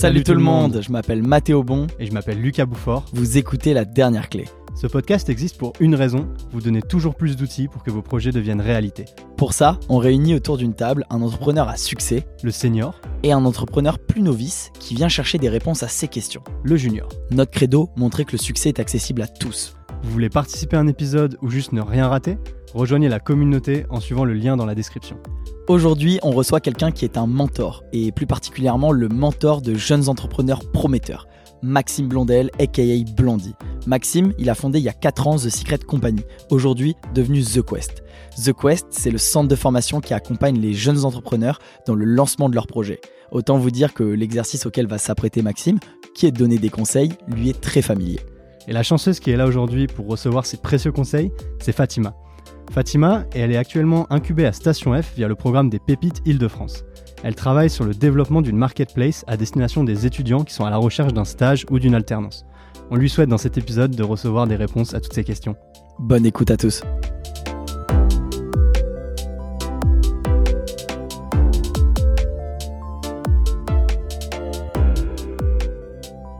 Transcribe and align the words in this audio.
Salut, 0.00 0.24
tout 0.24 0.32
le 0.32 0.40
monde, 0.40 0.80
je 0.80 0.90
m'appelle 0.90 1.22
Mathéo 1.22 1.62
Bon 1.62 1.86
Et 1.98 2.06
je 2.06 2.12
m'appelle 2.12 2.40
Lucas 2.40 2.64
Bouffort. 2.64 3.04
Vous 3.12 3.36
écoutez 3.36 3.74
La 3.74 3.84
Dernière 3.84 4.30
Clé. 4.30 4.46
Ce 4.74 4.86
podcast 4.86 5.28
existe 5.28 5.58
pour 5.58 5.74
une 5.78 5.94
raison, 5.94 6.26
vous 6.52 6.62
donner 6.62 6.80
toujours 6.80 7.14
plus 7.14 7.36
d'outils 7.36 7.68
pour 7.68 7.82
que 7.82 7.90
vos 7.90 8.00
projets 8.00 8.32
deviennent 8.32 8.62
réalité. 8.62 9.04
Pour 9.36 9.52
ça, 9.52 9.78
on 9.90 9.98
réunit 9.98 10.34
autour 10.34 10.56
d'une 10.56 10.72
table 10.72 11.04
un 11.10 11.20
entrepreneur 11.20 11.68
à 11.68 11.76
succès 11.76 12.26
Le 12.42 12.50
senior, 12.50 12.98
et 13.22 13.32
un 13.32 13.44
entrepreneur 13.44 13.98
plus 13.98 14.22
novice 14.22 14.72
qui 14.80 14.94
vient 14.94 15.10
chercher 15.10 15.36
des 15.36 15.50
réponses 15.50 15.82
à 15.82 15.88
ces 15.88 16.08
questions. 16.08 16.42
le 16.62 16.76
junior. 16.76 17.10
Notre 17.30 17.50
credo, 17.50 17.90
montrer 17.94 18.24
que 18.24 18.32
le 18.32 18.38
succès 18.38 18.70
est 18.70 18.80
accessible 18.80 19.20
à 19.20 19.26
tous. 19.26 19.76
Vous 20.02 20.10
voulez 20.10 20.30
participer 20.30 20.76
à 20.76 20.80
un 20.80 20.86
épisode 20.86 21.36
ou 21.42 21.50
juste 21.50 21.72
ne 21.72 21.80
rien 21.82 22.08
rater? 22.08 22.38
Rejoignez 22.72 23.08
la 23.08 23.20
communauté 23.20 23.84
en 23.90 24.00
suivant 24.00 24.24
le 24.24 24.32
lien 24.32 24.56
dans 24.56 24.66
la 24.66 24.74
description. 24.74 25.18
Aujourd'hui, 25.68 26.18
on 26.22 26.30
reçoit 26.30 26.60
quelqu'un 26.60 26.90
qui 26.90 27.04
est 27.04 27.18
un 27.18 27.26
mentor, 27.26 27.84
et 27.92 28.10
plus 28.10 28.26
particulièrement 28.26 28.92
le 28.92 29.08
mentor 29.08 29.60
de 29.60 29.74
jeunes 29.74 30.08
entrepreneurs 30.08 30.68
prometteurs, 30.72 31.28
Maxime 31.62 32.08
Blondel, 32.08 32.50
aka 32.58 32.82
Blondie. 33.16 33.54
Maxime, 33.86 34.32
il 34.38 34.48
a 34.48 34.54
fondé 34.54 34.78
il 34.78 34.84
y 34.84 34.88
a 34.88 34.94
4 34.94 35.26
ans 35.28 35.36
The 35.36 35.50
Secret 35.50 35.78
Company, 35.78 36.22
aujourd'hui 36.50 36.96
devenu 37.14 37.42
The 37.42 37.62
Quest. 37.62 38.02
The 38.42 38.52
Quest, 38.52 38.86
c'est 38.90 39.10
le 39.10 39.18
centre 39.18 39.48
de 39.48 39.56
formation 39.56 40.00
qui 40.00 40.14
accompagne 40.14 40.58
les 40.58 40.72
jeunes 40.72 41.04
entrepreneurs 41.04 41.58
dans 41.86 41.94
le 41.94 42.06
lancement 42.06 42.48
de 42.48 42.54
leurs 42.54 42.66
projets. 42.66 43.00
Autant 43.30 43.58
vous 43.58 43.70
dire 43.70 43.94
que 43.94 44.02
l'exercice 44.02 44.64
auquel 44.66 44.86
va 44.86 44.98
s'apprêter 44.98 45.42
Maxime, 45.42 45.78
qui 46.14 46.26
est 46.26 46.32
de 46.32 46.38
donner 46.38 46.58
des 46.58 46.70
conseils, 46.70 47.12
lui 47.28 47.50
est 47.50 47.60
très 47.60 47.82
familier. 47.82 48.20
Et 48.70 48.72
la 48.72 48.84
chanceuse 48.84 49.18
qui 49.18 49.32
est 49.32 49.36
là 49.36 49.48
aujourd'hui 49.48 49.88
pour 49.88 50.06
recevoir 50.06 50.46
ces 50.46 50.56
précieux 50.56 50.92
conseils, 50.92 51.32
c'est 51.58 51.72
Fatima. 51.72 52.14
Fatima, 52.70 53.24
et 53.34 53.40
elle 53.40 53.50
est 53.50 53.56
actuellement 53.56 54.06
incubée 54.12 54.46
à 54.46 54.52
Station 54.52 54.94
F 54.94 55.12
via 55.16 55.26
le 55.26 55.34
programme 55.34 55.68
des 55.68 55.80
Pépites 55.80 56.22
Île-de-France. 56.24 56.84
Elle 57.24 57.34
travaille 57.34 57.68
sur 57.68 57.84
le 57.84 57.94
développement 57.94 58.42
d'une 58.42 58.56
marketplace 58.56 59.24
à 59.26 59.36
destination 59.36 59.82
des 59.82 60.06
étudiants 60.06 60.44
qui 60.44 60.54
sont 60.54 60.64
à 60.66 60.70
la 60.70 60.76
recherche 60.76 61.12
d'un 61.12 61.24
stage 61.24 61.66
ou 61.68 61.80
d'une 61.80 61.96
alternance. 61.96 62.44
On 62.92 62.96
lui 62.96 63.10
souhaite 63.10 63.28
dans 63.28 63.38
cet 63.38 63.58
épisode 63.58 63.96
de 63.96 64.04
recevoir 64.04 64.46
des 64.46 64.54
réponses 64.54 64.94
à 64.94 65.00
toutes 65.00 65.14
ces 65.14 65.24
questions. 65.24 65.56
Bonne 65.98 66.24
écoute 66.24 66.52
à 66.52 66.56
tous. 66.56 66.84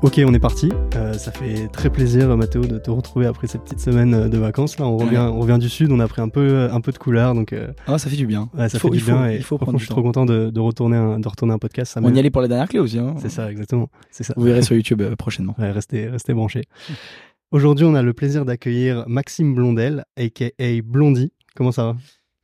Ok, 0.02 0.20
on 0.24 0.32
est 0.32 0.38
parti. 0.38 0.70
Euh, 1.20 1.24
ça 1.24 1.32
fait 1.32 1.68
très 1.68 1.90
plaisir, 1.90 2.34
Mathéo, 2.36 2.62
de 2.64 2.78
te 2.78 2.90
retrouver 2.90 3.26
après 3.26 3.46
cette 3.46 3.62
petite 3.62 3.80
semaine 3.80 4.14
euh, 4.14 4.28
de 4.28 4.38
vacances. 4.38 4.78
Là, 4.78 4.86
on 4.86 4.96
revient, 4.96 5.10
Ouais. 5.18 5.18
on 5.18 5.40
revient 5.40 5.58
du 5.58 5.68
sud, 5.68 5.90
on 5.92 6.00
a 6.00 6.08
pris 6.08 6.22
un 6.22 6.28
peu, 6.28 6.68
un 6.72 6.80
peu 6.80 6.92
de 6.92 6.98
couleur, 6.98 7.34
donc 7.34 7.52
euh, 7.52 7.68
Ah, 7.86 7.98
ça 7.98 8.08
fait 8.08 8.16
du 8.16 8.26
bien. 8.26 8.48
ouais, 8.56 8.68
ça 8.68 8.78
faut- 8.78 8.88
fait 8.88 8.94
du 8.94 9.00
faut- 9.00 9.12
bien. 9.12 9.30
il 9.30 9.42
faut 9.42 9.58
prendre 9.58 9.78
je 9.78 9.84
suis 9.84 9.90
trop 9.90 10.02
content 10.02 10.24
de, 10.26 10.50
de 10.50 10.60
retourner 10.60 10.96
un, 10.96 11.18
de 11.20 11.28
retourner 11.28 11.52
un 11.54 11.58
podcast. 11.58 11.92
Ça 11.92 12.00
On 12.02 12.14
y 12.14 12.18
allait 12.18 12.30
pour 12.30 12.40
la 12.42 12.48
dernière 12.48 12.68
clé 12.68 12.78
aussi. 12.78 12.98
hein. 12.98 13.14
C'est 13.18 13.28
ça, 13.28 13.50
exactement. 13.50 13.88
C'est 14.10 14.24
ça. 14.24 14.34
Vous 14.36 14.44
verrez 14.44 14.62
sur 14.62 14.74
YouTube 14.76 15.02
euh, 15.02 15.14
prochainement. 15.16 15.54
Ouais, 15.58 15.70
restez, 15.70 16.08
restez 16.08 16.32
branchés. 16.34 16.64
Aujourd'hui, 17.50 17.84
on 17.84 17.94
a 17.94 18.02
le 18.02 18.12
plaisir 18.12 18.44
d'accueillir 18.44 19.04
Maxime 19.08 19.54
Blondel, 19.54 20.04
aka 20.16 20.46
Blondie. 20.84 21.32
Comment 21.56 21.72
ça 21.72 21.84
va? 21.84 21.96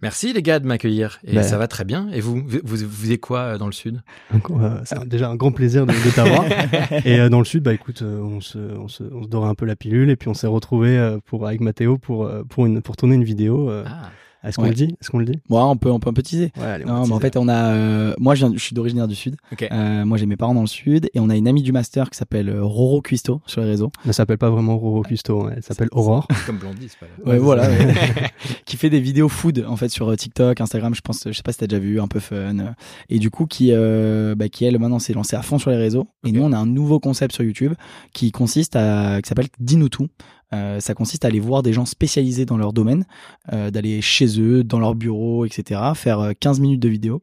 Merci 0.02 0.32
les 0.34 0.42
gars 0.42 0.58
de 0.58 0.66
m'accueillir. 0.66 1.18
Et 1.24 1.34
Ben. 1.34 1.42
ça 1.42 1.56
va 1.56 1.68
très 1.68 1.84
bien. 1.84 2.08
Et 2.12 2.20
vous, 2.20 2.36
vous, 2.46 2.58
vous 2.64 2.76
faisiez 2.76 3.16
quoi 3.18 3.40
euh, 3.40 3.58
dans 3.58 3.66
le 3.66 3.72
sud? 3.72 4.02
Euh, 4.50 4.80
C'est 4.84 4.98
un- 4.98 5.06
déjà 5.06 5.30
un 5.30 5.36
grand 5.36 5.52
plaisir 5.52 5.86
de, 5.86 5.92
de 5.92 6.14
t'avoir. 6.14 6.44
et 7.06 7.18
euh, 7.20 7.28
dans 7.30 7.38
le 7.38 7.44
sud, 7.46 7.62
bah 7.62 7.72
écoute, 7.72 8.02
euh, 8.02 8.20
on 8.20 8.40
se, 8.42 8.58
on 8.58 8.88
se, 8.88 9.04
on 9.04 9.22
se 9.22 9.28
dorait 9.28 9.48
un 9.48 9.54
peu 9.54 9.64
la 9.64 9.74
pilule 9.76 10.10
et 10.10 10.16
puis 10.16 10.28
on 10.28 10.34
s'est 10.34 10.46
retrouvé 10.46 10.98
euh, 10.98 11.18
pour 11.24 11.46
avec 11.46 11.60
Mathéo 11.60 11.96
pour 11.96 12.30
pour 12.50 12.66
une 12.66 12.82
pour 12.82 12.96
tourner 12.96 13.14
une 13.14 13.24
vidéo. 13.24 13.70
Ah, 13.70 14.10
Est-ce 14.46 14.56
qu'on 14.56 14.62
Ouais. 14.62 14.68
le 14.70 14.74
dit? 14.74 14.96
Est-ce 15.00 15.10
qu'on 15.10 15.18
le 15.18 15.24
dit? 15.24 15.38
Bon, 15.48 15.62
on 15.62 15.76
peut, 15.76 15.90
on 15.90 15.98
peut 16.00 16.10
un 16.10 16.12
peu 16.12 16.22
teaser. 16.22 16.52
Ouais, 16.56 16.62
allez, 16.64 16.84
Non, 16.84 17.06
mais 17.06 17.12
en 17.12 17.20
fait, 17.20 17.36
on 17.36 17.48
a. 17.48 17.72
euh, 17.74 18.14
moi, 18.18 18.34
je, 18.34 18.46
viens, 18.46 18.54
je 18.56 18.62
suis 18.62 18.74
d'origine 18.74 19.06
du 19.06 19.14
Sud. 19.14 19.36
ok. 19.52 19.68
Euh, 19.70 20.04
moi, 20.04 20.16
j'ai 20.18 20.26
mes 20.26 20.36
parents 20.36 20.54
dans 20.54 20.60
le 20.62 20.66
Sud. 20.66 21.08
Et 21.14 21.20
on 21.20 21.28
a 21.30 21.36
une 21.36 21.48
amie 21.48 21.62
du 21.62 21.72
master 21.72 22.10
qui 22.10 22.16
s'appelle 22.18 22.48
euh, 22.48 22.64
Roro 22.64 23.02
Cuisto 23.02 23.40
sur 23.46 23.60
les 23.62 23.66
réseaux. 23.68 23.90
Elle 24.06 24.14
s'appelle 24.14 24.38
pas 24.38 24.50
vraiment 24.50 24.78
Roro 24.78 25.02
Custo, 25.02 25.46
hein, 25.46 25.52
elle 25.56 25.62
s'appelle 25.62 25.88
Aurore. 25.92 26.26
Comme 26.46 26.58
Blondie, 26.58 26.88
c'est 26.88 26.98
pas 26.98 27.06
là. 27.06 27.30
Ouais, 27.32 27.38
voilà. 27.38 27.68
qui 28.64 28.76
fait 28.76 28.90
des 28.90 29.00
vidéos 29.00 29.28
food, 29.28 29.64
en 29.68 29.76
fait, 29.76 29.88
sur 29.88 30.14
TikTok, 30.16 30.60
Instagram. 30.60 30.94
Je 30.94 31.00
pense, 31.00 31.22
je 31.26 31.32
sais 31.32 31.42
pas 31.42 31.52
si 31.52 31.58
t'as 31.58 31.66
déjà 31.66 31.80
vu, 31.80 32.00
un 32.00 32.08
peu 32.08 32.20
fun. 32.20 32.74
Et 33.08 33.18
du 33.18 33.30
coup, 33.30 33.46
qui, 33.46 33.70
euh, 33.72 34.34
bah, 34.36 34.48
qui 34.48 34.64
elle, 34.64 34.78
maintenant, 34.78 34.98
s'est 34.98 35.12
lancée 35.12 35.36
à 35.36 35.42
fond 35.42 35.58
sur 35.58 35.70
les 35.70 35.76
réseaux. 35.76 36.06
Et 36.24 36.32
nous, 36.32 36.42
on 36.42 36.52
a 36.52 36.58
un 36.58 36.66
nouveau 36.66 37.00
concept 37.00 37.34
sur 37.34 37.44
YouTube 37.44 37.72
qui 38.12 38.32
consiste 38.32 38.76
à. 38.76 39.20
qui 39.22 39.28
s'appelle 39.28 39.46
Dis-nous 39.58 39.88
tout. 39.88 40.08
Euh, 40.52 40.80
ça 40.80 40.94
consiste 40.94 41.24
à 41.24 41.28
aller 41.28 41.40
voir 41.40 41.62
des 41.62 41.72
gens 41.72 41.86
spécialisés 41.86 42.44
dans 42.44 42.56
leur 42.56 42.72
domaine, 42.72 43.04
euh, 43.52 43.70
d'aller 43.70 44.00
chez 44.00 44.40
eux, 44.40 44.62
dans 44.62 44.78
leur 44.78 44.94
bureau, 44.94 45.44
etc., 45.44 45.80
faire 45.94 46.20
euh, 46.20 46.32
15 46.38 46.60
minutes 46.60 46.80
de 46.80 46.88
vidéo 46.88 47.22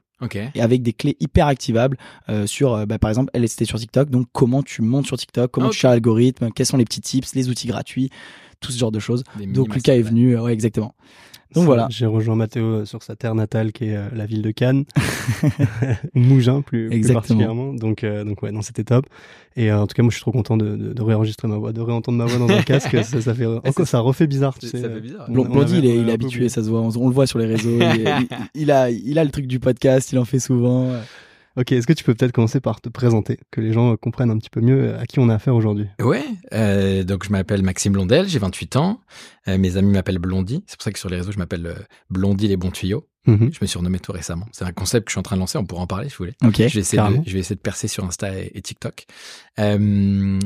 et 0.56 0.62
avec 0.62 0.82
des 0.84 0.94
clés 0.94 1.18
hyper 1.20 1.48
activables 1.48 1.98
euh, 2.30 2.48
sur, 2.48 2.74
euh, 2.74 2.86
bah, 2.86 3.00
par 3.00 3.10
exemple, 3.10 3.30
elle 3.34 3.44
était 3.44 3.66
sur 3.66 3.80
TikTok, 3.80 4.10
donc 4.10 4.28
comment 4.32 4.64
tu 4.64 4.82
montes 4.82 5.06
sur 5.06 5.18
TikTok, 5.18 5.52
comment 5.52 5.70
tu 5.70 5.78
cherches 5.78 5.92
l'algorithme, 5.94 6.50
quels 6.52 6.66
sont 6.66 6.78
les 6.78 6.86
petits 6.86 7.02
tips, 7.02 7.36
les 7.36 7.50
outils 7.50 7.68
gratuits, 7.68 8.10
tout 8.60 8.72
ce 8.72 8.78
genre 8.78 8.92
de 8.92 9.00
choses. 9.00 9.24
Des 9.38 9.46
Donc 9.48 9.76
Lucas 9.76 9.94
est 9.94 10.02
venu, 10.02 10.36
euh, 10.38 10.42
ouais, 10.42 10.54
exactement. 10.54 10.96
Donc 11.54 11.66
voilà. 11.66 11.88
J'ai 11.90 12.06
rejoint 12.06 12.36
Mathéo 12.36 12.66
euh, 12.66 12.86
sur 12.86 13.04
sa 13.04 13.16
terre 13.16 13.36
natale 13.36 13.72
qui 13.72 13.86
est 13.86 13.96
euh, 13.96 14.08
la 14.16 14.26
ville 14.26 14.42
de 14.42 14.52
Cannes, 14.52 14.86
Mougins 16.14 16.62
plus, 16.62 16.88
plus 16.88 16.96
Exactement. 16.96 17.20
particulièrement. 17.22 17.74
Donc, 17.74 18.04
euh, 18.04 18.24
donc 18.24 18.42
ouais, 18.44 18.52
non, 18.52 18.62
c'était 18.62 18.84
top. 18.84 19.06
Et 19.56 19.72
euh, 19.72 19.80
en 19.82 19.88
tout 19.88 19.94
cas, 19.94 20.04
moi, 20.04 20.10
je 20.10 20.16
suis 20.16 20.22
trop 20.22 20.32
content 20.32 20.58
de, 20.58 20.76
de, 20.76 20.94
de 20.94 21.02
réenregistrer 21.02 21.48
ma 21.48 21.58
voix, 21.58 21.72
de 21.74 21.82
réentendre 21.82 22.18
ma 22.18 22.26
voix 22.26 22.40
dans 22.48 22.54
un 22.54 22.62
casque. 22.64 22.98
Ça, 23.04 23.22
ça 23.22 23.34
fait 23.34 23.46
encore, 23.46 23.88
ça 23.88 24.00
refait 24.00 24.28
bizarre, 24.28 24.58
tu 24.58 24.68
Ça 24.68 24.78
sais. 24.78 24.84
fait 24.90 25.02
bizarre. 25.02 25.26
On- 25.30 25.34
Blond- 25.34 25.46
on 25.50 25.54
Blondie, 25.54 25.78
avait- 25.78 25.88
il 25.88 25.92
est, 25.92 25.98
il 26.00 26.10
est 26.10 26.14
habitué, 26.14 26.50
ça 26.50 26.64
se 26.64 26.70
voit, 26.70 26.82
on, 26.82 26.90
on 26.98 27.08
le 27.08 27.14
voit 27.14 27.28
sur 27.28 27.40
les 27.40 27.46
réseaux. 27.46 27.78
il, 27.80 28.02
il- 28.02 28.28
il 28.64 28.72
a, 28.72 28.90
il 28.90 29.20
a 29.20 29.24
le 29.24 29.32
truc 29.32 29.48
du 29.48 29.60
podcast, 29.60 30.12
il 30.12 30.20
en 30.20 30.26
fait 30.26 30.40
souvent. 30.40 30.90
Ok, 31.56 31.72
est-ce 31.72 31.86
que 31.86 31.94
tu 31.94 32.04
peux 32.04 32.16
peut-être 32.16 32.32
commencer 32.32 32.60
par 32.60 32.82
te 32.82 32.90
présenter, 32.90 33.40
que 33.52 33.62
les 33.62 33.74
gens 33.74 33.94
euh, 33.94 33.96
comprennent 33.96 34.32
un 34.32 34.38
petit 34.38 34.50
peu 34.50 34.60
mieux 34.60 34.90
euh, 34.90 35.00
à 35.00 35.06
qui 35.06 35.20
on 35.20 35.30
a 35.30 35.36
affaire 35.36 35.56
aujourd'hui? 35.56 35.88
Ouais, 36.02 36.26
euh, 36.54 37.04
donc 37.04 37.24
je 37.26 37.32
m'appelle 37.32 37.62
Maxime 37.62 37.94
Blondel, 37.94 38.28
j'ai 38.28 38.40
28 38.40 38.76
ans. 38.78 39.02
Euh, 39.48 39.58
mes 39.58 39.78
amis 39.78 39.92
m'appellent 39.92 40.20
Blondie. 40.20 40.64
C'est 40.66 40.78
pour 40.78 40.84
ça 40.84 40.92
que 40.92 40.98
sur 40.98 41.10
les 41.10 41.18
réseaux, 41.18 41.32
je 41.32 41.38
m'appelle 41.38 41.68
euh, 41.68 41.76
Blondie 42.10 42.48
les 42.48 42.58
bons 42.58 42.72
tuyaux. 42.72 43.08
Mhm. 43.26 43.52
Je 43.54 43.60
me 43.62 43.68
suis 43.68 43.78
renommé 43.78 44.00
tout 44.00 44.12
récemment. 44.12 44.48
C'est 44.52 44.66
un 44.66 44.74
concept 44.74 45.06
que 45.06 45.12
je 45.12 45.14
suis 45.14 45.20
en 45.20 45.24
train 45.24 45.38
de 45.38 45.42
lancer, 45.42 45.58
on 45.58 45.66
pourra 45.66 45.84
en 45.84 45.88
parler 45.88 46.10
si 46.10 46.16
vous 46.16 46.26
voulez. 46.26 46.36
Ok. 46.44 46.56
je, 46.58 46.64
vais 46.74 46.80
essayer 46.82 47.02
de, 47.02 47.22
je 47.26 47.34
vais 47.34 47.40
essayer 47.40 47.56
de 47.56 47.62
percer 47.62 47.88
sur 47.88 48.04
Insta 48.04 48.38
et, 48.38 48.52
et 48.54 48.62
TikTok. 48.62 49.06
Euh, 49.60 50.40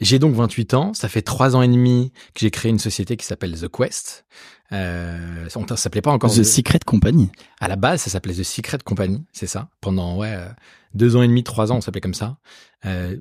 j'ai 0.00 0.18
donc 0.18 0.34
28 0.34 0.74
ans. 0.74 0.94
Ça 0.94 1.08
fait 1.08 1.22
trois 1.22 1.56
ans 1.56 1.62
et 1.62 1.68
demi 1.68 2.12
que 2.34 2.40
j'ai 2.40 2.50
créé 2.50 2.70
une 2.70 2.78
société 2.78 3.16
qui 3.16 3.26
s'appelle 3.26 3.58
The 3.60 3.68
Quest. 3.68 4.24
Euh, 4.72 5.48
on 5.54 5.66
ne 5.68 5.76
s'appelait 5.76 6.00
pas 6.00 6.12
encore 6.12 6.30
The 6.30 6.42
Secret 6.42 6.80
Company. 6.84 7.30
À 7.60 7.68
la 7.68 7.76
base, 7.76 8.02
ça 8.02 8.10
s'appelait 8.10 8.34
The 8.34 8.42
Secret 8.42 8.78
Company, 8.84 9.24
c'est 9.32 9.46
ça. 9.46 9.68
Pendant 9.80 10.16
ouais 10.16 10.32
euh, 10.34 10.48
deux 10.94 11.16
ans 11.16 11.22
et 11.22 11.28
demi, 11.28 11.44
trois 11.44 11.72
ans, 11.72 11.76
on 11.76 11.80
s'appelait 11.80 12.00
comme 12.00 12.14
ça. 12.14 12.36
Euh, 12.84 13.16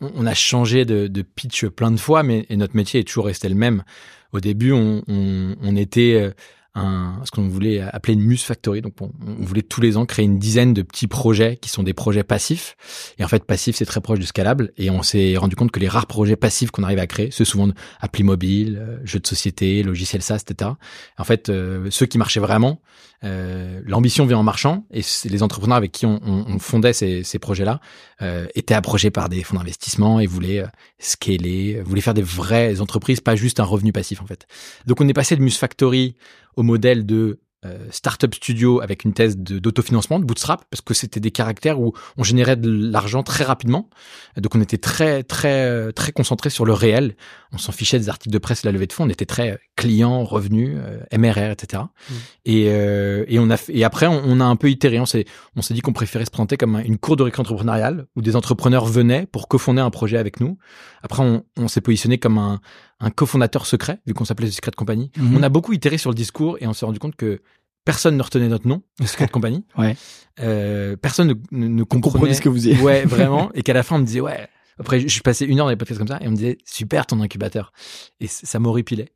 on, 0.00 0.26
a 0.26 0.34
changé 0.34 0.84
de, 0.84 1.06
de 1.06 1.22
pitch 1.22 1.66
plein 1.66 1.90
de 1.90 1.96
fois, 1.96 2.22
mais 2.22 2.46
et 2.50 2.56
notre 2.56 2.76
métier 2.76 3.00
est 3.00 3.04
toujours 3.04 3.26
resté 3.26 3.48
le 3.48 3.54
même. 3.54 3.84
Au 4.32 4.40
début, 4.40 4.72
on, 4.72 5.02
on, 5.08 5.56
on 5.62 5.76
était 5.76 6.14
euh, 6.20 6.30
un, 6.74 7.20
ce 7.24 7.30
qu'on 7.30 7.48
voulait 7.48 7.80
appeler 7.80 8.14
une 8.14 8.22
Muse 8.22 8.42
Factory. 8.42 8.80
Donc, 8.80 8.94
on, 9.00 9.10
on 9.26 9.44
voulait 9.44 9.62
tous 9.62 9.80
les 9.80 9.96
ans 9.96 10.06
créer 10.06 10.24
une 10.24 10.38
dizaine 10.38 10.72
de 10.74 10.82
petits 10.82 11.06
projets 11.06 11.56
qui 11.56 11.68
sont 11.68 11.82
des 11.82 11.92
projets 11.92 12.24
passifs. 12.24 12.76
Et 13.18 13.24
en 13.24 13.28
fait, 13.28 13.44
passif, 13.44 13.76
c'est 13.76 13.84
très 13.84 14.00
proche 14.00 14.18
du 14.18 14.26
scalable. 14.26 14.72
Et 14.76 14.90
on 14.90 15.02
s'est 15.02 15.36
rendu 15.36 15.56
compte 15.56 15.70
que 15.70 15.80
les 15.80 15.88
rares 15.88 16.06
projets 16.06 16.36
passifs 16.36 16.70
qu'on 16.70 16.82
arrive 16.82 16.98
à 16.98 17.06
créer, 17.06 17.30
c'est 17.30 17.44
souvent 17.44 17.66
de 17.66 17.74
appli 18.00 18.22
mobile, 18.22 18.78
euh, 18.80 18.98
jeux 19.04 19.20
de 19.20 19.26
société, 19.26 19.82
logiciels 19.82 20.22
SaaS, 20.22 20.44
etc. 20.48 20.70
En 21.18 21.24
fait, 21.24 21.48
euh, 21.48 21.88
ceux 21.90 22.06
qui 22.06 22.18
marchaient 22.18 22.40
vraiment, 22.40 22.80
euh, 23.24 23.80
l'ambition 23.84 24.26
vient 24.26 24.38
en 24.38 24.42
marchant. 24.42 24.86
Et 24.90 25.02
les 25.24 25.42
entrepreneurs 25.42 25.76
avec 25.76 25.92
qui 25.92 26.06
on, 26.06 26.20
on, 26.24 26.44
on 26.48 26.58
fondait 26.58 26.92
ces, 26.92 27.22
ces 27.22 27.38
projets-là 27.38 27.80
euh, 28.20 28.46
étaient 28.54 28.74
approchés 28.74 29.10
par 29.10 29.28
des 29.28 29.42
fonds 29.42 29.56
d'investissement 29.56 30.20
et 30.20 30.26
voulaient 30.26 30.60
euh, 30.60 30.66
scaler, 30.98 31.76
euh, 31.76 31.82
voulaient 31.82 32.00
faire 32.00 32.14
des 32.14 32.22
vraies 32.22 32.80
entreprises, 32.80 33.20
pas 33.20 33.36
juste 33.36 33.60
un 33.60 33.64
revenu 33.64 33.92
passif 33.92 34.20
en 34.20 34.26
fait. 34.26 34.46
Donc 34.86 35.00
on 35.00 35.08
est 35.08 35.14
passé 35.14 35.36
de 35.36 35.42
Muse 35.42 35.56
Factory 35.56 36.16
au 36.56 36.62
modèle 36.62 37.06
de 37.06 37.40
euh, 37.64 37.78
startup 37.92 38.34
studio 38.34 38.80
avec 38.80 39.04
une 39.04 39.12
thèse 39.12 39.36
d'autofinancement, 39.38 40.18
de, 40.18 40.24
bootstrap, 40.24 40.64
parce 40.68 40.80
que 40.80 40.94
c'était 40.94 41.20
des 41.20 41.30
caractères 41.30 41.78
où 41.80 41.92
on 42.16 42.24
générait 42.24 42.56
de 42.56 42.68
l'argent 42.68 43.22
très 43.22 43.44
rapidement. 43.44 43.88
Donc 44.36 44.56
on 44.56 44.60
était 44.60 44.78
très 44.78 45.22
très 45.22 45.64
euh, 45.66 45.92
très 45.92 46.10
concentré 46.10 46.50
sur 46.50 46.64
le 46.64 46.72
réel. 46.72 47.14
On 47.52 47.58
s'en 47.58 47.70
fichait 47.70 48.00
des 48.00 48.08
articles 48.08 48.32
de 48.32 48.38
presse, 48.38 48.64
et 48.64 48.66
la 48.66 48.72
levée 48.72 48.88
de 48.88 48.92
fonds. 48.92 49.04
On 49.04 49.08
était 49.10 49.26
très 49.26 49.60
client, 49.76 50.24
revenu, 50.24 50.74
euh, 50.76 50.98
MRR, 51.16 51.52
etc. 51.52 51.84
Mm. 52.10 52.14
Et, 52.46 52.64
euh, 52.70 53.24
et 53.28 53.38
on 53.38 53.48
a 53.48 53.56
fait- 53.56 53.76
et 53.78 53.84
après 53.84 54.08
on, 54.08 54.20
on 54.26 54.40
a 54.40 54.44
un 54.44 54.56
peu 54.56 54.68
itéré. 54.68 54.98
On 54.98 55.06
s'est 55.06 55.24
on 55.54 55.62
s'est 55.62 55.74
dit 55.74 55.82
qu'on 55.82 55.92
préférait 55.92 56.24
se 56.24 56.32
présenter 56.32 56.56
comme 56.56 56.74
un- 56.74 56.82
une 56.82 56.98
cour 56.98 57.14
de 57.14 57.22
récré 57.22 57.42
entrepreneuriale 57.42 58.06
où 58.16 58.22
des 58.22 58.34
entrepreneurs 58.34 58.86
venaient 58.86 59.26
pour 59.26 59.46
cofonder 59.46 59.82
un 59.82 59.90
projet 59.90 60.18
avec 60.18 60.40
nous. 60.40 60.58
Après 61.04 61.22
on, 61.22 61.44
on 61.56 61.68
s'est 61.68 61.80
positionné 61.80 62.18
comme 62.18 62.38
un 62.38 62.60
un 63.02 63.10
cofondateur 63.10 63.66
secret 63.66 64.00
vu 64.06 64.14
qu'on 64.14 64.24
s'appelait 64.24 64.48
The 64.48 64.52
Secret 64.52 64.72
Company. 64.76 65.10
Mhm. 65.16 65.36
On 65.36 65.42
a 65.42 65.48
beaucoup 65.48 65.72
itéré 65.72 65.98
sur 65.98 66.10
le 66.10 66.14
discours 66.14 66.56
et 66.60 66.66
on 66.66 66.72
s'est 66.72 66.86
rendu 66.86 66.98
compte 66.98 67.16
que 67.16 67.42
personne 67.84 68.16
ne 68.16 68.22
retenait 68.22 68.48
notre 68.48 68.66
nom, 68.66 68.82
The 69.00 69.06
Secret 69.06 69.28
Company. 69.32 69.64
Ouais. 69.76 69.96
Euh, 70.40 70.96
personne 70.96 71.34
ne, 71.50 71.68
ne, 71.68 71.82
comprenait 71.82 72.34
ce 72.34 72.40
que 72.40 72.48
vous 72.48 72.68
êtes. 72.68 72.80
Ouais, 72.80 73.04
vraiment. 73.04 73.50
Et 73.54 73.62
qu'à 73.62 73.74
la 73.74 73.82
fin, 73.82 73.96
on 73.96 73.98
me 73.98 74.06
disait, 74.06 74.20
ouais. 74.20 74.48
Après, 74.78 75.00
je 75.00 75.08
suis 75.08 75.20
passé 75.20 75.44
une 75.44 75.58
heure 75.58 75.66
dans 75.66 75.70
les 75.70 75.76
podcasts 75.76 75.98
comme 75.98 76.08
ça 76.08 76.18
et 76.22 76.26
on 76.26 76.30
me 76.30 76.36
disait, 76.36 76.56
super 76.64 77.06
ton 77.06 77.20
incubateur. 77.20 77.72
Et 78.20 78.26
ça 78.26 78.58
m'horripilait. 78.58 79.12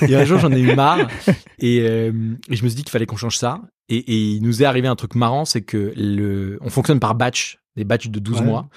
et 0.00 0.16
un 0.16 0.24
jour, 0.24 0.38
j'en 0.38 0.50
ai 0.50 0.58
eu 0.58 0.74
marre. 0.74 1.06
Et, 1.58 1.80
euh, 1.80 2.10
et 2.48 2.56
je 2.56 2.64
me 2.64 2.68
suis 2.68 2.76
dit 2.76 2.82
qu'il 2.82 2.90
fallait 2.90 3.06
qu'on 3.06 3.16
change 3.16 3.36
ça. 3.36 3.60
Et, 3.88 3.96
et 3.96 4.32
il 4.32 4.42
nous 4.42 4.62
est 4.62 4.64
arrivé 4.64 4.88
un 4.88 4.96
truc 4.96 5.14
marrant, 5.14 5.44
c'est 5.44 5.60
que 5.60 5.92
le, 5.94 6.58
on 6.62 6.70
fonctionne 6.70 7.00
par 7.00 7.14
batch 7.14 7.58
des 7.76 7.84
batchs 7.84 8.08
de 8.08 8.18
12 8.18 8.40
Ouais. 8.40 8.44
mois. 8.46 8.68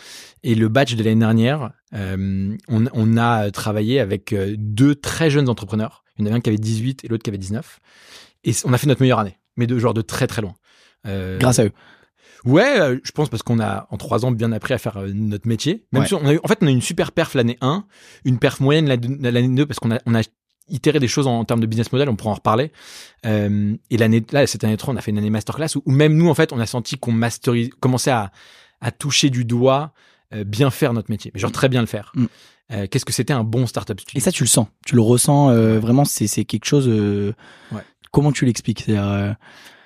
Et 0.43 0.55
le 0.55 0.67
batch 0.69 0.95
de 0.95 1.03
l'année 1.03 1.19
dernière, 1.19 1.71
euh, 1.93 2.55
on, 2.67 2.85
on 2.93 3.17
a 3.17 3.51
travaillé 3.51 3.99
avec 3.99 4.33
euh, 4.33 4.55
deux 4.57 4.95
très 4.95 5.29
jeunes 5.29 5.49
entrepreneurs. 5.49 6.03
Il 6.17 6.21
y 6.21 6.23
en 6.23 6.27
avait 6.27 6.37
un 6.37 6.41
qui 6.41 6.49
avait 6.49 6.57
18 6.57 7.03
et 7.05 7.07
l'autre 7.07 7.23
qui 7.23 7.29
avait 7.29 7.37
19. 7.37 7.79
Et 8.43 8.51
on 8.65 8.73
a 8.73 8.77
fait 8.77 8.87
notre 8.87 9.01
meilleure 9.01 9.19
année, 9.19 9.37
mais 9.55 9.67
de 9.67 9.77
genre 9.77 9.93
de 9.93 10.01
très 10.01 10.25
très 10.27 10.41
loin. 10.41 10.55
Euh, 11.05 11.37
Grâce 11.37 11.59
à 11.59 11.65
eux. 11.65 11.71
Ouais, 12.45 12.99
je 13.03 13.11
pense 13.11 13.29
parce 13.29 13.43
qu'on 13.43 13.59
a 13.59 13.87
en 13.89 13.97
trois 13.97 14.25
ans 14.25 14.31
bien 14.31 14.51
appris 14.51 14.73
à 14.73 14.77
faire 14.77 14.99
notre 15.13 15.47
métier. 15.47 15.85
Même 15.91 16.03
Ouais. 16.03 16.07
si 16.07 16.13
on 16.13 16.25
a 16.25 16.33
eu- 16.33 16.39
en 16.43 16.47
fait, 16.47 16.59
on 16.61 16.67
a 16.67 16.69
eu 16.69 16.73
une 16.73 16.81
super 16.81 17.11
perf 17.11 17.33
l'année 17.33 17.57
1, 17.61 17.85
une 18.25 18.39
perf 18.39 18.59
moyenne 18.59 18.87
l'année 18.87 19.31
l'année 19.31 19.55
2 19.55 19.65
parce 19.65 19.79
qu'on 19.79 19.91
a, 19.91 19.99
on 20.05 20.15
a 20.15 20.21
itéré 20.69 20.99
des 20.99 21.07
choses 21.07 21.27
en, 21.27 21.39
en 21.39 21.45
termes 21.45 21.59
de 21.61 21.65
business 21.65 21.91
model, 21.91 22.09
on 22.09 22.15
pourra 22.15 22.31
en 22.31 22.35
reparler. 22.35 22.71
Euh, 23.25 23.75
et 23.89 23.97
l'année 23.97 24.23
là, 24.31 24.45
cette 24.47 24.63
année 24.63 24.77
3, 24.77 24.93
on 24.93 24.97
a 24.97 25.01
fait 25.01 25.11
une 25.11 25.17
année 25.17 25.29
masterclass 25.29 25.75
où, 25.75 25.81
où 25.85 25.91
même 25.91 26.15
nous, 26.15 26.29
en 26.29 26.33
fait, 26.35 26.53
on 26.53 26.59
a 26.59 26.65
senti 26.65 26.97
qu'on 26.97 27.11
masterise, 27.11 27.69
commençait 27.79 28.11
à, 28.11 28.31
à 28.81 28.91
toucher 28.91 29.29
du 29.29 29.45
doigt, 29.45 29.91
euh, 30.33 30.43
bien 30.43 30.69
faire 30.71 30.93
notre 30.93 31.09
métier, 31.11 31.31
mais 31.33 31.39
genre 31.39 31.51
très 31.51 31.69
bien 31.69 31.81
le 31.81 31.87
faire. 31.87 32.11
Mm. 32.15 32.25
Euh, 32.73 32.87
Qu'est-ce 32.89 33.05
que 33.05 33.13
c'était 33.13 33.33
un 33.33 33.43
bon 33.45 33.65
startup 33.65 33.99
studio? 33.99 34.17
Et 34.17 34.21
ça, 34.21 34.31
tu 34.31 34.43
le 34.43 34.47
sens. 34.49 34.67
Tu 34.85 34.95
le 34.95 35.01
ressens 35.01 35.49
euh, 35.51 35.79
vraiment. 35.79 36.03
C'est 36.05 36.27
c'est 36.27 36.43
quelque 36.45 36.65
chose. 36.65 36.87
Ouais. 36.87 37.81
Comment 38.11 38.31
tu 38.31 38.45
l'expliques? 38.45 38.81
C'est-à-dire, 38.85 39.35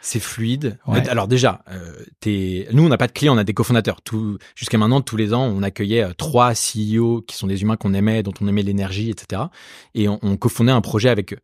C'est 0.01 0.19
fluide. 0.19 0.79
Ouais. 0.88 1.07
Alors 1.09 1.27
déjà, 1.27 1.63
euh, 1.69 1.93
t'es- 2.21 2.67
nous 2.71 2.83
on 2.83 2.89
n'a 2.89 2.97
pas 2.97 3.05
de 3.05 3.11
clients, 3.11 3.35
on 3.35 3.38
a 3.38 3.43
des 3.43 3.53
cofondateurs. 3.53 4.01
Tout 4.01 4.39
jusqu'à 4.55 4.79
maintenant, 4.79 5.01
tous 5.01 5.15
les 5.15 5.31
ans, 5.33 5.44
on 5.44 5.61
accueillait 5.61 6.03
euh, 6.03 6.13
trois 6.17 6.53
CEO 6.55 7.21
qui 7.21 7.35
sont 7.37 7.45
des 7.45 7.61
humains 7.61 7.77
qu'on 7.77 7.94
aimait, 7.94 8.23
dont 8.23 8.33
on 8.41 8.47
aimait 8.47 8.63
l'énergie, 8.63 9.11
etc. 9.11 9.44
Et 9.94 10.07
on, 10.09 10.17
on 10.23 10.37
cofondait 10.37 10.71
un 10.71 10.81
projet 10.81 11.09
avec 11.09 11.33
eux. 11.33 11.39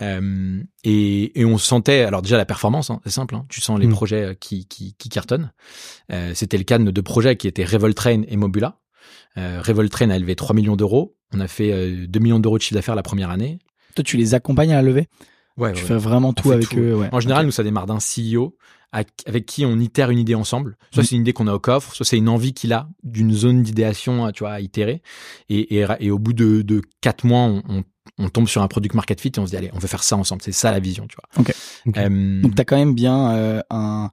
Euh, 0.00 0.62
et, 0.84 1.40
et 1.40 1.44
on 1.44 1.58
sentait, 1.58 2.02
alors 2.02 2.22
déjà 2.22 2.36
la 2.36 2.44
performance, 2.46 2.90
hein, 2.90 3.00
c'est 3.04 3.10
simple, 3.10 3.34
hein, 3.34 3.44
tu 3.48 3.60
sens 3.60 3.78
les 3.80 3.86
Mm. 3.86 3.92
projets 3.92 4.24
euh, 4.24 4.34
qui, 4.34 4.66
qui, 4.66 4.94
qui 4.96 5.08
cartonnent. 5.08 5.52
Euh, 6.12 6.32
C'était 6.34 6.58
le 6.58 6.64
cas 6.64 6.78
de 6.78 6.84
nos 6.84 6.92
deux 6.92 7.02
projets 7.02 7.36
qui 7.36 7.48
étaient 7.48 7.64
Revoltrain 7.64 8.22
et 8.28 8.36
Mobula. 8.36 8.78
Euh, 9.36 9.60
Revoltrain 9.62 10.10
a 10.10 10.16
élevé 10.16 10.34
3 10.36 10.54
millions 10.54 10.76
d'euros. 10.76 11.16
On 11.34 11.40
a 11.40 11.48
fait 11.48 11.72
euh, 11.72 12.06
2 12.06 12.18
millions 12.20 12.38
d'euros 12.40 12.58
de 12.58 12.62
chiffre 12.62 12.74
d'affaires 12.74 12.94
la 12.94 13.02
première 13.02 13.30
année. 13.30 13.58
toi, 13.94 14.04
tu 14.04 14.16
les 14.16 14.34
accompagnes 14.34 14.72
à 14.72 14.76
la 14.76 14.82
levée? 14.82 15.08
Ouais, 15.56 15.72
tu 15.72 15.80
ouais. 15.82 15.88
fais 15.88 15.96
vraiment 15.96 16.32
tout 16.32 16.52
avec 16.52 16.68
tout. 16.68 16.78
eux. 16.78 16.94
Ouais. 16.94 17.08
En 17.12 17.18
général, 17.20 17.44
nous, 17.44 17.52
ça 17.52 17.64
démarre 17.64 17.86
d'un 17.86 17.98
CEO 17.98 18.56
avec 18.90 19.44
qui 19.44 19.66
on 19.66 19.78
itère 19.80 20.08
une 20.10 20.18
idée 20.18 20.34
ensemble. 20.34 20.76
Soit 20.92 21.02
Mm. 21.02 21.06
c'est 21.06 21.14
une 21.16 21.20
idée 21.22 21.32
qu'on 21.34 21.46
a 21.48 21.52
au 21.52 21.58
coffre, 21.58 21.94
soit 21.94 22.06
c'est 22.06 22.16
une 22.16 22.28
envie 22.30 22.54
qu'il 22.54 22.72
a 22.72 22.88
d'une 23.02 23.32
zone 23.32 23.62
d'idéation, 23.62 24.30
tu 24.32 24.44
vois, 24.44 24.52
à 24.52 24.60
itérer. 24.60 25.02
Et, 25.50 25.78
et, 25.78 25.86
et 26.00 26.10
au 26.10 26.18
bout 26.18 26.32
de, 26.32 26.62
de 26.62 26.80
quatre 27.02 27.24
mois, 27.24 27.40
on, 27.42 27.62
on, 27.68 27.82
on 28.18 28.28
tombe 28.28 28.48
sur 28.48 28.62
un 28.62 28.68
product 28.68 28.94
market 28.94 29.20
fit 29.20 29.28
et 29.36 29.38
on 29.38 29.46
se 29.46 29.50
dit, 29.50 29.56
allez, 29.56 29.70
on 29.74 29.78
veut 29.78 29.88
faire 29.88 30.02
ça 30.02 30.16
ensemble. 30.16 30.42
C'est 30.42 30.52
ça 30.52 30.70
la 30.72 30.80
vision, 30.80 31.06
tu 31.06 31.16
vois. 31.16 31.42
Ok. 31.42 31.54
Ok. 31.86 31.96
Euh, 31.98 32.42
Donc, 32.42 32.54
tu 32.54 32.60
as 32.60 32.64
quand 32.64 32.76
même 32.76 32.94
bien 32.94 33.30
euh, 33.32 33.60
un, 33.70 34.10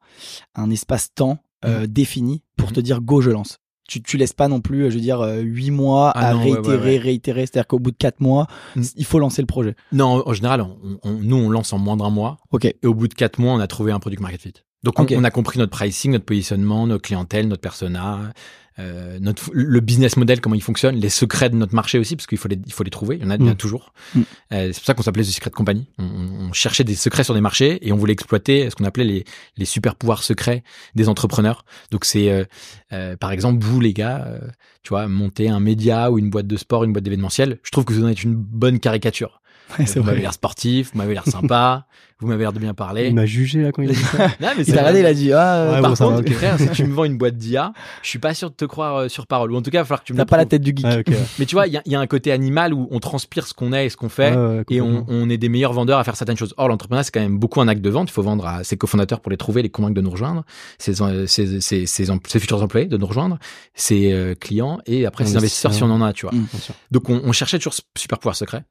un 0.56 0.70
espace-temps 0.70 1.40
euh, 1.66 1.88
défini 1.88 2.44
pour 2.58 2.70
Mhm. 2.70 2.76
te 2.76 2.80
dire 2.82 3.02
go, 3.02 3.22
je 3.22 3.32
lance. 3.32 3.58
Tu, 3.88 4.02
tu 4.02 4.18
laisses 4.18 4.34
pas 4.34 4.48
non 4.48 4.62
plus, 4.62 4.90
je 4.90 4.96
veux 4.96 5.02
dire, 5.02 5.22
euh, 5.22 5.40
huit 5.42 5.70
mois 5.72 6.12
Ah 6.16 6.30
à 6.30 6.34
non, 6.34 6.40
réitérer, 6.42 6.78
ouais, 6.78 6.84
ouais. 6.84 6.98
réitérer. 6.98 7.42
C'est-à-dire 7.42 7.68
qu'au 7.68 7.80
bout 7.80 7.92
de 7.92 7.98
quatre 7.98 8.20
mois, 8.20 8.48
Mm. 8.76 8.82
il 8.96 9.06
faut 9.06 9.20
lancer 9.20 9.42
le 9.42 9.48
projet. 9.48 9.76
non, 9.92 10.24
en 10.28 10.34
général, 10.34 10.62
on, 10.62 10.78
on- 11.04 11.14
nous, 11.14 11.36
on 11.36 11.50
lance 11.50 11.72
en 11.74 11.78
moins 11.80 11.96
d'un 11.98 12.10
mois. 12.10 12.38
Ok. 12.52 12.66
Et 12.66 12.78
au 12.84 12.94
bout 12.96 13.08
de 13.08 13.14
quatre 13.14 13.40
mois, 13.40 13.54
on 13.54 13.60
a 13.60 13.68
trouvé 13.68 13.92
un 13.92 14.00
product 14.00 14.22
market 14.22 14.42
fit. 14.42 14.54
Donc, 14.84 15.00
on, 15.00 15.06
on 15.12 15.24
a 15.24 15.32
compris 15.32 15.58
notre 15.60 15.72
pricing, 15.72 16.12
notre 16.12 16.26
positionnement, 16.26 16.86
notre 16.88 17.02
clientèle, 17.04 17.48
notre 17.48 17.62
persona, 17.62 18.32
euh, 18.78 19.20
notre, 19.20 19.50
le 19.54 19.80
business 19.80 20.18
model, 20.18 20.42
comment 20.42 20.56
il 20.56 20.62
fonctionne, 20.64 20.96
les 20.96 21.10
secrets 21.10 21.50
de 21.50 21.56
notre 21.56 21.74
marché 21.74 21.98
aussi, 21.98 22.16
parce 22.16 22.28
qu'il 22.28 22.38
faut 22.38 22.48
les, 22.50 22.60
il 22.66 22.74
faut 22.74 22.84
les 22.84 22.90
trouver. 22.90 23.16
Il 23.16 23.24
y 23.24 23.26
en 23.26 23.30
a, 23.30 23.36
il 23.36 23.42
y 23.42 23.46
en 23.46 23.48
a 23.48 23.54
Mm. 23.54 23.58
toujours. 23.58 23.94
Mm. 24.14 24.20
Euh, 24.20 24.68
c'est 24.74 24.80
pour 24.80 24.86
ça 24.86 24.94
qu'on 24.94 25.04
s'appelait 25.04 25.24
The 25.24 25.28
Secret 25.28 25.52
Company. 25.52 25.88
On, 25.98 26.04
on 26.04 26.54
cherchait 26.54 26.84
des 26.84 26.96
secrets 26.96 27.24
sur 27.24 27.34
des 27.34 27.42
marchés 27.42 27.80
et 27.88 27.92
on 27.94 27.96
voulait 27.98 28.14
exploiter 28.14 28.70
ce 28.70 28.76
qu'on 28.76 28.84
appelait 28.86 29.06
les, 29.06 29.24
les 29.58 29.66
super 29.66 29.96
pouvoirs 29.96 30.24
secrets 30.24 30.64
des 30.94 31.08
entrepreneurs. 31.10 31.64
Donc, 31.92 32.04
c'est, 32.06 32.30
euh, 32.30 32.44
euh, 32.92 33.16
par 33.16 33.32
exemple, 33.32 33.64
vous, 33.64 33.80
les 33.80 33.94
gars, 33.94 34.26
euh, 34.28 34.40
tu 34.84 34.90
vois, 34.90 35.08
monter 35.08 35.50
un 35.50 35.60
média 35.60 36.12
ou 36.12 36.20
une 36.20 36.30
boîte 36.30 36.48
de 36.48 36.58
sport, 36.58 36.84
une 36.84 36.92
boîte 36.94 37.04
d'événementiel. 37.06 37.60
Je 37.64 37.72
trouve 37.72 37.86
que 37.86 37.94
vous 37.94 38.04
en 38.04 38.08
êtes 38.10 38.24
une 38.24 38.36
bonne 38.36 38.80
caricature. 38.80 39.42
Ouais, 39.80 39.86
vous 39.86 40.04
m'avez 40.04 40.22
l'air 40.22 40.34
sportif, 40.34 40.92
vous 40.94 41.00
m'avez 41.00 41.14
l'air 41.16 41.26
sympa, 41.28 41.88
vous 42.22 42.28
m'avez 42.28 42.44
l'air 42.44 42.54
de 42.54 42.60
bien 42.60 42.74
parler. 42.74 43.08
Il 43.08 43.16
m'a 43.16 43.26
jugé 43.26 43.62
là 43.62 43.72
quand 43.74 43.82
il 43.82 43.90
a 43.90 43.94
dit 43.94 44.00
ça. 44.00 44.18
Non, 44.40 44.48
mais 44.56 44.64
Il 44.64 44.66
c'est 44.66 44.72
t'a 44.72 44.80
regardé, 44.80 45.00
il 45.02 45.06
a 45.06 45.14
dit 45.14 45.34
Ah, 45.34 45.66
Ouais, 45.76 45.82
Par 45.82 45.90
bon, 45.90 45.96
ça 45.96 46.08
va, 46.08 46.16
contre, 46.18 46.30
ok. 46.30 46.34
frère, 46.38 46.60
si 46.60 46.70
tu 46.70 46.86
me 46.86 46.94
vends 46.94 47.04
une 47.04 47.18
boîte 47.18 47.36
d'IA, 47.38 47.74
je 48.02 48.08
suis 48.10 48.20
pas 48.20 48.34
sûr 48.34 48.50
de 48.50 48.56
te 48.56 48.64
croire 48.66 48.96
euh, 48.96 49.08
sur 49.10 49.28
parole. 49.28 49.52
Ou 49.52 49.58
en 49.58 49.62
tout 49.62 49.70
cas, 49.70 49.80
il 49.80 49.82
va 49.82 49.86
falloir 49.86 50.02
que 50.02 50.06
tu 50.08 50.14
me 50.14 50.18
t'as 50.20 50.26
pas 50.26 50.38
la 50.38 50.46
tête 50.46 50.62
du 50.62 50.74
geek. 50.76 51.10
Mais 51.40 51.46
tu 51.46 51.56
vois, 51.56 51.68
il 51.68 51.74
y, 51.74 51.78
a- 51.78 51.82
y 51.86 51.94
a 51.96 52.00
un 52.00 52.08
côté 52.08 52.32
animal 52.32 52.74
où 52.74 52.88
on 52.90 53.00
transpire 53.00 53.46
ce 53.48 53.54
qu'on 53.54 53.74
est 53.74 53.88
et 53.88 53.90
ce 53.90 53.98
qu'on 53.98 54.08
fait. 54.10 54.34
Ouais, 54.36 54.64
Et 54.70 54.80
on, 54.82 55.30
est 55.30 55.38
des 55.38 55.50
meilleurs 55.50 55.74
vendeurs 55.74 56.00
à 56.00 56.04
faire 56.04 56.16
certaines 56.16 56.38
choses. 56.38 56.54
Or, 56.58 56.68
l'entrepreneuriat, 56.70 57.04
c'est 57.04 57.12
quand 57.12 57.20
même 57.20 57.38
beaucoup 57.38 57.60
un 57.62 57.68
acte 57.68 57.82
de 57.82 57.90
vente. 57.90 58.10
Il 58.10 58.14
faut 58.14 58.24
vendre 58.24 58.46
à 58.48 58.64
ses 58.64 58.78
cofondateurs 58.78 59.20
pour 59.20 59.30
les 59.32 59.38
trouver, 59.38 59.62
les 59.62 59.70
convaincre 59.70 59.96
de 59.96 60.02
nous 60.02 60.10
rejoindre, 60.12 60.44
ses, 60.78 61.02
euh, 61.02 61.28
ses, 61.28 61.60
ses, 61.60 61.86
ses, 61.86 62.10
em- 62.12 62.20
ses 62.28 62.40
futurs 62.40 62.62
employés 62.64 62.88
de 62.88 62.96
nous 62.98 63.06
rejoindre, 63.08 63.40
ses 63.74 64.14
euh, 64.14 64.36
clients 64.36 64.80
et 64.86 65.06
après 65.06 65.26
ses 65.26 65.36
investisseurs 65.38 65.74
si 65.74 65.84
on 65.84 65.92
en 65.92 66.02
a, 66.02 66.14
tu 66.14 66.26
vois. 66.28 66.34
Mm. 66.36 66.48
Donc 66.92 67.10
on, 67.10 67.22
on 67.26 67.32
cherchait 67.34 67.58
toujours 67.58 67.74
ce 67.74 67.82
super 67.98 68.20
pouvoir 68.20 68.36
secret. 68.36 68.64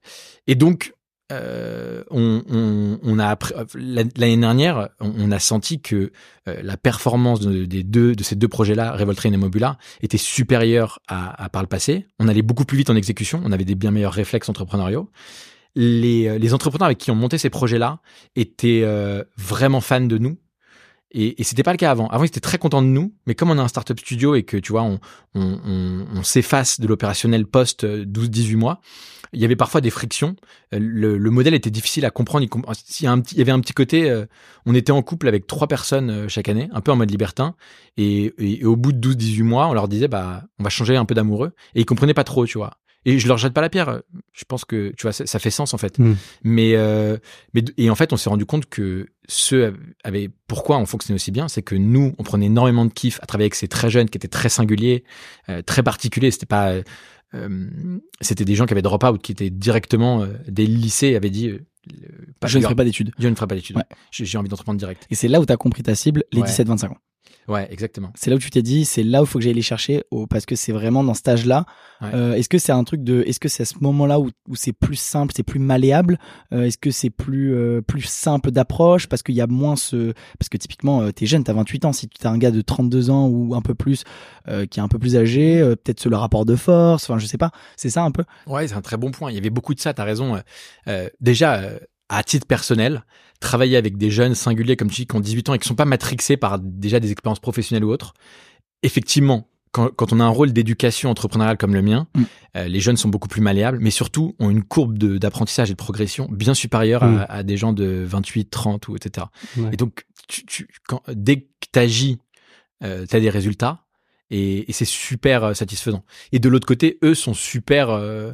Et 0.46 0.54
donc 0.54 0.94
euh, 1.32 2.04
on, 2.10 3.18
a 3.18 3.32
euh, 3.56 3.64
l'année 3.74 4.36
dernière, 4.36 4.90
on, 5.00 5.30
a 5.30 5.38
senti 5.38 5.80
que 5.80 6.12
euh, 6.48 6.60
la 6.62 6.76
performance 6.76 7.40
de, 7.40 7.64
des 7.64 7.82
deux 7.82 8.14
de 8.14 8.22
ces 8.22 8.36
deux 8.36 8.48
projets-là, 8.48 8.92
Revoltrain 8.92 9.32
et 9.32 9.36
Mobula, 9.36 9.78
était 10.02 10.18
supérieure 10.18 11.00
à, 11.08 11.48
par 11.48 11.62
le 11.62 11.68
passé. 11.68 12.06
On 12.18 12.28
allait 12.28 12.42
beaucoup 12.42 12.66
plus 12.66 12.76
vite 12.76 12.90
en 12.90 12.96
exécution. 12.96 13.40
On 13.44 13.52
avait 13.52 13.64
des 13.64 13.74
bien 13.74 13.90
meilleurs 13.90 14.12
réflexes 14.12 14.48
entrepreneuriaux. 14.48 15.10
Les, 15.76 16.54
entrepreneurs 16.54 16.86
avec 16.86 16.98
qui 16.98 17.10
on 17.10 17.16
montait 17.16 17.38
ces 17.38 17.50
projets-là 17.50 18.00
étaient 18.36 18.84
vraiment 19.36 19.80
fans 19.80 20.00
de 20.00 20.18
nous. 20.18 20.38
Et, 21.16 21.40
et 21.40 21.44
c'était 21.44 21.62
pas 21.62 21.72
le 21.72 21.78
cas 21.78 21.90
avant. 21.90 22.08
Avant, 22.08 22.24
ils 22.24 22.28
étaient 22.28 22.40
très 22.40 22.58
contents 22.58 22.82
de 22.82 22.88
nous, 22.88 23.14
mais 23.26 23.34
comme 23.34 23.50
on 23.50 23.58
a 23.58 23.62
un 23.62 23.68
startup 23.68 23.98
studio 23.98 24.34
et 24.34 24.42
que 24.42 24.56
tu 24.56 24.72
vois, 24.72 24.82
on, 24.82 24.98
on 25.34 26.22
s'efface 26.22 26.80
de 26.80 26.86
l'opérationnel 26.86 27.46
post 27.46 27.84
12-18 27.84 28.56
mois, 28.56 28.80
il 29.34 29.40
y 29.40 29.44
avait 29.44 29.56
parfois 29.56 29.80
des 29.80 29.90
frictions. 29.90 30.36
Euh, 30.72 30.78
Le, 30.80 31.18
le 31.18 31.30
modèle 31.30 31.54
était 31.54 31.70
difficile 31.70 32.04
à 32.04 32.10
comprendre. 32.10 32.44
Il, 32.44 32.50
il 33.00 33.04
y 33.04 33.06
a 33.06 33.12
un 33.12 33.20
petit- 33.20 33.34
il 33.34 33.38
y 33.38 33.42
avait 33.42 33.52
un 33.52 33.60
petit 33.60 33.72
côté, 33.74 34.10
euh, 34.10 34.24
on 34.66 34.74
était 34.74 34.92
en 34.92 35.02
couple 35.02 35.28
avec 35.28 35.46
trois 35.46 35.68
personnes 35.68 36.10
euh, 36.10 36.28
chaque 36.28 36.48
année, 36.48 36.68
un 36.72 36.80
peu 36.80 36.92
en 36.92 36.96
mode 36.96 37.10
libertin, 37.10 37.54
et, 37.96 38.32
et- 38.38 38.60
et 38.60 38.64
au 38.64 38.76
bout 38.76 38.92
de 38.92 38.98
12-18 38.98 39.42
mois, 39.42 39.66
on 39.68 39.74
leur 39.74 39.88
disait, 39.88 40.08
bah, 40.08 40.44
on 40.58 40.62
va 40.64 40.70
changer 40.70 40.96
un 40.96 41.04
peu 41.04 41.14
d'amoureux, 41.14 41.52
et 41.74 41.80
ils 41.80 41.86
comprenaient 41.86 42.14
pas 42.14 42.24
trop, 42.24 42.46
tu 42.46 42.58
vois. 42.58 42.78
Et 43.06 43.18
je 43.18 43.28
leur 43.28 43.36
jette 43.36 43.52
pas 43.52 43.60
la 43.60 43.68
pierre. 43.68 44.00
Je 44.32 44.44
pense 44.48 44.64
que 44.64 44.88
tu 44.96 45.02
vois, 45.02 45.12
ça, 45.12 45.26
ça 45.26 45.38
fait 45.38 45.50
sens 45.50 45.74
en 45.74 45.76
fait. 45.78 45.98
Mm. 45.98 46.14
Mais 46.42 46.72
euh, 46.74 47.18
mais 47.52 47.62
et 47.76 47.90
en 47.90 47.94
fait, 47.94 48.14
on 48.14 48.16
s'est 48.16 48.30
rendu 48.30 48.46
compte 48.46 48.64
que 48.64 49.08
ceux 49.28 49.74
avaient 50.04 50.30
pourquoi 50.48 50.78
on 50.78 50.86
fonctionnait 50.86 51.16
aussi 51.16 51.30
bien, 51.30 51.46
c'est 51.48 51.60
que 51.60 51.74
nous, 51.74 52.14
on 52.16 52.22
prenait 52.22 52.46
énormément 52.46 52.86
de 52.86 52.90
kiff 52.90 53.20
à 53.22 53.26
travailler 53.26 53.44
avec 53.44 53.56
ces 53.56 53.68
très 53.68 53.90
jeunes 53.90 54.08
qui 54.08 54.16
étaient 54.16 54.26
très 54.28 54.48
singuliers, 54.48 55.04
euh, 55.50 55.60
très 55.60 55.82
particuliers. 55.82 56.30
C'était 56.30 56.46
pas 56.46 56.76
c'était 58.20 58.44
des 58.44 58.54
gens 58.54 58.66
qui 58.66 58.72
avaient 58.72 58.82
drop 58.82 59.04
out, 59.04 59.20
qui 59.22 59.32
étaient 59.32 59.50
directement 59.50 60.22
euh, 60.22 60.28
des 60.48 60.66
lycées, 60.66 61.08
et 61.08 61.16
avaient 61.16 61.30
dit 61.30 61.48
euh, 61.48 61.58
pas- 62.40 62.46
Je 62.46 62.58
ne 62.58 62.62
ferai 62.62 62.74
pas 62.74 62.84
d'études. 62.84 63.10
Je 63.18 63.28
ne 63.28 63.34
ferai 63.34 63.46
pas 63.46 63.54
d'études. 63.54 63.76
Ouais. 63.76 63.82
J'ai 64.10 64.24
j'ai 64.24 64.38
envie 64.38 64.48
d'entreprendre 64.48 64.78
direct. 64.78 65.06
Et 65.10 65.14
c'est 65.14 65.28
là 65.28 65.40
où 65.40 65.46
tu 65.46 65.52
as 65.52 65.56
compris 65.56 65.82
ta 65.82 65.94
cible, 65.94 66.24
les 66.32 66.40
Ouais. 66.42 66.46
17-25 66.48 66.90
ans. 66.92 66.98
Ouais, 67.48 67.66
exactement. 67.70 68.10
C'est 68.14 68.30
là 68.30 68.36
où 68.36 68.38
tu 68.38 68.50
t'es 68.50 68.62
dit, 68.62 68.84
c'est 68.84 69.02
là 69.02 69.20
où 69.20 69.24
il 69.24 69.26
faut 69.28 69.38
que 69.38 69.44
j'aille 69.44 69.54
les 69.54 69.62
chercher, 69.62 70.02
au- 70.10 70.26
parce 70.26 70.46
que 70.46 70.56
c'est 70.56 70.72
vraiment 70.72 71.04
dans 71.04 71.14
ce 71.14 71.20
âge-là. 71.28 71.66
Ouais. 72.00 72.08
Euh, 72.14 72.34
est-ce 72.34 72.48
que 72.48 72.58
c'est 72.58 72.72
un 72.72 72.84
truc 72.84 73.04
de, 73.04 73.22
est-ce 73.26 73.38
que 73.40 73.48
c'est 73.48 73.62
à 73.62 73.66
ce 73.66 73.74
moment-là 73.80 74.18
où, 74.18 74.30
où 74.48 74.56
c'est 74.56 74.72
plus 74.72 74.96
simple, 74.96 75.32
c'est 75.36 75.42
plus 75.42 75.58
malléable 75.60 76.18
Euh, 76.52 76.64
Est-ce 76.64 76.78
que 76.78 76.90
c'est 76.90 77.10
plus 77.10 77.54
euh, 77.54 77.80
plus 77.82 78.02
simple 78.02 78.50
d'approche 78.50 79.06
parce 79.08 79.22
qu'il 79.22 79.34
y 79.34 79.40
a 79.40 79.46
moins 79.46 79.76
ce, 79.76 80.12
parce 80.38 80.48
que 80.48 80.56
typiquement 80.56 81.02
euh, 81.02 81.10
t'es 81.12 81.26
jeune, 81.26 81.44
t'as 81.44 81.52
28 81.52 81.84
ans, 81.84 81.92
si 81.92 82.08
tu 82.08 82.26
as 82.26 82.30
un 82.30 82.38
gars 82.38 82.50
de 82.50 82.60
32 82.62 83.10
ans 83.10 83.26
ou 83.28 83.54
un 83.54 83.62
peu 83.62 83.74
plus 83.74 84.04
euh, 84.48 84.66
qui 84.66 84.80
est 84.80 84.82
un 84.82 84.88
peu 84.88 84.98
plus 84.98 85.16
âgé, 85.16 85.60
euh, 85.60 85.76
peut-être 85.76 86.00
sur 86.00 86.10
le 86.10 86.16
rapport 86.16 86.44
de 86.44 86.56
force, 86.56 87.04
enfin 87.08 87.18
je 87.18 87.26
sais 87.26 87.38
pas, 87.38 87.50
c'est 87.76 87.90
ça 87.90 88.02
un 88.02 88.10
peu? 88.10 88.24
Ouais, 88.46 88.66
c'est 88.68 88.74
un 88.74 88.82
très 88.82 88.96
bon 88.96 89.10
point. 89.10 89.30
Il 89.30 89.34
y 89.34 89.38
avait 89.38 89.50
beaucoup 89.50 89.74
de 89.74 89.80
ça, 89.80 89.92
t'as 89.94 90.04
raison. 90.04 90.38
Déjà, 91.20 91.54
euh, 91.56 91.78
à 92.08 92.22
titre 92.22 92.46
personnel, 92.46 93.04
travailler 93.40 93.76
avec 93.76 93.96
des 93.96 94.10
jeunes 94.10 94.34
singuliers, 94.34 94.76
comme 94.76 94.90
tu 94.90 95.02
dis, 95.02 95.06
qui 95.06 95.16
ont 95.16 95.20
18 95.20 95.48
ans 95.48 95.54
et 95.54 95.58
qui 95.58 95.68
sont 95.68 95.74
pas 95.74 95.84
matrixés 95.84 96.36
par 96.36 96.58
déjà 96.58 97.00
des 97.00 97.10
expériences 97.12 97.40
professionnelles 97.40 97.84
ou 97.84 97.90
autres, 97.90 98.14
effectivement, 98.82 99.48
quand, 99.72 99.88
quand 99.94 100.12
on 100.12 100.20
a 100.20 100.24
un 100.24 100.28
rôle 100.28 100.52
d'éducation 100.52 101.10
entrepreneuriale 101.10 101.56
comme 101.56 101.74
le 101.74 101.82
mien, 101.82 102.06
Mm. 102.14 102.22
euh, 102.56 102.68
les 102.68 102.80
jeunes 102.80 102.96
sont 102.96 103.08
beaucoup 103.08 103.26
plus 103.28 103.40
malléables, 103.40 103.78
mais 103.80 103.90
surtout 103.90 104.36
ont 104.38 104.50
une 104.50 104.62
courbe 104.62 104.96
d'apprentissage 104.98 105.70
et 105.70 105.72
de 105.72 105.76
progression 105.78 106.28
bien 106.30 106.54
supérieure 106.54 107.04
Mm. 107.04 107.18
à, 107.18 107.22
à 107.24 107.42
des 107.42 107.56
gens 107.56 107.72
de 107.72 108.04
28, 108.06 108.50
30 108.50 108.86
ou 108.88 108.96
etc. 108.96 109.26
Ouais. 109.56 109.70
Et 109.72 109.76
donc, 109.76 110.04
tu, 110.28 110.46
tu, 110.46 110.68
quand, 110.88 111.02
dès 111.12 111.40
que 111.40 111.46
tu 111.72 111.78
agis, 111.78 112.18
euh, 112.82 113.04
tu 113.08 113.16
as 113.16 113.20
des 113.20 113.30
résultats 113.30 113.84
et, 114.30 114.68
et 114.70 114.72
c'est 114.72 114.84
super 114.84 115.42
euh, 115.44 115.54
satisfaisant. 115.54 116.04
Et 116.32 116.38
de 116.38 116.48
l'autre 116.48 116.66
côté, 116.66 116.98
eux 117.02 117.14
sont 117.14 117.34
super 117.34 117.90
euh, 117.90 118.32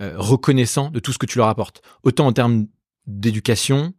reconnaissants 0.00 0.90
de 0.90 1.00
tout 1.00 1.12
ce 1.12 1.18
que 1.18 1.26
tu 1.26 1.38
leur 1.38 1.48
apportes. 1.48 1.80
Autant 2.02 2.26
en 2.26 2.32
termes 2.32 2.66
d'éducation, 3.06 3.92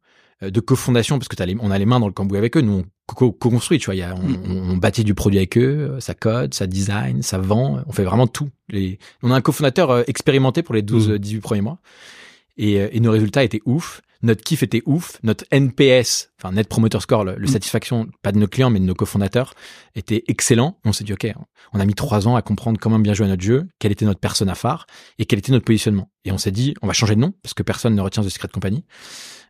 euh, 0.43 0.49
de 0.51 0.59
cofondation, 0.59 1.17
parce 1.17 1.27
que 1.27 1.35
t'as 1.35 1.45
les, 1.45 1.55
on 1.59 1.71
a 1.71 1.77
les 1.77 1.85
mains 1.85 1.99
dans 1.99 2.07
le 2.07 2.13
cambouis 2.13 2.37
avec 2.37 2.57
eux, 2.57 2.61
nous 2.61 2.83
on 3.07 3.13
co- 3.13 3.31
co-construit, 3.31 3.79
tu 3.79 3.85
vois, 3.85 3.95
il 3.95 3.99
y 3.99 4.03
a, 4.03 4.15
on, 4.15 4.19
Mm. 4.27 4.71
on- 4.71 4.77
bâtit 4.77 5.03
du 5.03 5.13
produit 5.13 5.37
avec 5.39 5.57
eux, 5.57 5.91
euh, 5.95 5.99
ça 5.99 6.13
code, 6.13 6.53
ça 6.53 6.67
design, 6.67 7.21
ça 7.21 7.37
vend, 7.37 7.83
on 7.87 7.91
fait 7.91 8.03
vraiment 8.03 8.27
tout. 8.27 8.49
Les, 8.69 8.99
on 9.23 9.31
a 9.31 9.35
un 9.35 9.41
cofondateur 9.41 9.91
euh, 9.91 10.03
expérimenté 10.07 10.63
pour 10.63 10.75
les 10.75 10.81
12, 10.81 11.09
Mm. 11.09 11.17
18 11.19 11.39
premiers 11.41 11.61
mois 11.61 11.79
et, 12.57 12.73
et 12.95 12.99
nos 12.99 13.11
résultats 13.11 13.43
étaient 13.43 13.61
ouf. 13.65 14.01
Notre 14.25 14.43
kiff 14.43 14.63
était 14.63 14.81
ouf, 14.85 15.19
notre 15.23 15.45
NPS, 15.51 16.31
enfin 16.41 16.51
Net 16.53 16.67
Promoter 16.67 16.99
Score, 16.99 17.23
le, 17.23 17.35
le 17.35 17.45
Mm. 17.47 17.51
satisfaction, 17.51 18.07
pas 18.21 18.31
de 18.31 18.37
nos 18.39 18.47
clients, 18.47 18.69
mais 18.69 18.79
de 18.79 18.85
nos 18.85 18.93
cofondateurs, 18.95 19.53
était 19.95 20.23
excellent. 20.27 20.77
On 20.83 20.91
s'est 20.93 21.03
dit, 21.03 21.13
OK, 21.13 21.31
on 21.73 21.79
a 21.79 21.85
mis 21.85 21.93
trois 21.93 22.27
ans 22.27 22.35
à 22.35 22.41
comprendre 22.41 22.79
comment 22.79 22.99
bien 22.99 23.13
jouer 23.13 23.27
à 23.27 23.29
notre 23.29 23.43
jeu, 23.43 23.67
quel 23.79 23.91
était 23.91 24.05
notre 24.05 24.19
persona 24.19 24.55
phare 24.55 24.87
et 25.19 25.25
quel 25.25 25.39
était 25.39 25.51
notre 25.51 25.65
positionnement. 25.65 26.09
Et 26.25 26.31
on 26.31 26.37
s'est 26.37 26.51
dit, 26.51 26.73
on 26.81 26.87
va 26.87 26.93
changer 26.93 27.15
de 27.15 27.21
nom 27.21 27.33
parce 27.43 27.53
que 27.53 27.63
personne 27.63 27.95
ne 27.95 28.01
retient 28.01 28.23
The 28.23 28.29
Secret 28.29 28.49
Company. 28.53 28.83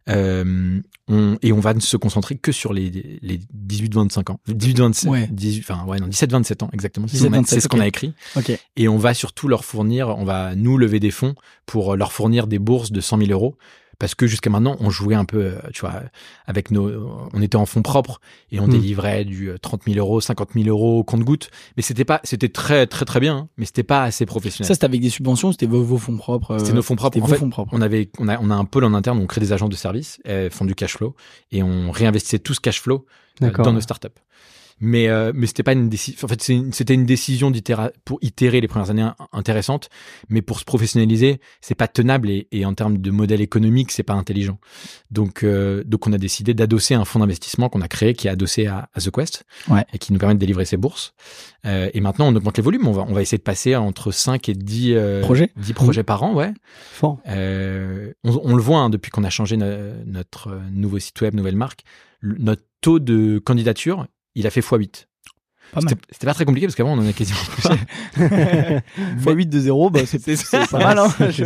Euh, 0.08 0.80
on, 1.08 1.38
et 1.42 1.52
on 1.52 1.60
va 1.60 1.74
ne 1.74 1.80
se 1.80 1.98
concentrer 1.98 2.36
que 2.38 2.52
sur 2.52 2.74
les, 2.74 3.20
les 3.24 3.40
18-25 3.68 4.32
ans. 4.34 4.40
18-27, 4.48 5.08
Ouais. 5.08 5.28
18, 5.32 5.62
enfin, 5.68 5.84
ouais, 5.86 6.00
non, 6.00 6.08
17-27 6.08 6.64
ans, 6.64 6.70
exactement. 6.74 7.08
C'est 7.08 7.18
17, 7.18 7.24
ce 7.24 7.30
qu'on 7.32 7.42
a- 7.42 7.46
c'est 7.48 7.60
ce 7.62 7.68
qu'on 7.68 7.78
27, 7.78 7.84
a 7.84 7.88
écrit. 7.88 8.14
Ok. 8.54 8.60
Et 8.76 8.88
on 8.88 8.98
va 8.98 9.14
surtout 9.16 9.48
leur 9.48 9.66
fournir, 9.66 10.10
on 10.10 10.26
va 10.26 10.54
nous 10.56 10.78
lever 10.78 11.00
des 11.00 11.10
fonds 11.12 11.34
pour 11.66 11.96
leur 11.96 12.12
fournir 12.12 12.46
des 12.48 12.60
bourses 12.60 12.92
de 12.92 13.02
100 13.02 13.18
000 13.18 13.32
euros. 13.32 13.58
Parce 14.00 14.16
que 14.16 14.28
jusqu'à 14.28 14.50
maintenant, 14.50 14.76
on 14.80 14.90
jouait 14.90 15.16
un 15.16 15.26
peu, 15.26 15.38
euh, 15.44 15.56
tu 15.74 15.82
vois, 15.82 16.02
avec 16.46 16.72
nos, 16.72 17.30
on 17.34 17.42
était 17.42 17.56
en 17.56 17.66
fonds 17.66 17.82
propres 17.82 18.20
et 18.52 18.60
on 18.60 18.68
Hmm. 18.68 18.72
délivrait 18.72 19.26
du 19.26 19.50
euh, 19.50 19.58
30 19.58 19.84
000 19.86 19.98
euros, 19.98 20.20
50 20.22 20.50
000 20.56 20.68
euros 20.68 21.00
au 21.00 21.04
compte-gouttes. 21.04 21.50
Mais 21.78 21.84
c'était 21.84 22.06
pas, 22.06 22.20
c'était 22.24 22.50
très, 22.50 22.88
très, 22.88 23.06
très 23.06 23.20
bien, 23.20 23.36
hein, 23.38 23.48
mais 23.58 23.66
c'était 23.66 23.84
pas 23.84 24.04
assez 24.04 24.26
professionnel. 24.26 24.68
Ça, 24.68 24.74
c'était 24.74 24.86
avec 24.86 25.02
des 25.02 25.10
subventions, 25.10 25.52
c'était 25.52 25.66
vos, 25.66 25.84
vos 25.84 25.98
fonds 25.98 26.18
propres. 26.18 26.52
euh, 26.52 26.60
C'était 26.60 26.74
nos 26.74 26.82
fonds 26.82 26.96
propres. 26.96 27.18
En 27.18 27.22
vos 27.22 27.28
fait, 27.28 27.38
fonds 27.38 27.50
propres. 27.50 27.74
on 27.74 27.82
avait, 27.82 28.10
on 28.20 28.28
a, 28.28 28.40
on 28.40 28.50
a 28.50 28.56
un 28.56 28.66
pôle 28.66 28.84
en 28.84 28.94
interne 28.94 29.20
on 29.20 29.26
crée 29.28 29.42
des 29.42 29.54
agences 29.54 29.70
de 29.70 29.76
services, 29.76 30.20
elles 30.26 30.52
font 30.52 30.66
du 30.66 30.76
cash 30.76 30.98
flow 30.98 31.16
et 31.52 31.64
on 31.64 31.92
réinvestissait 31.92 32.40
tout 32.40 32.54
ce 32.54 32.60
cash 32.60 32.82
flow 32.82 33.06
euh, 33.44 33.52
dans 33.52 33.74
nos 33.74 33.82
startups. 33.82 34.08
Mais 34.82 35.08
euh, 35.08 35.32
mais 35.34 35.48
c'était 35.48 35.64
pas 35.64 35.72
une 35.72 35.88
décision. 35.88 36.20
En 36.26 36.28
fait, 36.28 36.42
c'était 36.42 36.94
une 36.94 37.06
décision 37.06 37.50
pour 38.04 38.20
itérer 38.22 38.60
les 38.60 38.68
premières 38.68 38.90
années 38.90 39.04
in- 39.04 39.16
intéressantes, 39.32 39.90
mais 40.28 40.42
pour 40.42 40.60
se 40.60 40.66
professionnaliser, 40.66 41.40
c'est 41.62 41.76
pas 41.76 41.88
tenable 41.88 42.30
et, 42.30 42.48
et 42.52 42.66
en 42.66 42.74
termes 42.74 42.98
de 42.98 43.10
modèle 43.12 43.40
économique, 43.40 43.92
c'est 43.92 44.04
pas 44.04 44.16
intelligent. 44.16 44.60
Donc 45.12 45.44
euh, 45.44 45.84
donc 45.86 46.08
on 46.08 46.14
a 46.14 46.18
décidé 46.18 46.54
d'adosser 46.54 46.94
un 46.94 47.06
fonds 47.06 47.20
d'investissement 47.20 47.70
qu'on 47.70 47.80
a 47.82 47.88
créé, 47.88 48.14
qui 48.14 48.28
est 48.28 48.32
adossé 48.32 48.68
à, 48.68 48.90
à 48.94 49.00
The 49.00 49.12
Quest 49.12 49.46
Ouais. 49.70 49.86
et 49.94 49.98
qui 49.98 50.12
nous 50.12 50.20
permet 50.20 50.36
de 50.36 50.40
délivrer 50.40 50.66
ses 50.66 50.76
bourses. 50.78 51.14
Euh, 51.66 51.90
et 51.94 52.02
maintenant, 52.02 52.28
on 52.28 52.36
augmente 52.36 52.58
les 52.58 52.64
volumes. 52.64 52.86
On 52.88 52.92
va 52.92 53.04
on 53.08 53.14
va 53.14 53.22
essayer 53.22 53.38
de 53.38 53.44
passer 53.44 53.76
entre 53.78 54.12
5 54.12 54.50
et 54.50 54.54
10 54.54 54.94
euh, 54.94 55.22
Projets 55.22 55.52
10 55.56 55.72
projets 55.74 56.04
par 56.04 56.22
an, 56.24 56.34
ouais. 56.34 56.52
Fort. 56.92 57.20
Euh, 57.30 58.12
on, 58.26 58.40
on 58.44 58.56
le 58.56 58.62
voit 58.62 58.80
hein, 58.80 58.90
depuis 58.90 59.10
qu'on 59.10 59.24
a 59.24 59.30
changé 59.30 59.56
no- 59.56 59.66
notre 60.06 60.50
euh, 60.50 60.60
nouveau 60.74 61.00
site 61.00 61.22
web, 61.22 61.34
nouvelle 61.34 61.56
marque, 61.56 61.84
notre 62.22 62.64
taux 62.82 63.00
de 63.00 63.40
candidature, 63.40 64.06
il 64.36 64.48
a 64.48 64.50
fait 64.50 64.62
x8. 64.62 65.06
Pas 65.74 65.82
mal. 65.82 65.96
C'était 66.12 66.28
pas 66.28 66.34
très 66.36 66.46
compliqué 66.46 66.68
parce 66.68 66.76
qu'avant 66.76 66.94
on 66.94 67.00
en 67.00 67.08
a 67.08 67.14
quasiment 67.14 67.40
Fois 69.20 69.34
8 69.34 69.48
de 69.48 69.60
0, 69.60 69.90
bah, 69.90 70.02
c'est 70.06 70.24
pas 70.70 70.78
mal. 70.78 71.00
Hein. 71.00 71.08
C'est 71.20 71.32
Je- 71.32 71.46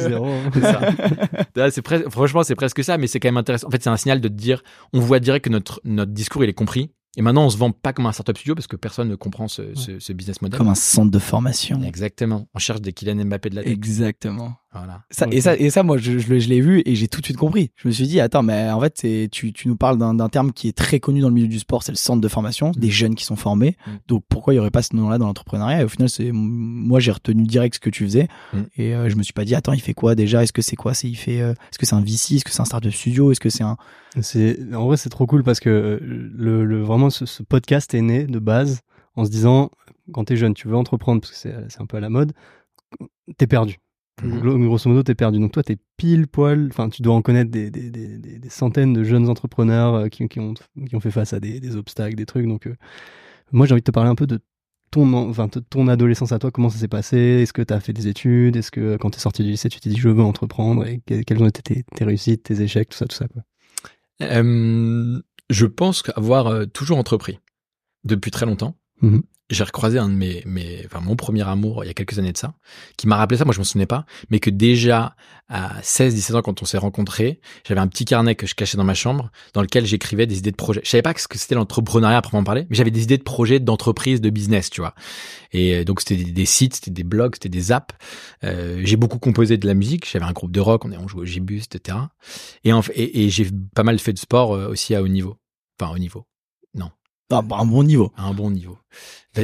franchement, 2.09 2.43
c'est 2.43 2.55
presque 2.55 2.83
ça, 2.83 2.97
mais 2.97 3.07
c'est 3.07 3.19
quand 3.19 3.27
même 3.29 3.37
intéressant. 3.37 3.67
En 3.67 3.71
fait, 3.71 3.81
c'est 3.81 3.89
un 3.89 3.97
signal 3.97 4.21
de 4.21 4.27
te 4.27 4.33
dire, 4.33 4.61
on 4.93 4.99
voit 4.99 5.19
direct 5.19 5.45
que 5.45 5.49
notre, 5.49 5.81
notre 5.83 6.11
discours 6.11 6.43
il 6.43 6.49
est 6.49 6.53
compris. 6.53 6.91
Et 7.17 7.21
maintenant, 7.21 7.45
on 7.45 7.49
se 7.49 7.57
vend 7.57 7.71
pas 7.71 7.91
comme 7.91 8.05
un 8.05 8.11
startup 8.11 8.37
studio 8.37 8.53
parce 8.53 8.67
que 8.67 8.75
personne 8.75 9.09
ne 9.09 9.15
comprend 9.15 9.47
ce, 9.47 9.73
ce, 9.73 9.99
ce 9.99 10.13
business 10.13 10.41
model. 10.43 10.59
Comme 10.59 10.67
un 10.67 10.75
centre 10.75 11.09
de 11.09 11.19
formation. 11.19 11.81
Exactement. 11.81 12.47
On 12.53 12.59
cherche 12.59 12.81
des 12.81 12.93
Kylian 12.93 13.25
Mbappé 13.25 13.49
de 13.49 13.55
la 13.55 13.63
tech. 13.63 13.73
Exactement. 13.73 14.53
Voilà. 14.71 15.01
Ça, 15.09 15.25
Ok. 15.25 15.33
et, 15.33 15.41
ça, 15.41 15.55
et 15.57 15.69
ça, 15.71 15.81
moi, 15.81 15.97
je, 15.97 16.19
je, 16.19 16.29
l'ai- 16.31 16.39
je 16.39 16.47
l'ai 16.47 16.61
vu 16.61 16.83
et 16.85 16.93
j'ai 16.93 17.07
tout 17.07 17.21
de 17.21 17.25
suite 17.25 17.37
compris. 17.37 17.71
Je 17.75 17.87
me 17.87 17.91
suis 17.91 18.05
dit, 18.05 18.19
attends, 18.19 18.43
mais 18.43 18.69
en 18.69 18.79
fait, 18.79 19.29
tu, 19.31 19.51
tu 19.51 19.67
nous 19.67 19.75
parles 19.75 19.97
d'un, 19.97 20.29
terme 20.29 20.51
qui 20.51 20.67
est 20.67 20.77
très 20.77 20.99
connu 20.99 21.21
dans 21.21 21.29
le 21.29 21.33
milieu 21.33 21.47
du 21.47 21.57
sport, 21.57 21.81
c'est 21.81 21.91
le 21.91 21.97
centre 21.97 22.21
de 22.21 22.27
formation, 22.27 22.69
des 22.77 22.91
jeunes 22.91 23.15
qui 23.15 23.23
sont 23.25 23.35
formés. 23.35 23.75
Mm. 23.87 23.91
Donc, 24.07 24.23
pourquoi 24.29 24.53
il 24.53 24.57
y 24.57 24.59
aurait 24.59 24.69
pas 24.69 24.83
ce 24.83 24.95
nom-là 24.95 25.17
dans 25.17 25.25
l'entrepreneuriat? 25.25 25.81
Et 25.81 25.83
au 25.85 25.89
final, 25.89 26.07
c'est, 26.07 26.29
moi, 26.31 26.99
j'ai 26.99 27.11
retenu 27.11 27.43
direct 27.43 27.75
ce 27.75 27.79
que 27.79 27.89
tu 27.89 28.03
faisais 28.03 28.27
Mm. 28.53 28.57
et 28.77 28.93
euh, 28.95 29.09
je 29.09 29.15
me 29.15 29.23
suis 29.23 29.33
pas 29.33 29.43
dit, 29.43 29.55
attends, 29.55 29.73
il 29.73 29.81
fait 29.81 29.95
quoi 29.95 30.13
déjà? 30.13 30.43
Est-ce 30.43 30.53
que 30.53 30.61
c'est 30.61 30.75
quoi? 30.75 30.93
C'est 30.93 31.09
il 31.09 31.15
fait, 31.15 31.41
euh, 31.41 31.53
est-ce 31.71 31.79
que 31.79 31.87
c'est 31.87 31.95
un 31.95 32.01
VC 32.01 32.35
Est-ce 32.35 32.43
que 32.45 32.51
c'est 32.51 32.61
un 32.61 32.65
startup 32.65 32.91
studio? 32.93 33.31
Est-ce 33.31 33.39
que 33.39 33.49
c'est 33.49 33.63
un 33.63 33.75
C'est 34.21 34.59
en 34.75 34.85
vrai 34.85 34.97
c'est 34.97 35.09
trop 35.09 35.25
cool 35.25 35.43
parce 35.43 35.59
que 35.59 35.69
euh, 35.69 35.99
le, 36.01 36.63
le 36.63 36.81
vraiment 36.83 37.09
ce, 37.09 37.25
ce 37.25 37.41
podcast 37.43 37.93
est 37.95 38.01
né 38.01 38.25
de 38.25 38.37
base 38.39 38.81
en 39.15 39.25
se 39.25 39.29
disant 39.31 39.71
quand 40.11 40.25
t'es 40.25 40.35
jeune 40.35 40.53
tu 40.53 40.67
veux 40.67 40.75
entreprendre 40.75 41.21
parce 41.21 41.31
que 41.31 41.37
c'est 41.37 41.53
c'est 41.69 41.81
un 41.81 41.85
peu 41.85 41.97
à 41.97 41.99
la 41.99 42.09
mode 42.09 42.33
t'es 43.37 43.45
perdu 43.47 43.77
Mhm. 44.23 44.39
Gro- 44.39 44.57
grosso 44.59 44.89
modo 44.89 45.03
t'es 45.03 45.15
perdu. 45.15 45.39
Donc 45.39 45.51
toi 45.53 45.63
t'es 45.63 45.77
pile 45.97 46.27
poil 46.27 46.67
enfin 46.69 46.89
tu 46.89 47.01
dois 47.01 47.13
en 47.15 47.21
connaître 47.21 47.51
des, 47.51 47.69
des, 47.71 47.89
des, 47.89 48.49
centaines 48.49 48.93
de 48.93 49.03
jeunes 49.03 49.29
entrepreneurs 49.29 49.93
euh, 49.95 50.07
qui, 50.07 50.27
qui 50.27 50.39
ont 50.39 50.53
qui 50.87 50.95
ont 50.95 50.99
fait 50.99 51.11
face 51.11 51.33
à 51.33 51.39
des, 51.39 51.75
obstacles 51.75 52.15
des 52.15 52.25
trucs. 52.25 52.45
Donc 52.47 52.67
euh, 52.67 52.75
moi 53.51 53.65
j'ai 53.65 53.73
envie 53.73 53.81
de 53.81 53.85
te 53.85 53.91
parler 53.91 54.09
un 54.09 54.15
peu 54.15 54.27
de 54.27 54.39
ton 54.91 55.13
en- 55.13 55.29
enfin 55.29 55.47
de 55.47 55.59
ton 55.59 55.87
adolescence 55.87 56.31
à 56.31 56.39
toi. 56.39 56.51
Comment 56.51 56.69
ça 56.69 56.79
s'est 56.79 56.87
passé? 56.87 57.17
Est-ce 57.17 57.53
que 57.53 57.61
t'as 57.61 57.79
fait 57.79 57.93
des 57.93 58.07
études? 58.07 58.55
Est-ce 58.57 58.71
que 58.71 58.97
quand 58.97 59.11
t'es 59.11 59.19
sorti 59.19 59.43
du 59.43 59.51
lycée 59.51 59.69
tu 59.69 59.79
t'es 59.79 59.89
dit 59.89 59.97
je 59.97 60.09
veux 60.09 60.23
entreprendre? 60.23 60.85
Et 60.85 61.01
que- 61.05 61.21
quelles 61.21 61.41
ont 61.41 61.47
été 61.47 61.61
tes, 61.61 61.83
tes 61.95 62.03
réussites 62.05 62.43
tes 62.43 62.61
échecs 62.61 62.89
tout 62.89 62.97
ça 62.97 63.05
tout 63.05 63.15
ça 63.15 63.27
quoi? 63.27 63.43
Euh, 64.21 65.21
je 65.49 65.65
pense 65.65 66.03
avoir 66.15 66.47
euh, 66.47 66.65
toujours 66.65 66.97
entrepris 66.97 67.39
depuis 68.03 68.31
très 68.31 68.45
longtemps. 68.45 68.75
Mhm. 69.01 69.23
J'ai 69.49 69.63
recroisé 69.63 69.97
un 69.97 70.09
de 70.09 70.13
mes, 70.13 70.43
mes, 70.45 70.83
enfin 70.85 70.99
mon 70.99 71.15
premier 71.15 71.47
amour 71.47 71.83
il 71.83 71.87
y 71.87 71.89
a 71.89 71.95
quelques 71.95 72.19
années 72.19 72.31
de 72.31 72.37
ça, 72.37 72.53
qui 72.97 73.07
m'a 73.07 73.17
rappelé 73.17 73.35
ça. 73.35 73.45
Moi, 73.45 73.53
je 73.53 73.57
me 73.57 73.63
souvenais 73.63 73.87
pas, 73.87 74.05
mais 74.29 74.39
que 74.39 74.51
déjà 74.51 75.15
à 75.47 75.81
16-17 75.81 76.35
ans, 76.35 76.41
quand 76.43 76.61
on 76.61 76.65
s'est 76.65 76.77
rencontrés, 76.77 77.39
j'avais 77.67 77.81
un 77.81 77.87
petit 77.87 78.05
carnet 78.05 78.35
que 78.35 78.45
je 78.45 78.53
cachais 78.53 78.77
dans 78.77 78.83
ma 78.83 78.93
chambre, 78.93 79.31
dans 79.55 79.63
lequel 79.63 79.87
j'écrivais 79.87 80.27
des 80.27 80.37
idées 80.37 80.51
de 80.51 80.55
projets. 80.55 80.81
Je 80.83 80.89
savais 80.89 81.01
pas 81.01 81.15
ce 81.17 81.27
que 81.27 81.39
c'était 81.39 81.55
l'entrepreneuriat 81.55 82.17
à 82.17 82.21
proprement 82.21 82.43
parler, 82.43 82.67
mais 82.69 82.75
j'avais 82.75 82.91
des 82.91 83.01
idées 83.01 83.17
de 83.17 83.23
projets, 83.23 83.59
d'entreprise, 83.59 84.21
de 84.21 84.29
business, 84.29 84.69
tu 84.69 84.81
vois. 84.81 84.93
Et 85.51 85.77
euh, 85.77 85.83
donc 85.83 86.01
c'était 86.01 86.23
des, 86.23 86.45
sites, 86.45 86.75
c'était 86.75 86.91
des 86.91 87.03
blogs, 87.03 87.33
c'était 87.33 87.49
des 87.49 87.71
apps. 87.71 87.95
Euh, 88.43 88.81
j'ai 88.83 88.97
beaucoup 88.97 89.17
composé 89.17 89.57
de 89.57 89.65
la 89.65 89.73
musique. 89.73 90.07
J'avais 90.07 90.25
un 90.25 90.33
groupe 90.33 90.51
de 90.51 90.59
rock, 90.59 90.85
on, 90.85 90.91
on 90.91 91.07
jouait 91.07 91.21
au 91.21 91.25
gibus, 91.25 91.65
etc. 91.65 91.97
Et, 92.63 92.71
en, 92.71 92.81
et, 92.93 93.25
et 93.25 93.29
j'ai 93.31 93.47
pas 93.73 93.83
mal 93.83 93.97
fait 93.97 94.13
de 94.13 94.19
sport 94.19 94.53
euh, 94.53 94.69
aussi 94.69 94.93
à 94.93 95.01
haut 95.01 95.07
niveau. 95.07 95.37
Enfin, 95.79 95.91
haut 95.91 95.97
niveau. 95.97 96.27
Ah, 97.31 97.41
bah, 97.41 97.57
un 97.59 97.65
bon 97.65 97.83
niveau 97.83 98.11
À 98.17 98.23
un 98.23 98.33
bon 98.33 98.51
niveau. 98.51 98.77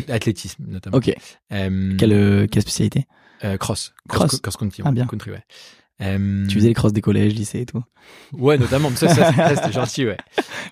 L'athlétisme, 0.07 0.63
notamment. 0.67 0.97
Ok. 0.97 1.13
Euh, 1.51 1.95
Quelle, 1.97 2.13
euh, 2.13 2.47
quelle 2.47 2.61
spécialité? 2.63 3.05
euh, 3.43 3.57
cross. 3.57 3.93
Cross. 4.09 4.27
Cross, 4.27 4.39
cross 4.41 4.57
country. 4.57 4.83
Ah, 4.85 4.91
bien. 4.91 5.05
Country, 5.05 5.31
ouais. 5.31 5.43
Euh, 6.01 6.45
Tu 6.47 6.55
faisais 6.55 6.67
les 6.67 6.73
crosses 6.73 6.91
des 6.93 7.01
collèges, 7.01 7.33
lycées 7.33 7.61
et 7.61 7.65
tout. 7.65 7.81
Ouais, 8.33 8.57
notamment. 8.57 8.89
Mais 8.89 8.95
Ça, 8.97 9.07
ça, 9.09 9.31
ça, 9.33 9.55
c'était 9.55 9.71
gentil, 9.79 10.05
ouais. 10.05 10.17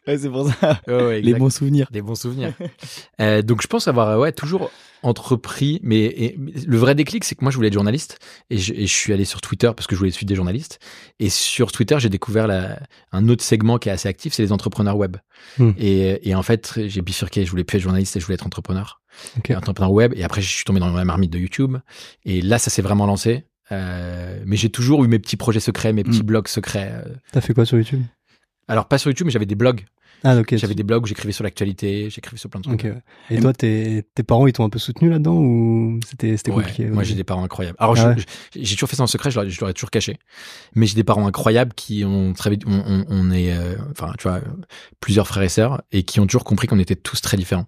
Ouais, 0.07 0.17
c'est 0.17 0.29
pour 0.29 0.49
ça. 0.49 0.81
Ouais, 0.87 1.03
ouais, 1.05 1.21
Les 1.21 1.33
bons 1.33 1.49
souvenirs. 1.53 1.87
Des 1.91 2.01
bons 2.01 2.15
souvenirs. 2.15 2.53
Euh, 3.21 3.41
donc 3.41 3.61
je 3.61 3.67
pense 3.67 3.87
avoir 3.87 4.19
ouais 4.19 4.31
toujours 4.33 4.69
entrepris, 5.01 5.79
mais 5.83 5.99
et- 6.05 6.37
le 6.65 6.77
vrai 6.77 6.95
déclic, 6.95 7.23
c'est 7.25 7.35
que 7.35 7.43
moi 7.43 7.51
je 7.51 7.55
voulais 7.57 7.67
être 7.67 7.73
journaliste 7.73 8.19
et 8.49 8.57
je, 8.57 8.73
et 8.73 8.87
je 8.87 8.93
suis 8.93 9.11
allé 9.11 9.25
sur 9.25 9.41
Twitter 9.41 9.69
parce 9.75 9.85
que 9.87 9.95
je 9.95 9.99
voulais 9.99 10.11
suivre 10.11 10.27
des 10.29 10.35
journalistes. 10.35 10.79
Et 11.19 11.29
sur 11.29 11.71
Twitter, 11.71 11.97
j'ai 11.99 12.09
découvert 12.09 12.47
la, 12.47 12.79
un 13.11 13.27
autre 13.29 13.43
segment 13.43 13.77
qui 13.77 13.89
est 13.89 13.91
assez 13.91 14.07
actif, 14.09 14.33
c'est 14.33 14.43
les 14.43 14.51
entrepreneurs 14.53 14.95
web. 14.97 15.17
Hmm. 15.57 15.71
Et, 15.77 16.29
et 16.29 16.35
en 16.35 16.43
fait, 16.43 16.79
j'ai 16.87 17.01
bifurqué. 17.01 17.45
Je 17.45 17.51
voulais 17.51 17.63
plus 17.65 17.77
être 17.77 17.81
journaliste 17.83 18.15
et 18.15 18.19
je 18.19 18.25
voulais 18.25 18.35
être 18.35 18.45
entrepreneur, 18.45 19.01
entrepreneur 19.55 19.91
web. 19.91 20.13
Et 20.15 20.23
après, 20.23 20.41
je 20.41 20.49
suis 20.49 20.63
tombé 20.65 20.79
dans 20.79 20.89
la 20.93 21.05
marmite 21.05 21.31
de 21.31 21.39
YouTube. 21.39 21.77
Et 22.25 22.41
là, 22.41 22.57
ça 22.57 22.69
s'est 22.69 22.81
vraiment 22.81 23.05
lancé. 23.05 23.43
Euh, 23.71 24.39
mais 24.45 24.55
j'ai 24.57 24.69
toujours 24.69 25.03
eu 25.05 25.07
mes 25.07 25.19
petits 25.19 25.37
projets 25.37 25.59
secrets, 25.59 25.93
mes 25.93 26.03
petits 26.03 26.21
Hmm. 26.21 26.25
blogs 26.25 26.47
secrets. 26.47 26.91
euh. 26.93 27.09
T'as 27.31 27.41
fait 27.41 27.53
quoi 27.53 27.65
sur 27.65 27.77
YouTube? 27.77 28.01
Alors 28.67 28.87
pas 28.87 28.97
sur 28.97 29.09
YouTube, 29.09 29.25
mais 29.27 29.31
j'avais 29.31 29.45
des 29.45 29.55
blogs. 29.55 29.85
Ah 30.23 30.37
ok. 30.37 30.55
J'avais 30.55 30.75
des 30.75 30.83
blogs 30.83 31.03
où 31.03 31.05
j'écrivais 31.07 31.33
sur 31.33 31.43
l'actualité, 31.43 32.09
j'écrivais 32.09 32.37
sur 32.37 32.49
plein 32.49 32.61
de 32.61 32.65
trucs. 32.65 32.83
Ouais. 32.83 33.01
Et 33.29 33.39
toi, 33.39 33.53
tes, 33.53 34.03
tes 34.15 34.23
parents, 34.23 34.47
ils 34.47 34.53
t'ont 34.53 34.63
un 34.63 34.69
peu 34.69 34.79
soutenu 34.79 35.09
là-dedans 35.09 35.35
ou 35.37 35.99
c'était 36.07 36.31
Ouais, 36.49 36.63
compliqué 36.63 36.85
Moi, 36.85 37.03
j'ai 37.03 37.15
des 37.15 37.23
parents 37.23 37.43
incroyables. 37.43 37.75
Alors, 37.79 37.95
Ah 37.97 38.09
ouais. 38.09 38.15
j'ai 38.55 38.75
toujours 38.75 38.89
fait 38.89 38.95
ça 38.95 39.03
en 39.03 39.07
secret, 39.07 39.31
je 39.31 39.35
l'aurais 39.39 39.49
je 39.49 39.59
l'aurais 39.59 39.73
toujours 39.73 39.91
caché. 39.91 40.17
Mais 40.75 40.85
j'ai 40.87 40.95
des 40.95 41.03
parents 41.03 41.27
incroyables 41.27 41.73
qui 41.73 42.05
ont 42.05 42.33
très 42.33 42.49
vite, 42.49 42.63
on, 42.65 42.83
on, 42.85 43.05
on 43.09 43.31
est, 43.31 43.51
euh, 43.53 43.75
enfin, 43.91 44.13
tu 44.17 44.27
vois, 44.27 44.39
plusieurs 44.99 45.27
frères 45.27 45.43
et 45.43 45.49
sœurs 45.49 45.81
et 45.91 46.03
qui 46.03 46.19
ont 46.19 46.25
toujours 46.27 46.43
compris 46.45 46.67
qu'on 46.67 46.79
était 46.79 46.95
tous 46.95 47.19
très 47.21 47.35
différents. 47.37 47.67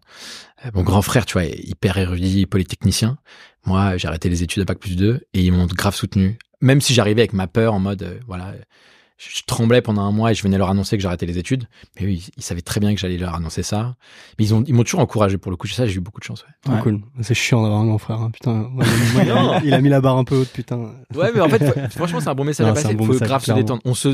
Euh, 0.65 0.69
Mon 0.73 0.83
grand 0.83 1.01
frère, 1.01 1.25
tu 1.25 1.33
vois, 1.33 1.45
est 1.45 1.59
hyper 1.67 1.97
érudit, 1.97 2.45
polytechnicien. 2.45 3.17
Moi, 3.65 3.97
j'ai 3.97 4.07
arrêté 4.07 4.29
les 4.29 4.43
études 4.43 4.61
à 4.61 4.65
bac 4.65 4.79
plus 4.79 4.95
2 4.95 5.21
et 5.33 5.41
ils 5.41 5.51
m'ont 5.51 5.65
grave 5.65 5.95
soutenu. 5.95 6.37
Même 6.61 6.79
si 6.81 6.93
j'arrivais 6.93 7.21
avec 7.21 7.33
ma 7.33 7.47
peur 7.47 7.73
en 7.73 7.79
mode, 7.79 8.03
euh, 8.03 8.19
voilà, 8.27 8.53
je, 9.17 9.41
tremblais 9.47 9.81
pendant 9.81 10.01
un 10.03 10.11
mois 10.11 10.31
et 10.31 10.35
je 10.35 10.43
venais 10.43 10.57
leur 10.57 10.69
annoncer 10.69 10.97
que 10.97 11.03
j'arrêtais 11.03 11.25
les 11.25 11.37
études. 11.37 11.65
Mais 11.99 12.05
oui, 12.05 12.27
ils 12.37 12.43
savaient 12.43 12.61
très 12.61 12.79
bien 12.79 12.93
que 12.93 12.99
j'allais 12.99 13.17
leur 13.17 13.33
annoncer 13.35 13.63
ça. 13.63 13.95
Mais 14.37 14.45
ils 14.45 14.53
ont, 14.53 14.63
ils 14.67 14.73
m'ont 14.73 14.83
toujours 14.83 14.99
encouragé 14.99 15.37
pour 15.37 15.51
le 15.51 15.57
coup. 15.57 15.67
Ça, 15.67 15.85
j'ai 15.87 15.95
eu 15.95 15.99
beaucoup 16.01 16.19
de 16.19 16.25
chance. 16.25 16.45
Ouais. 16.67 16.79
Cool. 16.81 17.01
C'est 17.21 17.33
chiant 17.33 17.61
d'avoir 17.63 17.81
un 17.81 17.85
grand 17.85 17.97
frère. 17.97 18.19
hein. 18.19 18.31
Putain. 18.31 18.53
Moi, 18.71 18.83
il, 19.23 19.31
a- 19.31 19.61
il 19.63 19.69
il 19.73 19.81
mis 19.81 19.89
la 19.89 20.01
barre 20.01 20.17
un 20.17 20.23
peu 20.23 20.35
haute, 20.35 20.49
putain. 20.49 20.91
Ouais, 21.15 21.31
mais 21.33 21.39
en 21.41 21.49
fait, 21.49 21.63
faut- 21.65 21.79
franchement, 21.97 22.19
c'est 22.19 22.29
un 22.29 22.35
bon 22.35 22.43
message 22.43 22.65
Non, 22.65 22.73
à 22.73 22.75
c'est 22.75 22.83
passer. 22.83 22.95
bon 22.95 23.05
faut 23.05 23.13
message, 23.13 23.27
grave 23.27 23.43
clairement. 23.43 23.59
se 23.61 23.63
détendre. 23.63 23.81
On 23.85 23.93
se, 23.93 24.09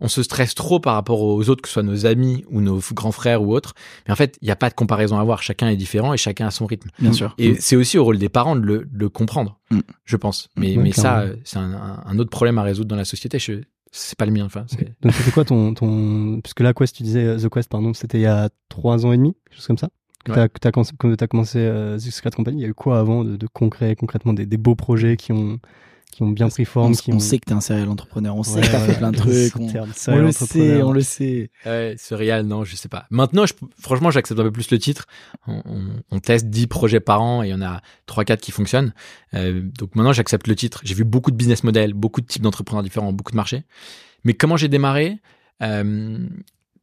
on 0.00 0.08
se 0.08 0.22
stresse 0.22 0.54
trop 0.54 0.80
par 0.80 0.94
rapport 0.94 1.22
aux 1.22 1.48
autres, 1.48 1.62
que 1.62 1.68
ce 1.68 1.74
soit 1.74 1.82
nos 1.82 2.04
amis 2.06 2.44
ou 2.50 2.60
nos 2.60 2.80
grands 2.92 3.12
frères 3.12 3.42
ou 3.42 3.54
autres. 3.54 3.74
Mais 4.06 4.12
en 4.12 4.16
fait, 4.16 4.36
il 4.42 4.46
n'y 4.46 4.50
a 4.52 4.56
pas 4.56 4.68
de 4.68 4.74
comparaison 4.74 5.16
à 5.18 5.20
avoir. 5.22 5.42
Chacun 5.42 5.68
est 5.68 5.76
différent 5.76 6.12
et 6.12 6.16
chacun 6.18 6.46
a 6.46 6.50
son 6.50 6.66
rythme. 6.66 6.90
Bien 6.98 7.12
sûr. 7.12 7.34
Et 7.38 7.54
c'est 7.60 7.76
aussi 7.76 7.96
au 7.98 8.04
rôle 8.04 8.18
des 8.18 8.28
parents 8.28 8.56
de 8.56 8.60
le, 8.60 8.78
de 8.84 8.98
le 8.98 9.08
comprendre, 9.08 9.58
Mm. 9.70 9.80
je 10.04 10.16
pense. 10.16 10.48
Mais, 10.56 10.76
mais 10.76 10.92
ça, 10.92 11.20
euh, 11.22 11.34
c'est 11.44 11.56
un, 11.58 11.72
un- 11.74 12.02
un 12.06 12.18
autre 12.20 12.30
problème 12.30 12.56
à 12.58 12.62
résoudre 12.62 12.86
dans 12.88 12.94
la 12.96 13.04
société. 13.04 13.40
Je, 13.40 13.62
c'est 13.92 14.18
pas 14.18 14.26
le 14.26 14.32
mien. 14.32 14.44
Enfin. 14.44 14.66
Donc 15.02 15.12
c'était 15.12 15.30
quoi 15.30 15.44
ton 15.44 15.74
ton 15.74 16.40
puisque 16.42 16.60
la 16.60 16.74
Quest, 16.74 16.96
tu 16.96 17.02
disais 17.02 17.24
euh, 17.24 17.38
The 17.38 17.48
Quest, 17.48 17.70
pardon, 17.70 17.94
c'était 17.94 18.18
il 18.18 18.22
y 18.22 18.26
a 18.26 18.48
trois 18.68 19.06
ans 19.06 19.12
et 19.12 19.16
demi, 19.16 19.34
quelque 19.46 19.56
chose 19.56 19.66
comme 19.66 19.78
ça. 19.78 19.88
Que 20.24 20.32
Ouais. 20.32 20.48
t'as 20.60 20.72
commencé, 20.72 20.92
que 20.98 21.14
t'as 21.14 21.28
commencé 21.28 21.58
euh, 21.60 21.96
The 21.96 22.10
Secret 22.10 22.30
Company. 22.32 22.58
Il 22.58 22.62
y 22.62 22.64
a 22.66 22.68
eu 22.68 22.74
quoi 22.74 22.98
avant 22.98 23.22
de, 23.24 23.36
de 23.36 23.46
concret, 23.46 23.94
concrètement 23.94 24.32
des, 24.32 24.44
des 24.44 24.56
beaux 24.56 24.74
projets 24.74 25.16
qui 25.16 25.32
ont 25.32 25.60
qui 26.16 26.22
ont 26.22 26.30
bien 26.30 26.48
pris 26.48 26.64
forme. 26.64 26.92
On, 26.92 26.94
qui 26.94 27.12
on 27.12 27.16
ont... 27.16 27.20
sait 27.20 27.38
que 27.38 27.44
t'es 27.44 27.52
un 27.52 27.60
serial 27.60 27.90
entrepreneur, 27.90 28.34
on 28.34 28.42
sait 28.42 28.62
que 28.62 28.66
t'as 28.68 28.80
ouais, 28.80 28.86
fait 28.86 28.96
plein 28.96 29.12
de 29.12 29.16
trucs. 29.18 29.54
On, 29.54 29.68
serial 29.92 30.24
le 30.24 30.32
sait, 30.32 30.82
on 30.82 30.92
le 30.92 31.02
sait. 31.02 31.50
Ouais, 31.66 31.94
surreal, 31.98 32.46
non, 32.46 32.64
je 32.64 32.74
sais 32.74 32.88
pas. 32.88 33.04
Maintenant, 33.10 33.44
je, 33.44 33.52
franchement, 33.78 34.10
j'accepte 34.10 34.40
un 34.40 34.44
peu 34.44 34.50
plus 34.50 34.70
le 34.70 34.78
titre. 34.78 35.04
On, 35.46 35.60
on, 35.66 35.82
on 36.10 36.18
teste 36.18 36.46
10 36.46 36.68
projets 36.68 37.00
par 37.00 37.20
an 37.20 37.42
et 37.42 37.48
il 37.48 37.50
y 37.50 37.54
en 37.54 37.60
a 37.60 37.82
3-4 38.08 38.38
qui 38.38 38.50
fonctionnent. 38.50 38.94
Euh, 39.34 39.60
donc 39.78 39.94
maintenant, 39.94 40.14
j'accepte 40.14 40.46
le 40.46 40.56
titre. 40.56 40.80
J'ai 40.84 40.94
vu 40.94 41.04
beaucoup 41.04 41.30
de 41.30 41.36
business 41.36 41.64
models, 41.64 41.92
beaucoup 41.92 42.22
de 42.22 42.26
types 42.26 42.40
d'entrepreneurs 42.40 42.82
différents, 42.82 43.12
beaucoup 43.12 43.32
de 43.32 43.36
marchés. 43.36 43.64
Mais 44.24 44.32
comment 44.32 44.56
j'ai 44.56 44.68
démarré? 44.68 45.18
Euh, 45.62 46.26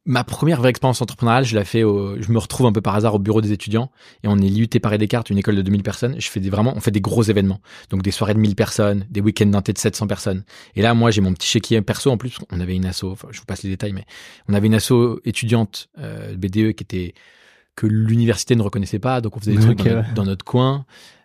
Ma 0.06 0.22
première 0.22 0.58
vraie 0.58 0.68
expérience 0.68 1.00
entrepreneuriale, 1.00 1.46
je 1.46 1.54
la 1.54 1.64
fais 1.64 1.82
au, 1.82 2.20
je 2.20 2.30
me 2.30 2.38
retrouve 2.38 2.66
un 2.66 2.72
peu 2.72 2.82
par 2.82 2.94
hasard 2.94 3.14
au 3.14 3.18
bureau 3.18 3.40
des 3.40 3.52
étudiants 3.52 3.90
et 4.22 4.28
on 4.28 4.36
est 4.36 4.48
l'IUT 4.48 4.68
Paris 4.82 4.98
Descartes, 4.98 5.30
une 5.30 5.38
école 5.38 5.56
de 5.56 5.62
2000 5.62 5.82
personnes. 5.82 6.16
Je 6.18 6.28
fais 6.28 6.40
des, 6.40 6.50
vraiment, 6.50 6.74
on 6.76 6.80
fait 6.80 6.90
des 6.90 7.00
gros 7.00 7.22
événements. 7.22 7.60
Donc 7.88 8.02
des 8.02 8.10
soirées 8.10 8.34
de 8.34 8.38
1000 8.38 8.54
personnes, 8.54 9.06
des 9.08 9.22
week-ends 9.22 9.46
d'inté 9.46 9.72
de 9.72 9.78
700 9.78 10.06
personnes. 10.06 10.44
Et 10.76 10.82
là, 10.82 10.92
moi, 10.92 11.10
j'ai 11.10 11.22
mon 11.22 11.32
petit 11.32 11.48
chéquier 11.48 11.80
perso. 11.80 12.10
En 12.10 12.18
plus, 12.18 12.36
on 12.52 12.60
avait 12.60 12.76
une 12.76 12.84
asso, 12.84 13.04
enfin, 13.04 13.28
je 13.30 13.38
vous 13.38 13.46
passe 13.46 13.62
les 13.62 13.70
détails, 13.70 13.94
mais 13.94 14.04
on 14.46 14.52
avait 14.52 14.66
une 14.66 14.74
asso 14.74 15.20
étudiante, 15.24 15.88
euh, 15.98 16.36
BDE 16.36 16.74
qui 16.74 16.82
était, 16.82 17.14
que 17.74 17.86
l'université 17.86 18.56
ne 18.56 18.62
reconnaissait 18.62 18.98
pas. 18.98 19.22
Donc 19.22 19.38
on 19.38 19.40
faisait 19.40 19.54
des 19.54 19.60
trucs 19.60 19.78
dans, 19.78 19.84
ouais. 19.84 19.94
notre, 19.94 20.14
dans 20.14 20.24
notre 20.24 20.44
coin. 20.44 20.84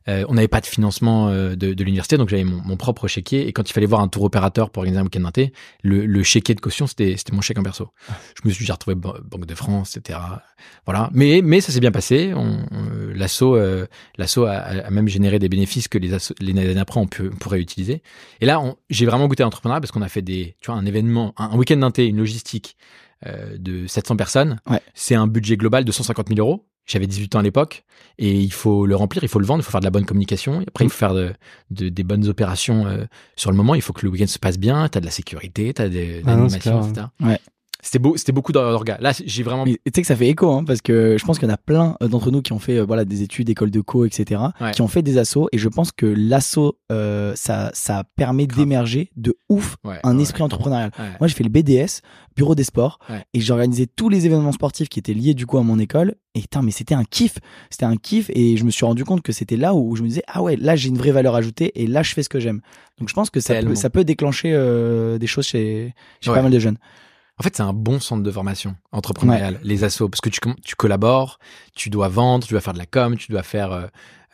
Euh, 0.10 0.26
on 0.28 0.34
n'avait 0.34 0.48
pas 0.50 0.60
de 0.60 0.66
financement 0.66 1.30
euh, 1.30 1.56
de, 1.56 1.74
de 1.74 1.84
l'université, 1.84 2.18
donc 2.18 2.28
j'avais 2.30 2.44
mon, 2.44 2.62
mon 2.64 2.76
propre 2.78 3.08
chéquier. 3.08 3.48
Et 3.48 3.54
quand 3.54 3.70
il 3.70 3.74
fallait 3.74 3.86
voir 3.86 4.02
un 4.02 4.08
tour 4.08 4.24
opérateur 4.24 4.72
pour 4.72 4.82
organiser 4.82 5.00
un 5.00 5.04
week-end 5.04 5.22
d'inté, 5.22 5.54
le, 5.84 6.06
le 6.06 6.24
chéquier 6.24 6.56
de 6.56 6.60
caution, 6.62 6.88
c'était 6.88 7.16
mon 7.32 7.42
chèque 7.42 7.60
en 7.60 7.64
perso. 7.64 7.90
Je 8.10 8.48
me 8.48 8.52
suis 8.52 8.64
déjà 8.64 8.74
retrouvé 8.74 8.96
Ban- 8.96 9.14
Banque 9.24 9.46
de 9.46 9.56
France, 9.56 9.96
etc. 9.98 10.20
Voilà. 10.86 11.10
Mais 11.14 11.42
mais 11.44 11.62
ça 11.62 11.72
s'est 11.72 11.80
bien 11.80 11.92
passé. 11.92 12.34
On, 12.36 12.60
on- 12.72 12.90
L'asso 13.16 13.44
euh, 13.44 13.86
a, 14.18 14.52
a 14.52 14.90
même 14.90 15.08
généré 15.08 15.38
des 15.40 15.48
bénéfices 15.50 15.88
que 15.88 15.98
les, 15.98 16.14
années 16.14 16.80
après 16.80 17.00
on, 17.00 17.08
peut, 17.08 17.30
on 17.34 17.38
pourrait 17.38 17.60
utiliser. 17.62 18.02
Et 18.42 18.46
là, 18.46 18.62
j'ai 18.90 19.06
vraiment 19.06 19.28
goûté 19.28 19.44
à 19.44 19.46
l'entrepreneuriat 19.46 19.80
parce 19.82 19.92
qu'on 19.92 20.02
a 20.02 20.10
fait 20.10 20.22
des, 20.22 20.56
tu 20.62 20.72
vois, 20.72 20.76
un 20.80 20.86
événement, 20.86 21.34
un, 21.38 21.52
un 21.52 21.56
week-end 21.58 21.78
d'inté, 21.78 22.06
une 22.08 22.18
logistique 22.18 22.78
de 23.58 23.86
700 23.86 24.16
personnes. 24.16 24.62
Ouais. 24.70 24.80
C'est 24.94 25.14
un 25.16 25.28
budget 25.28 25.58
global 25.58 25.84
de 25.84 25.92
150 25.92 26.30
000 26.30 26.40
euros. 26.40 26.66
J'avais 26.90 27.06
18 27.08 27.36
ans 27.36 27.40
à 27.40 27.44
l'époque 27.44 27.84
et 28.18 28.34
il 28.40 28.52
faut 28.52 28.86
le 28.88 28.96
remplir, 28.96 29.24
il 29.24 29.30
faut 29.30 29.40
le 29.40 29.46
vendre, 29.46 29.62
il 29.62 29.64
faut 29.64 29.72
faire 29.72 29.80
de 29.80 29.86
la 29.86 29.92
bonne 29.92 30.06
communication. 30.06 30.60
Et 30.62 30.66
après, 30.68 30.86
il 30.86 30.90
faut 30.90 30.98
faire 30.98 31.14
de, 31.14 31.34
de- 31.70 31.90
des 31.90 32.04
bonnes 32.04 32.28
opérations 32.28 32.88
euh, 32.88 33.06
sur 33.36 33.52
le 33.52 33.58
moment. 33.58 33.76
Il 33.76 33.82
faut 33.84 33.94
que 33.94 34.06
le 34.06 34.12
week-end 34.12 34.26
se 34.28 34.40
passe 34.40 34.58
bien. 34.58 34.90
T'as 34.90 35.00
de 35.00 35.06
la 35.06 35.12
sécurité, 35.12 35.72
t'as 35.74 35.88
de 35.88 36.22
Ah 36.26 36.36
non, 36.36 36.50
c'est 36.50 36.66
l'animation, 36.66 36.90
etc. 36.90 37.08
Ouais. 37.22 37.40
C'était 37.82 38.00
beau, 38.00 38.18
c'était 38.18 38.34
beaucoup 38.34 38.52
d'orgas. 38.52 38.98
Là, 39.00 39.14
j'ai 39.26 39.42
vraiment. 39.42 39.64
Tu 39.64 39.78
sais 39.96 40.02
que 40.02 40.08
ça 40.08 40.16
fait 40.18 40.28
écho, 40.28 40.52
hein, 40.52 40.66
parce 40.66 40.82
que 40.82 41.16
je 41.18 41.26
pense 41.26 41.40
qu'il 41.40 41.48
y 41.48 41.52
en 41.52 41.54
a 41.54 41.58
plein 41.58 41.96
euh, 42.04 42.10
d'entre 42.10 42.30
nous 42.30 42.42
qui 42.42 42.52
ont 42.52 42.60
fait 42.60 42.78
euh, 42.78 42.84
voilà 42.86 43.06
des 43.06 43.22
études, 43.22 43.50
école 43.50 43.72
de 43.72 43.80
co, 43.80 44.06
etc., 44.06 44.42
Ouais. 44.60 44.72
qui 44.72 44.82
ont 44.82 44.90
fait 44.90 45.02
des 45.02 45.18
assos, 45.18 45.48
et 45.54 45.58
je 45.58 45.70
pense 45.70 45.94
que 45.94 46.06
l'asso, 46.06 46.76
euh, 46.92 47.32
ça, 47.36 47.72
ça 47.74 48.04
permet 48.18 48.48
d'émerger 48.48 49.12
de 49.16 49.38
ouf 49.48 49.78
Ouais, 49.86 50.00
un 50.04 50.18
ouais, 50.18 50.24
esprit 50.24 50.44
entrepreneurial. 50.44 50.92
Moi, 51.22 51.28
j'ai 51.28 51.34
fait 51.36 51.44
le 51.46 51.50
BDS, 51.50 52.02
Bureau 52.36 52.54
des 52.54 52.66
Sports, 52.66 53.00
et 53.34 53.40
j'organisais 53.40 53.88
tous 53.88 54.10
les 54.10 54.26
événements 54.26 54.52
sportifs 54.52 54.90
qui 54.90 55.00
étaient 55.00 55.14
liés 55.14 55.34
du 55.34 55.46
coup 55.46 55.58
à 55.58 55.64
mon 55.64 55.80
école. 55.80 56.16
Et 56.36 56.42
putain, 56.42 56.62
mais 56.62 56.72
c'était 56.72 56.96
un 56.96 57.04
kiff, 57.06 57.36
c'était 57.70 57.86
un 57.86 57.96
kiff, 57.96 58.30
et 58.34 58.58
je 58.58 58.64
me 58.66 58.72
suis 58.72 58.86
rendu 58.86 59.04
compte 59.06 59.22
que 59.22 59.32
c'était 59.32 59.58
là 59.58 59.74
où 59.74 59.96
je 59.96 60.04
me 60.04 60.08
disais 60.08 60.24
ah 60.28 60.42
ouais, 60.44 60.56
là 60.58 60.76
j'ai 60.76 60.90
une 60.90 60.98
vraie 60.98 61.12
valeur 61.12 61.34
ajoutée, 61.36 61.72
et 61.82 61.88
là 61.88 62.04
je 62.04 62.14
fais 62.14 62.24
ce 62.24 62.30
que 62.30 62.40
j'aime. 62.42 62.62
Donc 63.00 63.08
je 63.10 63.14
pense 63.14 63.30
que 63.30 63.40
ça 63.40 63.56
peut, 63.62 63.76
ça 63.76 63.90
peut 63.90 64.04
déclencher 64.04 64.52
euh, 64.54 65.18
des 65.18 65.28
choses 65.28 65.46
chez, 65.48 65.94
pas 66.26 66.42
mal 66.42 66.52
de 66.52 66.60
jeunes. 66.60 66.78
En 67.40 67.44
fait, 67.44 67.56
c'est 67.56 67.64
un 67.64 67.74
bon 67.74 68.00
centre 68.00 68.22
de 68.24 68.32
formation 68.32 68.76
entrepreneuriale, 68.92 69.60
les 69.64 69.84
assos, 69.86 70.10
parce 70.10 70.20
que 70.22 70.30
tu, 70.30 70.76
collabores, 70.76 71.40
tu 71.76 71.90
dois 71.90 72.10
vendre, 72.10 72.46
tu 72.46 72.54
dois 72.54 72.62
faire 72.62 72.74
de 72.74 72.80
la 72.80 72.86
com, 72.86 73.16
tu 73.16 73.32
dois 73.32 73.44
faire 73.44 73.72
euh, 73.72 73.86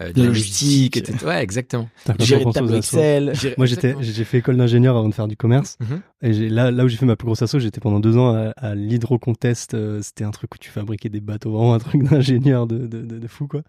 euh, 0.02 0.12
de 0.12 0.22
La 0.22 0.28
logistique. 0.28 0.98
etc. 0.98 1.24
Ouais, 1.26 1.44
exactement. 1.44 1.88
Gérer 2.20 2.44
assos. 2.46 2.76
Excel. 2.76 3.34
Moi, 3.58 3.68
j'étais, 3.68 3.96
j'ai 4.00 4.24
fait 4.24 4.40
école 4.40 4.58
d'ingénieur 4.58 4.98
avant 4.98 5.08
de 5.08 5.14
faire 5.14 5.28
du 5.28 5.38
commerce. 5.38 5.78
Mhm. 5.82 6.02
Et 6.24 6.34
j'ai, 6.34 6.50
là, 6.50 6.72
là 6.72 6.84
où 6.84 6.88
j'ai 6.88 6.98
fait 6.98 7.06
ma 7.06 7.16
plus 7.16 7.28
grosse 7.28 7.44
asso, 7.44 7.60
j'étais 7.60 7.80
pendant 7.80 8.00
deux 8.00 8.18
ans 8.18 8.34
à, 8.34 8.50
à 8.58 8.74
l'Hydrocontest. 8.76 9.76
euh, 9.76 10.02
C'était 10.02 10.24
un 10.24 10.32
truc 10.32 10.56
où 10.56 10.58
tu 10.58 10.70
fabriquais 10.72 11.10
des 11.10 11.22
bateaux, 11.22 11.52
vraiment 11.52 11.76
un 11.76 11.80
truc 11.80 12.02
d'ingénieur 12.10 12.66
de, 12.66 12.88
de, 12.88 13.02
de, 13.04 13.20
de 13.20 13.28
fou, 13.28 13.48
quoi. 13.48 13.62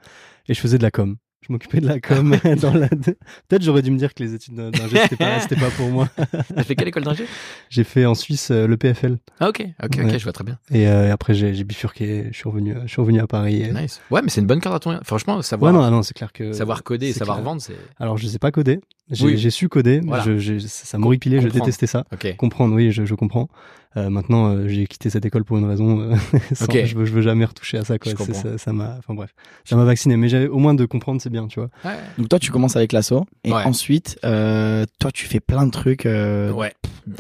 Et 0.49 0.55
je 0.55 0.61
faisais 0.61 0.79
de 0.79 0.83
la 0.83 0.91
com. 0.91 1.17
Je 1.47 1.53
m'occupais 1.53 1.81
de 1.81 1.87
la 1.87 2.01
com. 2.01 2.37
dans 2.61 2.75
la... 2.75 2.89
Peut-être 2.89 3.63
j'aurais 3.63 3.83
dû 3.83 3.91
me 3.91 3.99
dire 3.99 4.15
que 4.15 4.23
les 4.23 4.35
études 4.35 4.55
d'ingé, 4.55 4.99
c'était 5.03 5.17
pas, 5.17 5.39
pas 5.39 5.71
pour 5.77 5.89
moi. 5.91 6.09
T'as 6.55 6.63
fait 6.65 6.75
quelle 6.75 6.89
école 6.89 7.05
d'ingé? 7.05 7.27
J'ai 7.71 7.85
fait 7.85 8.07
en 8.07 8.15
Suisse 8.15 8.51
euh, 8.51 8.67
le 8.67 8.77
PFL. 8.77 9.19
Ah 9.41 9.49
ok, 9.49 9.65
ok, 9.83 9.99
ok, 10.05 10.19
je 10.19 10.23
vois 10.25 10.33
très 10.33 10.45
bien. 10.45 10.59
Et 10.71 10.89
euh, 10.89 11.13
après, 11.13 11.35
j'ai, 11.35 11.53
bifurqué. 11.65 12.29
Je 12.33 12.37
suis 12.37 12.49
revenu, 12.49 12.75
je 12.85 12.89
suis 12.91 13.01
revenu 13.01 13.21
à 13.21 13.27
Paris. 13.27 13.63
et- 13.63 13.73
Nice. 13.73 14.01
Ouais, 14.11 14.23
mais 14.23 14.31
c'est 14.31 14.41
une 14.41 14.47
bonne 14.47 14.61
carte 14.61 14.77
à 14.77 14.79
ton. 14.81 14.99
Franchement, 15.05 15.41
savoir, 15.43 15.73
Ouais, 15.73 15.79
non, 15.79 15.91
non, 15.91 16.03
c'est 16.03 16.15
clair 16.15 16.33
que. 16.33 16.53
savoir 16.53 16.83
coder 16.83 17.09
et 17.09 17.13
savoir 17.13 17.37
clair. 17.39 17.45
vendre, 17.45 17.61
c'est. 17.61 17.77
Alors, 17.99 18.17
je 18.17 18.27
sais 18.27 18.39
pas 18.39 18.51
coder. 18.51 18.81
J'ai, 19.11 19.27
Oui. 19.27 19.51
su 19.53 19.69
coder. 19.69 20.01
Voilà. 20.05 20.25
Je, 20.25 20.39
j'ai- 20.39 20.61
ça 20.61 20.99
m'horripilait. 20.99 21.41
Je 21.41 21.49
détestais 21.49 21.87
ça. 21.87 22.05
Ok. 22.13 22.35
Comprendre, 22.37 22.75
oui, 22.75 22.91
je, 22.91 23.05
je 23.05 23.15
comprends. 23.15 23.49
Euh, 23.97 24.11
maintenant, 24.11 24.49
euh, 24.55 24.69
j'ai 24.69 24.87
quitté 24.87 25.09
cette 25.11 25.25
école 25.25 25.45
pour 25.45 25.57
une 25.57 25.65
raison. 25.65 26.01
euh, 26.01 26.15
sans- 26.55 26.67
je, 26.71 26.95
veux, 26.97 27.05
je 27.07 27.13
veux 27.13 27.23
jamais 27.23 27.45
retoucher 27.45 27.79
à 27.79 27.85
ça. 27.85 27.99
Quoi. 27.99 28.13
Ça, 28.15 28.59
ça 28.59 28.73
m'a, 28.73 28.97
enfin 28.99 29.15
bref, 29.15 29.35
ça 29.65 29.75
m'a 29.77 29.85
vacciné. 29.85 30.17
Mais 30.17 30.29
j'avais 30.29 30.49
au 30.49 30.59
moins 30.59 30.75
de 30.75 30.85
comprendre, 30.85 31.21
c'est 31.23 31.31
bien, 31.31 31.47
tu 31.47 31.61
vois. 31.61 31.71
Ouais. 31.85 31.97
Donc 32.19 32.29
toi, 32.29 32.39
tu 32.39 32.51
commences 32.51 32.77
avec 32.77 32.93
l'asso, 32.93 33.13
et 33.45 33.53
Ouais. 33.53 33.63
ensuite, 33.65 34.19
euh, 34.25 34.85
toi, 34.99 35.11
tu 35.13 35.27
fais 35.27 35.41
plein 35.41 35.65
de 35.67 35.71
trucs 35.71 36.05
euh, 36.07 36.51
Ouais. 36.53 36.73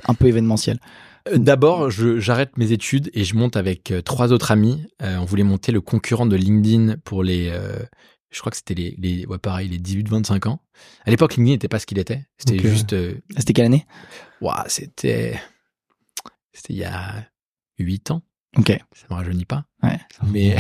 un 0.07 0.15
peu 0.15 0.27
événementiels. 0.27 0.79
D'abord, 1.35 1.91
j'arrête 1.91 2.57
mes 2.57 2.71
études 2.73 3.11
et 3.13 3.25
je 3.25 3.35
monte 3.35 3.57
avec 3.57 3.93
trois 4.05 4.33
autres 4.33 4.53
amis. 4.53 4.87
Euh, 5.03 5.17
on 5.17 5.25
voulait 5.25 5.43
monter 5.43 5.73
le 5.73 5.81
concurrent 5.81 6.27
de 6.27 6.37
LinkedIn 6.37 6.97
pour 7.05 7.25
les. 7.25 7.49
euh, 7.51 7.79
je 8.31 8.39
crois 8.41 8.51
que 8.51 8.57
c'était 8.59 8.75
les, 8.75 8.95
les, 8.99 9.27
ouais, 9.27 9.39
pareil, 9.39 9.69
les 9.69 9.79
18-25 9.79 10.47
ans. 10.49 10.61
À 11.05 11.11
l'époque, 11.11 11.37
LinkedIn 11.37 11.55
n'était 11.55 11.69
pas 11.69 11.79
ce 11.81 11.87
qu'il 11.87 11.99
était. 11.99 12.27
C'était 12.39 12.59
juste. 12.59 12.93
euh, 12.93 13.15
Ah, 13.31 13.39
C'était 13.39 13.55
quelle 13.55 13.65
année? 13.67 13.87
Ouah, 14.41 14.65
c'était. 14.69 15.41
C'était 16.57 16.73
il 16.73 16.79
y 16.79 16.85
a 16.85 17.25
8 17.79 18.11
ans. 18.11 18.23
Ok. 18.59 18.69
Ça 18.95 19.07
me 19.11 19.15
rajeunit 19.15 19.45
pas. 19.45 19.65
Ouais. 19.83 19.99
Mais. 20.33 20.57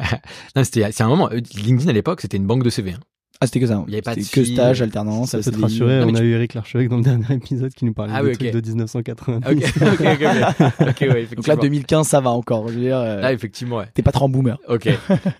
non, 0.56 0.62
c'était. 0.64 0.90
C'est 0.92 1.02
un 1.02 1.08
moment. 1.08 1.28
LinkedIn 1.28 1.88
à 1.88 1.92
l'époque, 1.92 2.20
c'était 2.20 2.36
une 2.36 2.46
banque 2.46 2.62
de 2.62 2.70
CV. 2.70 2.92
hein. 2.92 3.00
Ah, 3.40 3.46
c'était 3.46 3.58
que 3.58 3.66
ça. 3.66 3.82
Il 3.88 3.90
y 3.92 3.96
avait 3.96 4.02
pas 4.02 4.14
de 4.14 4.20
que 4.22 4.44
stage, 4.44 4.82
alternance. 4.82 5.30
Ça 5.30 5.38
peut 5.38 5.50
te 5.56 5.60
rassurer. 5.60 5.98
Non, 6.00 6.10
on 6.10 6.14
a 6.14 6.18
tu- 6.20 6.24
eu 6.26 6.32
Eric 6.34 6.54
Larchevêque 6.54 6.88
dans 6.88 6.98
le 6.98 7.02
dernier 7.02 7.32
épisode 7.34 7.74
qui 7.74 7.84
nous 7.84 7.92
parlait 7.92 8.12
Ah 8.14 8.22
des 8.22 8.28
oui, 8.28 8.34
trucs 8.36 8.54
ok. 8.54 8.62
de 8.62 8.68
1990. 8.68 9.48
Ok, 9.50 9.64
ok, 9.82 10.00
ok. 10.00 10.00
ok, 10.00 10.08
ok, 10.10 10.20
ouais, 10.20 10.86
Donc 10.88 11.00
là, 11.08 11.18
effectivement. 11.18 11.56
2015, 11.56 12.06
ça 12.06 12.20
va 12.20 12.30
encore. 12.30 12.68
Je 12.68 12.74
veux 12.74 12.80
dire, 12.80 12.98
euh, 12.98 13.20
Là, 13.20 13.32
effectivement, 13.32 13.78
ouais. 13.78 13.88
t'es 13.94 14.02
pas 14.02 14.12
trop 14.12 14.26
en 14.26 14.28
boomer. 14.28 14.58
Ok. 14.68 14.88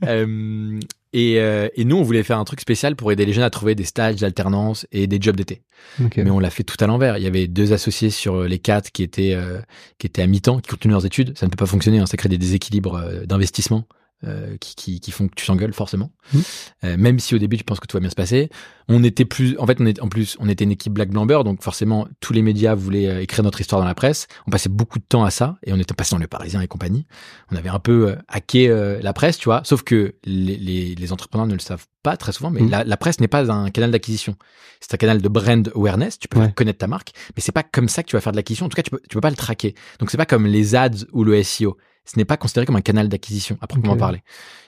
Euh, 0.04 0.80
et, 1.12 1.38
euh, 1.40 1.68
et 1.74 1.84
nous, 1.84 1.96
on 1.96 2.02
voulait 2.02 2.22
faire 2.22 2.38
un 2.38 2.44
truc 2.44 2.60
spécial 2.60 2.96
pour 2.96 3.12
aider 3.12 3.26
les 3.26 3.32
jeunes 3.32 3.44
à 3.44 3.50
trouver 3.50 3.74
des 3.74 3.84
stages 3.84 4.16
d'alternance 4.16 4.86
et 4.92 5.06
des 5.06 5.20
jobs 5.20 5.36
d'été. 5.36 5.62
Ok. 6.02 6.16
Mais 6.16 6.30
on 6.30 6.38
l'a 6.38 6.50
fait 6.50 6.62
tout 6.62 6.76
à 6.80 6.86
l'envers. 6.86 7.18
Il 7.18 7.24
y 7.24 7.26
avait 7.26 7.46
deux 7.48 7.72
associés 7.72 8.10
sur 8.10 8.44
les 8.44 8.58
quatre 8.58 8.90
qui 8.90 9.02
étaient 9.02 9.34
euh, 9.34 9.60
qui 9.98 10.06
étaient 10.06 10.22
à 10.22 10.26
mi-temps, 10.26 10.60
qui 10.60 10.70
continuent 10.70 10.92
leurs 10.92 11.06
études. 11.06 11.36
Ça 11.36 11.46
ne 11.46 11.50
peut 11.50 11.56
pas 11.56 11.66
fonctionner. 11.66 11.98
Hein. 11.98 12.06
Ça 12.06 12.16
crée 12.16 12.28
des 12.28 12.38
déséquilibres 12.38 12.96
euh, 12.96 13.26
d'investissement. 13.26 13.84
Euh, 14.24 14.56
qui, 14.58 14.74
qui, 14.74 15.00
qui 15.00 15.10
font 15.10 15.28
que 15.28 15.34
tu 15.34 15.44
s'engueules 15.44 15.72
forcément, 15.72 16.12
Mhm. 16.32 16.42
Euh, 16.84 16.96
même 16.96 17.18
si 17.18 17.34
au 17.34 17.38
début 17.38 17.56
tu 17.56 17.64
penses 17.64 17.80
que 17.80 17.86
tout 17.86 17.96
va 17.96 18.00
bien 18.00 18.10
se 18.10 18.14
passer. 18.14 18.48
On 18.88 19.02
était 19.04 19.24
plus, 19.24 19.56
en 19.58 19.66
fait, 19.66 19.80
on 19.80 19.86
était 19.86 20.00
en 20.00 20.08
plus, 20.08 20.36
on 20.40 20.48
était 20.48 20.64
une 20.64 20.72
équipe 20.72 20.92
Black 20.92 21.10
Blamber, 21.10 21.40
donc 21.44 21.62
forcément 21.62 22.06
tous 22.20 22.32
les 22.32 22.42
médias 22.42 22.74
voulaient 22.74 23.08
euh, 23.08 23.20
écrire 23.22 23.42
notre 23.44 23.60
histoire 23.60 23.80
dans 23.80 23.86
la 23.86 23.94
presse. 23.94 24.26
On 24.46 24.50
passait 24.50 24.68
beaucoup 24.68 24.98
de 24.98 25.04
temps 25.04 25.24
à 25.24 25.30
ça 25.30 25.56
et 25.64 25.72
on 25.72 25.78
était 25.78 25.94
passé 25.94 26.14
dans 26.14 26.20
le 26.20 26.26
Parisien 26.26 26.60
et 26.60 26.68
compagnie. 26.68 27.06
On 27.50 27.56
avait 27.56 27.68
un 27.68 27.78
peu 27.78 28.10
euh, 28.10 28.16
hacké 28.28 28.68
la 29.02 29.12
presse, 29.12 29.38
tu 29.38 29.44
vois. 29.46 29.62
Sauf 29.64 29.82
que 29.82 30.14
les, 30.24 30.56
les, 30.56 30.94
les 30.94 31.12
entrepreneurs 31.12 31.46
ne 31.46 31.54
le 31.54 31.58
savent 31.60 31.86
pas 32.02 32.16
très 32.16 32.32
souvent, 32.32 32.50
mais 32.50 32.60
Mhm. 32.62 32.70
la, 32.70 32.84
la 32.84 32.96
presse 32.96 33.20
n'est 33.20 33.28
pas 33.28 33.50
un 33.52 33.70
canal 33.70 33.90
d'acquisition. 33.90 34.34
C'est 34.80 34.94
un 34.94 34.96
canal 34.98 35.22
de 35.22 35.28
brand 35.28 35.70
awareness. 35.74 36.18
Tu 36.18 36.26
peux 36.28 36.40
Ouais. 36.40 36.52
connaître 36.52 36.78
ta 36.78 36.86
marque, 36.88 37.12
mais 37.36 37.42
c'est 37.42 37.52
pas 37.52 37.62
comme 37.62 37.88
ça 37.88 38.02
que 38.02 38.08
tu 38.08 38.16
vas 38.16 38.20
faire 38.20 38.32
de 38.32 38.36
l'acquisition. 38.36 38.66
En 38.66 38.68
tout 38.68 38.74
cas, 38.76 38.82
tu 38.82 38.90
peux, 38.90 39.00
tu 39.08 39.14
peux 39.14 39.20
pas 39.20 39.30
le 39.30 39.36
traquer. 39.36 39.74
Donc 40.00 40.10
c'est 40.10 40.16
pas 40.16 40.26
comme 40.26 40.46
les 40.46 40.74
ads 40.74 41.06
ou 41.12 41.22
le 41.24 41.40
SEO. 41.42 41.76
Ce 42.04 42.18
n'est 42.18 42.24
pas 42.24 42.36
considéré 42.36 42.66
comme 42.66 42.74
un 42.76 42.80
canal 42.80 43.08
d'acquisition 43.08 43.56
à 43.60 43.66
proprement 43.68 43.96
parler. 43.96 44.22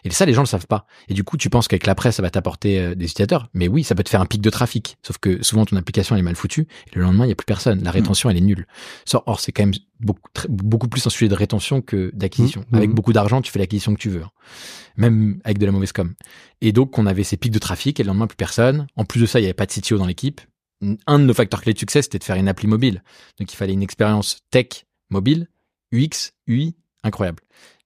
Et 0.05 0.11
ça, 0.11 0.25
les 0.25 0.33
gens 0.33 0.43
le 0.43 0.47
savent 0.47 0.69
pas. 0.69 0.87
Et 1.09 1.15
du 1.15 1.25
coup, 1.25 1.37
tu 1.37 1.51
penses 1.51 1.67
qu'avec 1.67 1.85
la 1.87 1.97
presse, 1.97 2.17
ça 2.17 2.23
va 2.23 2.31
t'apporter 2.31 2.79
euh, 2.79 2.95
des 2.95 3.07
utilisateurs. 3.07 3.49
Mais 3.55 3.67
oui, 3.67 3.83
ça 3.83 3.97
peut 3.97 4.05
te 4.05 4.09
faire 4.09 4.21
un 4.21 4.27
pic 4.27 4.41
de 4.41 4.51
trafic. 4.51 4.97
Sauf 5.03 5.19
que 5.19 5.43
souvent, 5.43 5.65
ton 5.67 5.75
application 5.77 6.15
elle 6.15 6.21
est 6.21 6.23
mal 6.25 6.37
foutue. 6.37 6.69
Et 6.93 6.97
le 6.97 7.03
lendemain, 7.03 7.27
il 7.27 7.31
y 7.31 7.33
a 7.33 7.35
plus 7.35 7.45
personne. 7.45 7.83
La 7.83 7.91
rétention, 7.91 8.31
elle 8.31 8.37
est 8.37 8.41
nulle. 8.41 8.67
Or, 9.27 9.41
c'est 9.41 9.51
quand 9.51 9.65
même 9.65 9.75
beaucoup, 9.99 10.29
très- 10.33 10.49
beaucoup 10.49 10.87
plus 10.89 11.05
un 11.07 11.11
sujet 11.11 11.29
de 11.29 11.35
rétention 11.35 11.81
que 11.83 12.13
d'acquisition. 12.15 12.65
Mhm. 12.71 12.77
Avec 12.77 12.89
Mhm. 12.91 12.95
beaucoup 12.95 13.13
d'argent, 13.13 13.43
tu 13.43 13.51
fais 13.51 13.59
l'acquisition 13.59 13.95
que 13.95 14.01
tu 14.01 14.11
veux. 14.11 14.23
hein. 14.23 14.31
Même 14.97 15.41
avec 15.45 15.59
de 15.59 15.67
la 15.67 15.73
mauvaise 15.73 15.93
com. 15.93 16.15
Et 16.61 16.71
donc, 16.73 16.97
on 16.99 17.07
avait 17.07 17.25
ces 17.25 17.37
pics 17.37 17.53
de 17.53 17.59
trafic 17.59 17.99
et 17.99 18.05
le 18.05 18.09
lendemain, 18.09 18.27
plus 18.29 18.37
personne. 18.37 18.87
En 18.97 19.05
plus 19.05 19.21
de 19.21 19.27
ça, 19.27 19.41
il 19.41 19.43
n'y 19.43 19.47
avait 19.47 19.55
pas 19.55 19.67
de 19.67 19.73
CTO 19.73 19.99
dans 19.99 20.07
l'équipe. 20.07 20.41
Un 21.07 21.19
de 21.19 21.25
nos 21.25 21.35
facteurs 21.35 21.63
clés 21.63 21.73
de 21.73 21.79
succès, 21.79 22.03
c'était 22.03 22.19
de 22.19 22.25
faire 22.25 22.37
une 22.37 22.49
appli 22.49 22.69
mobile. 22.69 23.03
Donc, 23.41 23.53
il 23.53 23.57
fallait 23.57 23.73
une 23.73 23.83
expérience 23.83 24.39
tech 24.51 24.85
mobile, 25.11 25.49
UX, 25.93 26.33
UI, 26.47 26.75
incroyable. 27.05 27.39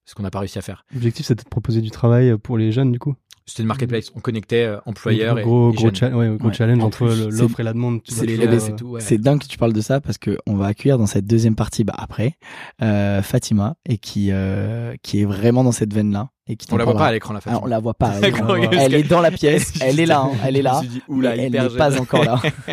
Ce 0.07 0.15
qu'on 0.15 0.23
n'a 0.23 0.31
pas 0.31 0.39
réussi 0.39 0.59
à 0.59 0.63
faire. 0.63 0.87
L'objectif, 0.95 1.27
c'était 1.27 1.45
de 1.45 1.49
proposer 1.51 1.83
du 1.83 1.91
travail 1.91 2.39
pour 2.39 2.57
les 2.57 2.73
jeunes, 2.73 2.93
du 2.93 2.99
coup. 2.99 3.15
C'était 3.45 3.63
une 3.63 3.69
marketplace. 3.69 4.11
On 4.15 4.21
connectait 4.21 4.65
euh, 4.65 4.79
employeurs 4.85 5.39
et, 5.39 5.43
gros, 5.43 5.71
et 5.73 5.75
gros, 5.75 5.93
cha- 5.95 6.11
ouais, 6.15 6.37
gros 6.37 6.49
Ouais. 6.49 6.55
challenge 6.55 6.83
En 6.83 6.87
entre 6.87 7.07
l'offre 7.31 7.61
et 7.61 7.63
la 7.63 7.73
demande. 7.73 8.03
Tu 8.03 8.13
c'est 8.13 8.83
ouais. 8.83 9.01
C'est 9.01 9.17
dingue 9.19 9.41
que 9.41 9.47
tu 9.47 9.57
parles 9.57 9.73
de 9.73 9.81
ça 9.81 10.01
parce 10.03 10.19
que 10.19 10.39
on 10.47 10.55
va 10.55 10.67
accueillir 10.67 10.99
dans 10.99 11.07
cette 11.07 11.27
deuxième 11.27 11.55
partie, 11.57 11.83
bah 11.85 11.95
après, 11.97 12.35
euh, 12.83 13.23
Fatima 13.23 13.77
et 13.87 13.97
qui 13.97 14.29
euh, 14.33 14.95
qui 15.03 15.23
est 15.23 15.25
vraiment 15.25 15.65
dans 15.65 15.73
cette 15.73 15.95
veine 15.95 16.13
là 16.13 16.29
et 16.49 16.57
qui 16.57 16.67
On 16.73 16.77
la 16.77 16.85
voit 16.85 16.95
pas 16.95 17.07
à 17.07 17.13
l'écran 17.13 17.33
la 17.35 17.39
Ah, 17.39 17.43
Fatima. 17.43 17.61
on 17.63 17.67
la 17.67 17.79
voit 17.79 17.95
pas. 17.95 18.15
Elle, 18.23 18.95
est 18.95 19.03
dans 19.03 19.21
la 19.21 19.31
pièce. 19.31 19.73
Elle 19.81 20.01
est 20.01 20.07
là. 20.07 20.23
hein, 20.23 20.33
Elle 20.45 20.57
est 20.57 20.63
là. 20.63 20.81
dit, 20.83 21.03
oula, 21.09 21.37
mais 21.37 21.45
elle 21.45 21.53
n'est 21.53 21.77
pas 21.77 22.01
encore 22.01 22.25
là. 22.25 22.41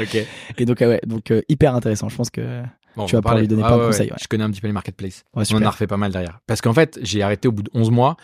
Ok. 0.00 0.26
Et 0.58 0.64
donc, 0.64 0.82
ah 0.82 0.88
ouais, 0.88 1.00
donc 1.06 1.30
euh, 1.30 1.42
hyper 1.48 1.74
intéressant. 1.74 2.08
Je 2.08 2.16
pense 2.16 2.30
que 2.30 2.62
Bon, 2.96 3.04
Tu 3.06 3.12
vas 3.14 3.18
va 3.18 3.22
pouvoir 3.22 3.38
lui 3.40 3.46
donner 3.46 3.62
Ah 3.64 3.68
plein 3.68 3.76
de 3.76 3.80
ouais, 3.82 3.86
conseils, 3.88 4.10
ouais. 4.10 4.16
Je 4.20 4.26
connais 4.26 4.42
un 4.42 4.50
petit 4.50 4.60
peu 4.60 4.66
les 4.66 4.72
marketplaces. 4.72 5.24
ouais, 5.36 5.44
On 5.52 5.56
en 5.58 5.62
a 5.62 5.70
refait 5.70 5.86
pas 5.86 5.96
mal 5.98 6.10
derrière. 6.10 6.40
Parce 6.48 6.60
qu'en 6.60 6.72
fait, 6.72 6.98
j'ai 7.02 7.22
arrêté 7.22 7.46
au 7.46 7.52
bout 7.52 7.62
de 7.62 7.70
11 7.72 7.92
mois. 7.92 8.16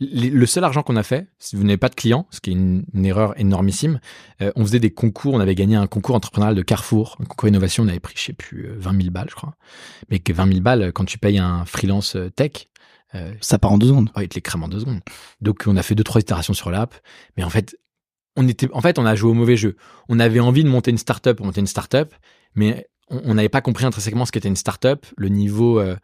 Le 0.00 0.46
seul 0.46 0.64
argent 0.64 0.82
qu'on 0.82 0.96
a 0.96 1.02
fait, 1.02 1.28
si 1.38 1.56
vous 1.56 1.62
n'avez 1.64 1.76
pas 1.76 1.90
de 1.90 1.94
clients, 1.94 2.26
ce 2.30 2.40
qui 2.40 2.50
est 2.50 2.52
une, 2.54 2.84
une 2.94 3.04
erreur 3.04 3.38
énormissime, 3.38 4.00
euh, 4.40 4.50
on 4.56 4.64
faisait 4.64 4.80
des 4.80 4.90
concours. 4.92 5.34
On 5.34 5.40
avait 5.40 5.54
gagné 5.54 5.76
un 5.76 5.86
concours 5.86 6.14
entrepreneurial 6.14 6.54
de 6.54 6.62
Carrefour, 6.62 7.16
un 7.20 7.24
concours 7.26 7.48
innovation. 7.50 7.84
On 7.84 7.88
avait 7.88 8.00
pris, 8.00 8.14
je 8.16 8.22
sais 8.22 8.32
plus, 8.32 8.68
euh, 8.68 8.76
20 8.78 8.96
000 8.98 9.10
balles, 9.10 9.28
je 9.28 9.34
crois. 9.34 9.54
Mais 10.10 10.20
que 10.20 10.32
20 10.32 10.46
000 10.48 10.60
balles, 10.60 10.90
quand 10.94 11.04
tu 11.04 11.18
payes 11.18 11.38
un 11.38 11.66
freelance 11.66 12.16
euh, 12.16 12.30
tech, 12.30 12.68
euh, 13.14 13.32
Ça 13.40 13.58
part 13.58 13.72
en 13.72 13.78
deux 13.78 13.88
secondes. 13.88 14.10
Oh, 14.16 14.20
il 14.20 14.28
te 14.28 14.34
les 14.34 14.40
crame 14.42 14.62
en 14.64 14.68
deux 14.68 14.80
secondes. 14.80 15.00
Donc, 15.40 15.64
on 15.66 15.76
a 15.76 15.82
fait 15.82 15.94
deux, 15.94 16.04
trois 16.04 16.20
itérations 16.20 16.54
sur 16.54 16.70
l'app. 16.70 16.94
Mais 17.36 17.44
en 17.44 17.50
fait, 17.50 17.76
on 18.36 18.46
était, 18.46 18.68
en 18.72 18.80
fait, 18.80 18.98
on 18.98 19.06
a 19.06 19.14
joué 19.14 19.30
au 19.30 19.34
mauvais 19.34 19.56
jeu. 19.56 19.76
On 20.08 20.18
avait 20.20 20.40
envie 20.40 20.64
de 20.64 20.68
monter 20.68 20.90
une 20.90 20.98
startup, 20.98 21.40
monter 21.40 21.60
une 21.60 21.66
startup, 21.66 22.14
mais 22.54 22.86
on 23.10 23.34
n'avait 23.34 23.48
pas 23.48 23.60
compris 23.62 23.84
intrinsèquement 23.86 24.26
ce 24.26 24.32
qu'était 24.32 24.48
une 24.48 24.56
startup, 24.56 25.06
le 25.16 25.28
niveau 25.28 25.80
euh, 25.80 25.96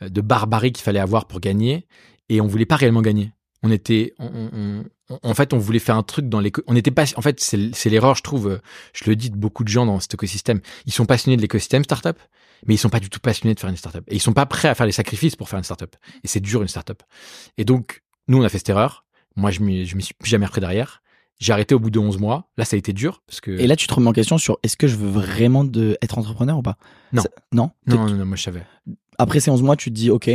de 0.00 0.20
barbarie 0.20 0.72
qu'il 0.72 0.82
fallait 0.82 0.98
avoir 1.00 1.26
pour 1.26 1.40
gagner. 1.40 1.86
Et 2.28 2.40
on 2.40 2.46
voulait 2.46 2.66
pas 2.66 2.76
réellement 2.76 3.00
gagner. 3.02 3.32
On 3.62 3.70
était, 3.70 4.14
on- 4.18 4.50
on- 4.52 4.84
on- 5.10 5.18
en 5.22 5.34
fait, 5.34 5.52
on 5.52 5.58
voulait 5.58 5.78
faire 5.78 5.96
un 5.96 6.02
truc 6.02 6.28
dans 6.28 6.40
l'éco. 6.40 6.62
On 6.66 6.74
n'était 6.74 6.90
pas, 6.90 7.04
en 7.16 7.22
fait, 7.22 7.40
c'est 7.40 7.74
c'est 7.74 7.88
l'erreur, 7.90 8.14
je 8.14 8.22
trouve. 8.22 8.48
euh, 8.48 8.58
Je 8.92 9.08
le 9.08 9.16
dis 9.16 9.30
de 9.30 9.36
beaucoup 9.36 9.64
de 9.64 9.68
gens 9.68 9.86
dans 9.86 9.98
cet 9.98 10.14
écosystème. 10.14 10.60
Ils 10.86 10.92
sont 10.92 11.06
passionnés 11.06 11.36
de 11.36 11.42
l'écosystème 11.42 11.82
startup, 11.84 12.18
mais 12.66 12.74
ils 12.74 12.78
sont 12.78 12.88
pas 12.90 13.00
du 13.00 13.08
tout 13.10 13.20
passionnés 13.20 13.54
de 13.54 13.60
faire 13.60 13.70
une 13.70 13.76
startup. 13.76 14.04
Et 14.08 14.16
ils 14.16 14.20
sont 14.20 14.32
pas 14.32 14.46
prêts 14.46 14.68
à 14.68 14.74
faire 14.74 14.86
les 14.86 14.92
sacrifices 14.92 15.36
pour 15.36 15.48
faire 15.48 15.58
une 15.58 15.64
startup. 15.64 15.94
Et 16.24 16.28
c'est 16.28 16.40
dur 16.40 16.62
une 16.62 16.68
startup. 16.68 17.02
Et 17.56 17.64
donc, 17.64 18.02
nous, 18.26 18.38
on 18.38 18.42
a 18.42 18.48
fait 18.48 18.58
cette 18.58 18.68
erreur. 18.70 19.04
Moi, 19.36 19.50
je 19.50 19.60
m'y, 19.60 19.86
je 19.86 19.96
m'y 19.96 20.02
suis 20.02 20.14
plus 20.14 20.28
jamais 20.28 20.46
repris 20.46 20.60
derrière. 20.60 21.02
J'ai 21.40 21.52
arrêté 21.52 21.74
au 21.74 21.78
bout 21.78 21.90
de 21.90 21.98
11 22.00 22.18
mois. 22.18 22.50
Là, 22.56 22.64
ça 22.64 22.74
a 22.74 22.78
été 22.78 22.92
dur 22.92 23.22
parce 23.26 23.40
que. 23.40 23.52
Et 23.52 23.66
là, 23.68 23.76
tu 23.76 23.86
te 23.86 23.94
remets 23.94 24.08
en 24.08 24.12
question 24.12 24.38
sur 24.38 24.58
est-ce 24.64 24.76
que 24.76 24.88
je 24.88 24.96
veux 24.96 25.08
vraiment 25.08 25.62
de, 25.62 25.96
être 26.02 26.18
entrepreneur 26.18 26.58
ou 26.58 26.62
pas? 26.62 26.76
Non. 27.12 27.22
Ça- 27.22 27.28
Non? 27.52 27.70
non, 27.86 28.06
non, 28.06 28.14
non, 28.16 28.26
moi, 28.26 28.36
je 28.36 28.42
savais. 28.42 28.64
Après 29.18 29.38
ces 29.40 29.50
11 29.50 29.62
mois, 29.62 29.76
tu 29.76 29.90
te 29.90 29.94
dis, 29.94 30.10
ok, 30.10 30.30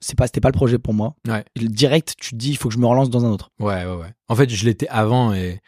c'est 0.00 0.16
pas, 0.16 0.26
c'était 0.26 0.40
pas 0.40 0.48
le 0.48 0.54
projet 0.54 0.78
pour 0.78 0.94
moi. 0.94 1.14
Ouais. 1.26 1.44
Direct, 1.56 2.14
tu 2.18 2.30
te 2.30 2.36
dis, 2.36 2.50
il 2.50 2.56
faut 2.56 2.68
que 2.68 2.74
je 2.74 2.78
me 2.78 2.86
relance 2.86 3.10
dans 3.10 3.24
un 3.24 3.30
autre. 3.30 3.50
Ouais, 3.58 3.84
ouais, 3.84 3.94
ouais. 3.96 4.12
En 4.28 4.36
fait, 4.36 4.48
je 4.48 4.64
l'étais 4.64 4.88
avant 4.88 5.34
et, 5.34 5.60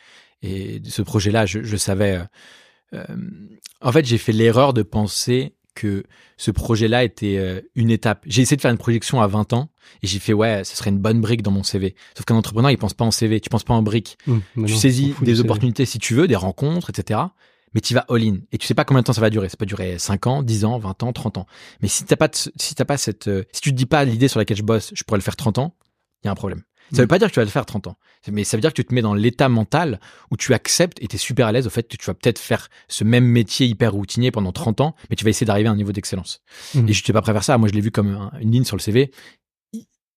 et 0.43 0.81
ce 0.89 1.03
projet-là, 1.03 1.45
je, 1.47 1.63
je 1.63 1.77
savais. 1.77 2.13
euh, 2.13 2.23
euh, 2.23 2.25
en 3.81 3.93
fait, 3.93 4.05
j'ai 4.05 4.19
fait 4.19 4.33
l'erreur 4.33 4.73
de 4.73 4.83
penser 4.83 5.55
que 5.75 6.05
ce 6.37 6.51
projet-là 6.51 7.05
était 7.05 7.39
euh, 7.39 7.61
une 7.75 7.91
étape. 7.91 8.23
J'ai 8.27 8.43
essayé 8.43 8.57
de 8.57 8.61
faire 8.61 8.71
une 8.71 8.79
projection 8.79 9.21
à 9.21 9.27
20 9.27 9.53
ans 9.53 9.71
et 10.03 10.07
j'ai 10.07 10.19
fait, 10.19 10.33
ouais, 10.33 10.65
ce 10.65 10.77
serait 10.77 10.91
une 10.91 10.99
bonne 10.99 11.21
brique 11.21 11.43
dans 11.43 11.51
mon 11.51 11.63
CV. 11.63 11.95
Sauf 12.15 12.25
qu'un 12.25 12.35
entrepreneur, 12.35 12.71
il 12.71 12.79
pense 12.79 12.95
pas 12.95 13.05
en 13.05 13.11
CV, 13.11 13.41
tu 13.41 13.49
penses 13.49 13.65
pas 13.65 13.75
en 13.75 13.83
brique. 13.83 14.19
Mais 14.57 14.67
tu 14.67 14.75
saisis 14.75 15.15
des 15.23 15.41
opportunités 15.41 15.87
si 15.87 15.99
tu 15.99 16.15
veux, 16.15 16.29
des 16.29 16.37
rencontres, 16.37 16.91
etc. 16.91 17.21
Mais 17.75 17.81
tu 17.81 17.95
vas 17.95 18.05
all-in. 18.11 18.39
Et 18.53 18.59
tu 18.59 18.67
sais 18.67 18.75
pas 18.75 18.85
combien 18.85 19.01
de 19.01 19.07
temps 19.07 19.15
ça 19.15 19.23
va 19.23 19.31
durer. 19.31 19.49
Ça 19.49 19.57
peut 19.57 19.67
durer 19.67 19.99
5 19.99 20.27
ans, 20.27 20.43
10 20.43 20.67
ans, 20.67 20.79
20 20.79 21.05
ans, 21.05 21.13
30 21.13 21.39
ans. 21.39 21.47
Mais 21.81 21.89
si 21.89 22.05
t'as 22.05 22.17
pas, 22.17 22.29
de 22.29 22.37
si 22.37 22.75
t'as 22.75 22.85
pas 22.85 22.99
cette, 22.99 23.29
euh, 23.29 23.45
si 23.53 23.63
tu 23.63 23.71
te 23.71 23.77
dis 23.77 23.87
pas 23.87 24.05
l'idée 24.05 24.29
sur 24.29 24.39
laquelle 24.39 24.59
je 24.59 24.63
bosse, 24.63 24.91
je 24.95 25.05
pourrais 25.05 25.19
le 25.19 25.23
faire 25.23 25.37
30 25.37 25.57
ans, 25.59 25.75
il 26.23 26.27
y 26.27 26.29
a 26.29 26.33
un 26.33 26.37
problème. 26.37 26.63
Ça 26.93 26.99
veut 27.03 27.05
Mm. 27.05 27.09
pas 27.09 27.19
dire 27.19 27.29
que 27.29 27.33
tu 27.33 27.41
vas 27.41 27.45
le 27.45 27.51
faire 27.51 27.65
30 27.67 27.87
ans. 27.87 27.97
Mais 28.31 28.45
ça 28.45 28.57
veut 28.57 28.61
dire 28.61 28.71
que 28.71 28.77
tu 28.81 28.85
te 28.85 28.95
mets 28.95 29.03
dans 29.03 29.15
l'état 29.15 29.49
mental 29.49 29.99
où 30.31 30.37
tu 30.37 30.53
acceptes 30.55 30.99
et 31.03 31.09
tu 31.09 31.17
es 31.17 31.19
super 31.19 31.47
à 31.47 31.53
l'aise 31.53 31.67
au 31.67 31.71
fait 31.71 31.89
que 31.89 31.97
tu 31.97 32.05
vas 32.07 32.15
peut-être 32.15 32.39
faire 32.39 32.69
ce 32.89 33.03
même 33.05 33.25
métier 33.25 33.67
hyper 33.67 33.93
routinier 33.93 34.31
pendant 34.31 34.53
30 34.53 34.81
ans, 34.81 34.95
mais 35.11 35.17
tu 35.17 35.25
vas 35.25 35.31
essayer 35.31 35.47
d'arriver 35.47 35.69
à 35.69 35.73
un 35.73 35.77
niveau 35.77 35.93
d'excellence. 35.93 36.41
Mhm. 36.75 36.89
Et 36.89 36.93
je 36.93 37.01
n'étais 37.03 37.13
pas 37.13 37.23
prêt 37.23 37.31
à 37.33 37.35
faire 37.35 37.45
ça. 37.45 37.59
Moi, 37.59 37.69
je 37.69 37.75
l'ai 37.75 37.81
vu 37.81 37.91
comme 37.91 38.15
un- 38.15 38.33
une 38.41 38.53
ligne 38.53 38.65
sur 38.65 38.77
le 38.77 38.83
CV. 38.83 39.11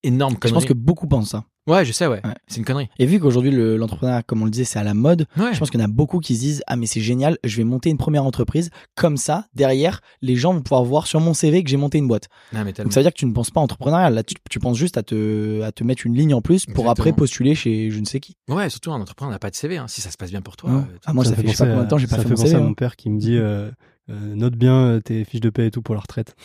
Énorme 0.05 0.33
Je 0.35 0.39
connerie. 0.39 0.53
pense 0.53 0.65
que 0.65 0.73
beaucoup 0.73 1.07
pensent 1.07 1.29
ça. 1.29 1.43
Ouais, 1.67 1.83
je 1.83 1.91
sais, 1.91 2.05
ouais. 2.05 2.21
Ouais. 2.23 2.33
C'est 2.47 2.57
une 2.57 2.63
connerie. 2.65 2.89
Et 2.99 3.07
vu 3.07 3.19
qu'aujourd'hui, 3.19 3.49
le- 3.49 3.75
l'entrepreneuriat, 3.75 4.21
comme 4.21 4.43
on 4.43 4.45
le 4.45 4.51
disait, 4.51 4.65
c'est 4.65 4.77
à 4.77 4.83
la 4.83 4.93
mode, 4.93 5.25
Ouais. 5.35 5.51
je 5.51 5.57
pense 5.57 5.71
qu'il 5.71 5.79
y 5.79 5.83
en 5.83 5.85
a 5.87 5.89
beaucoup 5.89 6.19
qui 6.19 6.35
se 6.35 6.39
disent 6.41 6.63
Ah, 6.67 6.75
mais 6.75 6.85
c'est 6.85 7.01
génial, 7.01 7.39
je 7.43 7.57
vais 7.57 7.63
monter 7.63 7.89
une 7.89 7.97
première 7.97 8.23
entreprise. 8.23 8.69
Comme 8.93 9.17
ça, 9.17 9.45
derrière, 9.55 10.01
les 10.21 10.35
gens 10.35 10.53
vont 10.53 10.61
pouvoir 10.61 10.83
voir 10.83 11.07
sur 11.07 11.19
mon 11.21 11.33
CV 11.33 11.63
que 11.63 11.69
j'ai 11.71 11.77
monté 11.77 11.97
une 11.97 12.07
boîte. 12.07 12.29
Mais. 12.53 12.63
Donc 12.71 12.93
ça 12.93 12.99
veut 12.99 13.03
dire 13.03 13.11
que 13.13 13.17
tu 13.17 13.25
ne 13.25 13.33
penses 13.33 13.49
pas 13.49 13.61
entrepreneurial. 13.61 14.13
Là, 14.13 14.21
tu, 14.21 14.35
tu 14.47 14.59
penses 14.59 14.77
juste 14.77 14.95
à 14.97 15.01
te, 15.01 15.63
à 15.63 15.71
te 15.71 15.83
mettre 15.83 16.05
une 16.05 16.13
ligne 16.15 16.35
en 16.35 16.41
plus 16.41 16.65
pour 16.67 16.71
Exactement. 16.83 16.91
après 16.91 17.13
postuler 17.13 17.55
chez 17.55 17.89
je 17.89 17.99
ne 17.99 18.05
sais 18.05 18.19
qui. 18.19 18.37
Ouais, 18.47 18.69
surtout 18.69 18.91
un 18.93 19.01
entrepreneur 19.01 19.31
n'a 19.31 19.39
pas 19.39 19.49
de 19.49 19.55
CV. 19.55 19.77
hein. 19.77 19.85
Si 19.87 20.01
ça 20.01 20.11
se 20.11 20.17
passe 20.17 20.29
bien 20.29 20.41
pour 20.41 20.57
toi. 20.57 20.69
Ouais. 20.69 20.77
euh, 20.77 20.97
Ah, 21.07 21.13
moi, 21.13 21.25
ça, 21.25 21.31
fait, 21.35 21.41
je 21.41 21.47
penser 21.47 21.57
pas 21.57 21.65
combien 21.65 21.81
à- 21.81 21.83
de 21.85 21.89
temps 21.89 21.97
j'ai 21.97 22.05
pas 22.05 22.17
ça 22.17 22.21
fait, 22.21 22.23
fait 22.25 22.29
mon 22.29 22.35
penser 22.35 22.47
CV. 22.49 22.59
à 22.61 22.63
hein. 22.63 22.67
mon 22.67 22.73
père 22.75 22.95
qui 22.95 23.09
me 23.09 23.17
dit 23.19 23.37
euh, 23.37 23.71
euh, 24.09 24.35
note 24.35 24.55
bien 24.55 24.75
euh, 24.75 24.99
tes 24.99 25.23
fiches 25.25 25.41
de 25.41 25.49
paie 25.49 25.67
et 25.67 25.71
tout 25.71 25.81
pour 25.81 25.95
la 25.95 26.01
retraite. 26.01 26.35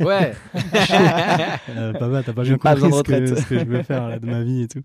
Ouais. 0.00 0.34
Euh, 1.70 1.92
papa, 1.92 2.22
t'as 2.24 2.32
pas 2.32 2.42
bien 2.42 2.56
pas 2.58 2.74
compris 2.76 3.28
ce, 3.28 3.34
que, 3.34 3.40
ce 3.40 3.46
que 3.46 3.58
je 3.58 3.64
veux 3.64 3.82
faire 3.82 4.08
là, 4.08 4.18
de 4.18 4.26
ma 4.26 4.42
vie 4.42 4.62
et 4.62 4.68
tout. 4.68 4.82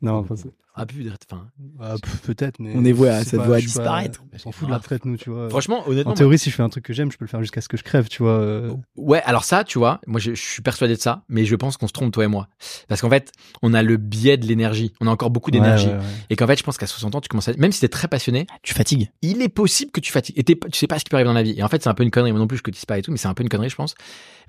Non, 0.00 0.14
enfin, 0.14 0.34
c'est- 0.36 0.50
ah, 0.74 0.86
plus 0.86 1.04
de- 1.04 1.12
enfin, 1.30 1.46
ah, 1.80 1.94
peut-être, 2.24 2.58
mais 2.60 2.72
On 2.74 2.84
est 2.84 2.92
voué 2.92 3.08
à- 3.10 3.24
ça 3.24 3.36
doit 3.36 3.60
disparaître. 3.60 4.22
On 4.32 4.38
s'en 4.38 4.52
fout 4.52 4.66
de 4.68 4.72
la 4.72 4.78
retraite, 4.78 5.04
nous, 5.04 5.16
tu 5.16 5.30
vois. 5.30 5.48
franchement, 5.50 5.86
honnêtement. 5.86 6.12
en 6.12 6.14
théorie, 6.14 6.38
si 6.38 6.50
je 6.50 6.54
fais 6.54 6.62
un 6.62 6.68
truc 6.70 6.84
que 6.84 6.92
j'aime, 6.92 7.12
je 7.12 7.18
peux 7.18 7.24
le 7.24 7.30
faire 7.30 7.40
jusqu'à 7.40 7.60
ce 7.60 7.68
que 7.68 7.76
je 7.76 7.82
crève, 7.82 8.08
tu 8.08 8.22
vois. 8.22 8.32
euh. 8.40 8.72
Ouais, 8.96 9.22
alors 9.24 9.44
ça, 9.44 9.64
tu 9.64 9.78
vois, 9.78 10.00
moi 10.06 10.18
je, 10.20 10.34
je 10.34 10.40
suis 10.42 10.62
persuadé 10.62 10.94
de 10.94 11.00
ça, 11.00 11.24
mais 11.28 11.44
je 11.44 11.54
pense 11.56 11.76
qu'on 11.76 11.88
se 11.88 11.92
trompe 11.92 12.12
toi 12.12 12.24
et 12.24 12.28
moi. 12.28 12.48
Parce 12.88 13.00
qu'en 13.00 13.10
fait, 13.10 13.32
on 13.62 13.74
a 13.74 13.82
le 13.82 13.96
biais 13.98 14.36
de 14.36 14.46
l'énergie. 14.46 14.92
On 15.00 15.06
a 15.06 15.10
encore 15.10 15.30
beaucoup 15.30 15.50
d'énergie. 15.50 15.86
Ouais, 15.88 15.92
ouais, 15.92 15.98
ouais. 15.98 16.04
Et 16.30 16.36
qu'en 16.36 16.46
fait, 16.46 16.56
je 16.58 16.62
pense 16.62 16.78
qu'à 16.78 16.86
60 16.86 17.14
ans, 17.14 17.20
tu 17.20 17.28
commences 17.28 17.48
à... 17.48 17.52
Même 17.58 17.72
si 17.72 17.80
t'es 17.80 17.88
très 17.88 18.08
passionné, 18.08 18.46
Tu 18.62 18.72
fatigues. 18.74 19.10
il 19.22 19.42
est 19.42 19.48
possible 19.48 19.90
que 19.90 20.00
tu 20.00 20.10
fatigues. 20.12 20.38
Et 20.38 20.44
tu 20.44 20.56
sais 20.72 20.86
pas 20.86 20.98
ce 20.98 21.04
qui 21.04 21.10
peut 21.10 21.16
arriver 21.16 21.28
dans 21.28 21.34
la 21.34 21.42
vie. 21.42 21.54
Et 21.56 21.62
en 21.62 21.68
fait, 21.68 21.82
c'est 21.82 21.88
un 21.90 21.94
peu 21.94 22.02
une 22.02 22.10
connerie. 22.10 22.32
Moi 22.32 22.40
non 22.40 22.46
plus, 22.46 22.58
je 22.58 22.62
cotise 22.62 22.84
pas 22.86 22.98
et 22.98 23.02
tout, 23.02 23.10
mais 23.10 23.16
c'est 23.18 23.28
un 23.28 23.34
peu 23.34 23.42
une 23.42 23.48
connerie, 23.48 23.68
je 23.68 23.76
pense. 23.76 23.94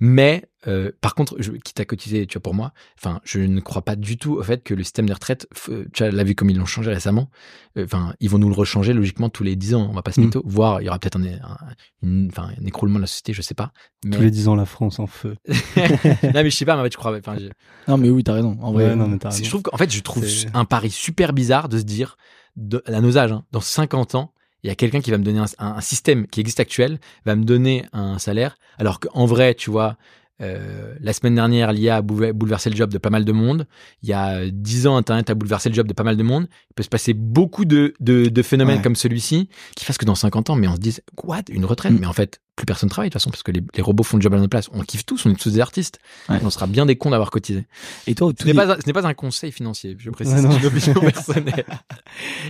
Mais, 0.05 0.43
euh, 0.67 0.91
par 0.99 1.15
contre, 1.15 1.37
je, 1.39 1.53
quitte 1.53 1.79
à 1.79 1.85
cotiser, 1.85 2.27
tu 2.27 2.33
vois, 2.33 2.41
pour 2.43 2.53
moi, 2.53 2.73
enfin, 2.99 3.21
je 3.23 3.39
ne 3.39 3.61
crois 3.61 3.83
pas 3.83 3.95
du 3.95 4.17
tout 4.17 4.33
au 4.33 4.43
fait 4.43 4.61
que 4.61 4.73
le 4.73 4.83
système 4.83 5.05
des 5.05 5.13
retraites, 5.13 5.47
f- 5.55 5.85
tu 5.93 6.03
l'as 6.09 6.23
vu 6.25 6.35
comme 6.35 6.49
ils 6.49 6.57
l'ont 6.57 6.65
changé 6.65 6.91
récemment, 6.91 7.29
euh, 7.77 7.85
enfin, 7.85 8.13
ils 8.19 8.29
vont 8.29 8.37
nous 8.37 8.49
le 8.49 8.53
rechanger 8.53 8.91
logiquement 8.91 9.29
tous 9.29 9.43
les 9.43 9.55
10 9.55 9.75
ans. 9.75 9.87
On 9.89 9.93
va 9.93 10.01
pas 10.01 10.11
se 10.11 10.19
Mm. 10.19 10.25
mytho. 10.25 10.41
Voire, 10.45 10.81
il 10.81 10.85
y 10.85 10.89
aura 10.89 10.99
peut-être 10.99 11.17
un, 11.17 11.23
un, 11.23 12.27
un 12.35 12.65
écroulement 12.65 12.97
de 12.97 13.03
la 13.03 13.07
société, 13.07 13.31
je 13.31 13.41
sais 13.41 13.53
pas. 13.53 13.71
Mais... 14.03 14.17
Tous 14.17 14.21
les 14.23 14.31
10 14.31 14.49
ans, 14.49 14.55
la 14.55 14.65
France 14.65 14.99
en 14.99 15.07
feu. 15.07 15.37
non, 15.47 16.31
mais 16.33 16.49
je 16.49 16.55
sais 16.57 16.65
pas, 16.65 16.75
mais 16.75 16.81
en 16.81 16.83
fait, 16.83 16.91
je 16.91 16.97
crois, 16.97 17.17
enfin, 17.17 17.37
je- 17.39 17.47
Non, 17.87 17.97
mais 17.97 18.09
oui, 18.09 18.25
t'as 18.25 18.33
raison. 18.33 18.57
En 18.61 18.73
vrai, 18.73 18.87
Ouais, 18.89 18.95
non, 18.97 19.07
mais 19.07 19.19
t'as 19.19 19.31
c'est- 19.31 19.37
raison. 19.37 19.45
je 19.45 19.49
trouve 19.51 19.61
qu'en 19.61 19.77
fait, 19.77 19.89
je 19.89 20.01
trouve 20.01 20.25
un 20.53 20.65
pari 20.65 20.89
super 20.89 21.31
bizarre 21.31 21.69
de 21.69 21.77
se 21.77 21.83
dire, 21.83 22.17
de, 22.57 22.83
à 22.87 22.99
nos 22.99 23.17
âges, 23.17 23.31
hein, 23.31 23.45
dans 23.53 23.61
50 23.61 24.15
ans, 24.15 24.32
il 24.63 24.67
y 24.67 24.71
a 24.71 24.75
quelqu'un 24.75 25.01
qui 25.01 25.11
va 25.11 25.17
me 25.17 25.23
donner 25.23 25.43
un, 25.59 25.81
système 25.81 26.25
qui 26.27 26.39
existe 26.39 26.59
actuel, 26.59 26.99
va 27.25 27.35
me 27.35 27.43
donner 27.43 27.85
un 27.91 28.17
salaire, 28.17 28.57
alors 28.77 28.99
qu'en 28.99 29.25
vrai, 29.25 29.55
tu 29.55 29.69
vois, 29.69 29.97
euh, 30.43 30.93
la 30.99 31.13
semaine 31.13 31.35
dernière, 31.35 31.71
l'IA 31.73 31.97
a 31.97 32.01
boulever- 32.01 32.33
bouleversé 32.33 32.69
le 32.69 32.75
job 32.75 32.91
de 32.91 32.97
pas 32.97 33.09
mal 33.09 33.25
de 33.25 33.31
monde. 33.31 33.65
Il 34.01 34.09
y 34.09 34.13
a 34.13 34.49
10 34.51 34.87
ans, 34.87 34.97
Internet 34.97 35.29
a 35.29 35.35
bouleversé 35.35 35.69
le 35.69 35.75
job 35.75 35.87
de 35.87 35.93
pas 35.93 36.03
mal 36.03 36.17
de 36.17 36.23
monde. 36.23 36.47
Il 36.69 36.73
peut 36.75 36.83
se 36.83 36.89
passer 36.89 37.13
beaucoup 37.13 37.65
de, 37.65 37.93
de, 37.99 38.27
de 38.27 38.41
phénomènes 38.41 38.77
Ouais. 38.77 38.81
comme 38.83 38.95
celui-ci 38.95 39.49
qui 39.75 39.85
fassent 39.85 39.97
que 39.97 40.05
dans 40.05 40.15
50 40.15 40.49
ans, 40.49 40.55
mais 40.55 40.67
on 40.67 40.75
se 40.75 40.79
dise, 40.79 41.01
what, 41.23 41.41
une 41.49 41.65
retraite? 41.65 41.93
Mm. 41.93 41.97
Mais 42.01 42.05
en 42.07 42.13
fait, 42.13 42.39
plus 42.55 42.65
personne 42.67 42.89
travaille 42.89 43.09
de 43.09 43.13
toute 43.13 43.21
façon, 43.21 43.31
parce 43.31 43.41
que 43.43 43.51
les, 43.51 43.61
les 43.75 43.81
robots 43.81 44.03
font 44.03 44.17
le 44.17 44.21
job 44.21 44.33
à 44.33 44.37
notre 44.37 44.49
place. 44.49 44.69
On 44.73 44.81
kiffe 44.81 45.05
tous, 45.05 45.25
on 45.25 45.31
est 45.31 45.35
tous 45.39 45.49
des 45.53 45.59
artistes. 45.59 45.99
Ouais. 46.29 46.37
On 46.43 46.49
sera 46.49 46.67
bien 46.67 46.85
des 46.85 46.95
cons 46.95 47.09
d'avoir 47.09 47.31
cotisé. 47.31 47.65
Et 48.05 48.13
toi, 48.15 48.27
au 48.27 48.33
tout 48.33 48.43
Ce 48.43 48.47
n'est 48.47 48.53
pas, 48.53 48.71
un- 48.73 48.79
ce 48.79 48.85
n'est 48.85 48.93
pas 48.93 49.07
un 49.07 49.13
conseil 49.13 49.51
financier, 49.51 49.95
je 49.97 50.09
précise, 50.11 50.43
non. 50.43 50.51
c'est 50.51 50.59
une 50.59 50.65
opinion 50.67 51.01
personnelle. 51.11 51.65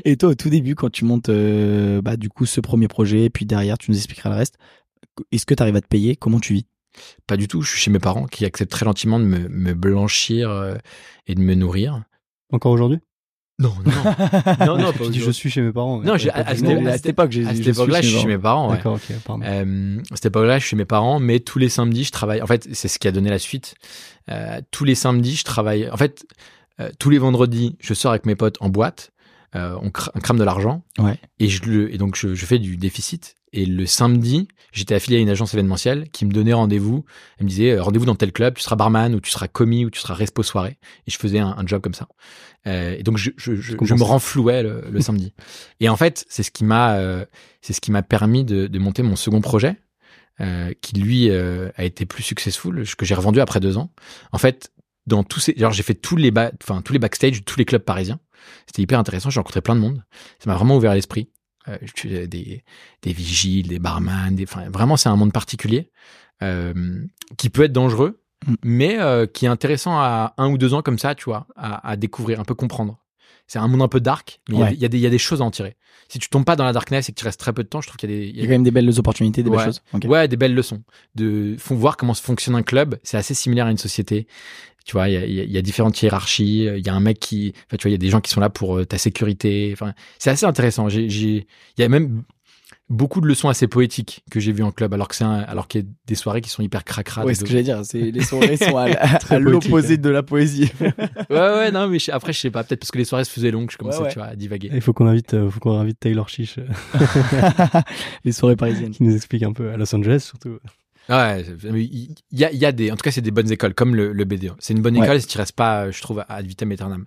Et 0.06 0.18
toi, 0.18 0.30
au 0.30 0.36
tout 0.36 0.50
début, 0.50 0.76
quand 0.76 0.90
tu 0.92 1.06
montes, 1.06 1.30
euh, 1.30 2.02
bah, 2.02 2.18
du 2.18 2.30
coup, 2.30 2.46
ce 2.46 2.60
premier 2.60 2.88
projet, 2.88 3.30
puis 3.30 3.46
derrière, 3.46 3.78
tu 3.78 3.92
nous 3.92 3.98
expliqueras 3.98 4.30
le 4.30 4.36
reste. 4.36 4.58
Est-ce 5.32 5.46
que 5.46 5.54
tu 5.54 5.62
arrives 5.62 5.76
à 5.76 5.82
te 5.82 5.88
payer? 5.88 6.16
Comment 6.16 6.40
tu 6.40 6.54
vis? 6.56 6.66
Pas 7.28 7.38
du 7.38 7.48
tout, 7.48 7.62
je 7.62 7.70
suis 7.72 7.80
chez 7.80 7.92
mes 7.92 8.00
parents 8.00 8.26
qui 8.26 8.46
acceptent 8.46 8.72
très 8.72 8.86
gentiment 8.86 9.20
de 9.20 9.26
me, 9.26 9.48
me 9.50 9.74
blanchir 9.74 10.50
euh, 10.50 10.76
et 11.28 11.36
de 11.36 11.42
me 11.42 11.54
nourrir. 11.56 12.04
Encore 12.52 12.72
aujourd'hui? 12.72 13.00
Non, 13.60 13.72
non, 13.86 14.66
non, 14.66 14.78
non, 14.82 14.92
Tu 14.94 15.10
dis 15.12 15.20
je 15.20 15.30
suis 15.32 15.50
chez 15.52 15.62
mes 15.62 15.72
parents. 15.72 16.02
Non, 16.02 16.18
j'ai- 16.18 16.32
à- 16.32 16.56
cette- 16.56 16.64
non. 16.66 16.82
Mais 16.82 16.90
à 16.90 16.94
cette 16.98 17.06
époque, 17.06 17.32
j'ai 17.32 17.46
À 17.46 17.50
cette 17.50 17.58
je 17.58 17.62
suis 17.62 17.72
époque-là, 17.72 18.02
je 18.02 18.08
suis 18.10 18.20
chez 18.20 18.28
mes 18.28 18.38
parents. 18.38 18.72
D'accord, 18.72 18.96
ok, 18.96 19.16
pardon. 19.26 19.44
Euh, 19.46 20.00
à 20.12 20.16
cette 20.16 20.26
époque-là, 20.26 20.58
je 20.58 20.64
suis 20.64 20.70
chez 20.72 20.76
mes 20.76 20.86
parents, 20.86 21.20
mais 21.20 21.40
tous 21.40 21.60
les 21.60 21.70
samedis, 21.70 22.04
je 22.06 22.12
travaille. 22.12 22.42
En 22.42 22.48
fait, 22.48 22.68
c'est 22.74 22.88
ce 22.88 22.98
qui 22.98 23.08
a 23.08 23.12
donné 23.12 23.30
la 23.30 23.38
suite. 23.40 23.76
Euh, 24.32 24.60
tous 24.72 24.86
les 24.86 24.96
samedis, 24.96 25.36
je 25.36 25.44
travaille. 25.44 25.88
En 25.92 25.98
fait, 25.98 26.26
euh, 26.80 26.90
tous 27.00 27.12
les 27.12 27.20
vendredis, 27.20 27.78
je 27.80 27.94
sors 27.94 28.12
avec 28.12 28.26
mes 28.26 28.36
potes 28.36 28.58
en 28.60 28.70
boîte. 28.70 29.12
Euh, 29.56 29.78
on, 29.84 29.90
cra- 29.90 30.10
on 30.16 30.20
crame 30.20 30.40
de 30.40 30.44
l'argent. 30.44 30.84
Ouais. 30.98 31.20
Et, 31.40 31.48
je 31.48 31.64
le, 31.64 31.94
et 31.94 32.00
donc, 32.00 32.16
je 32.16 32.34
fais 32.46 32.58
du 32.58 32.76
déficit. 32.76 33.36
Et 33.54 33.66
le 33.66 33.86
samedi, 33.86 34.48
j'étais 34.72 34.96
affilié 34.96 35.18
à 35.20 35.22
une 35.22 35.30
agence 35.30 35.54
événementielle 35.54 36.10
qui 36.10 36.26
me 36.26 36.32
donnait 36.32 36.54
rendez-vous. 36.54 37.06
Elle 37.38 37.46
me 37.46 37.50
disait 37.50 37.72
euh, 37.72 37.84
rendez-vous 37.84 38.06
dans 38.06 38.16
tel 38.16 38.32
club, 38.32 38.56
tu 38.56 38.64
seras 38.64 38.76
barman 38.76 39.14
ou 39.14 39.22
tu 39.22 39.30
seras 39.30 39.48
commis 39.48 39.86
ou 39.86 39.90
tu 39.92 40.00
seras 40.00 40.16
respo 40.16 40.42
soirée. 40.44 40.78
Et 41.08 41.12
je 41.12 41.18
faisais 41.18 41.40
un, 41.40 41.56
un 41.58 41.66
job 41.68 41.82
comme 41.82 41.94
ça. 41.94 42.08
Euh, 42.68 42.96
et 42.98 43.04
donc, 43.04 43.18
je, 43.18 43.32
je, 43.38 43.56
je, 43.56 43.62
je 43.72 43.76
Comment 43.78 43.96
me 43.98 44.04
renflouais 44.04 44.64
le, 44.64 44.84
le 44.90 45.02
samedi. 45.08 45.34
Et 45.80 45.88
en 45.88 45.96
fait, 45.96 46.26
c'est 46.30 46.44
ce 46.44 46.52
qui 46.52 46.64
m'a, 46.66 46.96
euh, 46.98 47.26
c'est 47.62 47.74
ce 47.74 47.80
qui 47.82 47.92
m'a 47.92 48.02
permis 48.04 48.44
de, 48.44 48.68
de 48.68 48.80
monter 48.80 49.04
mon 49.04 49.16
second 49.16 49.40
projet, 49.42 49.78
euh, 50.42 50.74
qui 50.82 50.96
lui 50.96 51.30
a 51.32 51.84
été 51.84 52.06
plus 52.08 52.24
successful, 52.24 52.84
que 52.98 53.06
j'ai 53.06 53.16
revendu 53.16 53.40
après 53.40 53.60
deux 53.60 53.78
ans. 53.78 53.92
En 54.32 54.40
fait, 54.40 54.72
dans 55.06 55.24
tous 55.24 55.40
ces, 55.42 55.54
genre 55.58 55.72
j'ai 55.74 55.84
fait 55.84 55.94
tous 55.96 56.16
les 56.16 56.32
ba- 56.32 56.52
enfin 56.64 56.82
tous 56.82 56.94
les 56.94 57.00
backstage, 57.00 57.40
de 57.42 57.44
tous 57.44 57.60
les 57.60 57.66
clubs 57.66 57.84
parisiens. 57.84 58.20
C'était 58.66 58.82
hyper 58.82 58.98
intéressant. 58.98 59.30
J'ai 59.30 59.40
rencontré 59.40 59.62
plein 59.62 59.76
de 59.76 59.82
monde. 59.82 60.04
Ça 60.40 60.50
m'a 60.50 60.56
vraiment 60.56 60.76
ouvert 60.78 60.94
l'esprit. 60.94 61.30
Euh, 61.68 61.78
suis 61.96 62.28
des, 62.28 62.64
des 63.02 63.14
vigiles, 63.14 63.68
des 63.68 63.80
barman, 63.80 64.36
des, 64.36 64.44
enfin 64.44 64.70
vraiment 64.70 64.98
c'est 64.98 65.10
un 65.10 65.16
monde 65.16 65.32
particulier 65.32 65.92
euh, 66.42 67.06
qui 67.38 67.50
peut 67.50 67.64
être 67.64 67.72
dangereux. 67.72 68.20
Mm. 68.46 68.54
mais 68.64 69.00
euh, 69.00 69.26
qui 69.26 69.46
est 69.46 69.50
intéressant 69.50 69.98
à 69.98 70.34
un 70.38 70.50
ou 70.50 70.58
deux 70.58 70.74
ans 70.74 70.82
comme 70.82 71.00
ça, 71.00 71.16
tu 71.16 71.26
vois, 71.26 71.48
à, 71.56 71.88
à 71.88 71.96
découvrir, 71.96 72.40
un 72.40 72.44
peu 72.44 72.56
comprendre. 72.56 73.00
C'est 73.48 73.60
un 73.60 73.68
monde 73.68 73.82
un 73.82 73.88
peu 73.88 74.00
dark, 74.00 74.40
mais 74.50 74.56
il 74.56 74.60
y 74.60 74.64
Ouais. 74.64 74.76
y, 74.76 74.86
a 74.86 74.88
des- 74.88 74.98
il 74.98 75.02
y 75.02 75.06
a 75.08 75.10
des 75.10 75.18
choses 75.18 75.42
à 75.42 75.46
en 75.46 75.52
tirer. 75.52 75.76
Si 76.08 76.18
tu 76.20 76.30
tombes 76.30 76.46
pas 76.46 76.56
dans 76.56 76.64
la 76.64 76.74
darkness 76.74 77.10
et 77.10 77.12
que 77.14 77.20
tu 77.20 77.26
restes 77.26 77.40
très 77.40 77.54
peu 77.54 77.64
de 77.64 77.68
temps, 77.68 77.82
je 77.82 77.88
trouve 77.88 77.98
qu'il 77.98 78.10
y 78.10 78.14
a 78.14 78.18
des, 78.18 78.26
il 78.28 78.36
y 78.36 78.40
a 78.40 78.42
y 78.42 78.46
a 78.46 78.48
quand 78.48 78.52
même 78.54 78.64
des 78.64 78.72
belles 78.72 79.00
opportunités, 79.00 79.44
des 79.44 79.50
belles 79.50 79.60
choses. 79.60 79.82
Ouais, 80.06 80.28
des 80.28 80.38
belles 80.38 80.54
leçons. 80.56 80.82
De 81.16 81.56
font 81.58 81.76
voir 81.76 81.98
comment 81.98 82.14
fonctionne 82.14 82.56
un 82.56 82.64
club. 82.64 83.00
C'est 83.04 83.18
assez 83.18 83.34
similaire 83.34 83.66
à 83.68 83.72
une 83.72 83.78
société. 83.78 84.28
Tu 84.86 84.94
vois, 84.94 85.08
il 85.08 85.52
y 85.52 85.58
a, 85.58 85.62
différentes 85.62 86.02
hiérarchies. 86.02 86.66
Il 86.66 86.86
y 86.86 86.90
a 86.90 86.94
un 86.94 87.00
mec 87.00 87.18
qui, 87.20 87.54
enfin, 87.68 87.78
tu 87.78 87.84
vois, 87.84 87.90
il 87.90 87.94
y 87.94 87.96
a 87.96 87.98
des 87.98 88.10
gens 88.10 88.20
qui 88.20 88.30
sont 88.32 88.42
là 88.42 88.50
pour 88.50 88.78
euh, 88.80 88.86
ta 88.86 88.98
sécurité. 88.98 89.70
Enfin, 89.72 89.94
c'est 90.20 90.30
assez 90.30 90.46
intéressant. 90.46 90.90
Il 90.90 91.46
y 91.78 91.84
a 91.84 91.88
même 91.88 92.24
beaucoup 92.90 93.22
de 93.22 93.28
leçons 93.28 93.50
assez 93.50 93.68
poétiques 93.68 94.24
que 94.30 94.40
j'ai 94.40 94.52
vues 94.52 94.64
en 94.64 94.72
club, 94.72 94.94
alors 94.94 95.08
que 95.08 95.16
c'est 95.16 95.24
alors 95.24 95.68
qu'il 95.68 95.82
y 95.82 95.84
a 95.84 95.88
des 96.06 96.16
soirées 96.16 96.42
qui 96.42 96.50
sont 96.50 96.62
hyper 96.62 96.84
cracra. 96.84 97.26
Ouais, 97.26 97.34
ce 97.34 97.42
que 97.44 97.50
j'allais 97.50 97.64
dire, 97.64 97.80
c'est 97.84 98.12
les 98.12 98.22
soirées 98.22 98.58
sont 98.58 98.78
à, 98.78 98.86
à 99.30 99.40
l'opposé 99.40 99.70
poétique, 99.70 100.02
de 100.02 100.10
la 100.10 100.22
poésie. 100.24 100.72
ouais, 100.82 100.96
ouais, 101.30 101.72
non, 101.72 101.88
mais 101.88 101.98
je- 102.00 102.12
après, 102.12 102.34
je 102.34 102.40
sais 102.40 102.52
pas, 102.52 102.64
peut-être 102.64 102.82
parce 102.82 102.92
que 102.92 102.98
les 102.98 103.06
soirées 103.06 103.24
se 103.26 103.32
faisaient 103.32 103.52
longues, 103.52 103.72
je 103.72 103.78
commençais, 103.78 104.00
Ouais, 104.00 104.04
ouais. 104.06 104.12
tu 104.12 104.20
vois, 104.20 104.28
à 104.28 104.36
divaguer. 104.36 104.70
Il 104.74 104.82
faut 104.82 104.94
qu'on 104.94 105.08
invite, 105.08 105.34
euh, 105.34 105.50
faut 105.50 105.60
qu'on 105.60 105.80
invite 105.80 106.00
Taylor 106.00 106.28
Chiche, 106.30 106.58
euh, 106.60 106.68
les 108.26 108.32
soirées 108.32 108.56
parisiennes. 108.56 108.92
qui 108.92 109.04
nous 109.04 109.16
explique 109.16 109.44
un 109.44 109.54
peu, 109.54 109.70
à 109.72 109.78
Los 109.78 109.94
Angeles 109.96 110.20
surtout. 110.20 110.60
Ouais, 111.10 111.44
il 111.64 112.16
y 112.32 112.46
a, 112.46 112.52
il 112.52 112.58
y 112.58 112.66
a 112.66 112.72
des, 112.72 112.90
en 112.92 112.96
tout 112.96 113.02
cas, 113.04 113.12
c'est 113.12 113.22
des 113.22 113.32
bonnes 113.32 113.52
écoles, 113.52 113.74
comme 113.74 113.94
le, 113.96 114.14
le 114.14 114.24
BDE. 114.24 114.52
C'est 114.60 114.74
une 114.74 114.82
bonne 114.82 114.98
Ouais. 114.98 115.04
école 115.06 115.20
si 115.20 115.28
tu 115.28 115.38
restes 115.38 115.56
pas, 115.56 115.92
je 115.92 116.02
trouve, 116.02 116.24
ad 116.30 116.46
vitam 116.46 116.72
aeternam. 116.72 117.06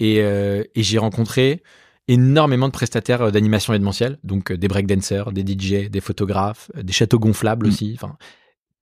Et, 0.00 0.20
euh, 0.20 0.62
et 0.74 0.82
j'ai 0.82 0.96
rencontré 0.98 1.62
énormément 2.08 2.66
de 2.66 2.72
prestataires 2.72 3.22
euh, 3.22 3.30
d'animation 3.30 3.72
événementielle, 3.72 4.18
donc 4.24 4.50
euh, 4.50 4.56
des 4.56 4.68
breakdancers, 4.68 5.30
des 5.32 5.42
DJ, 5.42 5.90
des 5.90 6.00
photographes, 6.00 6.70
euh, 6.76 6.82
des 6.82 6.92
châteaux 6.92 7.18
gonflables 7.18 7.66
Mm. 7.66 7.70
aussi, 7.70 7.92
enfin 7.94 8.16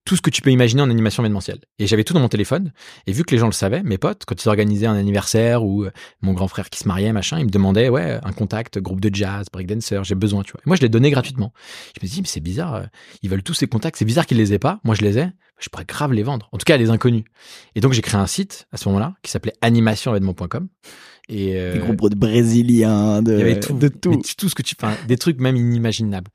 tout 0.04 0.14
ce 0.14 0.22
que 0.22 0.30
tu 0.30 0.40
peux 0.40 0.52
imaginer 0.52 0.82
en 0.82 0.88
animation 0.88 1.24
événementielle. 1.24 1.58
Et 1.80 1.88
j'avais 1.88 2.04
tout 2.04 2.14
dans 2.14 2.20
mon 2.20 2.28
téléphone. 2.28 2.72
Et 3.08 3.12
vu 3.12 3.24
que 3.24 3.34
les 3.34 3.38
gens 3.38 3.46
le 3.46 3.52
savaient, 3.52 3.82
mes 3.82 3.98
potes, 3.98 4.24
quand 4.24 4.40
ils 4.40 4.48
organisaient 4.48 4.86
un 4.86 4.94
anniversaire 4.94 5.64
ou 5.64 5.84
mon 6.22 6.32
grand 6.32 6.46
frère 6.46 6.70
qui 6.70 6.78
se 6.78 6.86
mariait, 6.86 7.12
machin, 7.12 7.40
ils 7.40 7.46
me 7.46 7.50
demandaient, 7.50 7.88
ouais, 7.88 8.20
un 8.22 8.32
contact, 8.32 8.78
groupe 8.78 9.00
de 9.00 9.12
jazz, 9.12 9.46
breakdancer, 9.52 9.98
j'ai 10.04 10.14
besoin, 10.14 10.44
tu 10.44 10.52
vois. 10.52 10.60
Et 10.60 10.68
moi, 10.68 10.76
je 10.76 10.82
les 10.82 10.88
donnais 10.88 11.10
gratuitement. 11.10 11.52
Je 12.00 12.06
me 12.06 12.08
dis, 12.08 12.20
mais 12.20 12.28
c'est 12.28 12.38
bizarre, 12.38 12.86
ils 13.22 13.28
veulent 13.28 13.42
tous 13.42 13.54
ces 13.54 13.66
contacts. 13.66 13.96
C'est 13.96 14.04
bizarre 14.04 14.26
qu'ils 14.26 14.36
les 14.36 14.54
aient 14.54 14.60
pas. 14.60 14.78
Moi, 14.84 14.94
je 14.94 15.02
les 15.02 15.18
ai. 15.18 15.26
Je 15.58 15.70
pourrais 15.70 15.86
grave 15.86 16.12
les 16.12 16.22
vendre. 16.22 16.48
En 16.52 16.58
tout 16.58 16.64
cas, 16.64 16.76
à 16.76 16.78
des 16.78 16.90
inconnus. 16.90 17.24
Et 17.74 17.80
donc, 17.80 17.92
j'ai 17.92 18.02
créé 18.02 18.20
un 18.20 18.28
site 18.28 18.68
à 18.70 18.76
ce 18.76 18.88
moment-là 18.88 19.16
qui 19.22 19.32
s'appelait 19.32 19.54
animationévénement.com. 19.60 20.68
Et 21.28 21.58
euh, 21.58 21.72
Des 21.74 21.78
groupes 21.80 22.08
de 22.10 22.14
brésiliens, 22.14 23.20
de, 23.22 23.32
il 23.32 23.38
y 23.38 23.42
avait 23.42 23.58
tout, 23.60 23.74
de 23.76 23.88
tout. 23.88 24.20
ce 24.22 24.54
que 24.54 24.62
tu, 24.62 24.76
enfin, 24.80 24.94
des 25.08 25.16
trucs 25.16 25.40
même 25.40 25.56
inimaginables. 25.56 26.30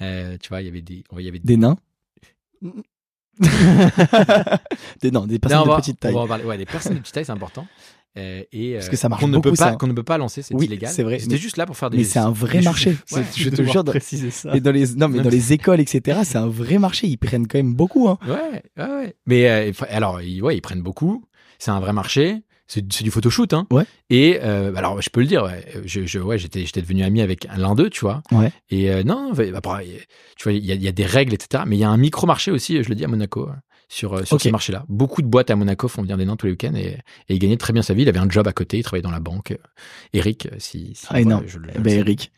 Euh, 0.00 0.36
tu 0.40 0.48
vois, 0.48 0.60
il 0.62 0.64
y 0.66 0.68
avait 0.68 0.82
des, 0.82 1.04
il 1.16 1.24
y 1.24 1.28
avait 1.28 1.38
Des 1.38 1.56
nains. 1.56 1.76
des, 5.00 5.10
non, 5.10 5.26
des 5.26 5.38
personnes 5.38 5.58
Non, 5.60 5.64
on 5.64 5.68
va- 5.68 5.76
de 5.76 5.80
petite 5.80 6.00
taille. 6.00 6.12
on 6.12 6.18
va 6.18 6.22
en 6.24 6.28
parler. 6.28 6.44
Ouais, 6.44 6.56
les 6.56 6.66
personnes 6.66 6.94
de 6.94 6.98
petite 7.00 7.14
taille, 7.14 7.24
c'est 7.24 7.32
important. 7.32 7.66
Euh, 8.18 8.42
et 8.52 8.74
Parce 8.74 8.88
euh, 8.88 8.90
que 8.90 8.96
ça 8.96 9.08
marche 9.08 9.22
qu'on 9.22 9.28
ne 9.28 9.38
peut 9.38 9.50
beaucoup, 9.50 9.56
pas, 9.56 9.76
qu'on 9.76 9.86
ne 9.86 9.92
peut 9.94 10.02
pas 10.02 10.18
lancer, 10.18 10.42
c'est 10.42 10.54
Oui, 10.54 10.66
illégal. 10.66 10.90
c'est 10.92 11.02
vrai. 11.02 11.18
C'était 11.18 11.38
juste 11.38 11.56
là 11.56 11.64
pour 11.64 11.76
faire 11.78 11.88
des. 11.88 11.96
Mais 11.98 12.04
c'est 12.04 12.18
un 12.18 12.30
vrai 12.30 12.58
des- 12.58 12.64
marché. 12.64 12.96
Ouais. 13.12 13.22
Je 13.34 13.48
te 13.48 13.62
jure, 13.62 13.84
préciser 13.86 14.30
ça. 14.30 14.54
et 14.54 14.60
dans 14.60 14.70
les, 14.70 14.94
non, 14.96 15.08
mais 15.08 15.20
dans 15.20 15.30
les 15.30 15.52
écoles, 15.54 15.80
etc., 15.80 16.20
c'est 16.24 16.36
un 16.36 16.46
vrai 16.48 16.78
marché. 16.78 17.06
Ils 17.06 17.16
prennent 17.16 17.46
quand 17.46 17.58
même 17.58 17.74
beaucoup. 17.74 18.08
Hein. 18.08 18.18
Ouais, 18.26 18.62
ouais, 18.76 18.90
ouais. 18.96 19.16
Mais 19.26 19.48
euh, 19.48 19.72
alors, 19.88 20.20
ils, 20.20 20.42
ouais, 20.42 20.56
ils 20.56 20.60
prennent 20.60 20.82
beaucoup. 20.82 21.24
C'est 21.58 21.70
un 21.70 21.80
vrai 21.80 21.92
marché. 21.94 22.42
C'est 22.80 23.02
du 23.04 23.10
photoshoot, 23.10 23.52
hein. 23.52 23.66
Ouais. 23.70 23.84
Et 24.08 24.38
euh, 24.42 24.74
alors, 24.76 25.02
je 25.02 25.10
peux 25.10 25.20
le 25.20 25.26
dire, 25.26 25.44
ouais, 25.44 25.62
je, 25.84 26.06
je, 26.06 26.18
ouais, 26.18 26.38
j'étais, 26.38 26.64
j'étais 26.64 26.80
devenu 26.80 27.02
ami 27.02 27.20
avec 27.20 27.46
l'un 27.56 27.74
d'eux, 27.74 27.90
tu 27.90 28.00
vois. 28.00 28.22
Ouais. 28.32 28.50
Et 28.70 28.90
euh, 28.90 29.02
non, 29.02 29.32
bah, 29.34 29.42
après, 29.54 29.84
tu 30.36 30.44
vois, 30.44 30.52
il 30.52 30.64
y, 30.64 30.72
a- 30.72 30.74
il 30.74 30.82
y 30.82 30.88
a 30.88 30.92
des 30.92 31.04
règles, 31.04 31.34
etc. 31.34 31.64
Mais 31.66 31.76
il 31.76 31.80
y 31.80 31.84
a 31.84 31.90
un 31.90 31.96
micro 31.98 32.26
marché 32.26 32.50
aussi, 32.50 32.82
je 32.82 32.88
le 32.88 32.94
dis 32.94 33.04
à 33.04 33.08
Monaco, 33.08 33.48
euh, 33.48 33.52
sur 33.88 34.14
euh, 34.14 34.24
sur 34.24 34.36
Ok. 34.36 34.42
ce 34.42 34.48
marché-là. 34.48 34.86
Beaucoup 34.88 35.20
de 35.20 35.26
boîtes 35.26 35.50
à 35.50 35.56
Monaco 35.56 35.86
font 35.86 36.00
venir 36.00 36.16
des 36.16 36.24
nains 36.24 36.36
tous 36.36 36.46
les 36.46 36.52
week-ends 36.52 36.74
et, 36.74 36.86
et 36.86 37.34
il 37.34 37.38
gagnait 37.38 37.58
très 37.58 37.74
bien 37.74 37.82
sa 37.82 37.92
vie. 37.92 38.02
Il 38.02 38.08
avait 38.08 38.18
un 38.20 38.30
job 38.30 38.48
à 38.48 38.52
côté, 38.54 38.78
il 38.78 38.82
travaillait 38.82 39.02
dans 39.02 39.10
la 39.10 39.20
banque. 39.20 39.54
Eric, 40.14 40.48
si, 40.56 40.92
si 40.94 41.06
Ah, 41.10 41.20
énorme. 41.20 41.44
je, 41.46 41.58
le- 41.58 41.68
je 41.68 41.74
Eh 41.76 41.80
ben. 41.80 41.98
Eric. 41.98 42.32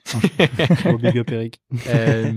Big 1.00 1.18
up, 1.18 1.30
Eric. 1.30 1.60
Euh, 1.88 2.32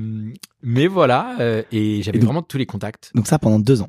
mais 0.62 0.86
voilà, 0.88 1.36
euh, 1.40 1.64
et 1.72 2.02
j'avais 2.04 2.20
vraiment 2.20 2.44
tous 2.44 2.58
les 2.60 2.66
contacts. 2.68 3.12
Donc 3.16 3.26
ça 3.28 3.40
pendant 3.40 3.60
deux 3.60 3.82
ans. 3.82 3.88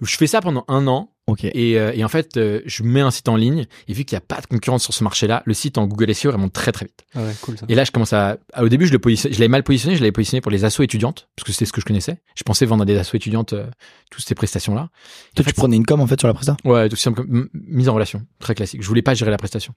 Je 0.00 0.16
fais 0.16 0.26
ça 0.26 0.40
pendant 0.40 0.64
un 0.68 0.86
an. 0.86 1.12
Ok. 1.26 1.44
Et, 1.44 1.78
euh, 1.78 1.92
et 1.94 2.02
en 2.04 2.08
fait, 2.08 2.38
euh, 2.38 2.62
je 2.64 2.82
mets 2.82 3.02
un 3.02 3.10
site 3.10 3.28
en 3.28 3.36
ligne 3.36 3.66
et 3.86 3.92
vu 3.92 4.04
qu'il 4.04 4.16
n'y 4.16 4.18
a 4.18 4.22
pas 4.26 4.40
de 4.40 4.46
concurrence 4.46 4.82
sur 4.82 4.94
ce 4.94 5.04
marché-là, 5.04 5.42
le 5.44 5.52
site 5.52 5.76
en 5.76 5.86
Google 5.86 6.14
SEO 6.14 6.32
remonte 6.32 6.54
très 6.54 6.72
très 6.72 6.86
vite. 6.86 7.04
Ah 7.14 7.22
ouais, 7.22 7.34
cool 7.42 7.58
ça. 7.58 7.66
Et 7.68 7.74
là, 7.74 7.84
je 7.84 7.90
commence 7.90 8.14
à. 8.14 8.38
à- 8.54 8.62
Au 8.64 8.68
début, 8.70 8.86
je 8.86 8.92
le 8.92 8.98
positionne- 8.98 9.32
je 9.34 9.38
l'avais 9.38 9.48
mal 9.48 9.62
positionné, 9.62 9.94
je 9.96 10.00
l'avais 10.00 10.12
positionné 10.12 10.40
pour 10.40 10.50
les 10.50 10.64
assos 10.64 10.82
étudiantes 10.82 11.28
parce 11.36 11.44
que 11.44 11.52
c'était 11.52 11.66
ce 11.66 11.72
que 11.72 11.82
je 11.82 11.86
connaissais. 11.86 12.16
Je 12.34 12.44
pensais 12.44 12.64
vendre 12.64 12.82
à 12.82 12.86
des 12.86 12.96
assos 12.96 13.16
étudiantes 13.16 13.52
euh, 13.52 13.66
toutes 14.10 14.24
ces 14.26 14.34
prestations-là. 14.34 14.88
Toi, 15.36 15.44
tu 15.44 15.52
prenais 15.52 15.76
une 15.76 15.84
com 15.84 16.00
en 16.00 16.06
fait 16.06 16.18
sur 16.18 16.28
la 16.28 16.34
presta? 16.34 16.56
Ouais, 16.64 16.88
tout 16.88 16.96
simple 16.96 17.24
mise 17.52 17.90
en 17.90 17.94
relation, 17.94 18.22
très 18.38 18.54
classique. 18.54 18.80
Je 18.82 18.88
voulais 18.88 19.02
pas 19.02 19.12
gérer 19.12 19.30
la 19.30 19.36
prestation. 19.36 19.74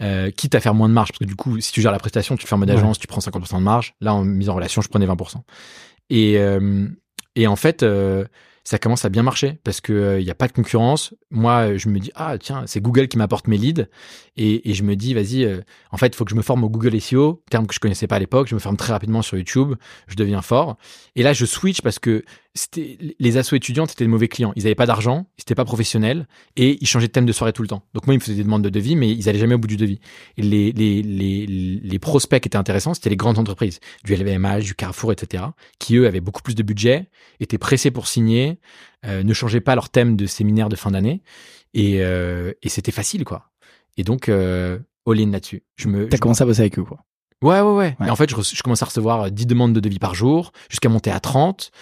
Euh, 0.00 0.30
quitte 0.32 0.56
à 0.56 0.60
faire 0.60 0.74
moins 0.74 0.88
de 0.88 0.94
marge, 0.94 1.10
parce 1.10 1.20
que 1.20 1.24
du 1.26 1.36
coup, 1.36 1.60
si 1.60 1.70
tu 1.70 1.80
gères 1.80 1.92
la 1.92 1.98
prestation, 2.00 2.36
tu 2.36 2.46
fais 2.48 2.54
en 2.54 2.58
mode 2.58 2.70
Ouais. 2.70 2.76
agence, 2.76 2.98
tu 2.98 3.06
prends 3.06 3.20
50% 3.20 3.58
de 3.58 3.62
marge. 3.64 3.94
Là, 4.00 4.14
en 4.14 4.24
mise 4.24 4.48
en 4.48 4.54
relation, 4.56 4.82
je 4.82 4.88
prenais 4.88 5.06
20%. 5.06 5.44
Et, 6.10 6.38
euh, 6.38 6.88
et 7.36 7.46
en 7.46 7.54
fait, 7.56 7.82
euh, 7.84 8.24
ça 8.64 8.78
commence 8.78 9.04
à 9.04 9.08
bien 9.08 9.22
marcher 9.22 9.58
parce 9.64 9.80
que 9.80 10.18
il 10.20 10.24
y 10.24 10.30
a 10.30 10.34
pas 10.34 10.46
de 10.46 10.52
concurrence. 10.52 11.14
Moi, 11.30 11.72
euh, 11.72 11.78
je 11.78 11.88
me 11.88 11.98
dis 11.98 12.12
ah 12.14 12.38
tiens, 12.38 12.64
c'est 12.66 12.80
Google 12.80 13.08
qui 13.08 13.18
m'apporte 13.18 13.48
mes 13.48 13.56
leads 13.58 13.86
et, 14.36 14.70
et 14.70 14.74
je 14.74 14.82
me 14.84 14.94
dis 14.94 15.14
vas-y, 15.14 15.44
euh, 15.44 15.60
en 15.90 15.96
fait, 15.96 16.08
il 16.08 16.14
faut 16.14 16.24
que 16.24 16.30
je 16.30 16.36
me 16.36 16.42
forme 16.42 16.62
au 16.64 16.70
Google 16.70 17.00
SEO, 17.00 17.42
terme 17.50 17.66
que 17.66 17.74
je 17.74 17.80
connaissais 17.80 18.06
pas 18.06 18.16
à 18.16 18.18
l'époque. 18.18 18.48
Je 18.48 18.54
me 18.54 18.60
forme 18.60 18.76
très 18.76 18.92
rapidement 18.92 19.22
sur 19.22 19.36
YouTube, 19.36 19.74
je 20.06 20.14
deviens 20.16 20.42
fort. 20.42 20.76
Et 21.16 21.22
là, 21.22 21.32
je 21.32 21.44
switch 21.44 21.80
parce 21.80 21.98
que 21.98 22.24
c'était 22.54 22.98
les 23.18 23.36
assos 23.38 23.56
étudiantes 23.56 23.92
étaient 23.92 24.04
des 24.04 24.10
mauvais 24.10 24.28
clients. 24.28 24.52
Ils 24.56 24.66
avaient 24.66 24.74
pas 24.74 24.84
d'argent, 24.86 25.26
ils 25.38 25.42
étaient 25.42 25.54
pas 25.54 25.64
professionnels 25.64 26.26
et 26.56 26.76
ils 26.82 26.86
changeaient 26.86 27.06
de 27.06 27.12
thème 27.12 27.24
de 27.24 27.32
soirée 27.32 27.52
tout 27.52 27.62
le 27.62 27.68
temps. 27.68 27.82
Donc 27.94 28.06
moi, 28.06 28.14
ils 28.14 28.18
me 28.18 28.22
faisaient 28.22 28.36
des 28.36 28.44
demandes 28.44 28.62
de 28.62 28.68
devis, 28.68 28.94
mais 28.94 29.10
ils 29.10 29.28
allaient 29.28 29.38
jamais 29.38 29.54
au 29.54 29.58
bout 29.58 29.68
du 29.68 29.78
devis. 29.78 30.00
Et 30.36 30.42
les, 30.42 30.72
les, 30.72 31.02
les, 31.02 31.46
les 31.46 31.98
prospects 31.98 32.42
qui 32.42 32.48
étaient 32.48 32.56
intéressants, 32.56 32.92
c'était 32.92 33.10
les 33.10 33.16
grandes 33.16 33.38
entreprises, 33.38 33.80
du 34.04 34.14
LVMH, 34.14 34.64
du 34.64 34.74
Carrefour, 34.74 35.12
etc., 35.12 35.44
qui 35.78 35.96
eux 35.96 36.06
avaient 36.06 36.20
beaucoup 36.20 36.42
plus 36.42 36.54
de 36.54 36.62
budget, 36.62 37.08
étaient 37.40 37.58
pressés 37.58 37.90
pour 37.90 38.06
signer, 38.06 38.58
euh, 39.06 39.22
ne 39.22 39.32
changeaient 39.32 39.60
pas 39.60 39.74
leur 39.74 39.88
thème 39.88 40.16
de 40.16 40.26
séminaire 40.26 40.68
de 40.68 40.76
fin 40.76 40.90
d'année, 40.90 41.22
et, 41.72 42.02
euh, 42.02 42.52
et 42.62 42.68
c'était 42.68 42.92
facile, 42.92 43.24
quoi. 43.24 43.50
Et 43.96 44.04
donc, 44.04 44.28
euh, 44.28 44.78
all-in 45.06 45.30
là-dessus. 45.30 45.62
Je 45.76 45.88
me, 45.88 46.08
T'as 46.08 46.18
commencé 46.18 46.42
à 46.42 46.46
bosser 46.46 46.60
avec 46.60 46.78
eux, 46.78 46.84
quoi. 46.84 46.98
Ouais, 47.42 47.60
ouais, 47.60 47.72
ouais. 47.72 47.96
Ouais. 47.98 48.06
Et 48.06 48.10
en 48.10 48.16
fait, 48.16 48.30
je, 48.30 48.36
je 48.40 48.62
commence 48.62 48.82
à 48.82 48.86
recevoir 48.86 49.22
euh, 49.22 49.30
10 49.30 49.46
demandes 49.46 49.72
de 49.72 49.80
devis 49.80 49.98
par 49.98 50.14
jour, 50.14 50.52
jusqu'à 50.68 50.88
monter 50.88 51.10
à 51.10 51.18
30. 51.18 51.72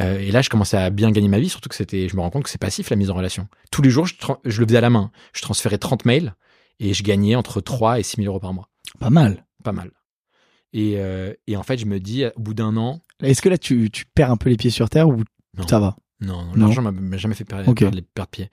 Euh, 0.00 0.18
et 0.18 0.30
là, 0.30 0.40
je 0.42 0.48
commençais 0.48 0.76
à 0.76 0.90
bien 0.90 1.10
gagner 1.10 1.28
ma 1.28 1.38
vie, 1.38 1.48
surtout 1.48 1.68
que 1.68 1.74
c'était, 1.74 2.08
je 2.08 2.16
me 2.16 2.22
rends 2.22 2.30
compte 2.30 2.44
que 2.44 2.50
c'est 2.50 2.60
passif 2.60 2.90
la 2.90 2.96
mise 2.96 3.10
en 3.10 3.14
relation. 3.14 3.48
Tous 3.70 3.82
les 3.82 3.90
jours, 3.90 4.06
je, 4.06 4.14
le 4.60 4.66
faisais 4.66 4.78
à 4.78 4.80
la 4.80 4.90
main. 4.90 5.10
Je 5.34 5.42
transférais 5.42 5.78
30 5.78 6.04
mails 6.04 6.34
et 6.80 6.94
je 6.94 7.02
gagnais 7.02 7.34
entre 7.34 7.60
3 7.60 8.00
et 8.00 8.02
6 8.02 8.16
000 8.16 8.28
euros 8.28 8.40
par 8.40 8.54
mois. 8.54 8.68
Pas 8.98 9.10
mal. 9.10 9.44
Pas 9.62 9.72
mal. 9.72 9.90
Et, 10.72 10.94
euh, 10.96 11.34
et 11.46 11.56
en 11.56 11.62
fait, 11.62 11.76
je 11.76 11.86
me 11.86 12.00
dis, 12.00 12.24
au 12.24 12.40
bout 12.40 12.54
d'un 12.54 12.76
an, 12.76 13.00
Est-ce 13.22 13.42
que 13.42 13.48
là, 13.50 13.58
tu, 13.58 13.90
tu 13.90 14.06
perds 14.06 14.30
un 14.30 14.36
peu 14.36 14.48
les 14.48 14.56
pieds 14.56 14.70
sur 14.70 14.88
terre 14.88 15.08
ou 15.08 15.22
Non. 15.56 15.66
ça 15.68 15.78
va? 15.78 15.96
Non, 16.22 16.46
l'argent 16.56 16.82
m'a- 16.82 16.92
m'a 16.92 17.16
jamais 17.16 17.34
fait 17.34 17.44
perdre, 17.44 17.68
Ok. 17.68 17.78
perdre 17.80 18.00
perdre 18.14 18.30
pied. 18.30 18.50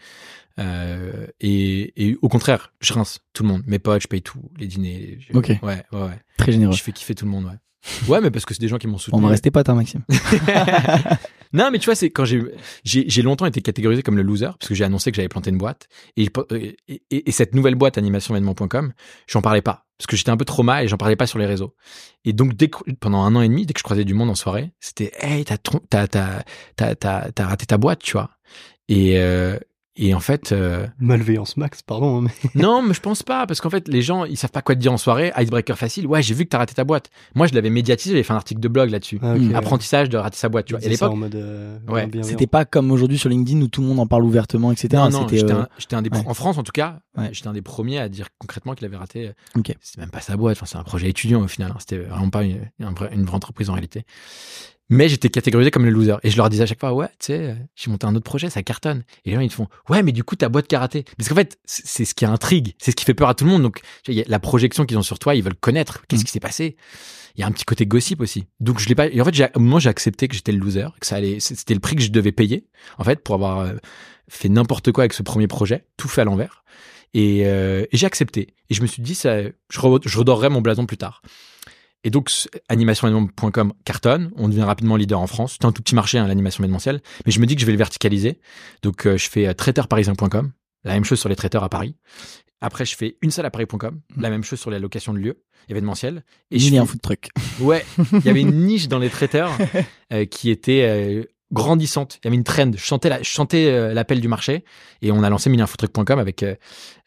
Euh, 0.59 1.27
et, 1.39 1.93
et 2.09 2.17
au 2.21 2.27
contraire, 2.27 2.73
je 2.81 2.91
rince 2.93 3.19
tout 3.33 3.43
le 3.43 3.49
monde. 3.49 3.63
Mes 3.67 3.79
potes, 3.79 4.01
je 4.01 4.07
paye 4.07 4.21
tout, 4.21 4.41
les 4.57 4.67
dîners. 4.67 5.17
je- 5.19 5.37
Ok. 5.37 5.47
Ouais, 5.61 5.83
ouais, 5.93 6.01
ouais. 6.01 6.19
Très 6.37 6.51
généreux. 6.51 6.73
Je 6.73 6.83
fais 6.83 6.91
kiffer 6.91 7.15
tout 7.15 7.25
le 7.25 7.31
monde, 7.31 7.45
ouais. 7.45 8.09
Ouais, 8.09 8.19
mais 8.19 8.29
parce 8.29 8.43
que 8.43 8.53
c'est 8.53 8.59
des 8.59 8.67
gens 8.67 8.77
qui 8.77 8.87
m'ont 8.87 8.97
soutenu. 8.97 9.17
On 9.17 9.21
va 9.23 9.29
rester 9.29 9.51
potes, 9.51 9.69
hein, 9.69 9.75
Maxime. 9.75 10.01
non, 11.53 11.69
mais 11.71 11.79
tu 11.79 11.85
vois, 11.85 11.95
c'est 11.95 12.09
quand 12.09 12.25
j'ai 12.25 13.21
longtemps 13.21 13.45
été 13.45 13.61
catégorisé 13.61 14.03
comme 14.03 14.17
le 14.17 14.23
loser 14.23 14.49
parce 14.59 14.67
que 14.67 14.75
j'ai 14.75 14.83
annoncé 14.83 15.11
que 15.11 15.15
j'avais 15.15 15.29
planté 15.29 15.49
une 15.49 15.57
boîte 15.57 15.87
et, 16.17 16.27
et, 16.51 16.77
et- 17.09 17.29
et 17.29 17.31
cette 17.31 17.55
nouvelle 17.55 17.75
boîte 17.75 17.97
animationvénement.com, 17.97 18.93
j'en 19.27 19.41
parlais 19.41 19.61
pas 19.61 19.85
parce 19.99 20.07
que 20.07 20.15
j'étais 20.15 20.31
un 20.31 20.37
peu 20.37 20.45
trauma 20.45 20.81
et 20.83 20.87
j'en 20.87 20.97
parlais 20.97 21.17
pas 21.17 21.27
sur 21.27 21.39
les 21.39 21.45
réseaux. 21.45 21.75
Et 22.23 22.31
donc 22.31 22.53
pendant 23.01 23.21
un 23.21 23.35
an 23.35 23.41
et 23.41 23.49
demi, 23.49 23.65
dès 23.65 23.73
que 23.73 23.79
je 23.79 23.83
croisais 23.83 24.05
du 24.05 24.13
monde 24.13 24.29
en 24.29 24.35
soirée, 24.35 24.71
c'était 24.79 25.11
hey 25.19 25.43
t'as 25.43 25.57
raté 27.37 27.65
ta 27.65 27.77
boîte, 27.77 27.99
tu 27.99 28.13
vois. 28.13 28.31
Euh, 28.91 29.59
et 30.01 30.13
en 30.13 30.19
fait 30.19 30.51
euh, 30.51 30.87
Malveillance 30.99 31.57
max, 31.57 31.81
pardon. 31.81 32.25
hein, 32.25 32.29
Mais... 32.55 32.61
non, 32.61 32.81
mais 32.81 32.93
je 32.93 32.99
pense 33.01 33.21
pas, 33.23 33.45
parce 33.45 33.61
qu'en 33.61 33.69
fait, 33.69 33.87
les 33.87 34.01
gens, 34.01 34.25
ils 34.25 34.37
savent 34.37 34.51
pas 34.51 34.61
quoi 34.61 34.75
te 34.75 34.79
dire 34.79 34.93
en 34.93 34.97
soirée. 34.97 35.31
Icebreaker 35.37 35.77
facile. 35.77 36.07
Ouais, 36.07 36.21
j'ai 36.23 36.33
vu 36.33 36.45
que 36.45 36.49
t'as 36.49 36.57
raté 36.59 36.73
ta 36.73 36.83
boîte. 36.83 37.09
Moi, 37.35 37.47
je 37.47 37.53
l'avais 37.53 37.69
médiatisé, 37.69 38.11
j'avais 38.15 38.23
fait 38.23 38.33
un 38.33 38.37
article 38.37 38.59
de 38.61 38.67
blog 38.67 38.89
là-dessus. 38.89 39.19
Ah, 39.21 39.33
ouais. 39.33 39.53
Apprentissage 39.53 40.09
de 40.09 40.17
rater 40.17 40.37
sa 40.37 40.49
boîte, 40.49 40.65
tu 40.65 40.73
vois. 40.73 40.81
Et 40.81 40.85
à 40.87 40.89
l'époque, 40.89 41.13
euh, 41.35 41.77
Ouais. 41.87 42.07
C'était 42.23 42.47
pas 42.47 42.65
comme 42.65 42.91
aujourd'hui 42.91 43.17
sur 43.17 43.29
LinkedIn 43.29 43.61
où 43.61 43.67
tout 43.67 43.81
le 43.81 43.87
monde 43.87 43.99
en 43.99 44.07
parle 44.07 44.23
ouvertement, 44.23 44.71
etc. 44.71 44.87
non, 44.93 45.09
non, 45.09 45.27
j'étais 45.29 45.51
euh, 45.51 45.61
un, 45.61 45.67
j'étais 45.77 45.95
un 45.95 46.01
des, 46.01 46.09
ouais. 46.09 46.23
en 46.25 46.33
France 46.33 46.57
en 46.57 46.63
tout 46.63 46.71
cas, 46.71 46.99
Ouais. 47.17 47.29
j'étais 47.33 47.47
un 47.47 47.53
des 47.53 47.61
premiers 47.61 47.99
à 47.99 48.07
dire 48.09 48.27
concrètement 48.37 48.73
qu'il 48.75 48.85
avait 48.85 48.97
raté. 48.97 49.27
euh, 49.27 49.31
Ok. 49.59 49.73
C'est 49.81 49.97
même 49.97 50.09
pas 50.09 50.21
sa 50.21 50.37
boîte, 50.37 50.57
enfin, 50.57 50.65
c'est 50.65 50.77
un 50.77 50.83
projet 50.83 51.09
étudiant 51.09 51.41
au 51.43 51.47
final. 51.47 51.71
hein. 51.71 51.77
C'était 51.79 51.97
vraiment 51.97 52.29
pas 52.29 52.43
une 52.43 53.25
vraie 53.25 53.35
entreprise 53.35 53.69
en 53.69 53.73
réalité. 53.73 54.05
Mais 54.89 55.07
j'étais 55.07 55.29
catégorisé 55.29 55.69
comme 55.71 55.85
le 55.85 55.91
loser. 55.91 56.15
Et 56.23 56.29
je 56.31 56.37
leur 56.37 56.49
disais 56.49 56.63
à 56.63 56.65
chaque 56.65 56.79
fois, 56.79 56.93
ouais, 56.93 57.07
tu 57.19 57.27
sais, 57.27 57.55
j'ai 57.75 57.91
monté 57.91 58.07
un 58.07 58.15
autre 58.15 58.23
projet, 58.23 58.49
ça 58.49 58.63
cartonne. 58.63 59.03
Et 59.23 59.29
les 59.29 59.35
gens, 59.35 59.41
ils 59.41 59.49
te 59.49 59.53
font, 59.53 59.67
ouais, 59.89 60.01
mais 60.01 60.11
du 60.11 60.23
coup, 60.23 60.35
ta 60.35 60.49
boîte 60.49 60.67
qui 60.67 60.75
a 60.75 60.79
raté. 60.79 61.05
Parce 61.17 61.29
qu'en 61.29 61.35
fait, 61.35 61.59
c'est 61.65 62.05
ce 62.05 62.15
qui 62.15 62.25
intrigue, 62.25 62.73
c'est 62.79 62.91
ce 62.91 62.95
qui 62.95 63.05
fait 63.05 63.13
peur 63.13 63.29
à 63.29 63.35
tout 63.35 63.45
le 63.45 63.51
monde. 63.51 63.61
Donc, 63.61 63.81
y 64.07 64.19
a 64.19 64.23
la 64.27 64.39
projection 64.39 64.85
qu'ils 64.85 64.97
ont 64.97 65.03
sur 65.03 65.19
toi, 65.19 65.35
ils 65.35 65.43
veulent 65.43 65.53
connaître. 65.55 66.03
Qu'est-ce 66.07 66.21
Mm. 66.21 66.25
qui 66.25 66.31
s'est 66.31 66.39
passé? 66.39 66.75
Il 67.35 67.41
y 67.41 67.43
a 67.43 67.47
un 67.47 67.51
petit 67.51 67.65
côté 67.65 67.85
gossip 67.85 68.19
aussi. 68.21 68.47
Donc, 68.59 68.79
je 68.79 68.89
l'ai 68.89 68.95
pas, 68.95 69.07
et 69.07 69.21
en 69.21 69.25
fait, 69.25 69.33
j'ai- 69.35 69.47
au 69.55 69.59
moment, 69.59 69.77
j'ai 69.79 69.89
accepté 69.89 70.27
que 70.27 70.35
j'étais 70.35 70.51
le 70.51 70.57
loser, 70.59 70.87
que 70.99 71.05
ça 71.05 71.17
allait, 71.17 71.39
c'était 71.39 71.75
le 71.75 71.79
prix 71.79 71.95
que 71.95 72.01
je 72.01 72.09
devais 72.09 72.31
payer, 72.31 72.65
en 72.97 73.03
fait, 73.03 73.23
pour 73.23 73.35
avoir, 73.35 73.59
euh, 73.59 73.73
fait 74.27 74.49
n'importe 74.49 74.91
quoi 74.91 75.03
avec 75.03 75.13
ce 75.13 75.21
premier 75.23 75.47
projet, 75.47 75.85
tout 75.97 76.07
fait 76.07 76.21
à 76.21 76.25
l'envers. 76.25 76.63
Et, 77.13 77.45
euh, 77.45 77.85
et 77.91 77.97
j'ai 77.97 78.05
accepté. 78.07 78.55
Et 78.69 78.73
je 78.73 78.81
me 78.81 78.87
suis 78.87 79.01
dit, 79.01 79.15
ça, 79.15 79.41
je, 79.43 79.79
re- 79.79 80.01
je 80.07 80.17
redorerai 80.17 80.49
mon 80.49 80.61
blason 80.61 80.85
plus 80.85 80.97
tard. 80.97 81.21
Et 82.03 82.09
donc, 82.09 82.29
animationévénementiel.com 82.69 83.73
cartonne. 83.85 84.31
On 84.35 84.47
devient 84.47 84.63
rapidement 84.63 84.95
leader 84.95 85.19
en 85.19 85.27
France. 85.27 85.57
C'est 85.59 85.65
un 85.65 85.71
tout 85.71 85.81
petit 85.81 85.95
marché, 85.95 86.17
hein, 86.17 86.27
l'animation 86.27 86.63
événementielle. 86.63 87.01
Mais 87.25 87.31
je 87.31 87.39
me 87.39 87.45
dis 87.45 87.55
que 87.55 87.61
je 87.61 87.65
vais 87.65 87.71
le 87.73 87.77
verticaliser. 87.77 88.39
Donc, 88.81 89.05
euh, 89.05 89.17
je 89.17 89.29
fais 89.29 89.47
euh, 89.47 89.53
traiteurparisien.com. 89.53 90.51
La 90.85 90.93
même 90.93 91.03
chose 91.03 91.19
sur 91.19 91.27
les 91.29 91.35
traiteurs 91.35 91.63
à 91.63 91.69
Paris. 91.69 91.95
Après, 92.61 92.85
je 92.85 92.95
fais 92.95 93.17
une 93.21 93.31
salle 93.31 93.45
à 93.45 93.51
Paris.com. 93.51 93.99
La 94.17 94.29
même 94.29 94.43
chose 94.43 94.59
sur 94.59 94.69
la 94.71 94.79
location 94.79 95.13
de 95.13 95.19
lieux 95.19 95.43
événementiels. 95.67 96.23
Et 96.51 96.59
je 96.59 96.69
fais- 96.69 96.77
un 96.77 96.85
food 96.85 97.01
truck. 97.01 97.29
Ouais, 97.59 97.85
il 98.13 98.25
y 98.25 98.29
avait 98.29 98.41
une 98.41 98.65
niche 98.65 98.87
dans 98.87 98.99
les 98.99 99.09
traiteurs 99.09 99.51
euh, 100.13 100.25
qui 100.25 100.49
était 100.49 101.27
grandissante. 101.51 102.19
Il 102.21 102.25
y 102.25 102.27
avait 102.27 102.35
une 102.37 102.43
trend. 102.43 102.71
Je 102.73 102.77
chantais 102.77 103.09
la- 103.09 103.19
je 103.19 103.27
chantais 103.29 103.65
euh, 103.71 103.93
l'appel 103.93 104.21
du 104.21 104.27
marché 104.27 104.63
et 105.01 105.11
on 105.11 105.23
a 105.23 105.29
lancé 105.29 105.49
milliinfotruc.com 105.49 106.19
avec 106.19 106.43
euh, 106.43 106.55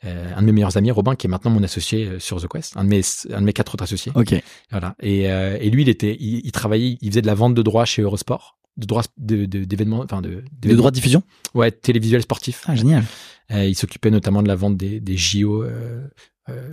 euh, 0.05 0.33
un 0.37 0.41
de 0.41 0.47
mes 0.47 0.53
meilleurs 0.53 0.77
amis, 0.77 0.91
Robin, 0.91 1.15
qui 1.15 1.27
est 1.27 1.31
maintenant 1.31 1.51
mon 1.51 1.63
associé 1.63 2.19
sur 2.19 2.41
The 2.43 2.49
Quest, 2.49 2.77
un 2.77 2.85
de 2.85 2.89
mes, 2.89 3.01
un 3.33 3.41
de 3.41 3.47
mes 3.47 3.53
quatre 3.53 3.75
autres 3.75 3.85
associés. 3.85 4.13
Ok. 4.15 4.35
Voilà. 4.71 4.97
Et, 5.01 5.31
euh, 5.31 5.57
et 5.61 5.71
lui, 5.71 5.83
il 5.83 5.89
était, 5.89 6.17
il, 6.19 6.41
il 6.45 6.53
travaillait, 6.53 6.99
il 7.01 7.09
faisait 7.11 7.23
de 7.23 7.27
la 7.27 7.35
vente 7.35 7.55
de 7.55 7.63
droits 7.63 7.85
chez 7.85 8.03
Eurosport, 8.03 8.59
de 8.77 8.87
droits 8.87 9.05
de- 9.19 9.47
de- 9.47 9.65
d'événements, 9.65 10.01
enfin 10.01 10.21
de, 10.21 10.29
De 10.29 10.45
d'événements- 10.61 10.79
droit 10.79 10.91
de 10.91 10.97
diffusion? 10.97 11.23
Ouais, 11.55 11.71
télévisuels 11.71 12.23
sportifs. 12.23 12.63
Ah, 12.67 12.75
génial. 12.75 13.05
Euh, 13.53 13.65
il 13.65 13.77
s'occupait 13.77 14.11
notamment 14.11 14.43
de 14.43 14.49
la 14.49 14.55
vente 14.57 14.77
des, 14.77 14.99
des 15.01 15.17
JO 15.17 15.65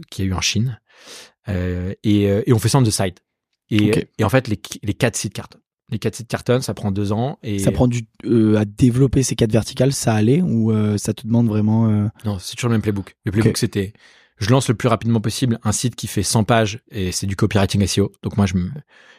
qu'il 0.10 0.26
y 0.26 0.28
a 0.28 0.32
eu 0.32 0.34
en 0.34 0.42
Chine. 0.42 0.80
Euh, 1.48 1.94
et, 2.04 2.30
euh, 2.30 2.42
et 2.46 2.54
on 2.54 2.60
fait 2.60 2.70
ça 2.70 2.78
on 2.80 2.84
the 2.84 2.90
side. 2.90 3.16
Et, 3.70 3.92
Ok. 3.92 4.08
et 4.18 4.24
en 4.24 4.30
fait, 4.30 4.48
les, 4.48 4.60
les 4.84 4.94
quatre 4.94 5.16
sites 5.16 5.34
cartonnent. 5.34 5.62
Les 5.92 6.00
quatre 6.00 6.16
sites 6.16 6.28
cartonnent, 6.28 6.62
ça 6.62 6.74
prend 6.74 6.92
deux 6.92 7.12
ans. 7.12 7.40
Et 7.44 7.60
Ça 7.60 7.72
prend 7.72 7.88
du 7.88 8.08
euh, 8.26 8.58
à 8.58 8.66
développer 8.66 9.24
ces 9.24 9.36
quatre 9.36 9.52
verticales, 9.52 9.94
ça 9.94 10.14
allait 10.14 10.42
ou 10.42 10.72
euh, 10.72 10.98
ça 10.98 11.14
te 11.14 11.26
demande 11.26 11.48
vraiment 11.48 11.90
euh, 11.90 12.08
Non, 12.26 12.38
c'est 12.40 12.56
toujours 12.56 12.70
le 12.70 12.76
même 12.76 12.82
playbook. 12.82 13.16
Le 13.26 13.32
playbook, 13.32 13.52
Ok. 13.52 13.58
c'était 13.58 13.94
je 14.38 14.50
lance 14.52 14.70
le 14.70 14.76
plus 14.76 14.88
rapidement 14.88 15.20
possible 15.20 15.60
un 15.64 15.74
site 15.74 15.96
qui 15.96 16.08
fait 16.08 16.24
100 16.24 16.46
pages 16.46 16.80
et 16.92 17.12
c'est 17.12 17.28
du 17.28 17.36
copywriting 17.36 17.86
SEO. 17.86 18.12
Donc 18.24 18.38
moi, 18.38 18.46
je, 18.46 18.56
me, 18.56 18.70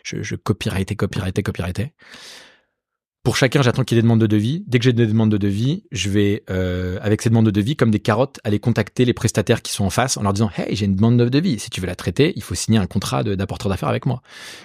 je, 0.02 0.22
je 0.22 0.35
copyrightais, 0.35 0.96
copyrightais, 0.96 1.42
copyrightais. 1.42 1.92
Pour 3.22 3.37
chacun, 3.37 3.61
j'attends 3.61 3.85
qu'il 3.85 3.96
y 3.96 3.98
ait 3.98 4.02
des 4.02 4.06
demandes 4.06 4.20
de 4.20 4.26
devis. 4.26 4.64
Dès 4.66 4.78
que 4.78 4.85
j'ai 4.85 4.94
des 4.94 5.06
demandes 5.06 5.30
de 5.30 5.37
devis, 5.37 5.85
je 5.92 6.09
vais, 6.09 6.42
euh, 6.48 6.98
avec 7.02 7.20
ces 7.20 7.28
demandes 7.28 7.44
de 7.44 7.50
devis, 7.50 7.76
comme 7.76 7.90
des 7.90 7.98
carottes, 7.98 8.40
aller 8.44 8.59
contacter 8.59 9.04
les 9.04 9.12
prestataires 9.12 9.61
qui 9.61 9.74
sont 9.74 9.85
en 9.85 9.90
face 9.90 10.16
en 10.16 10.22
leur 10.22 10.33
disant 10.33 10.50
Hey, 10.56 10.74
j'ai 10.74 10.87
une 10.87 10.96
demande 10.96 11.18
de 11.18 11.28
devis. 11.28 11.59
Si 11.59 11.68
tu 11.68 11.83
veux 11.83 11.87
la 11.87 11.96
traiter, 11.96 12.33
il 12.37 12.42
faut 12.42 12.54
signer 12.54 12.78
un 12.78 12.87
contrat 12.87 13.22
d'apporteur 13.22 13.68
d'affaires 13.68 13.90
avec 13.90 14.06
moi. 14.06 14.22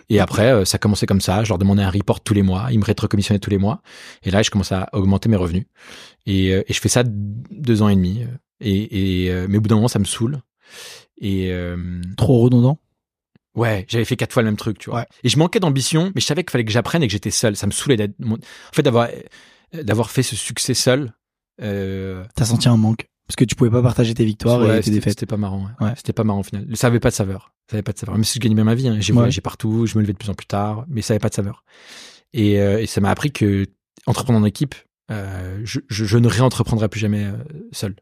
Et 0.10 0.22
après, 0.22 0.54
euh, 0.54 0.64
ça 0.64 0.78
commençait 0.78 1.06
comme 1.06 1.20
ça. 1.20 1.44
Je 1.44 1.50
leur 1.50 1.58
demandais 1.58 1.84
un 1.84 1.90
report 1.90 2.22
tous 2.22 2.34
les 2.34 2.44
mois. 2.44 2.68
Ils 2.72 2.80
me 2.80 2.86
rétrocommissionnaient 2.86 3.40
tous 3.40 3.50
les 3.50 3.58
mois. 3.58 3.82
Et 4.24 4.32
là, 4.32 4.42
je 4.42 4.50
commence 4.50 4.72
à 4.72 4.88
augmenter 4.94 5.28
mes 5.28 5.38
revenus. 5.38 5.66
Et, 6.26 6.54
euh, 6.54 6.64
et 6.68 6.74
je 6.74 6.80
fais 6.80 6.90
ça 6.90 7.04
deux 7.06 7.82
ans 7.82 7.90
et 7.90 7.96
demi. 7.96 8.26
Et, 8.62 9.26
et 9.26 9.32
euh, 9.32 9.48
mais 9.50 9.58
au 9.58 9.62
bout 9.62 9.68
d'un 9.68 9.76
moment, 9.76 9.90
ça 9.90 10.00
me 10.00 10.06
saule. 10.06 10.42
Et 11.20 11.52
euh, 11.52 11.78
trop 12.18 12.42
redondant 12.42 12.80
ouais, 13.56 13.86
j'avais 13.88 14.06
fait 14.06 14.16
quatre 14.16 14.34
fois 14.34 14.44
le 14.44 14.50
même 14.50 14.58
truc, 14.58 14.78
tu 14.80 14.90
vois. 14.90 15.00
Ouais. 15.00 15.06
Et 15.24 15.30
je 15.30 15.38
manquais 15.38 15.60
d'ambition, 15.60 16.12
mais 16.16 16.22
je 16.22 16.26
savais 16.26 16.44
qu'il 16.44 16.52
fallait 16.52 16.66
que 16.66 16.72
j'apprenne 16.72 17.04
et 17.04 17.08
que 17.08 17.12
j'étais 17.12 17.32
seul. 17.32 17.56
Ça 17.56 17.68
me 17.68 17.72
saoulait 17.72 17.98
d'être, 17.98 18.16
en 18.24 18.38
fait, 18.74 18.84
d'avoir 18.84 19.10
d'avoir 19.74 20.10
fait 20.12 20.24
ce 20.24 20.36
succès 20.36 20.74
seul. 20.74 21.14
Euh, 21.62 22.24
T'as 22.36 22.46
senti 22.46 22.68
un 22.68 22.78
manque 22.78 23.08
parce 23.28 23.36
que 23.36 23.46
tu 23.46 23.56
pouvais 23.56 23.72
pas 23.72 23.82
partager 23.82 24.14
tes 24.14 24.26
victoires 24.26 24.60
ouais, 24.62 24.80
et 24.80 24.82
tes 24.82 24.92
défaites. 24.92 25.14
C'était 25.14 25.26
pas 25.26 25.38
marrant. 25.38 25.68
Ouais. 25.80 25.94
C'était 25.96 26.14
pas 26.14 26.24
marrant 26.24 26.42
au 26.42 26.44
final. 26.44 26.68
Ça 26.76 26.88
avait 26.88 27.00
pas 27.00 27.10
de 27.10 27.16
saveur. 27.16 27.54
Ça 27.70 27.76
avait 27.76 27.84
pas 27.84 27.92
de 27.94 27.98
saveur. 27.98 28.14
Même 28.16 28.24
si 28.24 28.36
je 28.36 28.40
gagnais 28.40 28.56
bien 28.56 28.64
ma 28.64 28.76
vie, 28.76 28.88
hein. 28.88 28.98
j'ai 29.00 29.14
voyagé 29.14 29.42
partout, 29.42 29.86
je 29.88 29.98
me 29.98 30.02
levais 30.04 30.14
de 30.14 30.18
plus 30.18 30.30
en 30.30 30.36
plus 30.36 30.46
tard, 30.46 30.86
mais 30.88 31.02
ça 31.02 31.14
avait 31.14 31.20
pas 31.20 31.30
de 31.30 31.34
saveur. 31.34 31.64
Et, 32.34 32.60
euh, 32.60 32.82
et 32.82 32.86
ça 32.86 33.02
m'a 33.02 33.10
appris 33.10 33.32
que 33.32 33.66
entreprendre 34.06 34.40
en 34.40 34.46
équipe, 34.46 34.76
euh, 35.12 35.62
je, 35.64 35.80
je, 35.90 36.06
je 36.06 36.18
ne 36.18 36.28
réentreprendrai 36.28 36.90
plus 36.90 37.00
jamais 37.00 37.24
euh, 37.26 37.34
seul. 37.72 37.96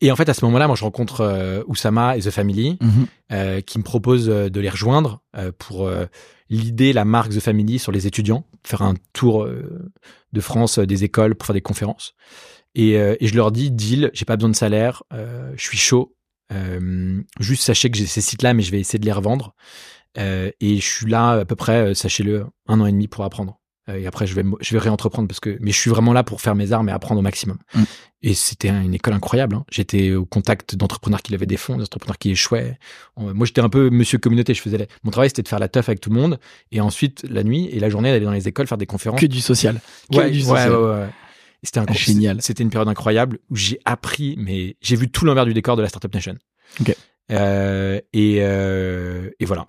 Et 0.00 0.10
en 0.10 0.16
fait, 0.16 0.28
à 0.28 0.34
ce 0.34 0.44
moment-là, 0.46 0.66
moi, 0.66 0.76
je 0.76 0.84
rencontre 0.84 1.20
euh, 1.20 1.62
Oussama 1.66 2.16
et 2.16 2.20
The 2.20 2.30
Family, 2.30 2.78
Mhm. 2.80 3.06
euh, 3.32 3.60
qui 3.60 3.78
me 3.78 3.82
proposent 3.84 4.28
euh, 4.30 4.48
de 4.48 4.60
les 4.60 4.70
rejoindre 4.70 5.22
euh, 5.36 5.52
pour 5.56 5.86
euh, 5.86 6.06
l'idée, 6.48 6.92
la 6.92 7.04
marque 7.04 7.32
The 7.32 7.40
Family 7.40 7.78
sur 7.78 7.92
les 7.92 8.06
étudiants, 8.06 8.44
faire 8.64 8.82
un 8.82 8.94
tour 9.12 9.44
euh, 9.44 9.90
de 10.32 10.40
France 10.40 10.78
des 10.78 11.04
écoles 11.04 11.34
pour 11.34 11.46
faire 11.46 11.54
des 11.54 11.60
conférences. 11.60 12.14
Et, 12.74 12.96
euh, 12.98 13.14
et 13.20 13.26
je 13.26 13.34
leur 13.34 13.52
dis, 13.52 13.70
deal, 13.70 14.10
j'ai 14.14 14.24
pas 14.24 14.36
besoin 14.36 14.50
de 14.50 14.56
salaire, 14.56 15.02
euh, 15.12 15.52
je 15.56 15.62
suis 15.62 15.78
chaud. 15.78 16.14
Euh, 16.52 17.20
juste 17.38 17.62
sachez 17.62 17.90
que 17.90 17.96
j'ai 17.98 18.06
ces 18.06 18.20
sites-là, 18.20 18.54
mais 18.54 18.62
je 18.62 18.70
vais 18.72 18.80
essayer 18.80 18.98
de 18.98 19.04
les 19.06 19.12
revendre. 19.12 19.54
Euh, 20.18 20.50
et 20.60 20.76
je 20.78 20.84
suis 20.86 21.06
là 21.06 21.30
à 21.32 21.44
peu 21.44 21.54
près, 21.56 21.94
sachez-le, 21.94 22.46
un 22.66 22.80
an 22.80 22.86
et 22.86 22.90
demi 22.92 23.06
pour 23.06 23.22
apprendre. 23.24 23.59
Euh, 23.88 23.96
et 23.98 24.06
après, 24.06 24.26
je 24.26 24.34
vais, 24.34 24.44
je 24.60 24.72
vais 24.74 24.78
réentreprendre 24.78 25.26
parce 25.26 25.40
que, 25.40 25.56
mais 25.60 25.70
je 25.72 25.78
suis 25.78 25.90
vraiment 25.90 26.12
là 26.12 26.22
pour 26.22 26.40
faire 26.40 26.54
mes 26.54 26.72
armes 26.72 26.88
et 26.90 26.92
apprendre 26.92 27.18
au 27.18 27.22
maximum. 27.22 27.58
Mm. 27.74 27.82
Et 28.22 28.34
c'était 28.34 28.68
un- 28.68 28.82
une 28.82 28.92
école 28.94 29.14
incroyable. 29.14 29.56
hein. 29.56 29.64
J'étais 29.70 30.12
au 30.12 30.26
contact 30.26 30.76
d'entrepreneurs 30.76 31.22
qui 31.22 31.32
levaient 31.32 31.46
des 31.46 31.56
fonds, 31.56 31.78
d'entrepreneurs 31.78 32.18
qui 32.18 32.30
échouaient. 32.30 32.78
Moi, 33.16 33.46
j'étais 33.46 33.62
un 33.62 33.70
peu 33.70 33.88
monsieur 33.88 34.18
communauté. 34.18 34.52
Je 34.52 34.60
faisais 34.60 34.76
la- 34.78 34.86
mon 35.04 35.10
travail, 35.10 35.30
c'était 35.30 35.42
de 35.42 35.48
faire 35.48 35.58
la 35.58 35.68
teuf 35.68 35.88
avec 35.88 36.00
tout 36.00 36.10
le 36.10 36.16
monde, 36.20 36.38
et 36.72 36.80
ensuite 36.82 37.24
la 37.28 37.42
nuit 37.42 37.68
et 37.72 37.80
la 37.80 37.88
journée 37.88 38.10
d'aller 38.12 38.24
dans 38.26 38.30
les 38.32 38.46
écoles 38.48 38.66
faire 38.66 38.76
des 38.78 38.84
conférences. 38.86 39.18
Que 39.20 39.26
du 39.26 39.40
social. 39.40 39.80
Que 40.12 40.18
Ouais, 40.18 40.30
du 40.30 40.42
social. 40.42 40.70
ouais, 40.72 40.76
ouais, 40.76 40.84
ouais. 41.00 41.06
Et 41.62 41.66
C'était 41.66 41.80
un 41.80 41.86
génial. 41.92 42.42
C'était 42.42 42.62
une 42.62 42.70
période 42.70 42.88
incroyable 42.88 43.38
où 43.50 43.56
j'ai 43.56 43.80
appris, 43.86 44.34
mais 44.38 44.76
j'ai 44.82 44.96
vu 44.96 45.10
tout 45.10 45.24
l'envers 45.24 45.46
du 45.46 45.54
décor 45.54 45.76
de 45.76 45.82
la 45.82 45.88
Startup 45.88 46.12
Nation. 46.14 46.36
Euh, 47.32 48.00
et, 48.12 48.38
euh, 48.40 49.30
et 49.38 49.44
voilà. 49.44 49.66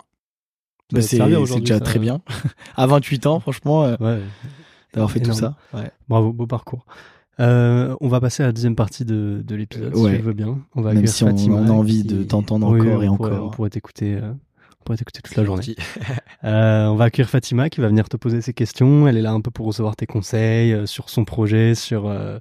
Bah, 0.92 1.02
c'est 1.02 1.18
déjà 1.60 1.78
ça. 1.78 1.80
très 1.84 1.98
bien. 1.98 2.20
à 2.76 2.86
28 2.86 3.26
ans, 3.26 3.40
franchement, 3.40 3.84
euh, 3.84 3.96
Ouais, 4.00 4.20
d'avoir 4.94 5.10
fait 5.10 5.20
tout 5.20 5.32
ça. 5.32 5.56
Ouais. 5.74 5.90
bravo, 6.08 6.32
beau 6.32 6.46
parcours. 6.46 6.84
Euh, 7.40 7.96
on 8.00 8.08
va 8.08 8.20
passer 8.20 8.42
à 8.42 8.46
la 8.46 8.52
deuxième 8.52 8.76
partie 8.76 9.04
de, 9.04 9.42
de 9.44 9.54
l'épisode, 9.54 9.94
si 9.96 10.02
tu 10.04 10.18
veux 10.18 10.34
bien. 10.34 10.58
On 10.74 10.82
va 10.82 10.92
Même 10.92 11.06
si 11.06 11.24
on- 11.24 11.28
Fatima, 11.28 11.56
on 11.56 11.66
a 11.68 11.72
envie 11.72 12.02
qui- 12.02 12.14
de 12.14 12.22
t'entendre 12.24 12.68
Oui, 12.70 12.80
encore 12.80 12.98
on 12.98 13.02
et 13.02 13.06
pourrait- 13.16 13.30
encore. 13.32 13.46
On 13.46 13.50
pourrait 13.50 13.70
t'écouter, 13.70 14.18
on 14.82 14.84
pourrait 14.84 14.98
t'écouter 14.98 15.22
toute 15.22 15.36
la 15.36 15.44
journée. 15.44 15.62
Euh, 16.44 16.86
on 16.86 16.96
va 16.96 17.04
accueillir 17.04 17.30
Fatima 17.30 17.70
qui 17.70 17.80
va 17.80 17.86
venir 17.86 18.08
te 18.08 18.16
poser 18.16 18.40
ses 18.40 18.52
questions. 18.52 19.06
Elle 19.06 19.16
est 19.16 19.22
là 19.22 19.30
un 19.30 19.40
peu 19.40 19.52
pour 19.52 19.64
recevoir 19.64 19.94
tes 19.94 20.06
conseils 20.06 20.72
euh, 20.72 20.86
sur 20.86 21.08
son 21.08 21.24
projet, 21.24 21.76
sur 21.76 22.08
euh, 22.08 22.40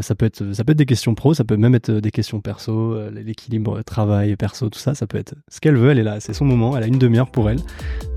ça 0.00 0.16
peut 0.16 0.26
être 0.26 0.52
ça 0.52 0.64
peut 0.64 0.72
être 0.72 0.78
des 0.78 0.84
questions 0.84 1.14
pro, 1.14 1.32
ça 1.32 1.44
peut 1.44 1.56
même 1.56 1.76
être 1.76 1.92
des 1.92 2.10
questions 2.10 2.40
perso, 2.40 2.98
l'équilibre 3.10 3.82
travail 3.82 4.34
perso, 4.34 4.68
tout 4.68 4.80
ça, 4.80 4.96
ça 4.96 5.06
peut 5.06 5.18
être 5.18 5.34
ce 5.48 5.60
qu'elle 5.60 5.76
veut. 5.76 5.92
Elle 5.92 6.00
est 6.00 6.04
là, 6.04 6.18
c'est 6.18 6.32
son 6.32 6.44
moment. 6.44 6.76
Elle 6.76 6.82
a 6.82 6.88
une 6.88 6.98
demi-heure 6.98 7.30
pour 7.30 7.48
elle. 7.48 7.60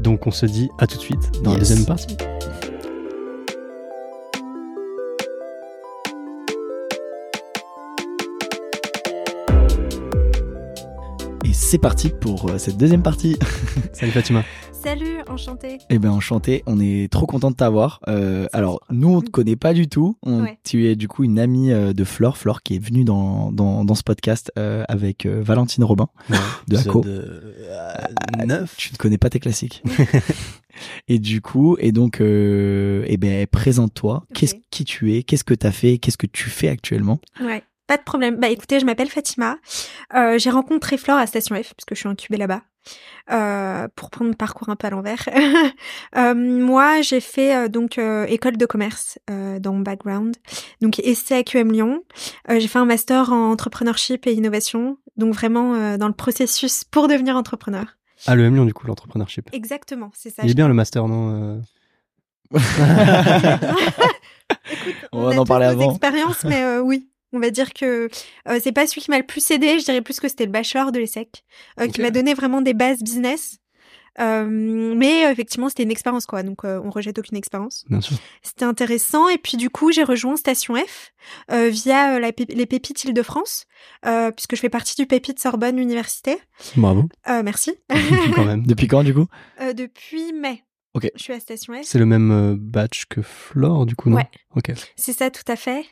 Donc 0.01 0.25
on 0.25 0.31
se 0.31 0.47
dit 0.47 0.67
à 0.79 0.87
tout 0.87 0.97
de 0.97 1.03
suite 1.03 1.43
dans 1.43 1.53
la 1.53 1.59
deuxième 1.59 1.85
partie. 1.85 2.17
C'est 11.69 11.77
parti 11.77 12.09
pour 12.09 12.49
euh, 12.49 12.57
cette 12.57 12.77
deuxième 12.77 13.03
partie. 13.03 13.37
Salut 13.93 14.11
Fatima. 14.11 14.43
Salut, 14.71 15.17
enchantée. 15.27 15.77
Eh 15.91 15.99
ben 15.99 16.09
enchanté, 16.09 16.63
on 16.65 16.79
est 16.79 17.11
trop 17.11 17.27
content 17.27 17.51
de 17.51 17.55
t'avoir. 17.55 17.99
Euh, 18.07 18.47
alors 18.53 18.79
nous 18.89 19.09
on 19.09 19.21
te 19.21 19.29
connaît 19.29 19.55
pas 19.55 19.73
du 19.73 19.87
tout. 19.87 20.17
On- 20.23 20.39
Ouais. 20.41 20.57
Tu 20.63 20.87
es 20.87 20.95
du 20.95 21.07
coup 21.07 21.23
une 21.23 21.37
amie 21.37 21.71
euh, 21.71 21.93
de 21.93 22.03
Flore, 22.05 22.37
Flore 22.37 22.63
qui 22.63 22.75
est 22.75 22.79
venue 22.83 23.03
dans, 23.03 23.51
dans, 23.51 23.85
dans 23.85 23.93
ce 23.93 24.01
podcast 24.03 24.51
euh, 24.57 24.83
avec 24.87 25.27
euh, 25.27 25.43
Valentine 25.43 25.83
Robin. 25.83 26.07
De 26.67 26.77
Acco. 26.77 27.03
euh, 27.05 27.39
9. 28.47 28.73
Tu 28.75 28.93
ne 28.93 28.97
connais 28.97 29.17
pas 29.19 29.29
tes 29.29 29.39
classiques. 29.39 29.83
et 31.07 31.19
du 31.19 31.41
coup, 31.41 31.75
et 31.79 31.91
donc, 31.91 32.19
euh, 32.21 33.03
eh 33.07 33.17
ben 33.17 33.45
présente-toi. 33.47 34.23
Qu'est-ce 34.33 34.55
qui 34.71 34.85
tu 34.85 35.13
es? 35.15 35.23
Qu'est-ce 35.23 35.43
que 35.43 35.53
tu 35.53 35.67
as 35.67 35.71
fait? 35.71 35.97
Qu'est-ce 35.99 36.17
que 36.17 36.27
tu 36.27 36.49
fais 36.49 36.69
actuellement? 36.69 37.19
Ouais, 37.43 37.63
pas 37.89 37.97
de 37.97 38.03
problème. 38.03 38.35
Bah 38.35 38.49
écoutez, 38.49 38.79
je 38.79 38.85
m'appelle 38.85 39.09
Fatima. 39.09 39.57
Euh, 40.13 40.37
j'ai 40.37 40.51
rencontré 40.51 40.95
Flore 40.95 41.17
à 41.17 41.25
Station 41.25 41.55
F, 41.55 41.73
puisque 41.75 41.95
je 41.95 41.95
suis 41.95 42.07
incubée 42.07 42.37
là-bas. 42.37 42.61
Euh, 43.31 43.87
pour 43.95 44.09
prendre 44.11 44.29
le 44.31 44.37
parcours 44.37 44.69
un 44.69 44.75
peu 44.75 44.87
à 44.87 44.89
l'envers. 44.91 45.27
Euh, 46.17 46.33
moi, 46.33 47.01
j'ai 47.01 47.19
fait 47.19 47.55
euh, 47.55 47.67
donc 47.67 47.97
euh, 47.97 48.25
école 48.25 48.57
de 48.57 48.65
commerce 48.65 49.19
euh, 49.29 49.59
dans 49.59 49.73
mon 49.73 49.81
background, 49.81 50.35
donc 50.81 50.99
ECAQM 50.99 51.71
Lyon. 51.71 52.03
Euh, 52.49 52.59
j'ai 52.59 52.67
fait 52.67 52.79
un 52.79 52.85
master 52.85 53.31
en 53.31 53.51
entrepreneurship 53.51 54.25
et 54.27 54.33
innovation, 54.33 54.97
donc 55.17 55.33
vraiment 55.33 55.75
euh, 55.75 55.97
dans 55.97 56.07
le 56.07 56.13
processus 56.13 56.83
pour 56.83 57.07
devenir 57.07 57.35
entrepreneur. 57.35 57.85
Ah 58.27 58.35
le 58.35 58.45
M 58.45 58.55
Lyon 58.55 58.65
du 58.65 58.73
coup 58.73 58.87
l'entrepreneurship. 58.87 59.49
Exactement, 59.53 60.11
c'est 60.13 60.31
ça. 60.31 60.41
Il 60.43 60.51
est 60.51 60.55
bien 60.55 60.67
le 60.67 60.73
master 60.73 61.07
non 61.07 61.61
Écoute, 62.51 62.61
On 65.11 65.23
va 65.23 65.29
a 65.29 65.39
en 65.39 65.45
nos 65.45 65.53
avant. 65.53 65.91
expériences, 65.91 66.43
mais 66.43 66.63
euh, 66.63 66.81
oui. 66.81 67.07
On 67.33 67.39
va 67.39 67.49
dire 67.51 67.73
que 67.73 68.09
euh, 68.47 68.59
c'est 68.63 68.71
pas 68.71 68.87
celui 68.87 69.01
qui 69.01 69.11
m'a 69.11 69.19
le 69.19 69.25
plus 69.25 69.49
aidé. 69.51 69.79
Je 69.79 69.85
dirais 69.85 70.01
plus 70.01 70.19
que 70.19 70.27
c'était 70.27 70.45
le 70.45 70.51
bachelor 70.51 70.91
de 70.91 70.99
l'ESSEC, 70.99 71.43
euh, 71.79 71.87
qui 71.87 72.01
m'a 72.01 72.09
donné 72.11 72.33
vraiment 72.33 72.61
des 72.61 72.73
bases 72.73 72.99
business. 73.03 73.57
Euh, 74.19 74.45
mais 74.49 75.25
euh, 75.25 75.31
effectivement, 75.31 75.69
c'était 75.69 75.83
une 75.83 75.91
expérience, 75.91 76.25
quoi. 76.25 76.43
Donc, 76.43 76.63
on 76.65 76.89
rejette 76.89 77.19
aucune 77.19 77.37
expérience. 77.37 77.85
Bien 77.87 78.01
sûr. 78.01 78.17
C'était 78.41 78.65
intéressant. 78.65 79.29
Et 79.29 79.37
puis, 79.37 79.55
du 79.57 79.69
coup, 79.69 79.91
j'ai 79.91 80.03
rejoint 80.03 80.35
Station 80.35 80.75
F 80.75 81.13
via 81.49 82.19
la 82.19 82.31
Pép- 82.31 82.53
les 82.53 82.65
Pépites 82.65 83.03
Île-de-France, 83.03 83.65
puisque 84.35 84.55
je 84.55 84.59
fais 84.61 84.69
partie 84.69 84.95
du 84.95 85.05
Pépite 85.05 85.39
Sorbonne 85.39 85.77
Université. 85.77 86.37
Bravo. 86.75 87.03
Merci. 87.27 87.75
quand 88.35 88.45
même? 88.45 88.65
Depuis 88.65 88.87
quand 88.87 89.03
du 89.03 89.13
coup? 89.13 89.27
Depuis 89.73 90.33
mai. 90.33 90.63
Ok. 91.03 91.11
Je 91.15 91.23
suis 91.23 91.33
à 91.33 91.39
Station 91.39 91.73
F. 91.73 91.79
C'est 91.83 91.99
le 91.99 92.05
même 92.05 92.31
euh, 92.31 92.55
batch 92.57 93.05
que 93.05 93.21
Flore, 93.21 93.85
du 93.85 93.95
coup, 93.95 94.09
non? 94.09 94.17
Ouais. 94.17 94.27
Ok. 94.55 94.71
C'est 94.95 95.13
ça, 95.13 95.29
tout 95.31 95.43
à 95.47 95.55
fait. 95.55 95.85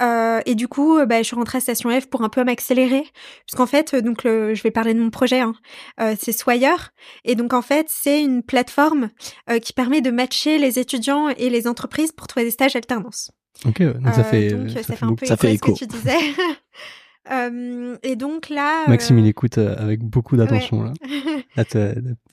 Euh, 0.00 0.40
et 0.46 0.54
du 0.54 0.68
coup, 0.68 0.98
euh, 0.98 1.06
bah, 1.06 1.18
je 1.18 1.24
suis 1.26 1.36
rentrée 1.36 1.58
à 1.58 1.60
Station 1.60 1.90
F 2.00 2.06
pour 2.06 2.22
un 2.22 2.28
peu 2.28 2.44
m'accélérer, 2.44 3.04
puisqu'en 3.46 3.66
fait, 3.66 3.94
euh, 3.94 4.00
donc 4.02 4.24
le- 4.24 4.54
je 4.54 4.62
vais 4.62 4.70
parler 4.70 4.94
de 4.94 5.00
mon 5.00 5.10
projet. 5.10 5.40
Hein. 5.40 5.54
Euh, 6.00 6.14
c'est 6.18 6.32
Swire, 6.32 6.90
et 7.24 7.34
donc 7.34 7.52
en 7.52 7.62
fait, 7.62 7.86
c'est 7.88 8.22
une 8.22 8.42
plateforme 8.42 9.10
euh, 9.50 9.58
qui 9.58 9.72
permet 9.72 10.00
de 10.00 10.10
matcher 10.10 10.58
les 10.58 10.78
étudiants 10.78 11.28
et 11.28 11.50
les 11.50 11.66
entreprises 11.66 12.12
pour 12.12 12.26
trouver 12.26 12.44
des 12.44 12.50
stages 12.52 12.76
alternance. 12.76 13.30
Ok, 13.66 13.82
donc 13.82 14.14
ça 14.14 14.20
Euh, 14.20 14.24
fait, 14.24 14.48
donc, 14.50 14.70
ça, 14.70 14.82
ça 14.82 14.96
fait 14.96 15.04
un 15.04 15.14
peu 15.14 15.26
Ça 15.26 15.34
écho 15.34 15.46
fait 15.46 15.56
ce 15.56 15.60
que 15.60 15.74
tu 15.78 15.86
disais. 15.86 16.18
Euh, 17.30 17.96
et 18.02 18.16
donc 18.16 18.48
là, 18.48 18.86
Maxime, 18.88 19.16
euh, 19.16 19.20
il 19.20 19.26
écoute 19.28 19.58
euh, 19.58 19.76
avec 19.78 20.00
beaucoup 20.00 20.36
d'attention, 20.36 20.82
là. 20.82 20.92
Là, 21.56 21.64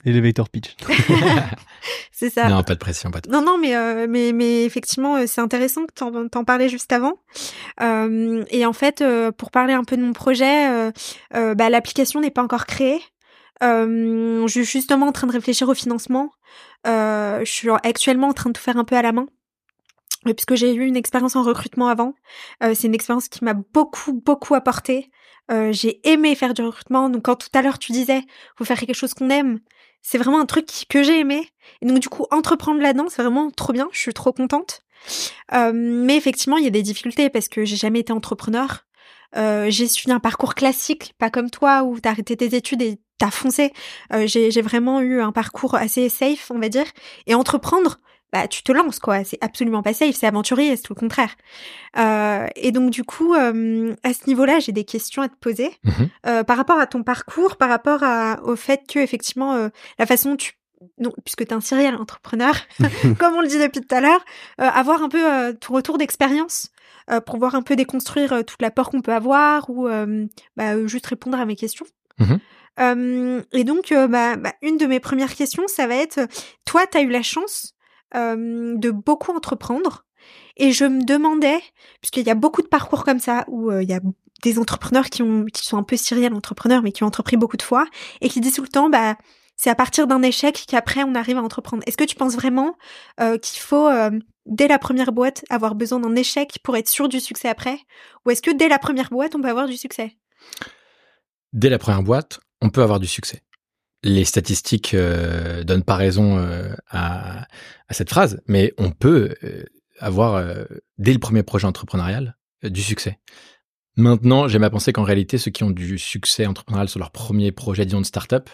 Elevator 0.04 0.48
pitch. 0.48 0.74
c'est 2.12 2.30
ça. 2.30 2.48
Non, 2.48 2.62
pas 2.62 2.74
de 2.74 2.78
pression, 2.78 3.10
pas 3.10 3.20
de 3.20 3.30
Non, 3.30 3.42
non, 3.42 3.56
mais, 3.56 3.76
euh, 3.76 4.06
mais, 4.08 4.32
mais 4.32 4.64
effectivement, 4.64 5.26
c'est 5.26 5.40
intéressant 5.40 5.86
que 5.86 5.92
t'en, 5.94 6.28
t'en 6.28 6.44
parlais 6.44 6.68
juste 6.68 6.92
avant. 6.92 7.14
Euh, 7.80 8.44
et 8.50 8.66
en 8.66 8.72
fait, 8.72 9.00
euh, 9.00 9.30
pour 9.30 9.50
parler 9.50 9.74
un 9.74 9.84
peu 9.84 9.96
de 9.96 10.02
mon 10.02 10.12
projet, 10.12 10.68
euh, 10.70 10.90
euh, 11.36 11.54
bah, 11.54 11.70
l'application 11.70 12.20
n'est 12.20 12.30
pas 12.30 12.42
encore 12.42 12.66
créée. 12.66 13.00
Euh, 13.62 14.46
je 14.46 14.62
suis 14.62 14.64
justement 14.80 15.08
en 15.08 15.12
train 15.12 15.26
de 15.26 15.32
réfléchir 15.32 15.68
au 15.68 15.74
financement. 15.74 16.30
Euh, 16.86 17.40
je 17.40 17.50
suis 17.50 17.68
actuellement 17.84 18.28
en 18.28 18.32
train 18.32 18.50
de 18.50 18.54
tout 18.54 18.62
faire 18.62 18.76
un 18.76 18.84
peu 18.84 18.96
à 18.96 19.02
la 19.02 19.12
main. 19.12 19.26
Euh, 20.26 20.34
Puisque 20.34 20.54
j'ai 20.54 20.74
eu 20.74 20.86
une 20.86 20.96
expérience 20.96 21.36
en 21.36 21.42
recrutement 21.42 21.88
avant, 21.88 22.14
Euh, 22.62 22.74
c'est 22.74 22.86
une 22.86 22.94
expérience 22.94 23.28
qui 23.28 23.44
m'a 23.44 23.54
beaucoup 23.54 24.12
beaucoup 24.12 24.54
apporté. 24.54 25.10
Euh, 25.50 25.72
j'ai 25.72 26.00
aimé 26.08 26.34
faire 26.34 26.54
du 26.54 26.62
recrutement. 26.62 27.08
Donc 27.10 27.24
quand 27.24 27.36
tout 27.36 27.48
à 27.54 27.62
l'heure 27.62 27.78
tu 27.78 27.92
disais, 27.92 28.22
faut 28.56 28.64
faire 28.64 28.78
quelque 28.78 28.94
chose 28.94 29.14
qu'on 29.14 29.30
aime, 29.30 29.60
c'est 30.02 30.18
vraiment 30.18 30.40
un 30.40 30.46
truc 30.46 30.66
que 30.88 31.02
j'ai 31.02 31.18
aimé. 31.20 31.48
Et 31.82 31.86
donc 31.86 31.98
du 31.98 32.08
coup, 32.08 32.26
entreprendre 32.30 32.80
là-dedans, 32.80 33.06
c'est 33.08 33.22
vraiment 33.22 33.50
trop 33.50 33.72
bien. 33.72 33.88
Je 33.92 33.98
suis 33.98 34.14
trop 34.14 34.32
contente. 34.32 34.82
Euh, 35.54 35.72
mais 35.74 36.16
effectivement, 36.16 36.58
il 36.58 36.64
y 36.64 36.66
a 36.68 36.70
des 36.70 36.82
difficultés 36.82 37.30
parce 37.30 37.48
que 37.48 37.64
j'ai 37.64 37.76
jamais 37.76 38.00
été 38.00 38.12
entrepreneur. 38.12 38.86
Euh, 39.36 39.70
j'ai 39.70 39.86
suivi 39.88 40.12
un 40.12 40.20
parcours 40.20 40.54
classique, 40.54 41.14
pas 41.18 41.30
comme 41.30 41.50
toi 41.50 41.84
où 41.84 41.98
t'as 42.00 42.10
arrêté 42.10 42.36
tes 42.36 42.54
études 42.56 42.82
et 42.82 42.98
t'as 43.18 43.30
foncé. 43.30 43.72
Euh, 44.12 44.26
j'ai 44.26 44.62
vraiment 44.62 45.00
eu 45.00 45.20
un 45.20 45.32
parcours 45.32 45.74
assez 45.74 46.08
safe, 46.08 46.50
on 46.50 46.58
va 46.58 46.68
dire. 46.68 46.86
Et 47.26 47.34
entreprendre, 47.34 48.00
bah 48.32 48.46
tu 48.48 48.62
te 48.62 48.72
lances 48.72 48.98
quoi. 48.98 49.24
C'est 49.24 49.38
absolument 49.40 49.82
pas 49.82 49.92
safe, 49.94 50.14
c'est 50.14 50.26
aventurier, 50.26 50.76
c'est 50.76 50.82
tout 50.82 50.94
le 50.94 51.00
contraire. 51.00 51.34
Euh, 51.98 52.46
et 52.56 52.72
donc 52.72 52.90
du 52.90 53.04
coup, 53.04 53.34
euh, 53.34 53.94
à 54.02 54.12
ce 54.14 54.26
niveau-là, 54.26 54.60
j'ai 54.60 54.72
des 54.72 54.84
questions 54.84 55.22
à 55.22 55.28
te 55.28 55.36
poser 55.36 55.70
Mhm. 55.84 56.08
euh, 56.26 56.44
par 56.44 56.56
rapport 56.56 56.78
à 56.78 56.86
ton 56.86 57.02
parcours, 57.02 57.56
par 57.56 57.68
rapport 57.68 58.02
à, 58.02 58.40
au 58.44 58.56
fait 58.56 58.82
que 58.88 58.98
effectivement 58.98 59.54
euh, 59.54 59.68
la 59.98 60.06
façon 60.06 60.30
dont 60.30 60.36
tu 60.36 60.52
non, 60.98 61.12
puisque 61.24 61.40
tu 61.46 61.50
es 61.50 61.52
un 61.52 61.60
serial 61.60 61.94
entrepreneur, 61.96 62.54
comme 63.18 63.34
on 63.34 63.40
le 63.42 63.48
dit 63.48 63.58
depuis 63.58 63.80
tout 63.82 63.94
à 63.94 64.00
l'heure, 64.00 64.24
euh, 64.60 64.64
avoir 64.64 65.02
un 65.02 65.08
peu 65.08 65.30
euh, 65.30 65.52
ton 65.52 65.74
retour 65.74 65.98
d'expérience 65.98 66.68
euh, 67.10 67.20
pour 67.20 67.38
voir 67.38 67.54
un 67.54 67.62
peu 67.62 67.76
déconstruire 67.76 68.44
toute 68.46 68.62
la 68.62 68.70
peur 68.70 68.88
qu'on 68.90 69.02
peut 69.02 69.12
avoir 69.12 69.68
ou 69.68 69.88
euh, 69.88 70.26
bah, 70.56 70.86
juste 70.86 71.06
répondre 71.06 71.38
à 71.38 71.44
mes 71.44 71.56
questions. 71.56 71.86
Mhm. 72.18 72.38
Euh, 72.78 73.42
et 73.52 73.64
donc, 73.64 73.92
euh, 73.92 74.06
bah, 74.08 74.36
bah, 74.36 74.52
une 74.62 74.78
de 74.78 74.86
mes 74.86 75.00
premières 75.00 75.34
questions, 75.34 75.64
ça 75.66 75.86
va 75.86 75.96
être, 75.96 76.20
toi, 76.64 76.86
tu 76.86 76.96
as 76.96 77.02
eu 77.02 77.10
la 77.10 77.22
chance 77.22 77.74
de 78.14 78.90
beaucoup 78.90 79.32
entreprendre. 79.32 80.04
Et 80.56 80.72
je 80.72 80.84
me 80.84 81.04
demandais, 81.04 81.60
puisqu'il 82.00 82.26
y 82.26 82.30
a 82.30 82.34
beaucoup 82.34 82.62
de 82.62 82.68
parcours 82.68 83.04
comme 83.04 83.20
ça, 83.20 83.44
où 83.48 83.72
il 83.72 83.88
y 83.88 83.94
a 83.94 84.00
des 84.42 84.58
entrepreneurs 84.58 85.06
qui, 85.06 85.22
ont, 85.22 85.44
qui 85.46 85.66
sont 85.66 85.76
un 85.76 85.82
peu 85.82 85.96
serial 85.96 86.34
entrepreneurs, 86.34 86.82
mais 86.82 86.92
qui 86.92 87.04
ont 87.04 87.06
entrepris 87.06 87.36
beaucoup 87.36 87.56
de 87.56 87.62
fois, 87.62 87.86
et 88.20 88.28
qui 88.28 88.40
disent 88.40 88.54
tout 88.54 88.62
le 88.62 88.68
temps, 88.68 88.90
bah, 88.90 89.16
c'est 89.56 89.70
à 89.70 89.74
partir 89.74 90.06
d'un 90.06 90.22
échec 90.22 90.64
qu'après 90.66 91.02
on 91.04 91.14
arrive 91.14 91.36
à 91.36 91.42
entreprendre. 91.42 91.82
Est-ce 91.86 91.96
que 91.96 92.04
tu 92.04 92.16
penses 92.16 92.34
vraiment 92.34 92.76
qu'il 93.18 93.60
faut, 93.60 93.88
dès 94.46 94.68
la 94.68 94.78
première 94.78 95.12
boîte, 95.12 95.44
avoir 95.50 95.74
besoin 95.74 96.00
d'un 96.00 96.16
échec 96.16 96.58
pour 96.62 96.76
être 96.76 96.88
sûr 96.88 97.08
du 97.08 97.20
succès 97.20 97.48
après? 97.48 97.78
Ou 98.24 98.30
est-ce 98.30 98.42
que 98.42 98.50
dès 98.50 98.68
la 98.68 98.78
première 98.78 99.10
boîte, 99.10 99.34
on 99.34 99.40
peut 99.40 99.48
avoir 99.48 99.66
du 99.66 99.76
succès? 99.76 100.16
Dès 101.52 101.68
la 101.68 101.78
première 101.78 102.02
boîte, 102.02 102.40
on 102.62 102.70
peut 102.70 102.82
avoir 102.82 103.00
du 103.00 103.06
succès. 103.06 103.42
Les 104.02 104.24
statistiques 104.24 104.94
euh, 104.94 105.62
donnent 105.62 105.84
pas 105.84 105.96
raison 105.96 106.38
euh, 106.38 106.72
à, 106.88 107.42
à 107.88 107.94
cette 107.94 108.08
phrase, 108.08 108.40
mais 108.46 108.72
on 108.78 108.90
peut 108.90 109.34
euh, 109.44 109.64
avoir, 109.98 110.36
euh, 110.36 110.64
dès 110.98 111.12
le 111.12 111.18
premier 111.18 111.42
projet 111.42 111.66
entrepreneurial, 111.66 112.36
euh, 112.64 112.70
du 112.70 112.82
succès. 112.82 113.18
Maintenant, 113.96 114.48
j'aime 114.48 114.64
à 114.64 114.70
penser 114.70 114.92
qu'en 114.92 115.02
réalité, 115.02 115.36
ceux 115.36 115.50
qui 115.50 115.64
ont 115.64 115.70
du 115.70 115.98
succès 115.98 116.46
entrepreneurial 116.46 116.88
sur 116.88 116.98
leur 116.98 117.10
premier 117.10 117.52
projet, 117.52 117.84
disons, 117.84 118.00
de 118.00 118.06
start-up, 118.06 118.48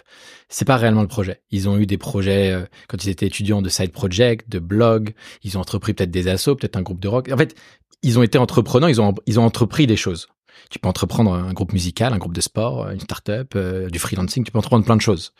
c'est 0.49 0.65
pas 0.65 0.75
réellement 0.75 1.03
le 1.03 1.07
projet. 1.07 1.41
Ils 1.51 1.69
ont 1.69 1.77
eu 1.77 1.85
des 1.85 1.97
projets, 1.97 2.51
euh, 2.51 2.65
quand 2.89 3.05
ils 3.05 3.09
étaient 3.09 3.27
étudiants, 3.27 3.61
de 3.61 3.69
side 3.69 3.93
project, 3.93 4.49
de 4.49 4.59
blog, 4.59 5.13
ils 5.43 5.57
ont 5.57 5.61
entrepris 5.61 5.93
peut-être 5.93 6.11
des 6.11 6.27
assos, 6.27 6.55
peut-être 6.55 6.75
un 6.75 6.81
groupe 6.81 6.99
de 6.99 7.07
rock. 7.07 7.29
En 7.31 7.37
fait, 7.37 7.55
ils 8.03 8.19
ont 8.19 8.23
été 8.23 8.37
entrepreneurs, 8.37 8.89
ils 8.89 8.99
ont, 8.99 9.13
ils 9.25 9.39
ont 9.39 9.45
entrepris 9.45 9.87
des 9.87 9.95
choses. 9.95 10.27
Tu 10.69 10.79
peux 10.79 10.87
entreprendre 10.87 11.33
un 11.33 11.53
groupe 11.53 11.73
musical, 11.73 12.13
un 12.13 12.17
groupe 12.17 12.33
de 12.33 12.41
sport, 12.41 12.89
une 12.89 12.99
start-up, 12.99 13.53
euh, 13.55 13.89
du 13.89 13.99
freelancing, 13.99 14.43
tu 14.43 14.51
peux 14.51 14.57
entreprendre 14.57 14.85
plein 14.85 14.95
de 14.95 15.01
choses. 15.01 15.33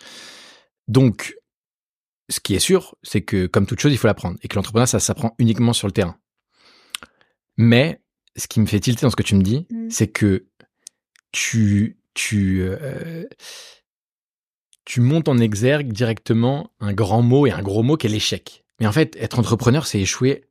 Donc, 0.87 1.35
ce 2.29 2.39
qui 2.39 2.55
est 2.55 2.59
sûr, 2.59 2.95
c'est 3.03 3.21
que 3.21 3.47
comme 3.47 3.65
toute 3.65 3.79
chose, 3.79 3.91
il 3.91 3.97
faut 3.97 4.07
l'apprendre. 4.07 4.37
Et 4.43 4.47
que 4.47 4.55
l'entrepreneuriat, 4.55 4.87
ça 4.87 4.99
s'apprend 4.99 5.35
uniquement 5.39 5.73
sur 5.73 5.87
le 5.87 5.93
terrain. 5.93 6.17
Mais, 7.57 8.01
ce 8.35 8.47
qui 8.47 8.59
me 8.59 8.65
fait 8.65 8.79
tilter 8.79 9.01
dans 9.01 9.09
ce 9.09 9.15
que 9.15 9.23
tu 9.23 9.35
me 9.35 9.41
dis, 9.41 9.65
Mm. 9.69 9.89
c'est 9.89 10.07
que 10.07 10.45
tu, 11.31 11.97
tu, 12.13 12.61
euh, 12.61 13.25
tu 14.85 15.01
montes 15.01 15.27
en 15.27 15.37
exergue 15.37 15.91
directement 15.91 16.71
un 16.79 16.93
grand 16.93 17.21
mot 17.21 17.47
et 17.47 17.51
un 17.51 17.61
gros 17.61 17.83
mot 17.83 17.97
qui 17.97 18.07
est 18.07 18.09
l'échec. 18.09 18.63
Mais 18.79 18.87
en 18.87 18.91
fait, 18.91 19.15
être 19.17 19.39
entrepreneur, 19.39 19.85
c'est 19.85 19.99
échouer 19.99 20.45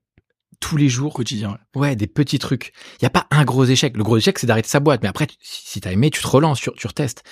tous 0.60 0.76
les 0.76 0.88
jours 0.88 1.12
quotidien. 1.12 1.58
ouais. 1.74 1.80
Ouais, 1.80 1.96
des 1.96 2.06
petits 2.06 2.38
trucs. 2.38 2.72
Il 3.00 3.02
y 3.02 3.06
a 3.06 3.10
pas 3.10 3.26
un 3.30 3.44
gros 3.44 3.64
échec. 3.64 3.96
Le 3.96 4.02
gros 4.02 4.16
échec, 4.16 4.38
c'est 4.38 4.46
d'arrêter 4.46 4.68
sa 4.68 4.80
boîte. 4.80 5.02
Mais 5.02 5.08
après, 5.08 5.26
si 5.40 5.80
t'as 5.80 5.92
aimé, 5.92 6.10
tu 6.10 6.22
te 6.22 6.26
relances, 6.26 6.60
tu, 6.60 6.70
tu 6.76 6.86
retestes. 6.86 7.22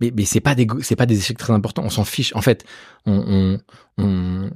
Mais, 0.00 0.12
mais 0.16 0.24
c'est 0.24 0.40
pas 0.40 0.54
des, 0.56 0.66
c'est 0.82 0.96
pas 0.96 1.06
des 1.06 1.18
échecs 1.18 1.38
très 1.38 1.52
importants. 1.52 1.82
On 1.84 1.90
s'en 1.90 2.04
fiche. 2.04 2.34
En 2.34 2.40
fait, 2.42 2.64
on, 3.06 3.58
on, 3.98 4.04
on, 4.04 4.50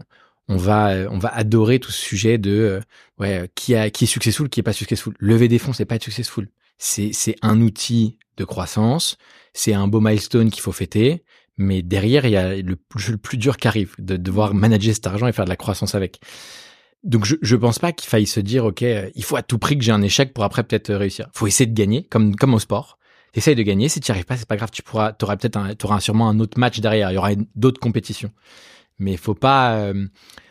on 0.49 0.57
va, 0.57 0.91
euh, 0.91 1.09
on 1.11 1.19
va 1.19 1.29
adorer 1.29 1.79
tout 1.79 1.93
ce 1.93 2.01
sujet 2.01 2.39
de, 2.39 2.51
euh, 2.51 2.81
ouais, 3.19 3.43
euh, 3.43 3.47
qui 3.55 3.75
a, 3.77 3.89
qui 3.91 4.05
est 4.05 4.09
successful, 4.09 4.49
qui 4.49 4.61
est 4.61 4.65
pas 4.65 4.73
successful. 4.73 5.15
Lever 5.21 5.47
des 5.47 5.59
fonds, 5.59 5.73
c'est 5.73 5.85
pas 5.85 5.95
être 5.95 6.03
successful. 6.03 6.49
C'est, 6.77 7.13
c'est 7.13 7.37
un 7.43 7.61
outil 7.61 8.19
de 8.37 8.45
croissance. 8.45 9.17
C'est 9.53 9.75
un 9.75 9.87
beau 9.87 10.01
milestone 10.01 10.51
qu'il 10.51 10.63
faut 10.63 10.73
fêter. 10.73 11.23
Mais 11.57 11.83
derrière, 11.83 12.25
il 12.25 12.33
y 12.33 12.37
a 12.37 12.57
le, 12.57 12.77
plus- 12.77 13.11
le 13.11 13.19
plus 13.19 13.39
dur 13.39 13.57
qui 13.59 13.69
arrive, 13.69 13.95
de 13.99 14.17
devoir 14.17 14.55
manager 14.55 14.95
cet 14.95 15.07
argent 15.07 15.27
et 15.29 15.33
faire 15.33 15.45
de 15.45 15.51
la 15.51 15.57
croissance 15.57 15.95
avec. 15.95 16.21
Donc 17.05 17.25
je, 17.25 17.37
je 17.43 17.57
pense 17.57 17.79
pas 17.79 17.93
qu'il 17.93 18.09
faille 18.09 18.27
se 18.27 18.41
dire 18.41 18.65
ok 18.65 18.83
il 19.15 19.25
faut 19.25 19.37
à 19.37 19.43
tout 19.43 19.59
prix 19.59 19.79
que 19.79 19.85
j'ai 19.85 19.93
un 19.93 20.03
échec 20.03 20.35
pour 20.35 20.45
après 20.45 20.65
peut-être 20.65 20.93
réussir. 20.93 21.29
Faut 21.33 21.47
essayer 21.47 21.67
de 21.67 21.75
gagner 21.75 22.05
comme 22.05 22.35
comme 22.35 22.55
au 22.55 22.59
sport. 22.59 22.99
Essaye 23.35 23.55
de 23.55 23.63
gagner. 23.63 23.89
Si 23.89 24.01
tu 24.01 24.11
arrives 24.11 24.25
pas 24.25 24.37
c'est 24.37 24.49
pas 24.49 24.57
grave. 24.57 24.71
Tu 24.73 24.83
pourras 24.83 25.13
t'auras 25.13 25.37
peut-être 25.37 25.75
t'auras 25.75 26.01
sûrement 26.01 26.29
un 26.29 26.41
autre 26.41 26.59
match 26.59 26.81
derrière. 26.81 27.11
Il 27.11 27.15
y 27.15 27.19
aura 27.19 27.31
d'autres 27.55 27.81
compétitions. 27.81 28.33
Mais 28.99 29.17
faut 29.17 29.35
pas. 29.35 29.77
euh, 29.77 30.07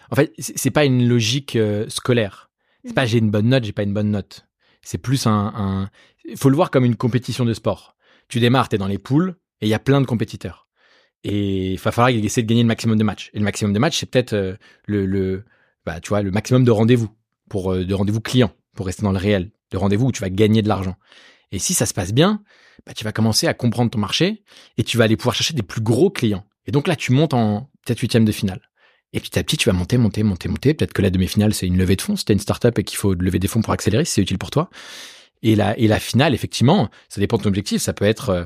En 0.10 0.16
fait 0.16 0.32
c'est 0.39 0.72
pas 0.72 0.86
une 0.86 1.08
logique 1.08 1.56
euh, 1.58 1.86
scolaire. 1.89 2.50
C'est 2.86 2.93
pas 2.93 3.06
j'ai 3.06 3.18
une 3.18 3.30
bonne 3.32 3.50
note 3.50 3.66
j'ai 3.66 3.74
pas 3.74 3.84
une 3.84 3.93
bonne 3.93 4.12
note. 4.12 4.45
C'est 4.82 5.00
plus 5.00 5.28
un, 5.28 5.52
un. 5.56 5.89
Faut 6.38 6.50
le 6.50 6.56
voir 6.56 6.72
comme 6.72 6.86
une 6.86 6.95
compétition 6.95 7.43
de 7.43 7.54
sport. 7.54 7.95
Tu 8.30 8.39
démarres 8.39 8.70
t'es 8.70 8.78
dans 8.78 8.88
les 8.88 9.00
poules 9.00 9.36
et 9.60 9.66
il 9.66 9.70
y 9.70 9.74
a 9.74 9.80
plein 9.80 10.00
de 10.00 10.06
compétiteurs. 10.06 10.68
Et 11.26 11.74
il 11.74 11.80
va 11.80 11.91
falloir 11.91 12.10
essayer 12.10 12.43
de 12.43 12.48
gagner 12.48 12.62
le 12.64 12.68
maximum 12.68 12.98
de 12.98 13.04
matchs. 13.04 13.32
Et 13.34 13.39
le 13.39 13.43
maximum 13.43 13.74
de 13.74 13.80
matchs 13.80 13.98
c'est 13.98 14.10
peut-être 14.10 14.34
euh, 14.34 14.56
le, 14.86 15.06
le 15.06 15.43
bah, 15.88 16.01
tu 16.01 16.09
vois, 16.09 16.21
le 16.21 16.31
maximum 16.31 16.65
de 16.65 16.71
rendez-vous 16.71 17.09
pour 17.49 17.71
euh, 17.71 17.85
de 17.85 17.93
rendez-vous 17.93 18.19
clients 18.19 18.51
pour 18.75 18.88
rester 18.88 19.03
dans 19.03 19.13
le 19.13 19.17
réel, 19.17 19.51
de 19.71 19.77
rendez-vous 19.77 20.07
où 20.07 20.11
tu 20.11 20.19
vas 20.19 20.29
gagner 20.29 20.61
de 20.61 20.67
l'argent. 20.67 20.95
Et 21.53 21.59
si 21.59 21.73
ça 21.73 21.85
se 21.85 21.93
passe 21.93 22.13
bien, 22.13 22.43
bah, 22.85 22.93
tu 22.93 23.05
vas 23.05 23.13
commencer 23.13 23.47
à 23.47 23.53
comprendre 23.53 23.89
ton 23.89 23.97
marché 23.97 24.43
et 24.77 24.83
tu 24.83 24.97
vas 24.97 25.05
aller 25.05 25.15
pouvoir 25.15 25.33
chercher 25.33 25.53
des 25.53 25.63
plus 25.63 25.79
gros 25.79 26.09
clients. 26.09 26.43
Et 26.65 26.71
donc 26.71 26.88
là, 26.88 26.97
tu 26.97 27.13
montes 27.13 27.33
en 27.33 27.71
peut-être 27.85 28.01
huitième 28.01 28.25
de 28.25 28.33
finale. 28.33 28.59
Et 29.13 29.21
petit 29.21 29.39
à 29.39 29.43
petit, 29.43 29.55
tu 29.55 29.69
vas 29.69 29.73
monter, 29.73 29.97
monter, 29.97 30.23
monter, 30.23 30.49
monter. 30.49 30.73
Peut-être 30.73 30.91
que 30.91 31.01
la 31.01 31.09
demi-finale, 31.09 31.53
c'est 31.53 31.65
une 31.65 31.77
levée 31.77 31.95
de 31.95 32.01
fonds. 32.01 32.17
Si 32.17 32.25
t'es 32.25 32.33
une 32.33 32.39
startup 32.39 32.77
et 32.77 32.83
qu'il 32.83 32.97
faut 32.97 33.13
lever 33.13 33.39
des 33.39 33.47
fonds 33.47 33.61
pour 33.61 33.71
accélérer, 33.71 34.03
si 34.03 34.11
c'est 34.11 34.21
utile 34.21 34.38
pour 34.38 34.51
toi. 34.51 34.69
Et 35.41 35.55
la, 35.55 35.79
et 35.79 35.88
la 35.88 36.01
finale, 36.01 36.33
effectivement, 36.33 36.89
ça 37.07 37.21
dépend 37.21 37.38
de 37.38 37.43
ton 37.43 37.49
objectif. 37.49 37.81
Ça 37.81 37.93
peut 37.93 38.03
être, 38.03 38.29
euh, 38.29 38.43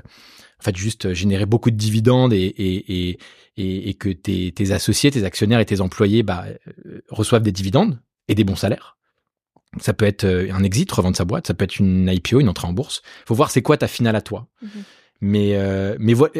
en 0.61 0.63
fait, 0.63 0.77
juste 0.77 1.07
euh, 1.07 1.13
générer 1.15 1.47
beaucoup 1.47 1.71
de 1.71 1.75
dividendes 1.75 2.33
et, 2.33 2.37
et, 2.37 3.17
et, 3.57 3.89
et, 3.89 3.93
que 3.95 4.09
tes, 4.09 4.51
tes 4.51 4.71
associés, 4.71 5.09
tes 5.09 5.23
actionnaires 5.23 5.59
et 5.59 5.65
tes 5.65 5.81
employés 5.81 6.21
bah, 6.21 6.45
euh, 6.85 7.01
reçoivent 7.09 7.41
des 7.41 7.51
dividendes 7.51 7.99
et 8.27 8.35
des 8.35 8.43
bons 8.43 8.55
salaires. 8.55 8.97
Ça 9.79 9.93
peut 9.93 10.05
être 10.05 10.25
euh, 10.25 10.53
un 10.53 10.63
exit, 10.63 10.91
revendre 10.91 11.17
sa 11.17 11.25
boîte. 11.25 11.47
Ça 11.47 11.55
peut 11.55 11.63
être 11.63 11.79
une 11.79 12.07
IPO, 12.07 12.41
une 12.41 12.49
entrée 12.49 12.67
en 12.67 12.73
bourse. 12.73 13.01
Faut 13.25 13.33
voir 13.33 13.49
c'est 13.49 13.63
quoi 13.63 13.75
ta 13.77 13.87
finale 13.87 14.15
à 14.15 14.21
toi. 14.21 14.47
Mhm. 14.61 14.69
Mais 15.21 15.55
euh, 15.55 15.95
mais 15.99 16.13
voilà. 16.13 16.33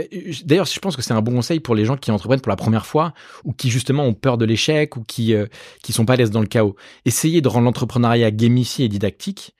D'ailleurs, 0.44 0.66
je 0.66 0.80
pense 0.80 0.96
que 0.96 1.04
c'est 1.04 1.14
un 1.14 1.22
bon 1.22 1.34
conseil 1.34 1.60
pour 1.60 1.76
les 1.76 1.86
gens 1.86 1.98
qui 1.98 2.10
entreprennent 2.10 2.42
pour 2.42 2.50
la 2.50 2.56
première 2.56 2.88
fois 2.88 3.14
ou 3.44 3.54
qui 3.54 3.70
justement 3.70 4.06
ont 4.06 4.16
peur 4.16 4.40
de 4.40 4.46
l'échec 4.46 4.98
ou 4.98 5.04
qui 5.04 5.36
euh, 5.36 5.46
qui 5.84 5.94
sont 5.94 6.04
pas 6.04 6.14
à 6.14 6.16
l'aise 6.16 6.32
dans 6.32 6.42
le 6.42 6.48
chaos. 6.48 6.76
Essayez 7.06 7.42
de 7.42 7.48
rendre 7.48 7.66
l'entrepreneuriat 7.66 8.32
gamifié 8.32 8.86
et 8.86 8.90
didactique. 8.90 9.56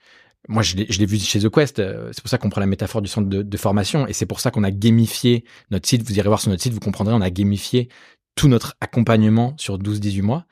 Moi, 0.48 0.62
je 0.62 0.76
l'ai 0.76 1.06
vu 1.06 1.18
chez 1.18 1.40
The 1.40 1.48
Quest. 1.48 1.78
euh, 1.78 2.10
C'est 2.12 2.20
pour 2.20 2.28
ça 2.30 2.38
qu'on 2.38 2.50
prend 2.50 2.60
la 2.60 2.66
métaphore 2.66 3.00
du 3.02 3.08
centre 3.08 3.28
de, 3.28 3.42
de 3.42 3.56
formation 3.56 4.06
et 4.06 4.12
c'est 4.12 4.26
pour 4.26 4.40
ça 4.40 4.50
qu'on 4.50 4.64
a 4.64 4.70
gamifié 4.70 5.44
notre 5.70 5.88
site. 5.88 6.02
Vous 6.02 6.18
irez 6.18 6.28
voir 6.28 6.40
sur 6.40 6.50
notre 6.50 6.62
site, 6.62 6.72
vous 6.72 6.80
comprendrez. 6.80 7.14
On 7.14 7.20
a 7.20 7.30
gamifié 7.30 7.88
tout 8.34 8.48
notre 8.48 8.74
accompagnement 8.80 9.54
sur 9.58 9.78
12-18 9.78 10.22
mois. 10.22 10.46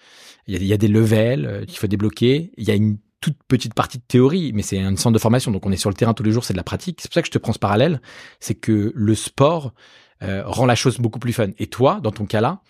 Il 0.46 0.54
y, 0.54 0.56
a, 0.56 0.60
il 0.60 0.66
y 0.66 0.72
a 0.72 0.76
des 0.76 0.88
levels 0.88 1.46
euh, 1.46 1.64
qu'il 1.64 1.78
faut 1.78 1.86
débloquer. 1.86 2.52
Il 2.56 2.64
y 2.64 2.70
a 2.70 2.74
une 2.74 2.98
toute 3.20 3.36
petite 3.48 3.74
partie 3.74 3.98
de 3.98 4.02
théorie, 4.06 4.52
mais 4.54 4.62
c'est 4.62 4.78
un 4.80 4.96
centre 4.96 5.12
de 5.12 5.18
formation, 5.18 5.50
donc 5.50 5.66
on 5.66 5.72
est 5.72 5.76
sur 5.76 5.90
le 5.90 5.94
terrain 5.94 6.14
tous 6.14 6.22
les 6.22 6.32
jours, 6.32 6.44
c'est 6.44 6.54
de 6.54 6.58
la 6.58 6.64
pratique. 6.64 7.00
C'est 7.02 7.08
pour 7.08 7.14
ça 7.14 7.20
que 7.20 7.26
je 7.26 7.32
te 7.32 7.38
prends 7.38 7.52
ce 7.52 7.58
parallèle, 7.58 8.00
c'est 8.38 8.54
que 8.54 8.92
le 8.94 9.14
sport 9.14 9.74
euh, 10.22 10.42
rend 10.46 10.64
la 10.64 10.74
chose 10.74 10.98
beaucoup 10.98 11.18
plus 11.18 11.34
fun. 11.34 11.48
Et 11.58 11.66
toi, 11.66 12.00
dans 12.02 12.12
ton 12.12 12.24
cas-là, 12.24 12.62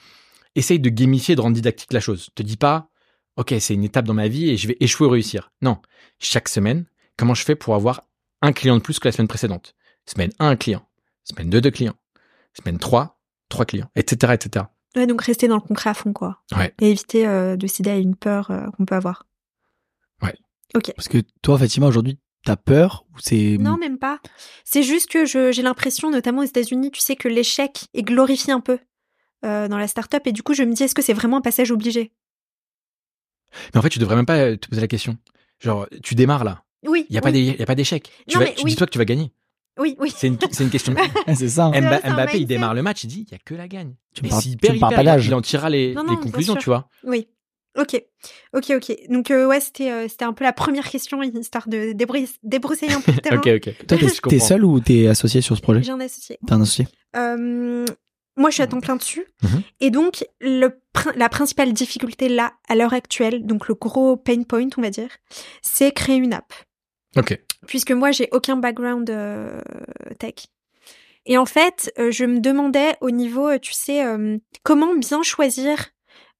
essaye 0.56 0.80
de 0.80 0.88
gamifier, 0.90 1.36
de 1.36 1.40
rendre 1.40 1.54
didactique 1.54 1.92
la 1.92 2.00
chose. 2.00 2.30
Te 2.34 2.42
dis 2.42 2.56
pas, 2.56 2.88
ok, 3.36 3.54
c'est 3.60 3.74
une 3.74 3.84
étape 3.84 4.06
dans 4.06 4.14
ma 4.14 4.26
vie 4.26 4.50
et 4.50 4.56
je 4.56 4.66
vais 4.66 4.76
échouer 4.80 5.06
ou 5.06 5.10
réussir. 5.10 5.52
Non, 5.62 5.78
chaque 6.18 6.48
semaine, 6.48 6.84
comment 7.20 7.34
je 7.34 7.44
fais 7.44 7.54
pour 7.54 7.74
avoir 7.74 8.02
un 8.42 8.52
client 8.52 8.76
de 8.76 8.80
plus 8.82 8.98
que 8.98 9.06
la 9.06 9.12
semaine 9.12 9.28
précédente? 9.28 9.74
Semaine 10.06 10.30
1, 10.38 10.48
un 10.48 10.56
client. 10.56 10.84
Semaine 11.24 11.50
2, 11.50 11.60
deux 11.60 11.70
clients. 11.70 11.94
Semaine 12.58 12.78
3, 12.78 13.20
trois 13.48 13.64
clients, 13.64 13.90
etc., 13.94 14.32
etc. 14.34 14.64
Ouais, 14.96 15.06
donc 15.06 15.22
rester 15.22 15.46
dans 15.46 15.54
le 15.54 15.60
concret 15.60 15.90
à 15.90 15.94
fond, 15.94 16.12
quoi. 16.12 16.42
Ouais. 16.56 16.74
Et 16.80 16.90
éviter 16.90 17.28
euh, 17.28 17.56
de 17.56 17.66
céder 17.68 17.90
à 17.90 17.96
une 17.98 18.16
peur 18.16 18.50
euh, 18.50 18.68
qu'on 18.72 18.84
peut 18.86 18.96
avoir. 18.96 19.26
Ouais. 20.22 20.34
Ok. 20.74 20.92
Parce 20.96 21.06
que 21.08 21.18
toi, 21.42 21.58
Fatima, 21.58 21.86
aujourd'hui, 21.86 22.18
t'as 22.44 22.56
peur 22.56 23.04
ou 23.14 23.18
c'est 23.20 23.56
Non, 23.60 23.76
même 23.76 23.98
pas. 23.98 24.18
C'est 24.64 24.82
juste 24.82 25.08
que 25.10 25.26
je- 25.26 25.52
j'ai 25.52 25.62
l'impression, 25.62 26.10
notamment 26.10 26.40
aux 26.40 26.44
États-Unis, 26.46 26.90
tu 26.90 27.00
sais 27.00 27.14
que 27.14 27.28
l'échec 27.28 27.84
est 27.94 28.02
glorifié 28.02 28.52
un 28.52 28.60
peu 28.60 28.78
euh, 29.44 29.68
dans 29.68 29.78
la 29.78 29.86
start-up. 29.86 30.26
Et 30.26 30.32
du 30.32 30.42
coup, 30.42 30.54
je 30.54 30.62
me 30.64 30.72
dis, 30.74 30.82
est-ce 30.82 30.94
que 30.94 31.02
c'est 31.02 31.12
vraiment 31.14 31.36
un 31.36 31.40
passage 31.42 31.70
obligé? 31.70 32.12
Mais 33.72 33.78
en 33.78 33.82
fait, 33.82 33.88
tu 33.90 33.98
devrais 33.98 34.16
même 34.16 34.26
pas 34.26 34.56
te 34.56 34.68
poser 34.68 34.80
la 34.80 34.88
question. 34.88 35.18
Genre, 35.60 35.86
tu 36.02 36.14
démarres 36.14 36.44
là. 36.44 36.64
Oui. 36.86 37.06
Il 37.08 37.14
y 37.14 37.18
a 37.18 37.20
pas 37.20 37.30
oui. 37.30 37.56
a 37.58 37.74
d'échec. 37.74 38.10
Tu, 38.28 38.38
vas- 38.38 38.46
tu 38.46 38.64
oui. 38.64 38.70
dis-toi 38.70 38.86
que 38.86 38.92
tu 38.92 38.98
vas 38.98 39.04
gagner. 39.04 39.32
Oui, 39.78 39.96
oui. 39.98 40.12
C'est 40.16 40.26
une, 40.26 40.38
c'est 40.50 40.64
une 40.64 40.70
question. 40.70 40.94
c'est 41.34 41.48
ça. 41.48 41.66
hein. 41.66 41.70
Mba- 41.72 42.14
Mbappé, 42.14 42.38
il 42.38 42.46
démarre 42.46 42.74
le 42.74 42.82
match, 42.82 43.04
il 43.04 43.08
dit, 43.08 43.26
il 43.28 43.32
y 43.32 43.34
a 43.34 43.38
que 43.44 43.54
la 43.54 43.68
gagne. 43.68 43.94
Tu 44.14 44.22
me 44.24 44.28
Mais 44.28 44.34
c'est 44.34 44.42
tu 44.42 44.48
hyper, 44.50 44.74
hyper, 44.74 44.88
pas 44.90 45.02
il- 45.02 45.04
d'âge. 45.04 45.26
Il 45.26 45.34
en 45.34 45.40
tirera 45.40 45.70
les, 45.70 45.94
Non, 45.94 46.02
les 46.02 46.08
non, 46.10 46.16
conclusions, 46.16 46.56
tu 46.56 46.66
vois. 46.66 46.88
Oui. 47.04 47.28
Ok, 47.78 48.02
ok, 48.52 48.72
ok. 48.76 48.96
Donc 49.10 49.30
euh, 49.30 49.46
ouais, 49.46 49.60
c'était 49.60 49.92
euh, 49.92 50.08
c'était 50.08 50.24
un 50.24 50.32
peu 50.32 50.42
la 50.42 50.52
première 50.52 50.88
question, 50.90 51.22
histoire 51.22 51.68
de 51.68 51.92
débrou- 51.92 52.28
débroussailler 52.42 52.94
un 52.94 53.00
peu 53.00 53.12
le 53.12 53.18
terrain. 53.22 53.36
Ok, 53.36 53.46
ok. 53.46 53.86
Toi, 53.86 53.98
t'es, 54.28 54.38
seul 54.40 54.64
ou 54.64 54.80
t'es 54.80 55.06
associé 55.06 55.40
sur 55.40 55.56
ce 55.56 55.62
projet? 55.62 55.80
J'ai 55.84 55.92
un 55.92 56.00
associé. 56.00 56.36
T'es 56.44 56.52
un 56.52 56.60
associé? 56.62 56.88
Euh, 57.16 57.84
moi, 58.36 58.50
je 58.50 58.54
suis 58.54 58.62
à 58.64 58.66
temps 58.66 58.80
plein 58.80 58.96
dessus. 58.96 59.24
Mhm. 59.44 59.62
Et 59.80 59.90
donc, 59.90 60.24
le, 60.40 60.80
la 61.14 61.28
principale 61.28 61.72
difficulté 61.72 62.28
là, 62.28 62.54
à 62.68 62.74
l'heure 62.74 62.92
actuelle, 62.92 63.46
donc 63.46 63.68
le 63.68 63.74
gros 63.76 64.16
pain 64.16 64.42
point, 64.42 64.68
on 64.76 64.82
va 64.82 64.90
dire, 64.90 65.10
c'est 65.62 65.92
créer 65.92 66.16
une 66.16 66.32
app. 66.32 66.52
Ok. 67.16 67.38
Puisque 67.66 67.92
moi, 67.92 68.10
j'ai 68.12 68.28
aucun 68.32 68.56
background 68.56 69.08
euh, 69.10 69.60
tech. 70.18 70.34
Et 71.26 71.36
en 71.36 71.44
fait, 71.46 71.92
euh, 71.98 72.10
je 72.10 72.24
me 72.24 72.40
demandais 72.40 72.94
au 73.00 73.10
niveau, 73.10 73.48
euh, 73.48 73.58
tu 73.58 73.72
sais, 73.72 74.02
comment 74.62 74.94
bien 74.94 75.22
choisir 75.22 75.88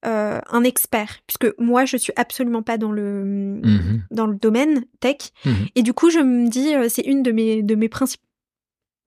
euh, 0.05 0.39
un 0.49 0.63
expert. 0.63 1.19
Puisque 1.27 1.53
moi, 1.59 1.85
je 1.85 1.95
suis 1.97 2.13
absolument 2.15 2.63
pas 2.63 2.77
dans 2.79 2.91
le, 2.91 3.23
Mhm. 3.23 4.01
dans 4.09 4.25
le 4.25 4.35
domaine 4.35 4.85
tech. 4.99 5.17
Mhm. 5.45 5.67
Et 5.75 5.83
du 5.83 5.93
coup, 5.93 6.09
je 6.09 6.19
me 6.19 6.49
dis, 6.49 6.73
c'est 6.89 7.03
une 7.05 7.21
de 7.21 7.31
mes, 7.31 7.61
de 7.61 7.75
mes 7.75 7.89
principes. 7.89 8.21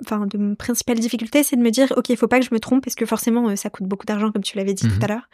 Enfin, 0.07 0.27
de 0.27 0.39
mes 0.39 0.57
principales 0.57 0.99
difficultés, 0.99 1.43
c'est 1.43 1.57
de 1.57 1.63
me 1.63 1.71
dire, 1.71 1.93
ok, 1.97 2.09
il 2.11 2.17
faut 2.17 2.29
pas 2.29 2.39
que 2.41 2.47
je 2.47 2.55
me 2.55 2.61
trompe 2.61 2.85
parce 2.85 2.95
que 2.95 3.07
forcément, 3.07 3.49
euh, 3.49 3.57
ça 3.57 3.71
coûte 3.71 3.87
beaucoup 3.87 4.07
d'argent, 4.07 4.31
comme 4.33 4.43
tu 4.43 4.57
l'avais 4.57 4.75
dit 4.75 4.87
Mhm. 4.87 4.99
tout 4.99 5.05
à 5.05 5.09
l'heure. 5.09 5.29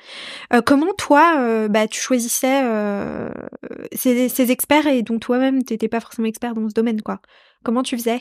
Euh, 0.52 0.62
comment 0.62 0.92
toi, 0.96 1.36
euh, 1.38 1.68
bah, 1.68 1.86
tu 1.88 2.00
choisissais 2.00 2.62
euh, 2.64 3.30
ces, 3.92 4.28
ces 4.28 4.50
experts 4.50 4.86
et 4.86 5.02
dont 5.02 5.18
toi-même, 5.18 5.62
t'étais 5.62 5.88
pas 5.88 6.00
forcément 6.00 6.28
expert 6.28 6.54
dans 6.54 6.68
ce 6.68 6.74
domaine, 6.74 7.02
quoi? 7.02 7.20
Comment 7.64 7.82
tu 7.82 7.96
faisais? 7.96 8.20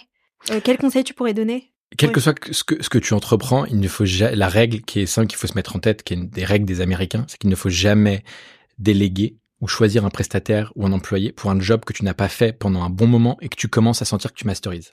Quels 0.63 0.77
conseils 0.77 1.03
tu 1.03 1.13
pourrais 1.13 1.33
donner? 1.33 1.71
Quel 1.97 2.11
que 2.11 2.19
soit 2.19 2.35
ce 2.51 2.63
que, 2.63 2.81
ce 2.81 2.89
que 2.89 2.97
tu 2.99 3.13
entreprends, 3.13 3.65
il 3.65 3.79
ne 3.79 3.87
faut 3.87 4.05
ja- 4.05 4.33
la 4.35 4.47
règle 4.47 4.81
qui 4.81 4.99
est 5.01 5.05
simple 5.05 5.27
qu'il 5.27 5.37
faut 5.37 5.47
se 5.47 5.55
mettre 5.55 5.75
en 5.75 5.79
tête, 5.79 6.03
qui 6.03 6.13
est 6.13 6.17
une 6.17 6.29
des 6.29 6.45
règles 6.45 6.65
des 6.65 6.81
Américains, 6.81 7.25
c'est 7.27 7.37
qu'il 7.37 7.49
ne 7.49 7.55
faut 7.55 7.69
jamais 7.69 8.23
déléguer 8.77 9.37
ou 9.61 9.67
choisir 9.67 10.05
un 10.05 10.09
prestataire 10.09 10.71
ou 10.75 10.85
un 10.85 10.91
employé 10.93 11.31
pour 11.31 11.51
un 11.51 11.59
job 11.59 11.83
que 11.85 11.91
tu 11.93 12.05
n'as 12.05 12.13
pas 12.13 12.29
fait 12.29 12.53
pendant 12.53 12.83
un 12.83 12.89
bon 12.89 13.07
moment 13.07 13.37
et 13.41 13.49
que 13.49 13.55
tu 13.57 13.67
commences 13.67 14.01
à 14.01 14.05
sentir 14.05 14.31
que 14.31 14.37
tu 14.37 14.45
masterises. 14.47 14.91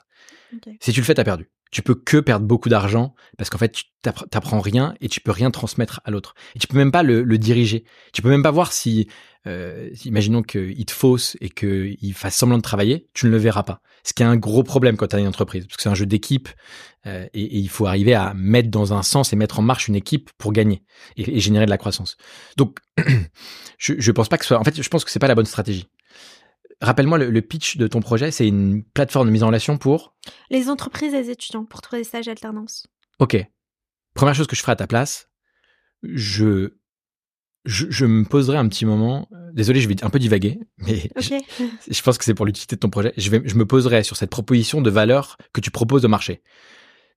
Si 0.79 0.93
tu 0.93 1.01
le 1.01 1.05
fais, 1.05 1.13
t'as 1.13 1.23
perdu. 1.23 1.49
Tu 1.71 1.81
peux 1.81 1.95
que 1.95 2.17
perdre 2.17 2.45
beaucoup 2.45 2.69
d'argent 2.69 3.13
parce 3.37 3.49
qu'en 3.49 3.57
fait, 3.57 3.71
tu 3.71 3.83
t'appre- 4.01 4.27
t'apprends 4.29 4.61
rien 4.61 4.93
et 5.01 5.09
tu 5.09 5.19
peux 5.19 5.31
rien 5.31 5.51
transmettre 5.51 5.99
à 6.05 6.11
l'autre. 6.11 6.33
Et 6.55 6.59
tu 6.59 6.67
peux 6.67 6.77
même 6.77 6.91
pas 6.91 7.03
le, 7.03 7.25
diriger. 7.37 7.83
Tu 8.13 8.21
peux 8.21 8.29
même 8.29 8.43
pas 8.43 8.51
voir 8.51 8.71
si, 8.71 9.09
euh, 9.47 9.89
imaginons 10.05 10.43
qu'il 10.43 10.85
te 10.85 10.91
fausse 10.91 11.35
et 11.41 11.49
qu'il 11.49 12.13
fasse 12.13 12.35
semblant 12.35 12.57
de 12.57 12.61
travailler, 12.61 13.09
tu 13.13 13.25
ne 13.25 13.31
le 13.31 13.37
verras 13.37 13.63
pas. 13.63 13.81
Ce 14.03 14.13
qui 14.13 14.23
est 14.23 14.25
un 14.25 14.37
gros 14.37 14.63
problème 14.63 14.95
quand 14.95 15.07
tu 15.07 15.17
as 15.17 15.19
une 15.19 15.27
entreprise, 15.27 15.65
parce 15.65 15.75
que 15.75 15.83
c'est 15.83 15.89
un 15.89 15.95
jeu 15.95 16.05
d'équipe 16.05 16.47
euh, 17.05 17.27
et, 17.33 17.57
il 17.57 17.69
faut 17.69 17.85
arriver 17.85 18.13
à 18.13 18.33
mettre 18.33 18.69
dans 18.69 18.93
un 18.93 19.03
sens 19.03 19.33
et 19.33 19.35
mettre 19.35 19.59
en 19.59 19.61
marche 19.61 19.89
une 19.89 19.95
équipe 19.95 20.29
pour 20.37 20.53
gagner 20.53 20.83
et, 21.17 21.37
et 21.37 21.39
générer 21.41 21.65
de 21.65 21.69
la 21.69 21.77
croissance. 21.77 22.15
Donc, 22.55 22.79
je, 23.77 23.93
je 23.97 24.11
pense 24.13 24.29
pas 24.29 24.37
que 24.37 24.45
ce 24.45 24.49
soit. 24.49 24.59
En 24.59 24.63
fait, 24.63 24.81
je 24.81 24.89
pense 24.89 25.03
que 25.03 25.11
c'est 25.11 25.19
pas 25.19 25.27
la 25.27 25.35
bonne 25.35 25.45
stratégie. 25.45 25.87
Rappelle-moi 26.81 27.17
le, 27.17 27.29
le 27.31 27.41
pitch 27.41 27.77
de 27.77 27.87
ton 27.87 28.01
projet, 28.01 28.29
c'est 28.31 28.47
une 28.47 28.83
plateforme 28.83 29.27
de 29.27 29.31
mise 29.31 29.43
en 29.43 29.47
relation 29.47 29.77
pour. 29.77 30.15
Les 30.51 30.69
entreprises 30.69 31.13
et 31.13 31.21
les 31.21 31.29
étudiants 31.31 31.65
pour 31.65 31.81
trouver 31.81 32.01
des 32.01 32.07
stages 32.07 32.27
alternance. 32.27 32.85
Ok. 33.19 33.35
Première 34.13 34.35
chose 34.35 34.47
que 34.47 34.55
je 34.55 34.61
ferai 34.61 34.73
à 34.73 34.75
ta 34.75 34.87
place, 34.87 35.29
je 36.03 36.73
je, 37.65 37.85
je 37.89 38.05
me 38.05 38.23
poserai 38.23 38.57
un 38.57 38.67
petit 38.69 38.85
moment. 38.85 39.27
Désolé, 39.53 39.81
je 39.81 39.89
vais 39.89 40.01
un 40.03 40.09
peu 40.09 40.19
divaguer, 40.19 40.57
mais 40.77 41.09
je, 41.17 41.35
je 41.89 42.01
pense 42.01 42.17
que 42.17 42.23
c'est 42.23 42.33
pour 42.33 42.45
l'utilité 42.45 42.75
de 42.77 42.79
ton 42.79 42.89
projet. 42.89 43.13
Je 43.17 43.29
vais, 43.29 43.41
je 43.43 43.55
me 43.55 43.65
poserai 43.65 44.03
sur 44.03 44.15
cette 44.15 44.29
proposition 44.29 44.79
de 44.81 44.89
valeur 44.89 45.35
que 45.51 45.59
tu 45.59 45.69
proposes 45.69 46.05
au 46.05 46.07
marché. 46.07 46.41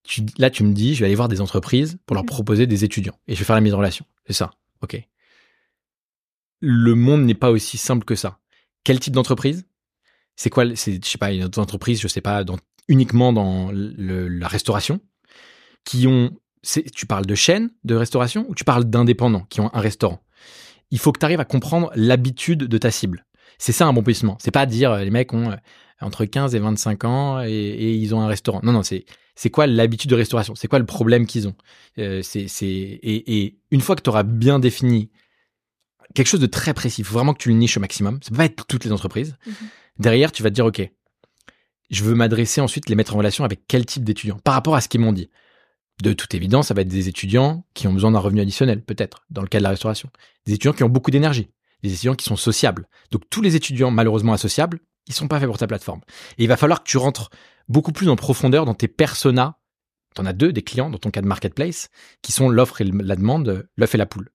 Tu, 0.03 0.23
là, 0.37 0.49
tu 0.49 0.63
me 0.63 0.73
dis, 0.73 0.93
je 0.95 0.99
vais 1.01 1.05
aller 1.05 1.15
voir 1.15 1.29
des 1.29 1.39
entreprises 1.39 1.99
pour 2.05 2.15
leur 2.15 2.23
Mhm. 2.23 2.29
proposer 2.29 2.67
des 2.67 2.83
étudiants 2.83 3.17
et 3.27 3.35
je 3.35 3.39
vais 3.39 3.45
faire 3.45 3.55
la 3.55 3.61
mise 3.61 3.73
en 3.73 3.77
relation. 3.77 4.05
C'est 4.27 4.33
ça. 4.33 4.51
Ok. 4.81 5.01
Le 6.59 6.95
monde 6.95 7.23
n'est 7.23 7.33
pas 7.35 7.51
aussi 7.51 7.77
simple 7.77 8.03
que 8.05 8.15
ça. 8.15 8.39
Quel 8.83 8.99
type 8.99 9.13
d'entreprise? 9.13 9.65
C'est 10.35 10.49
quoi 10.49 10.65
C'est, 10.75 11.03
je 11.03 11.09
sais 11.09 11.17
pas, 11.17 11.31
une 11.31 11.43
entreprise, 11.57 12.01
je 12.01 12.07
sais 12.07 12.21
pas, 12.21 12.43
uniquement 12.87 13.33
dans 13.33 13.71
la 13.73 14.47
restauration, 14.47 14.99
qui 15.85 16.07
ont. 16.07 16.31
Tu 16.93 17.07
parles 17.07 17.25
de 17.25 17.33
chaînes 17.33 17.71
de 17.83 17.95
restauration 17.95 18.45
ou 18.47 18.53
tu 18.53 18.63
parles 18.63 18.85
d'indépendants 18.85 19.45
qui 19.49 19.61
ont 19.61 19.71
un 19.73 19.79
restaurant? 19.79 20.21
Il 20.91 20.99
faut 20.99 21.11
que 21.11 21.19
tu 21.19 21.25
arrives 21.25 21.39
à 21.39 21.45
comprendre 21.45 21.91
l'habitude 21.95 22.59
de 22.59 22.77
ta 22.77 22.91
cible. 22.91 23.25
C'est 23.57 23.71
ça 23.71 23.87
un 23.87 23.93
bon 23.93 24.03
positionnement. 24.03 24.37
C'est 24.39 24.51
pas 24.51 24.67
dire 24.67 24.91
euh, 24.91 25.03
les 25.03 25.09
mecs 25.09 25.33
ont 25.33 25.51
euh, 25.51 25.55
entre 26.01 26.25
15 26.25 26.53
et 26.53 26.59
25 26.59 27.03
ans 27.05 27.41
et, 27.43 27.93
ils 27.95 28.13
ont 28.13 28.21
un 28.21 28.27
restaurant. 28.27 28.59
Non, 28.63 28.73
non, 28.73 28.81
c'est 28.83 29.49
quoi 29.49 29.65
l'habitude 29.65 30.09
de 30.11 30.15
restauration? 30.15 30.53
C'est 30.55 30.67
quoi 30.67 30.79
le 30.79 30.85
problème 30.85 31.25
qu'ils 31.25 31.47
ont? 31.47 31.55
Euh, 31.97 32.21
C'est 32.23 32.47
et 32.61 33.57
une 33.71 33.81
fois 33.81 33.95
que 33.95 34.01
tu 34.01 34.09
auras 34.09 34.23
bien 34.23 34.59
défini 34.59 35.09
quelque 36.13 36.27
chose 36.27 36.39
de 36.39 36.47
très 36.47 36.73
précis, 36.73 37.01
il 37.01 37.05
faut 37.05 37.13
vraiment 37.13 37.33
que 37.33 37.41
tu 37.41 37.49
le 37.49 37.55
niches 37.55 37.77
au 37.77 37.79
maximum. 37.79 38.19
Ça 38.21 38.29
peut 38.31 38.37
pas 38.37 38.45
être 38.45 38.65
toutes 38.65 38.85
les 38.85 38.91
entreprises. 38.91 39.35
Mhm. 39.45 39.53
Derrière, 39.99 40.31
tu 40.31 40.43
vas 40.43 40.49
te 40.49 40.55
dire 40.55 40.65
ok, 40.65 40.89
je 41.89 42.03
veux 42.03 42.15
m'adresser 42.15 42.61
ensuite 42.61 42.89
les 42.89 42.95
mettre 42.95 43.13
en 43.15 43.17
relation 43.17 43.43
avec 43.43 43.61
quel 43.67 43.85
type 43.85 44.03
d'étudiants? 44.03 44.39
Par 44.43 44.53
rapport 44.53 44.75
à 44.75 44.81
ce 44.81 44.87
qu'ils 44.87 45.01
m'ont 45.01 45.13
dit. 45.13 45.29
De 46.01 46.13
toute 46.13 46.33
évidence, 46.33 46.69
ça 46.69 46.73
va 46.73 46.81
être 46.81 46.87
des 46.87 47.09
étudiants 47.09 47.65
qui 47.75 47.87
ont 47.87 47.93
besoin 47.93 48.11
d'un 48.11 48.19
revenu 48.19 48.41
additionnel, 48.41 48.81
peut-être, 48.81 49.25
dans 49.29 49.41
le 49.41 49.47
cas 49.47 49.59
de 49.59 49.63
la 49.63 49.69
restauration. 49.69 50.09
Des 50.47 50.53
étudiants 50.53 50.73
qui 50.73 50.83
ont 50.83 50.89
beaucoup 50.89 51.11
d'énergie. 51.11 51.49
Des 51.83 51.93
étudiants 51.93 52.15
qui 52.15 52.25
sont 52.25 52.37
sociables. 52.37 52.87
Donc 53.11 53.23
tous 53.29 53.41
les 53.41 53.55
étudiants 53.55 53.91
malheureusement 53.91 54.33
associables, 54.33 54.79
ils 55.07 55.13
sont 55.13 55.27
pas 55.27 55.39
faits 55.39 55.47
pour 55.47 55.57
ta 55.57 55.67
plateforme. 55.67 56.01
Et 56.37 56.43
il 56.43 56.47
va 56.47 56.57
falloir 56.57 56.83
que 56.83 56.89
tu 56.89 56.97
rentres 56.97 57.29
beaucoup 57.67 57.91
plus 57.91 58.09
en 58.09 58.15
profondeur 58.15 58.65
dans 58.65 58.73
tes 58.73 58.87
personas. 58.87 59.57
Tu 60.15 60.21
en 60.21 60.25
as 60.25 60.33
deux, 60.33 60.51
des 60.51 60.61
clients, 60.61 60.89
dans 60.89 60.97
ton 60.97 61.11
cas 61.11 61.21
de 61.21 61.27
marketplace, 61.27 61.89
qui 62.21 62.31
sont 62.31 62.49
l'offre 62.49 62.81
et 62.81 62.85
la 62.85 63.15
demande, 63.15 63.67
l'œuf 63.77 63.95
et 63.95 63.97
la 63.97 64.05
poule. 64.05 64.29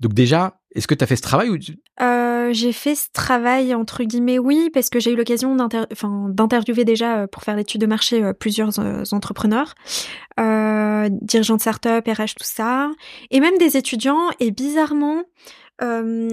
Donc 0.00 0.14
déjà, 0.14 0.60
est-ce 0.74 0.86
que 0.86 0.94
tu 0.94 1.04
as 1.04 1.06
fait 1.06 1.16
ce 1.16 1.22
travail 1.22 1.48
ou 1.50 1.58
tu- 1.58 1.78
Euh, 2.00 2.52
j'ai 2.52 2.72
fait 2.72 2.94
ce 2.94 3.06
travail 3.12 3.74
entre 3.74 4.02
guillemets, 4.04 4.38
oui, 4.38 4.70
parce 4.72 4.90
que 4.90 5.00
j'ai 5.00 5.12
eu 5.12 5.16
l'occasion 5.16 5.54
d'interviewer 5.56 6.84
déjà 6.84 7.18
euh, 7.20 7.26
pour 7.26 7.42
faire 7.42 7.56
l'étude 7.56 7.80
de 7.80 7.86
marché 7.86 8.22
euh, 8.22 8.32
plusieurs 8.32 8.78
entrepreneurs, 9.12 9.74
dirigeants 10.38 11.56
de 11.56 11.60
start-up, 11.60 12.06
RH, 12.06 12.34
tout 12.36 12.44
ça, 12.44 12.90
et 13.30 13.40
même 13.40 13.56
des 13.58 13.76
étudiants. 13.76 14.28
Et 14.40 14.50
bizarrement, 14.50 15.22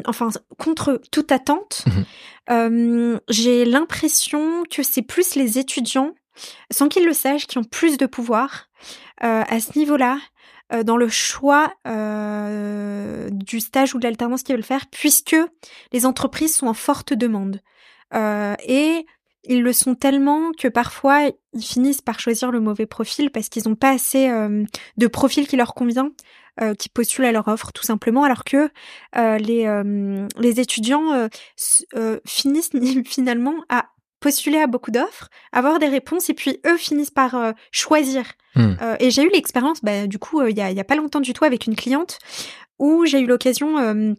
enfin 0.06 0.30
contre 0.58 1.02
toute 1.12 1.32
attente, 1.32 1.86
euh, 2.50 3.20
j'ai 3.30 3.66
l'impression 3.66 4.64
que 4.70 4.84
c'est 4.84 5.02
plus 5.02 5.36
les 5.36 5.60
étudiants, 5.60 6.14
sans 6.72 6.88
qu'ils 6.88 7.06
le 7.06 7.14
sachent, 7.14 7.48
qui 7.48 7.58
ont 7.58 7.64
plus 7.64 7.98
de 7.98 8.06
pouvoir 8.06 8.68
à 9.24 9.60
ce 9.60 9.78
niveau-là 9.78 10.18
euh, 10.74 10.84
dans 10.84 10.98
le 10.98 11.10
choix 11.10 11.74
euh, 11.88 13.30
du 13.32 13.60
stage 13.60 13.96
ou 13.96 14.00
de 14.00 14.04
l'alternance 14.04 14.44
qu'ils 14.44 14.56
veulent 14.56 14.64
faire, 14.64 14.88
puisque 14.92 15.36
les 15.92 16.06
entreprises 16.06 16.56
sont 16.56 16.68
en 16.68 16.74
forte 16.74 17.14
demande. 17.14 17.62
Euh, 18.14 18.56
et 18.66 19.06
ils 19.44 19.64
le 19.64 19.74
sont 19.74 19.96
tellement 19.96 20.52
que 20.52 20.68
parfois 20.68 21.32
ils 21.54 21.64
finissent 21.64 22.02
par 22.02 22.20
choisir 22.20 22.52
le 22.52 22.60
mauvais 22.60 22.86
profil 22.86 23.32
parce 23.32 23.50
qu'ils 23.50 23.68
n'ont 23.68 23.76
pas 23.76 23.90
assez 23.90 24.30
euh, 24.30 24.64
de 24.98 25.08
profil 25.08 25.48
qui 25.48 25.56
leur 25.56 25.74
convient, 25.74 26.12
euh, 26.62 26.76
qui 26.76 26.90
postulent 26.90 27.26
à 27.26 27.32
leur 27.32 27.48
offre 27.48 27.72
tout 27.72 27.84
simplement, 27.84 28.24
alors 28.24 28.44
que 28.44 28.70
euh, 29.16 29.38
les, 29.38 29.66
euh, 29.68 30.28
les 30.38 30.60
étudiants 30.60 31.30
finissent 32.26 32.72
finalement 33.06 33.56
à 33.70 33.88
postuler 34.20 34.60
à 34.60 34.68
beaucoup 34.68 34.92
d'offres, 34.92 35.30
avoir 35.54 35.80
des 35.80 35.88
réponses, 35.88 36.30
et 36.30 36.34
puis 36.34 36.60
eux 36.68 36.78
finissent 36.78 37.10
par 37.10 37.54
choisir. 37.72 38.26
Hmm. 38.56 38.74
Euh, 38.82 38.96
et 39.00 39.12
j'ai 39.12 39.24
eu 39.24 39.30
l'expérience, 39.30 39.82
bah, 39.82 40.08
du 40.08 40.20
coup, 40.20 40.42
euh, 40.42 40.50
il 40.50 40.58
y, 40.58 40.62
a, 40.62 40.72
y 40.72 40.80
a 40.80 40.84
pas 40.84 40.96
longtemps 40.96 41.22
du 41.22 41.34
tout 41.34 41.46
avec 41.46 41.68
une 41.68 41.76
cliente 41.76 42.20
où 42.80 43.06
j'ai 43.06 43.20
eu 43.20 43.26
l'occasion 43.26 43.78
euh, 43.78 44.14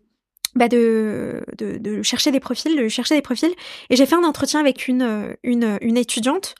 bah, 0.55 0.68
de, 0.68 1.45
de, 1.59 2.03
chercher 2.03 2.30
des 2.30 2.41
profils, 2.41 2.76
de 2.76 2.89
chercher 2.89 3.14
des 3.14 3.22
profils, 3.22 3.53
et 3.91 3.97
j'ai 3.97 4.07
fait 4.07 4.14
un 4.14 4.24
entretien 4.24 4.61
avec 4.61 4.89
une, 4.89 5.37
une, 5.43 5.97
étudiante. 5.97 6.55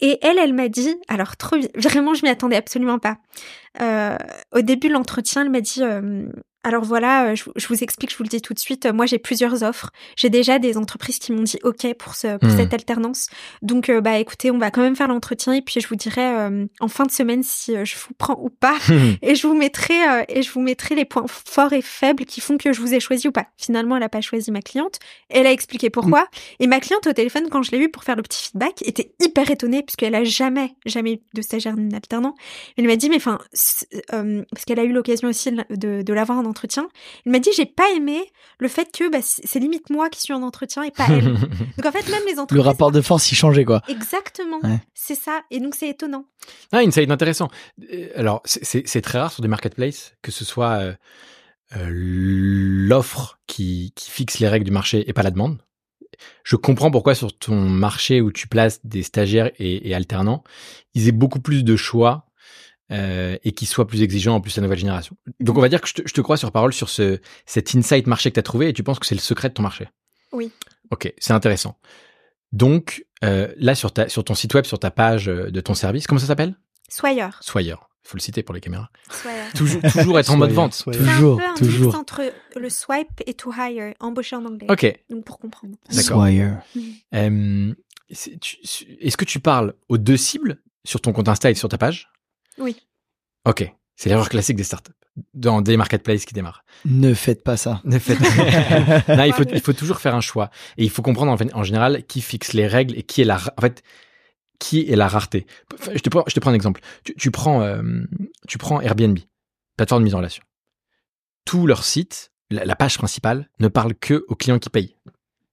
Et 0.00 0.18
elle, 0.22 0.38
elle 0.38 0.52
m'a 0.52 0.68
dit, 0.68 0.94
alors 1.08 1.36
trop, 1.36 1.56
vraiment, 1.74 2.14
je 2.14 2.22
m'y 2.22 2.28
attendais 2.28 2.56
absolument 2.56 2.98
pas. 2.98 3.18
Au 4.52 4.60
début 4.60 4.88
de 4.88 4.92
l'entretien, 4.92 5.42
elle 5.42 5.50
m'a 5.50 5.60
dit, 5.60 5.82
alors 6.66 6.84
voilà, 6.84 7.28
euh, 7.28 7.34
je, 7.36 7.44
je 7.54 7.68
vous 7.68 7.82
explique, 7.84 8.10
je 8.10 8.16
vous 8.18 8.24
le 8.24 8.28
dis 8.28 8.42
tout 8.42 8.52
de 8.52 8.58
suite. 8.58 8.86
euh, 8.86 8.92
Moi, 8.92 9.06
j'ai 9.06 9.18
plusieurs 9.18 9.62
offres. 9.62 9.90
J'ai 10.16 10.30
déjà 10.30 10.58
des 10.58 10.76
entreprises 10.76 11.18
qui 11.18 11.32
m'ont 11.32 11.42
dit 11.44 11.58
OK 11.62 11.86
pour 11.94 12.14
ce 12.16 12.36
pour 12.38 12.50
Hmm. 12.50 12.56
cette 12.56 12.74
alternance. 12.74 13.28
Donc, 13.62 13.88
euh, 13.88 14.00
bah 14.00 14.18
écoutez, 14.18 14.50
on 14.50 14.58
va 14.58 14.70
quand 14.72 14.80
même 14.82 14.96
faire 14.96 15.08
l'entretien 15.08 15.52
et 15.52 15.62
puis 15.62 15.80
je 15.80 15.86
vous 15.88 15.94
dirai 15.96 16.22
euh, 16.26 16.66
en 16.80 16.88
fin 16.88 17.04
de 17.06 17.10
semaine 17.12 17.42
si 17.44 17.74
je 17.84 17.94
vous 17.96 18.14
prends 18.18 18.36
ou 18.40 18.50
pas. 18.50 18.76
Et 19.22 19.34
je 19.36 19.46
vous 19.46 19.54
mettrai 19.54 19.94
euh, 20.08 20.22
et 20.28 20.42
je 20.42 20.50
vous 20.50 20.60
mettrai 20.60 20.94
les 20.96 21.04
points 21.04 21.24
forts 21.28 21.72
et 21.72 21.82
faibles 21.82 22.24
qui 22.24 22.40
font 22.40 22.58
que 22.58 22.72
je 22.72 22.80
vous 22.80 22.92
ai 22.94 23.00
choisi 23.00 23.28
ou 23.28 23.32
pas. 23.32 23.46
Finalement, 23.56 23.96
elle 23.96 24.02
a 24.02 24.08
pas 24.08 24.20
choisi 24.20 24.50
ma 24.50 24.60
cliente. 24.60 24.98
Elle 25.28 25.46
a 25.46 25.52
expliqué 25.52 25.88
pourquoi. 25.90 26.26
Et 26.60 26.66
ma 26.66 26.80
cliente 26.80 27.06
au 27.06 27.12
téléphone, 27.12 27.48
quand 27.50 27.62
je 27.62 27.70
l'ai 27.70 27.78
eu 27.78 27.88
pour 27.90 28.02
faire 28.04 28.16
le 28.16 28.22
petit 28.22 28.42
feedback, 28.44 28.82
était 28.84 29.12
hyper 29.20 29.50
étonnée 29.50 29.82
puisqu'elle 29.82 30.14
a 30.16 30.24
jamais 30.24 30.74
jamais 30.84 31.12
eu 31.14 31.18
de 31.34 31.42
stagiaire 31.42 31.76
ni 31.76 31.88
d'alternant. 31.88 32.34
Elle 32.76 32.86
m'a 32.86 32.96
dit 32.96 33.08
mais 33.08 33.16
enfin 33.16 33.38
parce 34.10 34.64
qu'elle 34.66 34.80
a 34.80 34.84
eu 34.84 34.92
l'occasion 34.92 35.28
aussi 35.28 35.50
de, 35.70 36.02
de 36.02 36.12
l'avoir 36.12 36.38
en 36.38 36.44
entretien. 36.56 36.88
Elle 37.24 37.32
m'a 37.32 37.38
dit 37.38 37.50
j'ai 37.56 37.66
pas 37.66 37.90
aimé 37.94 38.18
le 38.58 38.68
fait 38.68 38.88
que 38.96 39.10
bah, 39.10 39.18
c'est 39.22 39.58
limite 39.58 39.90
moi 39.90 40.08
qui 40.08 40.20
suis 40.20 40.32
en 40.32 40.42
entretien 40.42 40.82
et 40.82 40.90
pas 40.90 41.06
elle. 41.10 41.34
donc 41.76 41.84
en 41.86 41.92
fait 41.92 42.08
même 42.10 42.22
les 42.26 42.38
entreprises 42.38 42.56
Le 42.56 42.60
rapport 42.62 42.90
de 42.92 43.00
force, 43.02 43.30
il 43.30 43.34
changeait, 43.36 43.64
quoi. 43.64 43.82
Exactement, 43.88 44.58
Ouais. 44.62 44.80
c'est 44.94 45.14
ça. 45.14 45.42
Et 45.50 45.60
donc 45.60 45.74
c'est 45.74 45.88
étonnant. 45.88 46.24
Ah, 46.72 46.78
insight 46.78 47.10
intéressant. 47.10 47.48
Euh, 47.92 48.08
Alors, 48.16 48.40
c'est- 48.44 49.00
très 49.02 49.18
rare 49.18 49.32
sur 49.32 49.42
des 49.42 49.48
marketplaces 49.48 50.14
que 50.22 50.32
ce 50.32 50.44
soit 50.44 50.72
euh, 50.80 50.94
euh, 51.76 51.88
l'offre 51.92 53.38
qui, 53.46 53.92
qui 53.94 54.10
fixe 54.10 54.38
les 54.38 54.48
règles 54.48 54.64
du 54.64 54.70
marché 54.70 55.08
et 55.08 55.12
pas 55.12 55.22
la 55.22 55.30
demande. 55.30 55.58
Je 56.44 56.56
comprends 56.56 56.90
pourquoi 56.90 57.14
sur 57.14 57.36
ton 57.36 57.56
marché 57.60 58.20
où 58.22 58.32
tu 58.32 58.48
places 58.48 58.80
des 58.84 59.02
stagiaires 59.02 59.50
et, 59.58 59.88
et 59.88 59.94
alternants, 59.94 60.44
ils 60.94 61.08
aient 61.08 61.12
beaucoup 61.12 61.40
plus 61.40 61.62
de 61.62 61.76
choix 61.76 62.26
euh, 62.92 63.36
et 63.44 63.52
qu'ils 63.52 63.68
soient 63.68 63.86
plus 63.86 64.02
exigeants 64.02 64.34
en 64.36 64.40
plus 64.40 64.56
la 64.56 64.62
nouvelle 64.62 64.78
génération. 64.78 65.16
Donc 65.40 65.58
on 65.58 65.60
va 65.60 65.68
dire 65.68 65.80
que 65.80 65.88
je 65.88 65.94
te, 65.94 66.02
je 66.06 66.12
te 66.14 66.20
crois 66.20 66.36
sur 66.36 66.52
parole 66.52 66.72
sur 66.72 66.88
ce, 66.88 67.18
cet 67.44 67.74
insight 67.74 68.06
marché 68.06 68.30
que 68.30 68.34
tu 68.34 68.40
as 68.40 68.44
trouvé 68.44 68.68
et 68.68 68.72
tu 68.72 68.82
penses 68.82 68.98
que 68.98 69.06
c'est 69.06 69.14
le 69.14 69.20
secret 69.20 69.48
de 69.48 69.54
ton 69.54 69.62
marché. 69.62 69.88
Oui. 70.32 70.52
Ok, 70.90 71.12
c'est 71.18 71.32
intéressant. 71.32 71.78
Donc 72.52 73.04
euh, 73.24 73.52
là 73.56 73.74
sur, 73.74 73.92
ta, 73.92 74.08
sur 74.08 74.24
ton 74.24 74.34
site 74.34 74.54
web, 74.54 74.64
sur 74.64 74.78
ta 74.78 74.90
page 74.90 75.28
euh, 75.28 75.50
de 75.50 75.60
ton 75.60 75.74
service, 75.74 76.06
comment 76.06 76.20
ça 76.20 76.26
s'appelle? 76.26 76.54
Soyer. 76.88 77.28
Soyer. 77.40 77.74
Il 78.04 78.08
faut 78.08 78.16
le 78.18 78.22
citer 78.22 78.44
pour 78.44 78.54
les 78.54 78.60
caméras. 78.60 78.88
Soyer. 79.10 79.40
Toujours, 79.56 79.82
toujours 79.82 80.18
être 80.20 80.30
en 80.30 80.36
mode 80.36 80.50
Soyer, 80.50 80.54
vente. 80.54 80.74
soyer. 80.74 80.98
Toujours, 81.00 81.40
un 81.40 81.42
peu 81.42 81.50
un 81.50 81.54
toujours. 81.54 81.86
mix 81.86 81.96
entre 81.96 82.22
le 82.54 82.70
swipe 82.70 83.20
et 83.26 83.34
to 83.34 83.52
hire, 83.52 83.94
embaucher 83.98 84.36
en 84.36 84.44
anglais. 84.44 84.68
Ok. 84.70 84.96
Donc 85.10 85.24
pour 85.24 85.40
comprendre. 85.40 85.74
D'accord. 85.90 86.22
Swire. 86.22 86.58
Euh, 87.14 87.74
Est-ce 88.08 89.16
que 89.16 89.24
tu 89.24 89.40
parles 89.40 89.74
aux 89.88 89.98
deux 89.98 90.16
cibles 90.16 90.62
sur 90.84 91.00
ton 91.00 91.12
compte 91.12 91.28
Insta 91.28 91.50
et 91.50 91.54
sur 91.56 91.68
ta 91.68 91.78
page? 91.78 92.08
Oui. 92.58 92.76
Ok. 93.44 93.72
C'est 93.96 94.08
l'erreur 94.10 94.28
classique 94.28 94.56
des 94.56 94.64
startups. 94.64 94.92
Dans 95.32 95.62
des 95.62 95.76
marketplaces 95.78 96.26
qui 96.26 96.34
démarrent. 96.34 96.62
Ne 96.84 97.14
faites 97.14 97.42
pas 97.42 97.56
ça. 97.56 97.80
Ne 97.84 97.98
faites- 97.98 98.20
non, 99.08 99.24
il 99.24 99.32
faut, 99.32 99.44
il 99.50 99.60
faut 99.62 99.72
toujours 99.72 99.98
faire 99.98 100.14
un 100.14 100.20
choix. 100.20 100.50
Et 100.76 100.84
il 100.84 100.90
faut 100.90 101.00
comprendre 101.02 101.32
en, 101.32 101.36
fait- 101.38 101.54
en 101.54 101.62
général 101.62 102.04
qui 102.06 102.20
fixe 102.20 102.52
les 102.52 102.66
règles 102.66 102.96
et 102.98 103.02
qui 103.02 103.22
est 103.22 103.24
la, 103.24 103.36
en 103.56 103.60
fait, 103.62 103.82
qui 104.58 104.80
est 104.90 104.96
la 104.96 105.08
rareté. 105.08 105.46
Enfin, 105.72 105.92
Je 105.94 106.00
te 106.00 106.10
prends, 106.10 106.24
je 106.26 106.34
te 106.34 106.40
prends 106.40 106.50
un 106.50 106.54
exemple. 106.54 106.82
Tu, 107.04 107.14
tu 107.14 107.30
prends, 107.30 107.62
euh, 107.62 107.82
tu 108.46 108.58
prends 108.58 108.80
Airbnb, 108.82 109.18
plateforme 109.78 110.02
de 110.02 110.04
mise 110.04 110.14
en 110.14 110.18
relation. 110.18 110.42
Tout 111.46 111.66
leur 111.66 111.84
site, 111.84 112.32
la, 112.50 112.64
la 112.66 112.76
page 112.76 112.98
principale, 112.98 113.48
ne 113.60 113.68
parle 113.68 113.94
que 113.94 114.24
aux 114.28 114.34
clients 114.34 114.58
qui 114.58 114.68
payent. 114.68 114.96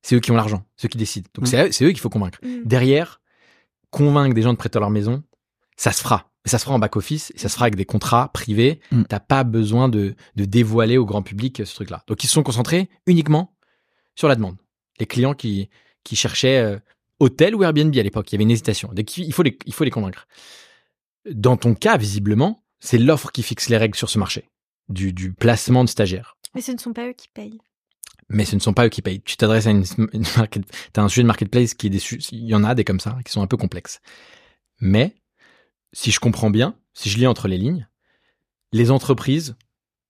C'est 0.02 0.16
eux 0.16 0.20
qui 0.20 0.32
ont 0.32 0.36
l'argent, 0.36 0.66
ceux 0.76 0.90
qui 0.90 0.98
décident. 0.98 1.30
Donc 1.36 1.46
Mm. 1.46 1.48
c'est 1.48 1.68
eux- 1.68 1.72
c'est 1.72 1.86
eux 1.86 1.90
qu'il 1.92 2.00
faut 2.02 2.10
convaincre. 2.10 2.40
Mm. 2.44 2.64
Derrière, 2.66 3.22
convaincre 3.92 4.36
des 4.36 4.42
gens 4.42 4.52
de 4.52 4.58
prêter 4.58 4.78
leur 4.80 4.90
maison, 4.90 5.24
ça 5.78 5.94
se 5.94 6.02
fera. 6.02 6.30
Mais 6.46 6.50
ça 6.50 6.58
se 6.58 6.64
fera 6.66 6.76
en 6.76 6.80
back-office 6.80 7.32
et 7.36 7.38
ça 7.38 7.48
se 7.50 7.54
fera 7.54 7.66
avec 7.66 7.76
des 7.76 7.86
contrats 7.86 8.30
privés. 8.34 8.80
Mm. 8.92 9.04
T'as 9.04 9.20
pas 9.20 9.44
besoin 9.44 9.90
de, 9.90 10.16
de 10.36 10.46
dévoiler 10.46 10.98
au 10.98 11.06
grand 11.06 11.22
public 11.22 11.62
ce 11.66 11.76
truc-là. 11.76 12.04
Donc 12.08 12.24
ils 12.24 12.28
se 12.28 12.34
sont 12.34 12.44
concentrés 12.44 12.90
uniquement 13.08 13.56
sur 14.16 14.28
la 14.28 14.36
demande. 14.36 14.58
Les 15.00 15.06
clients 15.06 15.34
qui, 15.34 15.70
qui 16.04 16.16
cherchaient 16.16 16.60
euh, 16.60 16.80
hôtel 17.20 17.56
ou 17.56 17.64
Airbnb 17.64 17.96
à 17.98 18.04
l'époque, 18.04 18.32
il 18.32 18.36
y 18.36 18.38
avait 18.38 18.44
une 18.44 18.52
hésitation. 18.52 18.90
Donc 18.94 19.18
il 19.18 19.34
faut 19.34 19.44
les, 19.44 19.58
il 19.66 19.74
faut 19.74 19.84
les 19.84 19.92
convaincre. 19.92 20.28
Dans 21.32 21.58
ton 21.58 21.74
cas, 21.74 21.98
visiblement, 21.98 22.64
c'est 22.80 22.98
l'offre 22.98 23.32
qui 23.32 23.44
fixe 23.44 23.70
les 23.70 23.78
règles 23.78 23.96
sur 23.96 24.10
ce 24.10 24.20
marché, 24.20 24.50
du, 24.90 25.14
du 25.14 25.32
placement 25.32 25.86
de 25.86 25.90
stagiaires. 25.90 26.36
Mais 26.54 26.62
ce 26.62 26.74
ne 26.74 26.78
sont 26.78 26.94
pas 26.94 27.08
eux 27.08 27.14
qui 27.14 27.30
payent. 27.30 27.60
Mais 28.30 28.46
ce 28.46 28.56
ne 28.56 28.60
sont 28.60 28.74
pas 28.74 28.86
eux 28.86 28.90
qui 28.90 29.02
payent. 29.02 29.22
Tu 29.22 29.38
t'adresses 29.38 29.68
à 29.68 29.72
une, 29.72 29.86
une 30.12 30.26
market, 30.36 30.64
un 30.98 31.08
sujet 31.08 31.22
de 31.22 31.28
marketplace 31.28 31.74
qui 31.74 31.88
est 31.88 31.90
des, 31.90 32.02
il 32.32 32.46
y 32.46 32.56
en 32.56 32.64
a 32.64 32.76
des 32.76 32.84
comme 32.84 33.00
ça, 33.00 33.18
qui 33.26 33.32
sont 33.32 33.42
un 33.42 33.48
peu 33.48 33.58
complexes. 33.58 34.02
Mais, 34.80 35.16
si 35.94 36.12
je 36.12 36.20
comprends 36.20 36.50
bien, 36.50 36.76
si 36.94 37.10
je 37.10 37.18
lis 37.18 37.28
entre 37.28 37.48
les 37.48 37.58
lignes, 37.58 37.88
les 38.72 38.92
entreprises, 38.92 39.56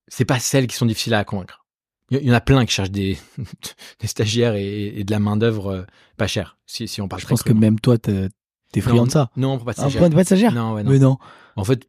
c'est 0.07 0.25
pas 0.25 0.39
celles 0.39 0.67
qui 0.67 0.75
sont 0.75 0.85
difficiles 0.85 1.13
à 1.13 1.23
convaincre. 1.23 1.65
Il 2.09 2.21
y- 2.21 2.31
en 2.31 2.33
a 2.33 2.41
plein 2.41 2.65
qui 2.65 2.73
cherchent 2.73 2.91
des, 2.91 3.17
des 3.99 4.07
stagiaires 4.07 4.55
et, 4.55 4.87
et 4.99 5.03
de 5.03 5.11
la 5.11 5.19
main 5.19 5.37
d'œuvre 5.37 5.67
euh, 5.71 5.83
pas 6.17 6.27
chère. 6.27 6.57
Si, 6.65 6.87
si 6.87 7.01
on 7.01 7.07
parle 7.07 7.21
Je 7.21 7.27
pense 7.27 7.43
que 7.43 7.53
même 7.53 7.79
toi, 7.79 7.97
t'es 7.97 8.29
t'es 8.71 8.81
friand 8.81 9.05
de 9.05 9.11
ça. 9.11 9.29
Non, 9.37 9.53
on 9.53 9.57
prend 9.57 9.65
pas 9.65 9.73
de 9.73 9.79
Un 9.79 9.83
stagiaires. 9.89 10.01
pas 10.01 10.09
de 10.09 10.23
stagiaire 10.23 10.51
Non, 10.53 10.73
ouais, 10.73 10.83
non. 10.83 10.91
Mais 10.91 10.99
non. 10.99 11.17
En 11.55 11.63
fait, 11.63 11.87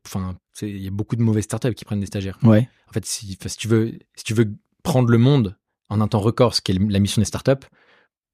il 0.62 0.82
y 0.82 0.86
a 0.86 0.90
beaucoup 0.90 1.16
de 1.16 1.22
mauvaises 1.22 1.44
startups 1.44 1.74
qui 1.74 1.84
prennent 1.84 2.00
des 2.00 2.06
stagiaires. 2.06 2.38
Ouais. 2.42 2.68
En 2.88 2.92
fait, 2.92 3.04
si, 3.06 3.38
si 3.46 3.56
tu 3.56 3.68
veux, 3.68 3.98
si 4.14 4.24
tu 4.24 4.34
veux 4.34 4.52
prendre 4.82 5.08
le 5.08 5.16
monde 5.18 5.56
en 5.88 6.00
un 6.00 6.08
temps 6.08 6.20
record, 6.20 6.54
ce 6.54 6.60
qui 6.60 6.72
est 6.72 6.78
la 6.78 6.98
mission 6.98 7.20
des 7.22 7.26
startups, 7.26 7.66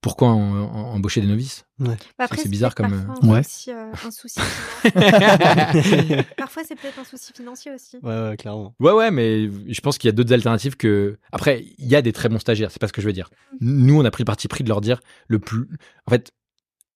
pourquoi 0.00 0.28
en- 0.28 0.58
en- 0.62 0.92
embaucher 0.94 1.20
des 1.20 1.26
novices? 1.26 1.64
Bah, 1.78 1.92
après, 2.18 2.36
c'est 2.38 2.48
bizarre 2.48 2.74
comme, 2.74 2.90
parfois 3.06 3.14
euh, 3.24 3.26
un 3.28 3.32
Ouais. 3.34 3.42
souci, 3.42 3.70
euh, 3.70 3.92
un 4.06 4.10
souci 4.10 4.40
financier. 4.82 6.24
Parfois, 6.36 6.62
c'est 6.66 6.74
peut-être 6.74 6.98
un 6.98 7.04
souci 7.04 7.32
financier 7.32 7.72
aussi. 7.74 7.96
Ouais, 8.02 8.28
ouais, 8.30 8.36
clairement. 8.36 8.74
Ouais, 8.80 8.92
ouais, 8.92 9.10
mais 9.10 9.48
je 9.68 9.80
pense 9.80 9.98
qu'il 9.98 10.08
y 10.08 10.10
a 10.10 10.12
d'autres 10.12 10.32
alternatives 10.32 10.76
que. 10.76 11.18
Après, 11.32 11.64
il 11.78 11.86
y 11.86 11.96
a 11.96 12.02
des 12.02 12.12
très 12.12 12.28
bons 12.28 12.38
stagiaires, 12.38 12.70
c'est 12.70 12.80
pas 12.80 12.88
ce 12.88 12.92
que 12.92 13.00
je 13.02 13.06
veux 13.06 13.12
dire. 13.12 13.30
Nous, 13.60 13.98
on 14.00 14.04
a 14.04 14.10
pris 14.10 14.22
le 14.22 14.26
parti 14.26 14.48
pris 14.48 14.64
de 14.64 14.68
leur 14.68 14.80
dire 14.80 15.00
le 15.28 15.38
plus. 15.38 15.68
En 16.06 16.10
fait, 16.10 16.32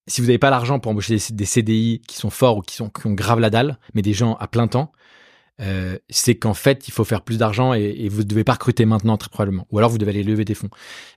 si 0.07 0.20
vous 0.20 0.26
n'avez 0.26 0.38
pas 0.38 0.50
l'argent 0.50 0.78
pour 0.80 0.92
embaucher 0.92 1.16
des, 1.16 1.22
des 1.34 1.44
CDI 1.46 2.02
qui 2.07 2.16
sont 2.16 2.30
forts 2.30 2.59
ou 2.59 2.61
qui, 2.61 2.74
sont, 2.76 2.90
qui 2.90 3.07
ont 3.07 3.12
grave 3.14 3.40
la 3.40 3.50
dalle, 3.50 3.78
mais 3.94 4.02
des 4.02 4.12
gens 4.12 4.34
à 4.34 4.48
plein 4.48 4.68
temps, 4.68 4.92
euh, 5.61 5.98
c'est 6.11 6.34
qu'en 6.34 6.55
fait, 6.55 6.88
il 6.88 6.90
faut 6.92 7.05
faire 7.05 7.22
plus 7.22 7.38
d'argent 7.38 7.74
et, 7.74 7.82
et 7.98 8.09
vous 8.09 8.18
ne 8.22 8.28
devez 8.28 8.44
pas 8.44 8.55
recruter 8.55 8.84
maintenant, 8.86 9.16
très 9.16 9.28
probablement. 9.30 9.66
Ou 9.70 9.78
alors, 9.78 9.90
vous 9.90 9.98
devez 9.98 10.11
aller 10.11 10.22
lever 10.24 10.44
des 10.44 10.55
fonds. 10.55 10.70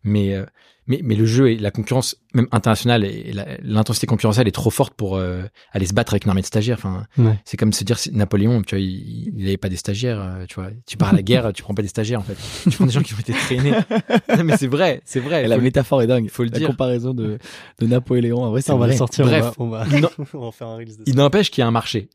Mais, 0.03 0.33
euh, 0.35 0.45
mais, 0.85 1.01
mais 1.03 1.15
le 1.15 1.25
jeu 1.25 1.49
et 1.51 1.57
la 1.57 1.69
concurrence, 1.71 2.15
même 2.33 2.47
internationale, 2.51 3.03
et 3.03 3.33
l'intensité 3.61 4.07
concurrentielle 4.07 4.47
est 4.47 4.51
trop 4.51 4.69
forte 4.69 4.93
pour 4.93 5.17
euh, 5.17 5.41
aller 5.73 5.85
se 5.85 5.93
battre 5.93 6.13
avec 6.13 6.23
une 6.23 6.29
armée 6.29 6.41
de 6.41 6.45
stagiaires. 6.45 6.77
Enfin, 6.77 7.05
Ouais. 7.17 7.37
c'est 7.45 7.57
comme 7.57 7.73
se 7.73 7.83
dire 7.83 7.97
Napoléon, 8.13 8.61
tu 8.61 8.75
vois, 8.75 8.79
il 8.79 9.33
n'avait 9.35 9.57
pas 9.57 9.67
des 9.69 9.75
stagiaires, 9.75 10.21
euh, 10.21 10.45
tu 10.47 10.55
vois. 10.55 10.69
Tu 10.85 10.95
pars 10.95 11.09
à 11.09 11.13
la 11.13 11.21
guerre, 11.23 11.51
tu 11.51 11.61
prends 11.63 11.73
pas 11.73 11.81
des 11.81 11.87
stagiaires 11.89 12.19
en 12.19 12.23
fait. 12.23 12.37
Tu 12.69 12.77
prends 12.77 12.85
des 12.85 12.91
gens 12.93 13.01
qui 13.01 13.13
ont 13.15 13.19
été 13.19 13.33
traînés. 13.33 13.73
Non, 14.37 14.43
mais 14.43 14.55
c'est 14.55 14.67
vrai, 14.67 15.01
c'est 15.03 15.19
vrai. 15.19 15.43
Et 15.45 15.47
la 15.47 15.57
le- 15.57 15.63
métaphore 15.63 16.01
est 16.03 16.07
dingue. 16.07 16.29
faut 16.29 16.43
le 16.43 16.51
la 16.51 16.59
dire. 16.59 16.67
comparaison 16.69 17.13
de, 17.13 17.37
de 17.79 17.87
Napoléon, 17.87 18.43
en 18.43 18.51
vrai, 18.51 18.61
c'est 18.61 18.67
Ça, 18.67 18.75
on 18.75 18.77
va 18.77 18.85
vrai. 18.85 18.93
le 18.93 18.97
sortir, 18.97 19.25
Bref. 19.25 19.53
on 19.57 19.67
va, 19.69 19.83
on 20.33 20.49
va. 20.51 20.77
Il 21.07 21.15
n'empêche 21.15 21.49
qu'il 21.51 21.61
y 21.61 21.65
a 21.65 21.67
un 21.67 21.71
marché. 21.71 22.09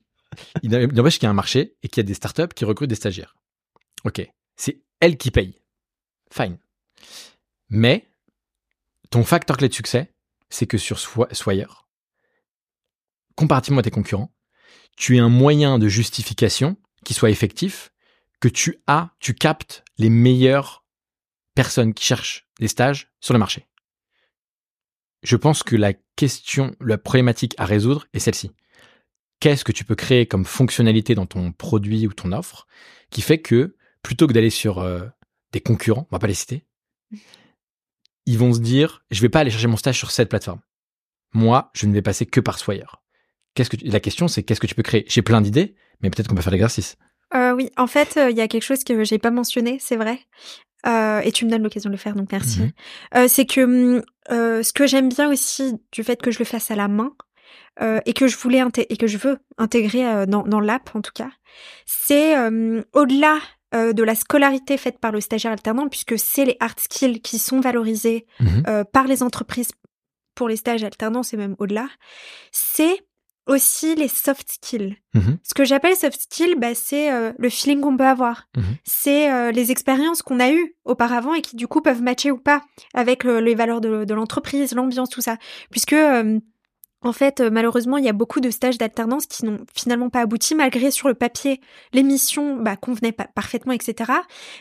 Il 0.62 0.70
n'empêche 0.70 1.18
qu'il 1.18 1.24
y 1.24 1.26
a 1.26 1.30
un 1.30 1.34
marché 1.34 1.76
et 1.82 1.88
qu'il 1.88 2.02
y 2.02 2.06
a 2.06 2.08
des 2.08 2.14
startups 2.14 2.54
qui 2.54 2.64
recrutent 2.64 2.90
des 2.90 2.94
stagiaires. 2.96 3.36
Ok, 4.04 4.26
c'est 4.56 4.82
elles 5.00 5.16
qui 5.16 5.30
payent. 5.30 5.60
Fine. 6.32 6.58
Mais 7.68 8.08
ton 9.10 9.24
facteur 9.24 9.56
clé 9.56 9.68
de 9.68 9.74
succès, 9.74 10.12
c'est 10.48 10.66
que 10.66 10.78
sur 10.78 10.98
Swire, 10.98 11.88
comparativement 13.34 13.80
à 13.80 13.82
tes 13.82 13.90
concurrents, 13.90 14.34
tu 14.96 15.16
es 15.16 15.20
un 15.20 15.28
moyen 15.28 15.78
de 15.78 15.88
justification 15.88 16.76
qui 17.04 17.14
soit 17.14 17.30
effectif, 17.30 17.92
que 18.40 18.48
tu 18.48 18.82
as, 18.86 19.10
tu 19.20 19.34
captes 19.34 19.84
les 19.98 20.10
meilleures 20.10 20.84
personnes 21.54 21.94
qui 21.94 22.04
cherchent 22.04 22.48
des 22.58 22.68
stages 22.68 23.12
sur 23.20 23.32
le 23.32 23.38
marché. 23.38 23.66
Je 25.22 25.36
pense 25.36 25.62
que 25.62 25.76
la 25.76 25.92
question, 26.16 26.74
la 26.80 26.98
problématique 26.98 27.54
à 27.58 27.64
résoudre 27.64 28.06
est 28.12 28.18
celle-ci. 28.18 28.50
Qu'est-ce 29.42 29.64
que 29.64 29.72
tu 29.72 29.84
peux 29.84 29.96
créer 29.96 30.26
comme 30.26 30.44
fonctionnalité 30.44 31.16
dans 31.16 31.26
ton 31.26 31.50
produit 31.50 32.06
ou 32.06 32.12
ton 32.12 32.30
offre 32.30 32.68
qui 33.10 33.22
fait 33.22 33.38
que 33.38 33.74
plutôt 34.00 34.28
que 34.28 34.32
d'aller 34.32 34.50
sur 34.50 34.78
euh, 34.78 35.00
des 35.50 35.60
concurrents, 35.60 36.06
on 36.12 36.14
va 36.14 36.20
pas 36.20 36.28
les 36.28 36.34
citer, 36.34 36.64
ils 38.24 38.38
vont 38.38 38.52
se 38.54 38.60
dire 38.60 39.04
je 39.10 39.20
vais 39.20 39.28
pas 39.28 39.40
aller 39.40 39.50
chercher 39.50 39.66
mon 39.66 39.76
stage 39.76 39.98
sur 39.98 40.12
cette 40.12 40.28
plateforme. 40.28 40.60
Moi, 41.34 41.72
je 41.74 41.86
ne 41.86 41.92
vais 41.92 42.02
passer 42.02 42.24
que 42.24 42.38
par 42.38 42.56
Swire. 42.60 43.02
Qu'est-ce 43.54 43.68
que 43.68 43.74
tu- 43.74 43.86
la 43.86 43.98
question 43.98 44.28
c'est 44.28 44.44
qu'est-ce 44.44 44.60
que 44.60 44.68
tu 44.68 44.76
peux 44.76 44.84
créer? 44.84 45.04
J'ai 45.08 45.22
plein 45.22 45.40
d'idées, 45.40 45.74
mais 46.02 46.10
peut-être 46.10 46.28
qu'on 46.28 46.36
peut 46.36 46.42
faire 46.42 46.52
l'exercice. 46.52 46.96
Euh, 47.34 47.52
oui, 47.52 47.68
en 47.76 47.88
fait, 47.88 48.16
euh, 48.18 48.30
il 48.30 48.36
y 48.36 48.42
a 48.42 48.46
quelque 48.46 48.62
chose 48.62 48.84
que 48.84 49.02
j'ai 49.02 49.18
pas 49.18 49.32
mentionné, 49.32 49.78
c'est 49.80 49.96
vrai. 49.96 50.20
Euh, 50.86 51.18
et 51.20 51.32
tu 51.32 51.46
me 51.46 51.50
donnes 51.50 51.64
l'occasion 51.64 51.90
de 51.90 51.94
le 51.94 51.98
faire, 51.98 52.14
donc 52.14 52.30
merci. 52.30 52.60
Mhm. 52.60 52.70
Euh, 53.16 53.26
c'est 53.28 53.46
que 53.46 53.62
hum, 53.62 54.02
ce 54.28 54.72
que 54.72 54.86
j'aime 54.86 55.08
bien 55.08 55.28
aussi 55.28 55.74
du 55.90 56.04
fait 56.04 56.22
que 56.22 56.30
je 56.30 56.38
le 56.38 56.44
fasse 56.44 56.70
à 56.70 56.76
la 56.76 56.86
main 56.86 57.12
euh, 57.80 58.00
et 58.06 58.12
que 58.12 58.26
je 58.28 58.36
voulais 58.36 58.62
et 58.88 58.96
que 58.96 59.06
je 59.06 59.18
veux 59.18 59.38
intégrer 59.58 60.06
euh, 60.06 60.26
dans, 60.26 60.42
dans 60.42 60.60
l'app 60.60 60.90
en 60.94 61.00
tout 61.00 61.12
cas, 61.14 61.30
c'est 61.86 62.36
euh, 62.36 62.82
au-delà 62.92 63.38
de 63.74 64.02
la 64.02 64.14
scolarité 64.14 64.76
faite 64.76 64.98
par 64.98 65.12
le 65.12 65.22
stagiaire 65.22 65.50
alternant, 65.50 65.88
puisque 65.88 66.18
c'est 66.18 66.44
les 66.44 66.58
hard 66.60 66.78
skills 66.78 67.22
qui 67.22 67.38
sont 67.38 67.58
valorisés 67.58 68.26
euh, 68.68 68.84
par 68.84 69.06
les 69.06 69.22
entreprises 69.22 69.70
pour 70.34 70.46
les 70.46 70.56
stages 70.56 70.84
alternants, 70.84 71.22
c'est 71.22 71.38
même 71.38 71.56
au-delà. 71.58 71.88
C'est 72.50 73.06
aussi 73.46 73.94
les 73.96 74.08
soft 74.08 74.50
skills. 74.50 74.96
Mhm. 75.14 75.38
Ce 75.42 75.54
que 75.54 75.64
j'appelle 75.64 75.96
soft 75.96 76.20
skills, 76.20 76.54
bah, 76.56 76.74
c'est 76.74 77.12
euh, 77.12 77.32
le 77.38 77.48
feeling 77.48 77.80
qu'on 77.80 77.96
peut 77.96 78.06
avoir. 78.06 78.48
Mhm. 78.56 78.76
C'est 78.84 79.32
euh, 79.32 79.50
les 79.50 79.70
expériences 79.70 80.22
qu'on 80.22 80.40
a 80.40 80.50
eues 80.52 80.76
auparavant 80.84 81.34
et 81.34 81.42
qui 81.42 81.56
du 81.56 81.66
coup 81.66 81.80
peuvent 81.80 82.02
matcher 82.02 82.30
ou 82.30 82.38
pas 82.38 82.62
avec 82.94 83.24
euh, 83.24 83.40
les 83.40 83.54
valeurs 83.54 83.80
de, 83.80 84.04
de 84.04 84.14
l'entreprise, 84.14 84.74
l'ambiance, 84.74 85.10
tout 85.10 85.20
ça. 85.20 85.38
Puisque 85.70 85.96
en 87.04 87.12
fait, 87.12 87.40
euh, 87.40 87.50
malheureusement, 87.50 87.96
il 87.96 88.04
y 88.04 88.08
a 88.08 88.12
beaucoup 88.12 88.40
de 88.40 88.50
stages 88.50 88.78
d'alternance 88.78 89.26
qui 89.26 89.44
n'ont 89.44 89.58
finalement 89.74 90.10
pas 90.10 90.20
abouti, 90.20 90.54
malgré 90.54 90.90
sur 90.90 91.08
le 91.08 91.14
papier, 91.14 91.60
les 91.92 92.02
missions 92.02 92.56
bah, 92.56 92.76
convenaient 92.76 93.12
pa- 93.12 93.28
parfaitement, 93.34 93.72
etc. 93.72 94.12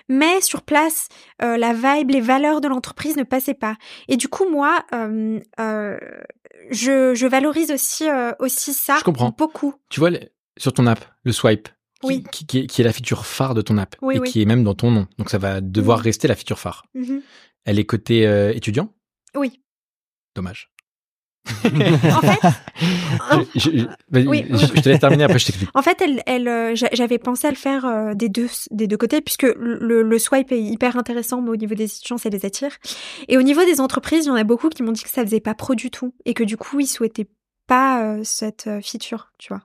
Mais 0.10 0.42
sur 0.42 0.62
place, 0.62 1.08
euh, 1.42 1.58
la 1.58 1.74
vibe, 1.74 2.10
les 2.12 2.22
valeurs 2.22 2.62
de 2.62 2.68
l'entreprise 2.68 3.16
ne 3.18 3.24
passaient 3.24 3.54
pas. 3.54 3.76
Et 4.08 4.18
du 4.18 4.28
coup, 4.28 4.50
moi, 4.50 4.84
euh, 4.94 5.40
euh, 5.60 5.98
je, 6.70 7.14
je 7.16 7.28
valorise 7.28 7.72
aussi, 7.72 8.06
aussi 8.40 8.74
ça 8.74 8.98
Je 9.00 9.04
comprends. 9.04 9.34
beaucoup. 9.38 9.74
Tu 9.90 10.00
vois, 10.00 10.10
sur 10.58 10.74
ton 10.74 10.88
app, 10.88 11.04
le 11.24 11.32
swipe, 11.32 11.68
qui, 12.02 12.08
Oui. 12.08 12.24
qui, 12.32 12.46
qui 12.46 12.60
est, 12.60 12.68
qui 12.68 12.82
est 12.82 12.84
la 12.84 12.94
feature 12.94 13.26
phare 13.26 13.54
de 13.54 13.62
ton 13.62 13.78
app 13.78 13.96
Oui, 14.02 14.16
et 14.16 14.20
oui. 14.20 14.30
qui 14.30 14.42
est 14.42 14.46
même 14.46 14.64
dans 14.64 14.74
ton 14.76 14.92
nom. 14.92 15.08
Donc 15.18 15.30
ça 15.30 15.38
va 15.38 15.62
devoir 15.62 16.00
Mhm. 16.00 16.04
rester 16.06 16.28
la 16.28 16.36
feature 16.36 16.60
phare. 16.60 16.86
Mhm. 16.96 17.22
Elle 17.66 17.78
est 17.80 17.86
côté 17.86 18.24
étudiant? 18.56 18.90
Oui. 19.36 19.62
Dommage. 20.36 20.72
En 21.66 22.22
fait, 22.22 22.40
Je, 23.56 23.70
je- 23.72 23.86
vas-y, 24.10 24.28
Oui, 24.28 24.46
je- 24.50 24.56
oui. 24.56 24.72
je 24.76 24.82
te 24.82 24.90
laisse 24.90 25.00
terminer, 25.00 25.24
après 25.26 25.40
je 25.40 25.46
t'explique. 25.48 25.70
En 25.74 25.82
fait, 25.82 26.02
elle, 26.02 26.22
elle, 26.26 26.48
euh, 26.48 26.76
j'a- 26.76 26.90
j'avais 26.94 27.18
pensé 27.18 27.48
à 27.48 27.50
le 27.50 27.56
faire 27.56 27.86
euh, 27.86 28.14
des 28.14 28.30
deux, 28.30 28.48
des 28.72 28.88
deux 28.88 28.98
côtés, 28.98 29.22
puisque 29.22 29.44
le, 29.58 30.02
le 30.04 30.20
swipe 30.20 30.52
est 30.52 30.62
hyper 30.62 30.98
intéressant, 30.98 31.42
mais 31.42 31.50
au 31.50 31.56
niveau 31.56 31.76
des 31.76 31.86
étudiants, 31.86 32.18
ça 32.18 32.30
les 32.30 32.46
attire. 32.46 32.72
Et 33.28 33.38
au 33.38 33.42
niveau 33.42 33.64
des 33.66 33.82
entreprises, 33.82 34.26
il 34.26 34.30
y 34.30 34.32
en 34.32 34.36
a 34.36 34.44
beaucoup 34.44 34.70
qui 34.70 34.84
m'ont 34.84 34.92
dit 34.92 35.04
que 35.04 35.10
ça 35.10 35.24
faisait 35.24 35.40
pas 35.40 35.54
pro 35.56 35.76
du 35.76 35.90
tout, 35.92 36.14
et 36.26 36.34
que 36.34 36.44
du 36.44 36.58
coup, 36.58 36.80
ils 36.80 36.88
souhaitaient 36.88 37.28
pas 37.68 38.04
euh, 38.04 38.22
cette 38.24 38.70
feature, 38.84 39.32
tu 39.38 39.50
vois. 39.54 39.62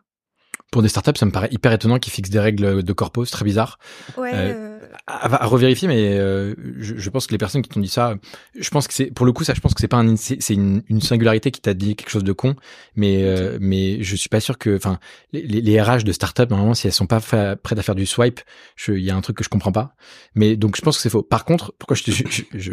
Pour 0.72 0.82
des 0.82 0.88
startups, 0.88 1.16
ça 1.16 1.24
me 1.26 1.30
paraît 1.30 1.48
hyper 1.52 1.72
étonnant 1.72 1.98
qu'ils 1.98 2.12
fixent 2.12 2.28
des 2.28 2.40
règles 2.40 2.82
de 2.82 2.92
corpo, 2.92 3.24
c'est 3.24 3.30
très 3.32 3.44
bizarre. 3.44 3.78
Ouais. 4.18 4.32
Euh, 4.34 4.80
À, 5.06 5.42
à 5.44 5.46
revérifier, 5.46 5.86
mais 5.88 6.18
euh, 6.18 6.54
je, 6.78 6.96
je 6.96 7.10
pense 7.10 7.26
que 7.26 7.32
les 7.32 7.38
personnes 7.38 7.62
qui 7.62 7.68
t'ont 7.68 7.80
dit 7.80 7.88
ça, 7.88 8.16
je 8.58 8.68
pense 8.70 8.88
que 8.88 8.94
c'est 8.94 9.06
pour 9.06 9.24
le 9.26 9.32
coup 9.32 9.44
ça, 9.44 9.54
je 9.54 9.60
pense 9.60 9.74
que 9.74 9.80
c'est 9.80 9.88
pas 9.88 9.98
un, 9.98 10.16
c'est 10.16 10.38
une, 10.50 10.82
une 10.88 11.00
singularité 11.00 11.50
qui 11.50 11.60
t'a 11.60 11.72
dit 11.74 11.94
quelque 11.96 12.10
chose 12.10 12.24
de 12.24 12.32
con, 12.32 12.56
mais 12.96 13.22
euh, 13.22 13.58
mais 13.60 14.02
je 14.02 14.16
suis 14.16 14.28
pas 14.28 14.40
sûr 14.40 14.58
que, 14.58 14.74
enfin, 14.76 14.98
les, 15.32 15.42
les- 15.42 15.80
RH 15.80 16.02
de 16.04 16.12
startup 16.12 16.50
normalement 16.50 16.74
si 16.74 16.86
elles 16.88 16.92
sont 16.92 17.06
pas 17.06 17.20
prêtes 17.20 17.78
à 17.78 17.82
faire 17.82 17.94
du 17.94 18.04
swipe, 18.06 18.40
il 18.88 18.98
y 18.98 19.10
a 19.10 19.16
un 19.16 19.20
truc 19.20 19.36
que 19.36 19.44
je 19.44 19.48
comprends 19.48 19.72
pas. 19.72 19.94
Mais 20.34 20.56
donc 20.56 20.76
je 20.76 20.82
pense 20.82 20.96
que 20.96 21.02
c'est 21.02 21.10
faux. 21.10 21.22
Par 21.22 21.44
contre, 21.44 21.74
pourquoi 21.78 21.96
je, 21.96 22.02
te, 22.02 22.10
je, 22.10 22.24
je, 22.30 22.42
je, 22.54 22.72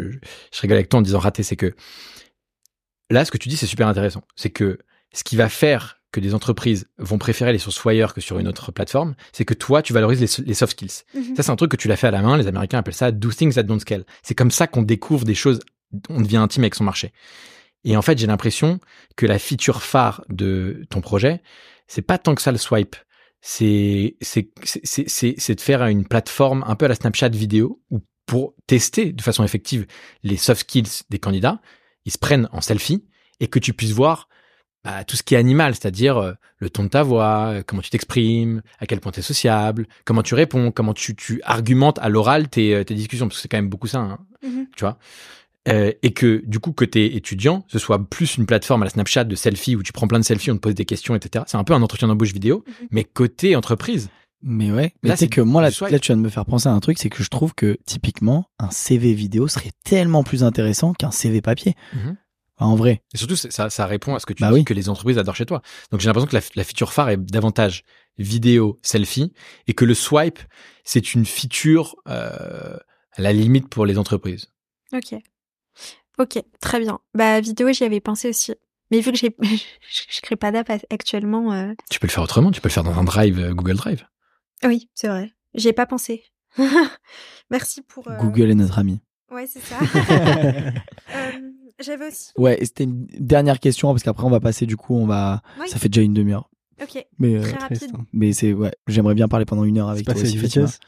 je 0.52 0.60
rigole 0.60 0.76
avec 0.78 0.88
toi 0.88 0.98
en 0.98 1.02
disant 1.02 1.20
raté, 1.20 1.42
c'est 1.42 1.56
que 1.56 1.74
là 3.10 3.24
ce 3.24 3.30
que 3.30 3.38
tu 3.38 3.48
dis 3.48 3.56
c'est 3.56 3.66
super 3.66 3.88
intéressant, 3.88 4.24
c'est 4.36 4.50
que 4.50 4.78
ce 5.12 5.22
qui 5.24 5.36
va 5.36 5.48
faire 5.48 6.00
que 6.14 6.20
des 6.20 6.34
entreprises 6.34 6.86
vont 6.98 7.18
préférer 7.18 7.50
aller 7.50 7.58
sur 7.58 7.72
Swire 7.72 8.14
que 8.14 8.20
sur 8.20 8.38
une 8.38 8.46
autre 8.48 8.70
plateforme, 8.72 9.14
c'est 9.32 9.44
que 9.44 9.54
toi, 9.54 9.82
tu 9.82 9.92
valorises 9.92 10.20
les, 10.20 10.44
les 10.46 10.54
soft 10.54 10.72
skills. 10.72 11.02
Mhm. 11.14 11.34
Ça, 11.36 11.42
c'est 11.42 11.50
un 11.50 11.56
truc 11.56 11.70
que 11.72 11.76
tu 11.76 11.88
l'as 11.88 11.96
fait 11.96 12.06
à 12.06 12.10
la 12.12 12.22
main. 12.22 12.36
Les 12.36 12.46
Américains 12.46 12.78
appellent 12.78 12.94
ça 12.94 13.10
do 13.10 13.30
things 13.32 13.54
that 13.54 13.64
don't 13.64 13.80
scale. 13.80 14.04
C'est 14.22 14.34
comme 14.34 14.50
ça 14.52 14.66
qu'on 14.66 14.82
découvre 14.82 15.24
des 15.24 15.34
choses, 15.34 15.58
on 16.08 16.20
devient 16.20 16.36
intime 16.38 16.62
avec 16.62 16.74
son 16.76 16.84
marché. 16.84 17.12
Et 17.84 17.96
en 17.96 18.02
fait, 18.02 18.16
j'ai 18.18 18.26
l'impression 18.26 18.78
que 19.16 19.26
la 19.26 19.38
feature 19.38 19.82
phare 19.82 20.24
de 20.28 20.86
ton 20.88 21.00
projet, 21.00 21.42
c'est 21.88 22.00
pas 22.02 22.16
tant 22.18 22.34
que 22.34 22.42
ça 22.42 22.52
le 22.52 22.58
swipe. 22.58 22.96
C'est- 23.42 24.16
c'est 24.22 25.54
de 25.54 25.60
faire 25.60 25.84
une 25.84 26.06
plateforme 26.06 26.64
un 26.66 26.76
peu 26.76 26.86
à 26.86 26.88
la 26.88 26.94
Snapchat 26.94 27.28
vidéo 27.30 27.80
où 27.90 28.00
pour 28.26 28.54
tester 28.66 29.12
de 29.12 29.20
façon 29.20 29.44
effective 29.44 29.86
les 30.22 30.36
soft 30.38 30.62
skills 30.62 31.02
des 31.10 31.18
candidats, 31.18 31.60
ils 32.06 32.12
se 32.12 32.16
prennent 32.18 32.48
en 32.52 32.60
selfie 32.62 33.04
et 33.40 33.48
que 33.48 33.58
tu 33.58 33.74
puisses 33.74 33.90
voir 33.92 34.28
bah, 34.84 35.04
tout 35.04 35.16
ce 35.16 35.22
qui 35.22 35.34
est 35.34 35.38
animal, 35.38 35.74
c'est-à-dire 35.74 36.18
euh, 36.18 36.32
le 36.58 36.68
ton 36.70 36.84
de 36.84 36.88
ta 36.88 37.02
voix, 37.02 37.46
euh, 37.52 37.62
comment 37.66 37.82
tu 37.82 37.90
t'exprimes, 37.90 38.62
à 38.78 38.86
quel 38.86 39.00
point 39.00 39.12
tu 39.12 39.20
es 39.20 39.22
sociable, 39.22 39.86
comment 40.04 40.22
tu 40.22 40.34
réponds, 40.34 40.70
comment 40.70 40.94
tu, 40.94 41.14
tu 41.16 41.40
argumentes 41.44 41.98
à 42.00 42.08
l'oral 42.08 42.48
tes, 42.48 42.74
euh, 42.74 42.84
tes 42.84 42.94
discussions, 42.94 43.26
parce 43.26 43.38
que 43.38 43.42
c'est 43.42 43.48
quand 43.48 43.56
même 43.58 43.68
beaucoup 43.70 43.86
ça, 43.88 43.98
hein, 44.00 44.18
Mhm. 44.42 44.66
tu 44.76 44.80
vois. 44.84 44.98
Euh, 45.66 45.92
et 46.02 46.12
que 46.12 46.42
du 46.46 46.58
coup, 46.58 46.72
côté 46.72 47.16
étudiant, 47.16 47.64
ce 47.68 47.78
soit 47.78 47.98
plus 48.10 48.36
une 48.36 48.44
plateforme 48.44 48.82
à 48.82 48.84
la 48.84 48.90
Snapchat 48.90 49.24
de 49.24 49.34
selfie 49.34 49.76
où 49.76 49.82
tu 49.82 49.92
prends 49.92 50.06
plein 50.06 50.18
de 50.18 50.24
selfies, 50.24 50.50
on 50.50 50.56
te 50.56 50.60
pose 50.60 50.74
des 50.74 50.84
questions, 50.84 51.14
etc. 51.14 51.44
C'est 51.48 51.56
un 51.56 51.64
peu 51.64 51.72
un 51.72 51.80
entretien 51.80 52.06
d'embauche 52.08 52.34
vidéo, 52.34 52.62
Mhm. 52.66 52.88
mais 52.90 53.04
côté 53.04 53.56
entreprise. 53.56 54.10
Mais 54.46 54.70
ouais, 54.70 54.92
mais 55.02 55.08
Là, 55.08 55.14
tu 55.14 55.20
sais 55.20 55.24
c'est 55.24 55.28
que 55.30 55.40
moi, 55.40 55.62
là, 55.62 55.70
là, 55.90 55.98
tu 55.98 56.08
viens 56.08 56.18
de 56.18 56.20
me 56.20 56.28
faire 56.28 56.44
penser 56.44 56.68
à 56.68 56.72
un 56.72 56.80
truc, 56.80 56.98
c'est 56.98 57.08
que 57.08 57.22
je 57.22 57.30
trouve 57.30 57.54
que 57.54 57.78
typiquement, 57.86 58.44
un 58.58 58.70
CV 58.70 59.14
vidéo 59.14 59.48
serait 59.48 59.70
tellement 59.84 60.22
plus 60.22 60.44
intéressant 60.44 60.92
qu'un 60.92 61.10
CV 61.10 61.40
papier. 61.40 61.74
Mhm. 61.94 62.00
Enfin, 62.00 62.16
en 62.58 62.76
vrai. 62.76 63.02
Et 63.14 63.18
surtout, 63.18 63.36
ça, 63.36 63.68
ça 63.70 63.86
répond 63.86 64.14
à 64.14 64.20
ce 64.20 64.26
que 64.26 64.32
tu 64.32 64.42
Bah 64.42 64.48
dis 64.48 64.54
oui. 64.54 64.64
que 64.64 64.74
les 64.74 64.88
entreprises 64.88 65.18
adorent 65.18 65.36
chez 65.36 65.46
toi. 65.46 65.60
Donc 65.90 66.00
j'ai 66.00 66.06
l'impression 66.08 66.28
que 66.28 66.36
la, 66.36 66.42
la 66.54 66.64
feature 66.64 66.92
phare 66.92 67.10
est 67.10 67.16
davantage 67.16 67.82
vidéo, 68.18 68.78
selfie, 68.82 69.32
et 69.66 69.74
que 69.74 69.84
le 69.84 69.94
swipe, 69.94 70.38
c'est 70.84 71.14
une 71.14 71.26
feature 71.26 71.96
euh, 72.08 72.76
à 73.12 73.22
la 73.22 73.32
limite 73.32 73.68
pour 73.68 73.86
les 73.86 73.98
entreprises. 73.98 74.46
Ok. 74.92 75.14
Ok, 76.18 76.38
très 76.60 76.78
bien. 76.78 77.00
Bah, 77.14 77.40
vidéo, 77.40 77.72
j'y 77.72 77.82
avais 77.82 78.00
pensé 78.00 78.28
aussi. 78.28 78.54
Mais 78.92 79.00
vu 79.00 79.10
que 79.10 79.18
j'ai, 79.18 79.34
je, 79.42 79.56
je 80.10 80.20
crée 80.20 80.36
pas 80.36 80.52
d'app 80.52 80.70
actuellement, 80.90 81.52
euh, 81.52 81.72
Tu 81.90 81.98
peux 81.98 82.06
le 82.06 82.12
faire 82.12 82.22
autrement, 82.22 82.52
tu 82.52 82.60
peux 82.60 82.68
le 82.68 82.72
faire 82.72 82.84
dans 82.84 82.96
un 82.96 83.02
drive, 83.04 83.40
euh, 83.40 83.52
Google 83.52 83.74
Drive. 83.76 84.06
oui, 84.64 84.88
c'est 84.94 85.08
vrai. 85.08 85.32
J'y 85.54 85.68
ai 85.68 85.72
pas 85.72 85.86
pensé. 85.86 86.22
Merci 87.50 87.82
pour. 87.82 88.06
euh, 88.08 88.16
Google 88.18 88.50
est 88.50 88.54
notre 88.54 88.78
ami. 88.78 89.00
Ouais, 89.32 89.48
c'est 89.48 89.60
ça. 89.60 89.76
J'avais 91.80 92.08
aussi. 92.08 92.30
Ouais, 92.38 92.60
et 92.60 92.64
c'était 92.64 92.84
une 92.84 93.06
dernière 93.18 93.58
question 93.60 93.90
parce 93.92 94.02
qu'après 94.02 94.24
on 94.24 94.30
va 94.30 94.40
passer 94.40 94.66
du 94.66 94.76
coup, 94.76 94.94
on 94.94 95.06
va. 95.06 95.42
Oui. 95.60 95.68
Ça 95.68 95.78
fait 95.78 95.88
déjà 95.88 96.02
une 96.02 96.14
demi-heure. 96.14 96.48
Ok. 96.82 97.04
Mais, 97.18 97.36
euh, 97.36 97.42
Très 97.42 97.56
Triste, 97.68 97.82
rapide. 97.92 97.96
mais 98.12 98.32
c'est 98.32 98.52
ouais, 98.52 98.72
j'aimerais 98.88 99.14
bien 99.14 99.28
parler 99.28 99.44
pendant 99.44 99.64
une 99.64 99.78
heure 99.78 99.88
avec 99.88 100.04
toi 100.04 100.14
aussi. 100.14 100.36
vitesse. 100.36 100.78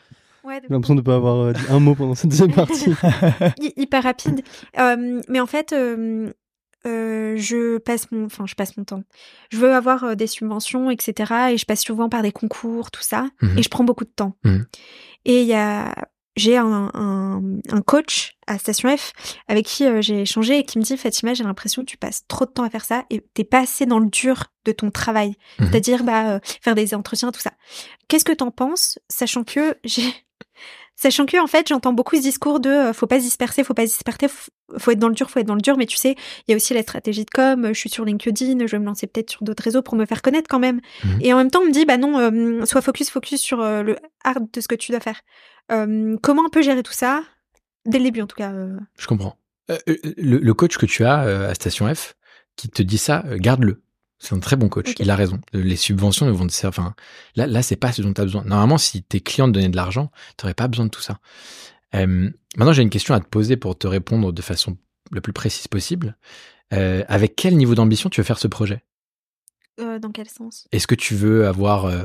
Ouais, 0.44 0.60
J'ai 0.62 0.68
l'impression 0.68 0.94
de 0.94 1.00
pas 1.00 1.16
avoir 1.16 1.36
euh, 1.38 1.52
dit 1.52 1.60
un 1.70 1.80
mot 1.80 1.94
pendant 1.96 2.14
cette 2.14 2.30
deuxième 2.30 2.52
partie. 2.52 2.90
hy- 3.60 3.72
hyper 3.76 4.02
rapide. 4.04 4.42
Euh, 4.78 5.20
mais 5.28 5.40
en 5.40 5.46
fait, 5.46 5.72
euh, 5.72 6.32
euh, 6.86 7.36
je 7.36 7.78
passe 7.78 8.10
mon, 8.12 8.26
enfin, 8.26 8.46
je 8.46 8.54
passe 8.54 8.76
mon 8.76 8.84
temps. 8.84 9.02
Je 9.50 9.56
veux 9.58 9.72
avoir 9.74 10.04
euh, 10.04 10.14
des 10.14 10.28
subventions, 10.28 10.88
etc. 10.90 11.32
Et 11.52 11.58
je 11.58 11.64
passe 11.66 11.82
souvent 11.82 12.08
par 12.08 12.22
des 12.22 12.30
concours, 12.30 12.92
tout 12.92 13.02
ça. 13.02 13.28
Mhm. 13.42 13.58
Et 13.58 13.62
je 13.64 13.68
prends 13.68 13.82
beaucoup 13.82 14.04
de 14.04 14.10
temps. 14.14 14.36
Mhm. 14.44 14.66
Et 15.24 15.42
il 15.42 15.48
y 15.48 15.54
a, 15.54 15.92
j'ai 16.36 16.56
un, 16.56 16.90
un, 16.94 17.42
un 17.70 17.80
coach 17.82 18.36
à 18.46 18.58
Station 18.58 18.94
F 18.94 19.12
avec 19.48 19.66
qui 19.66 19.84
euh, 19.84 20.02
j'ai 20.02 20.22
échangé 20.22 20.58
et 20.58 20.64
qui 20.64 20.78
me 20.78 20.84
dit 20.84 20.96
Fatima, 20.96 21.34
j'ai 21.34 21.44
l'impression 21.44 21.82
que 21.82 21.86
tu 21.86 21.96
passes 21.96 22.26
trop 22.28 22.44
de 22.44 22.50
temps 22.50 22.62
à 22.62 22.70
faire 22.70 22.84
ça 22.84 23.04
et 23.10 23.20
t'es 23.34 23.44
pas 23.44 23.60
assez 23.60 23.86
dans 23.86 23.98
le 23.98 24.08
dur 24.08 24.44
de 24.64 24.72
ton 24.72 24.90
travail. 24.90 25.34
Mhm. 25.58 25.70
C'est-à-dire, 25.70 26.04
bah, 26.04 26.34
euh, 26.34 26.40
faire 26.60 26.74
des 26.74 26.94
entretiens, 26.94 27.32
tout 27.32 27.40
ça. 27.40 27.52
Qu'est-ce 28.08 28.24
que 28.24 28.32
t'en 28.32 28.50
penses, 28.50 28.98
sachant 29.08 29.44
que 29.44 29.76
j'ai, 29.84 30.12
Sachant 30.94 31.26
que 31.26 31.42
en 31.42 31.46
fait, 31.46 31.68
j'entends 31.68 31.92
beaucoup 31.92 32.16
ce 32.16 32.22
discours 32.22 32.58
de 32.58 32.70
euh, 32.70 32.92
faut 32.92 33.06
pas 33.06 33.18
se 33.18 33.24
disperser, 33.24 33.64
faut 33.64 33.74
pas 33.74 33.86
se 33.86 33.92
disperser, 33.92 34.28
faut, 34.78 34.90
être 34.90 34.98
dans 34.98 35.08
le 35.08 35.14
dur, 35.14 35.30
faut 35.30 35.40
être 35.40 35.46
dans 35.46 35.54
le 35.54 35.60
dur. 35.60 35.76
Mais 35.76 35.86
tu 35.86 35.96
sais, 35.96 36.14
il 36.46 36.50
y 36.50 36.54
a 36.54 36.56
aussi 36.56 36.72
la 36.74 36.82
stratégie 36.82 37.24
de 37.24 37.30
com. 37.30 37.68
Je 37.68 37.78
suis 37.78 37.90
sur 37.90 38.04
LinkedIn, 38.04 38.66
je 38.66 38.72
vais 38.72 38.78
me 38.78 38.86
lancer 38.86 39.06
peut-être 39.06 39.30
sur 39.30 39.42
d'autres 39.42 39.62
réseaux 39.62 39.82
pour 39.82 39.96
me 39.96 40.06
faire 40.06 40.22
connaître 40.22 40.48
quand 40.48 40.58
même. 40.58 40.80
Mhm. 41.04 41.18
Et 41.20 41.32
en 41.32 41.36
même 41.36 41.50
temps, 41.50 41.60
on 41.60 41.66
me 41.66 41.72
dit 41.72 41.84
bah 41.84 41.98
non, 41.98 42.18
euh, 42.18 42.64
sois 42.64 42.80
focus, 42.80 43.10
focus 43.10 43.40
sur 43.40 43.60
euh, 43.60 43.82
le 43.82 43.96
hard 44.24 44.46
de 44.52 44.60
ce 44.60 44.68
que 44.68 44.74
tu 44.74 44.92
dois 44.92 45.00
faire. 45.00 45.20
Euh, 45.70 46.16
comment 46.22 46.42
on 46.46 46.50
peut 46.50 46.62
gérer 46.62 46.82
tout 46.82 46.92
ça? 46.92 47.22
Dès 47.84 47.98
le 47.98 48.04
début 48.04 48.20
en 48.20 48.26
tout 48.26 48.36
cas 48.36 48.52
euh. 48.52 48.76
Je 48.98 49.06
comprends. 49.06 49.36
Euh, 49.70 49.78
euh, 49.88 49.96
le, 50.16 50.38
le 50.38 50.54
coach 50.54 50.76
que 50.78 50.86
tu 50.86 51.04
as 51.04 51.24
euh, 51.24 51.50
à 51.50 51.54
Station 51.54 51.92
F, 51.92 52.14
qui 52.56 52.68
te 52.68 52.82
dit 52.82 52.98
ça, 52.98 53.24
euh, 53.26 53.36
garde-le. 53.38 53.82
C'est 54.18 54.34
un 54.34 54.40
très 54.40 54.56
bon 54.56 54.68
coach. 54.68 54.94
Il 54.98 55.10
a 55.10 55.16
raison. 55.16 55.40
Les 55.52 55.76
subventions 55.76 56.26
ne 56.26 56.30
vont 56.30 56.46
te 56.46 56.52
servir. 56.52 56.80
Enfin, 56.80 56.94
là, 57.34 57.46
là, 57.46 57.62
c'est 57.62 57.76
pas 57.76 57.92
ce 57.92 58.02
dont 58.02 58.12
tu 58.12 58.20
as 58.20 58.24
besoin. 58.24 58.44
Normalement, 58.44 58.78
si 58.78 59.02
tes 59.02 59.20
clients 59.20 59.46
te 59.46 59.52
donnaient 59.52 59.68
de 59.68 59.76
l'argent, 59.76 60.10
tu 60.36 60.44
n'aurais 60.44 60.54
pas 60.54 60.68
besoin 60.68 60.86
de 60.86 60.90
tout 60.90 61.02
ça. 61.02 61.18
Euh, 61.94 62.30
maintenant, 62.56 62.72
j'ai 62.72 62.82
une 62.82 62.90
question 62.90 63.14
à 63.14 63.20
te 63.20 63.28
poser 63.28 63.56
pour 63.56 63.76
te 63.76 63.86
répondre 63.86 64.32
de 64.32 64.42
façon 64.42 64.76
la 65.12 65.20
plus 65.20 65.32
précise 65.32 65.68
possible. 65.68 66.16
Euh, 66.72 67.04
avec 67.08 67.36
quel 67.36 67.56
niveau 67.56 67.74
d'ambition 67.74 68.10
tu 68.10 68.20
veux 68.20 68.24
faire 68.24 68.38
ce 68.38 68.48
projet? 68.48 68.82
Euh, 69.78 69.98
Dans 69.98 70.10
quel 70.10 70.28
sens? 70.28 70.66
Est-ce 70.72 70.86
que 70.86 70.94
tu 70.94 71.14
veux 71.14 71.46
avoir, 71.46 71.84
euh, 71.84 72.04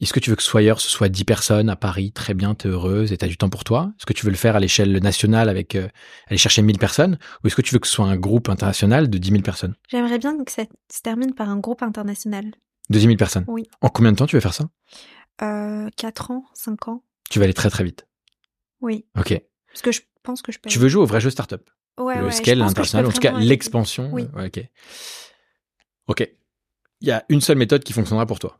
est-ce 0.00 0.12
que 0.12 0.18
tu 0.18 0.30
veux 0.30 0.36
que 0.36 0.42
Swire 0.42 0.80
ce 0.80 0.90
soit 0.90 1.08
10 1.08 1.24
personnes 1.24 1.70
à 1.70 1.76
Paris, 1.76 2.10
très 2.12 2.34
bien, 2.34 2.54
t'es 2.54 2.68
heureuse 2.68 3.12
et 3.12 3.16
t'as 3.16 3.28
du 3.28 3.36
temps 3.36 3.48
pour 3.48 3.62
toi? 3.62 3.92
Est-ce 3.96 4.06
que 4.06 4.12
tu 4.12 4.24
veux 4.24 4.32
le 4.32 4.36
faire 4.36 4.56
à 4.56 4.60
l'échelle 4.60 4.92
nationale 4.98 5.48
avec 5.48 5.76
euh, 5.76 5.86
aller 6.26 6.38
chercher 6.38 6.62
1000 6.62 6.78
personnes? 6.78 7.18
Ou 7.42 7.46
est-ce 7.46 7.54
que 7.54 7.62
tu 7.62 7.74
veux 7.74 7.78
que 7.78 7.86
ce 7.86 7.92
soit 7.94 8.06
un 8.06 8.16
groupe 8.16 8.48
international 8.48 9.08
de 9.08 9.18
10 9.18 9.30
000 9.30 9.42
personnes? 9.42 9.76
J'aimerais 9.88 10.18
bien 10.18 10.36
que 10.44 10.50
ça 10.50 10.64
se 10.92 11.00
termine 11.00 11.32
par 11.34 11.48
un 11.48 11.58
groupe 11.58 11.82
international. 11.82 12.46
De 12.90 12.98
10 12.98 13.04
000 13.04 13.16
personnes? 13.16 13.44
Oui. 13.46 13.68
En 13.80 13.88
combien 13.88 14.10
de 14.10 14.16
temps 14.16 14.26
tu 14.26 14.34
veux 14.36 14.40
faire 14.40 14.54
ça? 14.54 14.68
Euh, 15.42 15.88
4 15.96 16.32
ans, 16.32 16.44
5 16.54 16.88
ans. 16.88 17.04
Tu 17.30 17.38
vas 17.38 17.44
aller 17.44 17.54
très 17.54 17.70
très 17.70 17.84
vite. 17.84 18.06
Oui. 18.80 19.06
Ok. 19.16 19.40
Parce 19.68 19.82
que 19.82 19.92
je 19.92 20.00
pense 20.24 20.42
que 20.42 20.50
je 20.50 20.58
peux. 20.58 20.68
Tu 20.68 20.80
veux 20.80 20.88
jouer 20.88 21.02
au 21.02 21.06
vrai 21.06 21.20
jeu 21.20 21.30
startup? 21.30 21.70
Ouais, 21.98 22.18
Le 22.18 22.24
ouais, 22.26 22.32
scale, 22.32 22.58
l'international, 22.58 23.06
en 23.06 23.12
tout 23.12 23.20
cas 23.20 23.38
l'expansion. 23.38 24.10
Oui. 24.12 24.26
ouais, 24.34 24.46
ok. 24.46 24.64
Ok. 26.08 26.28
Il 27.02 27.08
y 27.08 27.10
a 27.12 27.24
une 27.28 27.40
seule 27.40 27.58
méthode 27.58 27.84
qui 27.84 27.92
fonctionnera 27.92 28.24
pour 28.26 28.38
toi. 28.38 28.58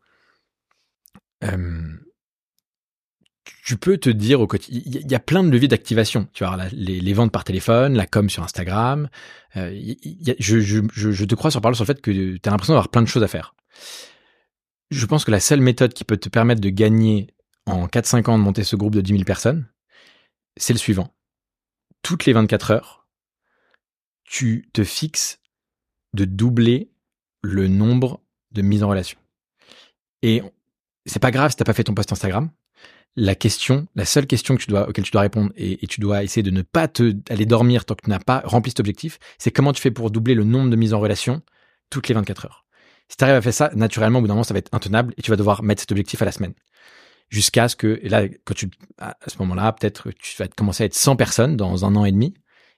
Tu 3.64 3.76
peux 3.76 3.96
te 3.98 4.10
dire 4.10 4.40
au 4.40 4.46
quotidien, 4.46 4.82
il 4.84 5.10
y 5.10 5.14
a- 5.14 5.20
plein 5.20 5.42
de 5.44 5.50
leviers 5.50 5.68
d'activation. 5.68 6.28
Tu 6.32 6.44
vois, 6.44 6.56
les, 6.72 7.00
les 7.00 7.12
ventes 7.12 7.32
par 7.32 7.44
téléphone, 7.44 7.94
la 7.94 8.06
com 8.06 8.28
sur 8.28 8.42
Instagram. 8.42 9.08
Euh, 9.56 9.70
je 10.38 11.24
te 11.24 11.34
crois 11.34 11.50
sur 11.50 11.60
parole 11.60 11.74
sur 11.76 11.84
le 11.84 11.86
fait 11.86 12.00
que 12.00 12.10
tu 12.10 12.40
as 12.44 12.50
l'impression 12.50 12.74
d'avoir 12.74 12.88
plein 12.90 13.02
de 13.02 13.06
choses 13.08 13.22
à 13.22 13.28
faire. 13.28 13.54
Je 14.90 15.06
pense 15.06 15.24
que 15.24 15.30
la 15.30 15.40
seule 15.40 15.60
méthode 15.60 15.94
qui 15.94 16.04
peut 16.04 16.16
te 16.16 16.28
permettre 16.28 16.60
de 16.60 16.68
gagner 16.70 17.28
en 17.66 17.86
4-5 17.86 18.28
ans 18.28 18.38
de 18.38 18.42
monter 18.42 18.64
ce 18.64 18.76
groupe 18.76 18.94
de 18.94 19.00
10 19.00 19.12
000 19.12 19.24
personnes, 19.24 19.68
c'est 20.56 20.72
le 20.72 20.78
suivant. 20.78 21.14
Toutes 22.02 22.26
les 22.26 22.32
24 22.32 22.72
heures, 22.72 23.06
tu 24.24 24.68
te 24.72 24.84
fixes 24.84 25.40
de 26.14 26.24
doubler 26.24 26.90
le 27.42 27.68
nombre 27.68 28.20
de 28.52 28.62
mises 28.62 28.82
en 28.82 28.88
relation. 28.88 29.18
Et 30.22 30.42
c'est 31.06 31.20
pas 31.20 31.30
grave 31.30 31.50
si 31.50 31.56
t'as 31.56 31.64
pas 31.64 31.72
fait 31.72 31.84
ton 31.84 31.94
post 31.94 32.12
Instagram. 32.12 32.50
La 33.14 33.34
question, 33.34 33.86
la 33.94 34.06
seule 34.06 34.26
question 34.26 34.56
que 34.56 34.62
tu 34.62 34.70
dois, 34.70 34.88
auquel 34.88 35.04
tu 35.04 35.10
dois 35.10 35.20
répondre 35.20 35.52
et, 35.56 35.86
tu 35.86 36.00
dois 36.00 36.22
essayer 36.22 36.42
de 36.42 36.50
ne 36.50 36.62
pas 36.62 36.88
te, 36.88 37.14
aller 37.28 37.44
dormir 37.44 37.84
tant 37.84 37.94
que 37.94 38.04
tu 38.04 38.10
n'as 38.10 38.18
pas 38.18 38.42
rempli 38.44 38.70
cet 38.70 38.80
objectif, 38.80 39.18
c'est 39.36 39.50
comment 39.50 39.72
tu 39.72 39.82
fais 39.82 39.90
pour 39.90 40.10
doubler 40.10 40.34
le 40.34 40.44
nombre 40.44 40.70
de 40.70 40.76
mises 40.76 40.94
en 40.94 41.00
relation 41.00 41.42
toutes 41.90 42.08
les 42.08 42.14
24 42.14 42.46
heures. 42.46 42.64
Si 43.08 43.18
tu 43.18 43.24
arrives 43.24 43.36
à 43.36 43.42
faire 43.42 43.52
ça, 43.52 43.70
naturellement, 43.74 44.20
au 44.20 44.22
bout 44.22 44.28
d'un 44.28 44.34
moment, 44.34 44.44
ça 44.44 44.54
va 44.54 44.58
être 44.58 44.72
intenable 44.72 45.12
et 45.18 45.22
tu 45.22 45.30
vas 45.30 45.36
devoir 45.36 45.62
mettre 45.62 45.82
cet 45.82 45.92
objectif 45.92 46.22
à 46.22 46.24
la 46.24 46.32
semaine. 46.32 46.54
Jusqu'à 47.28 47.68
ce 47.68 47.76
que, 47.76 48.00
là, 48.04 48.26
quand 48.44 48.54
tu, 48.54 48.70
à 48.98 49.14
ce 49.26 49.36
moment-là, 49.40 49.72
peut-être 49.72 50.10
tu 50.12 50.36
vas 50.38 50.48
commencer 50.48 50.84
à 50.84 50.86
être 50.86 50.94
100 50.94 51.16
personnes 51.16 51.56
dans 51.56 51.84
un 51.84 51.94
an 51.96 52.06
et 52.06 52.12
demi. 52.12 52.32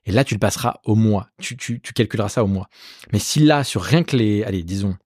Et 0.07 0.12
là, 0.12 0.25
tu 0.25 0.35
le 0.35 0.41
passeras 0.41 0.81
au 0.85 0.97
mois. 0.97 1.29
Tu, 1.41 1.57
tu, 1.57 1.81
tu 1.81 1.93
calculeras 1.93 2.29
ça 2.29 2.43
au 2.43 2.47
mois. 2.49 2.68
Mais 3.12 3.20
si 3.20 3.39
là, 3.39 3.62
sur 3.62 3.83
rien 3.83 4.03
que 4.03 4.16
les, 4.16 4.43
allez, 4.43 4.64
disons, 4.64 4.97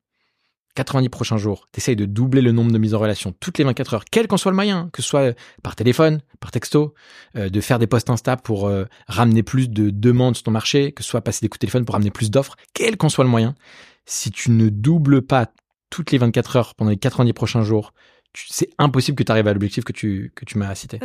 90 0.78 1.08
prochains 1.08 1.38
jours, 1.38 1.68
tu 1.72 1.96
de 1.96 2.04
doubler 2.04 2.40
le 2.40 2.52
nombre 2.52 2.70
de 2.70 2.78
mises 2.78 2.94
en 2.94 3.00
relation 3.00 3.34
toutes 3.40 3.58
les 3.58 3.64
24 3.64 3.94
heures, 3.94 4.04
quel 4.04 4.28
qu'en 4.28 4.36
soit 4.36 4.52
le 4.52 4.56
moyen, 4.56 4.90
que 4.92 5.02
ce 5.02 5.08
soit 5.08 5.36
par 5.64 5.74
téléphone, 5.74 6.20
par 6.38 6.52
texto, 6.52 6.94
euh, 7.36 7.48
de 7.48 7.60
faire 7.60 7.80
des 7.80 7.88
posts 7.88 8.10
Insta 8.10 8.36
pour 8.36 8.68
euh, 8.68 8.84
ramener 9.08 9.42
plus 9.42 9.68
de 9.68 9.90
demandes 9.90 10.36
sur 10.36 10.44
ton 10.44 10.52
marché, 10.52 10.92
que 10.92 11.02
ce 11.02 11.10
soit 11.10 11.20
passer 11.20 11.40
des 11.40 11.48
coups 11.48 11.58
de 11.58 11.66
téléphone 11.66 11.84
pour 11.84 11.94
ramener 11.94 12.12
plus 12.12 12.30
d'offres, 12.30 12.54
quel 12.74 12.96
qu'en 12.96 13.08
soit 13.08 13.24
le 13.24 13.30
moyen, 13.30 13.56
si 14.06 14.30
tu 14.30 14.52
ne 14.52 14.68
doubles 14.68 15.22
pas 15.22 15.50
toutes 15.90 16.12
les 16.12 16.18
24 16.18 16.56
heures 16.56 16.74
pendant 16.76 16.92
les 16.92 16.96
90 16.96 17.32
prochains 17.32 17.62
jours, 17.62 17.92
c'est 18.34 18.70
impossible 18.78 19.16
que 19.16 19.24
tu 19.24 19.32
arrives 19.32 19.48
à 19.48 19.52
l'objectif 19.52 19.82
que 19.82 19.92
tu, 19.92 20.32
que 20.36 20.44
tu 20.44 20.58
m'as 20.58 20.72
cité. 20.76 21.00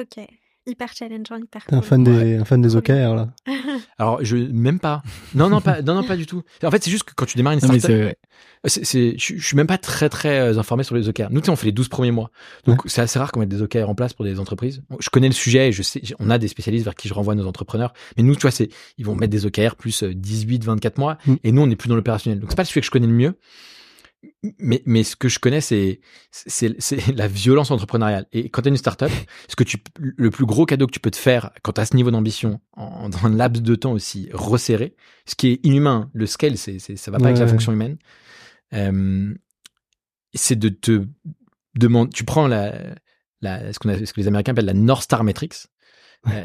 Hyper 0.66 0.94
challengeant, 0.94 1.38
hyper 1.38 1.66
T'es 1.66 1.76
un 1.76 1.80
cool. 1.80 1.88
fan 1.88 2.04
des, 2.04 2.38
un 2.38 2.46
fan 2.46 2.62
des 2.62 2.76
OKR, 2.78 3.16
là. 3.16 3.30
Alors, 3.98 4.24
je, 4.24 4.38
même 4.38 4.80
pas. 4.80 5.04
Non, 5.36 5.50
non, 5.50 5.60
pas, 5.60 5.82
non, 5.82 5.94
non, 5.94 6.04
pas 6.04 6.16
du 6.16 6.26
tout. 6.26 6.42
En 6.64 6.72
fait, 6.72 6.82
c'est 6.82 6.92
juste 6.92 7.04
que 7.04 7.14
quand 7.14 7.26
tu 7.26 7.36
démarres 7.36 7.54
une 7.54 7.60
Non, 7.60 7.68
mais 7.68 7.80
startup, 7.80 7.98
c'est 7.98 8.06
ouais. 8.06 8.18
C'est, 8.66 8.86
c'est, 8.86 9.16
je, 9.18 9.36
je 9.36 9.46
suis 9.46 9.58
même 9.58 9.68
pas 9.68 9.78
très 9.78 10.08
très 10.08 10.40
euh, 10.40 10.58
informé 10.58 10.84
sur 10.84 10.96
les 10.96 11.10
OKR. 11.10 11.28
Nous, 11.32 11.42
tu 11.42 11.48
sais, 11.48 11.52
on 11.52 11.58
fait 11.58 11.66
les 11.66 11.74
12 11.74 11.90
premiers 11.90 12.12
mois. 12.12 12.32
Donc, 12.66 12.82
c'est 12.86 13.02
assez 13.02 13.20
rare 13.20 13.34
qu'on 13.34 13.42
mette 13.42 13.50
des 13.50 13.62
OKR 13.62 13.90
en 13.90 13.96
place 13.96 14.14
pour 14.14 14.24
des 14.24 14.40
entreprises. 14.40 14.82
Je 15.00 15.10
connais 15.10 15.28
le 15.28 15.34
sujet 15.34 15.68
et 15.68 15.72
je 15.74 15.84
sais, 15.84 16.02
on 16.20 16.30
a 16.30 16.38
des 16.38 16.48
spécialistes 16.48 16.86
vers 16.86 16.96
qui 16.96 17.10
je 17.10 17.14
renvoie 17.14 17.36
nos 17.36 17.46
entrepreneurs. 17.46 17.92
Mais 18.16 18.24
nous, 18.24 18.36
tu 18.36 18.44
vois, 18.44 18.52
c'est, 18.52 18.70
ils 18.98 19.06
vont 19.06 19.16
mettre 19.16 19.32
des 19.32 19.46
OKR 19.46 19.76
plus 19.76 20.04
euh, 20.04 20.14
18, 20.14 20.64
24 20.64 20.98
mois. 20.98 21.18
Mm. 21.26 21.36
Et 21.44 21.52
nous, 21.52 21.62
on 21.62 21.70
est 21.70 21.76
plus 21.76 21.90
dans 21.90 21.96
l'opérationnel. 21.98 22.40
Donc, 22.40 22.52
c'est 22.52 22.56
pas 22.56 22.64
le 22.64 22.68
sujet 22.68 22.80
que 22.80 22.86
je 22.86 22.92
connais 22.92 23.08
le 23.08 23.14
mieux. 23.14 23.36
Mais, 24.60 24.82
mais 24.86 25.04
ce 25.04 25.16
que 25.16 25.30
je 25.30 25.40
connais, 25.40 25.62
c'est, 25.62 26.00
c'est, 26.32 26.76
c'est 26.80 27.08
la 27.16 27.28
violence 27.28 27.72
entrepreneuriale. 27.72 28.26
Et 28.32 28.50
quand 28.50 28.62
tu 28.62 28.70
une 28.70 28.78
startup, 28.78 29.10
ce 29.48 29.56
que 29.56 29.64
tu, 29.64 29.78
le 30.00 30.30
plus 30.30 30.46
gros 30.46 30.66
cadeau 30.66 30.88
que 30.88 30.92
tu 30.92 31.00
peux 31.00 31.12
te 31.12 31.18
faire 31.18 31.52
quand 31.62 31.74
tu 31.74 31.82
as 31.82 31.86
ce 31.86 31.96
niveau 31.96 32.12
d'ambition, 32.12 32.60
en, 32.74 33.10
dans 33.10 33.26
un 33.26 33.30
laps 33.30 33.62
de 33.62 33.76
temps 33.76 33.94
aussi 33.94 34.30
resserré, 34.34 34.96
ce 35.26 35.36
qui 35.36 35.48
est 35.50 35.60
inhumain, 35.66 36.10
le 36.14 36.26
scale, 36.26 36.58
c'est, 36.58 36.80
c'est, 36.80 36.96
ça 36.96 37.12
va 37.12 37.20
pas 37.20 37.28
avec 37.28 37.40
la 37.40 37.48
fonction 37.48 37.72
humaine, 37.72 37.98
euh, 38.74 39.34
c'est 40.34 40.58
de 40.58 40.70
te 40.70 41.06
demander, 41.76 42.12
tu 42.12 42.24
prends 42.24 42.48
la, 42.48 42.74
la, 43.42 43.74
ce, 43.74 43.80
qu'on 43.80 43.90
a, 43.90 44.06
ce 44.06 44.14
que 44.14 44.20
les 44.20 44.28
Américains 44.28 44.54
appellent 44.54 44.66
la 44.66 44.74
North 44.74 45.04
Star 45.04 45.24
Metrics, 45.24 45.68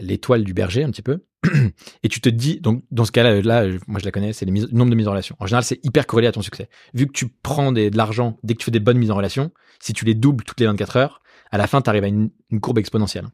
l'étoile 0.01 0.45
du 0.45 0.55
berger 0.55 0.83
un 0.85 0.91
petit 0.91 1.03
peu, 1.03 1.25
et 2.03 2.09
tu 2.09 2.21
te 2.21 2.29
dis, 2.29 2.61
donc 2.61 2.83
dans 2.91 3.05
ce 3.05 3.13
cas-là, 3.13 3.41
là, 3.43 3.71
je- 3.71 3.79
moi 3.87 4.01
je 4.01 4.05
la 4.05 4.11
connais, 4.11 4.33
c'est 4.33 4.45
le 4.45 4.53
nombre 4.73 4.91
de 4.91 4.97
mises 4.97 5.09
en 5.09 5.13
relation. 5.13 5.37
En 5.39 5.47
général, 5.47 5.65
c'est 5.65 5.85
hyper 5.85 6.07
corrélé 6.07 6.29
à 6.29 6.33
ton 6.33 6.43
succès. 6.43 6.69
Vu 6.95 7.07
que 7.07 7.13
tu 7.13 7.29
prends 7.29 7.73
de 7.73 7.91
l'argent 7.97 8.39
dès 8.43 8.55
que 8.55 8.59
tu 8.59 8.65
fais 8.65 8.71
des 8.71 8.81
bonnes 8.81 8.99
mises 8.99 9.11
en 9.11 9.17
relation, 9.17 9.53
si 9.81 9.93
tu 9.93 10.05
les 10.05 10.15
doubles 10.15 10.45
toutes 10.45 10.61
les 10.61 10.67
24 10.67 10.97
heures, 10.97 11.23
à 11.51 11.59
la 11.59 11.67
fin, 11.67 11.81
tu 11.81 11.89
arrives 11.89 12.05
à 12.05 12.09
une, 12.09 12.31
courbe 12.61 12.79
exponentielle. 12.79 13.29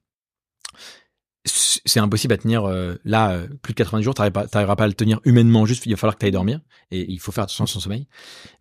C'est 1.46 2.00
impossible 2.00 2.32
à 2.32 2.38
tenir 2.38 2.64
euh, 2.64 2.94
là, 3.04 3.32
euh, 3.32 3.48
plus 3.60 3.74
de 3.74 3.76
90 3.76 4.02
jours, 4.02 4.14
tu 4.14 4.22
n'arriveras 4.22 4.76
pas 4.76 4.84
à 4.84 4.86
le 4.86 4.94
tenir 4.94 5.20
humainement, 5.24 5.66
juste 5.66 5.84
il 5.84 5.90
va 5.90 5.96
falloir 5.96 6.14
que 6.14 6.20
tu 6.20 6.26
ailles 6.26 6.32
dormir, 6.32 6.60
et 6.90 7.10
il 7.10 7.20
faut 7.20 7.32
faire 7.32 7.44
attention 7.44 7.64
à 7.64 7.66
son 7.66 7.80
sommeil. 7.80 8.08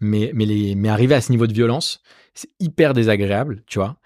Mais, 0.02 0.32
mais, 0.34 0.46
les, 0.46 0.76
mais 0.76 0.90
arriver 0.90 1.16
à 1.16 1.22
ce 1.22 1.32
niveau 1.32 1.48
de 1.48 1.54
violence, 1.54 2.02
c'est 2.34 2.50
hyper 2.60 2.94
désagréable, 2.94 3.64
tu 3.68 3.80
vois. 3.80 3.98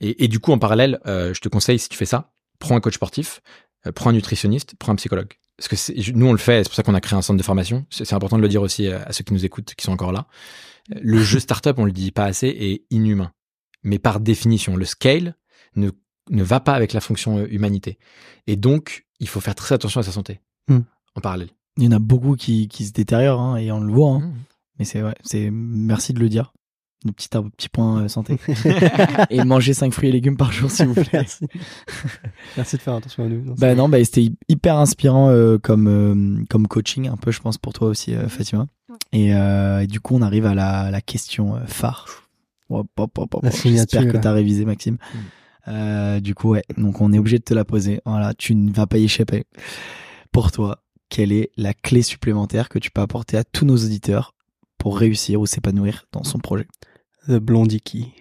Et, 0.00 0.26
du 0.26 0.40
coup, 0.40 0.50
en 0.52 0.58
parallèle, 0.58 1.00
euh, 1.06 1.32
je 1.32 1.40
te 1.40 1.48
conseille, 1.48 1.78
si 1.78 1.88
tu 1.88 1.96
fais 1.96 2.06
ça, 2.06 2.33
prends 2.58 2.76
un 2.76 2.80
coach 2.80 2.94
sportif, 2.94 3.40
euh, 3.86 3.92
prends 3.92 4.10
un 4.10 4.14
nutritionniste, 4.14 4.74
prends 4.78 4.92
un 4.92 4.96
psychologue. 4.96 5.32
Parce 5.56 5.68
que 5.68 6.12
nous, 6.12 6.26
on 6.26 6.32
le 6.32 6.38
fait, 6.38 6.64
c'est 6.64 6.68
pour 6.68 6.74
ça 6.74 6.82
qu'on 6.82 6.94
a 6.94 7.00
créé 7.00 7.16
un 7.16 7.22
centre 7.22 7.38
de 7.38 7.42
formation. 7.44 7.86
C'est 7.90 8.12
important 8.12 8.36
de 8.36 8.42
le 8.42 8.48
dire 8.48 8.62
aussi 8.62 8.88
à, 8.88 9.12
ceux 9.12 9.22
qui 9.22 9.32
nous 9.32 9.44
écoutent, 9.44 9.74
qui 9.74 9.84
sont 9.84 9.92
encore 9.92 10.10
là. 10.12 10.26
Euh, 10.94 10.98
Le 11.00 11.22
jeu 11.22 11.38
startup, 11.38 11.78
on 11.78 11.84
le 11.84 11.92
dit 11.92 12.10
pas 12.10 12.24
assez, 12.24 12.48
est 12.48 12.84
inhumain. 12.90 13.32
Mais 13.84 13.98
par 13.98 14.18
définition, 14.18 14.76
le 14.76 14.84
scale 14.84 15.36
ne, 15.76 15.90
ne 16.30 16.42
va 16.42 16.58
pas 16.58 16.72
avec 16.72 16.92
la 16.92 17.00
fonction 17.00 17.38
euh, 17.38 17.46
humanité. 17.50 17.98
Et 18.48 18.56
donc, 18.56 19.06
il 19.20 19.28
faut 19.28 19.40
faire 19.40 19.54
très 19.54 19.74
attention 19.74 20.00
à 20.00 20.02
sa 20.02 20.10
santé. 20.12 20.40
Hmm. 20.68 20.80
En 21.14 21.20
parallèle. 21.20 21.50
Il 21.76 21.84
y 21.84 21.88
en 21.88 21.92
a 21.92 21.98
beaucoup 22.00 22.34
qui, 22.34 22.66
qui 22.66 22.84
se 22.84 22.92
détériorent 22.92 23.40
hein, 23.40 23.56
et 23.56 23.70
on 23.70 23.80
le 23.80 23.92
voit. 23.92 24.14
hein. 24.14 24.20
Hmm. 24.20 24.34
Mais 24.80 24.84
c'est 24.84 25.02
ouais, 25.04 25.14
c'est 25.22 25.50
merci 25.52 26.12
de 26.12 26.18
le 26.18 26.28
dire. 26.28 26.52
Petit, 27.12 27.28
un 27.34 27.42
petit 27.50 27.68
point 27.68 28.02
euh, 28.04 28.08
santé. 28.08 28.38
et 29.30 29.44
manger 29.44 29.74
5 29.74 29.92
fruits 29.92 30.08
et 30.08 30.12
légumes 30.12 30.36
par 30.36 30.52
jour, 30.52 30.70
s'il 30.70 30.86
vous 30.86 30.94
plaît. 30.94 31.08
Merci. 31.12 31.46
Merci 32.56 32.76
de 32.76 32.80
faire 32.82 32.94
attention 32.94 33.24
à 33.24 33.28
nous. 33.28 33.42
Non, 33.42 33.54
Bah 33.58 33.74
non, 33.74 33.88
bah 33.88 34.02
c'était 34.04 34.30
hyper 34.48 34.76
inspirant 34.76 35.28
euh, 35.30 35.58
comme 35.58 35.86
euh, 35.88 36.44
comme 36.48 36.66
coaching, 36.66 37.08
un 37.08 37.16
peu, 37.16 37.30
je 37.30 37.40
pense 37.40 37.58
pour 37.58 37.72
toi 37.72 37.88
aussi, 37.88 38.14
euh, 38.14 38.28
Fatima. 38.28 38.66
Ouais. 38.88 38.96
Et, 39.12 39.34
euh, 39.34 39.80
et 39.80 39.86
du 39.86 40.00
coup, 40.00 40.14
on 40.16 40.22
arrive 40.22 40.46
à 40.46 40.54
la, 40.54 40.90
la 40.90 41.00
question 41.00 41.56
euh, 41.56 41.60
phare. 41.66 42.06
J'espère 43.64 44.06
que 44.06 44.12
là. 44.14 44.18
t'as 44.20 44.32
révisé, 44.32 44.64
Maxime. 44.64 44.96
Euh, 45.68 46.20
du 46.20 46.34
coup, 46.34 46.50
ouais. 46.50 46.62
Donc, 46.76 47.00
on 47.00 47.12
est 47.12 47.18
obligé 47.18 47.38
de 47.38 47.44
te 47.44 47.54
la 47.54 47.64
poser. 47.64 48.00
Voilà, 48.04 48.34
tu 48.34 48.54
ne 48.54 48.72
vas 48.72 48.86
pas 48.86 48.98
y 48.98 49.04
échapper. 49.04 49.44
Pour 50.32 50.50
toi, 50.52 50.80
quelle 51.08 51.32
est 51.32 51.50
la 51.56 51.74
clé 51.74 52.02
supplémentaire 52.02 52.68
que 52.68 52.78
tu 52.78 52.90
peux 52.90 53.00
apporter 53.00 53.36
à 53.36 53.44
tous 53.44 53.64
nos 53.64 53.76
auditeurs 53.76 54.34
pour 54.78 54.98
réussir 54.98 55.40
ou 55.40 55.46
s'épanouir 55.46 56.06
dans 56.12 56.24
son 56.24 56.38
projet? 56.38 56.66
The 57.28 57.38
Blondie 57.38 57.80
Key. 57.80 58.12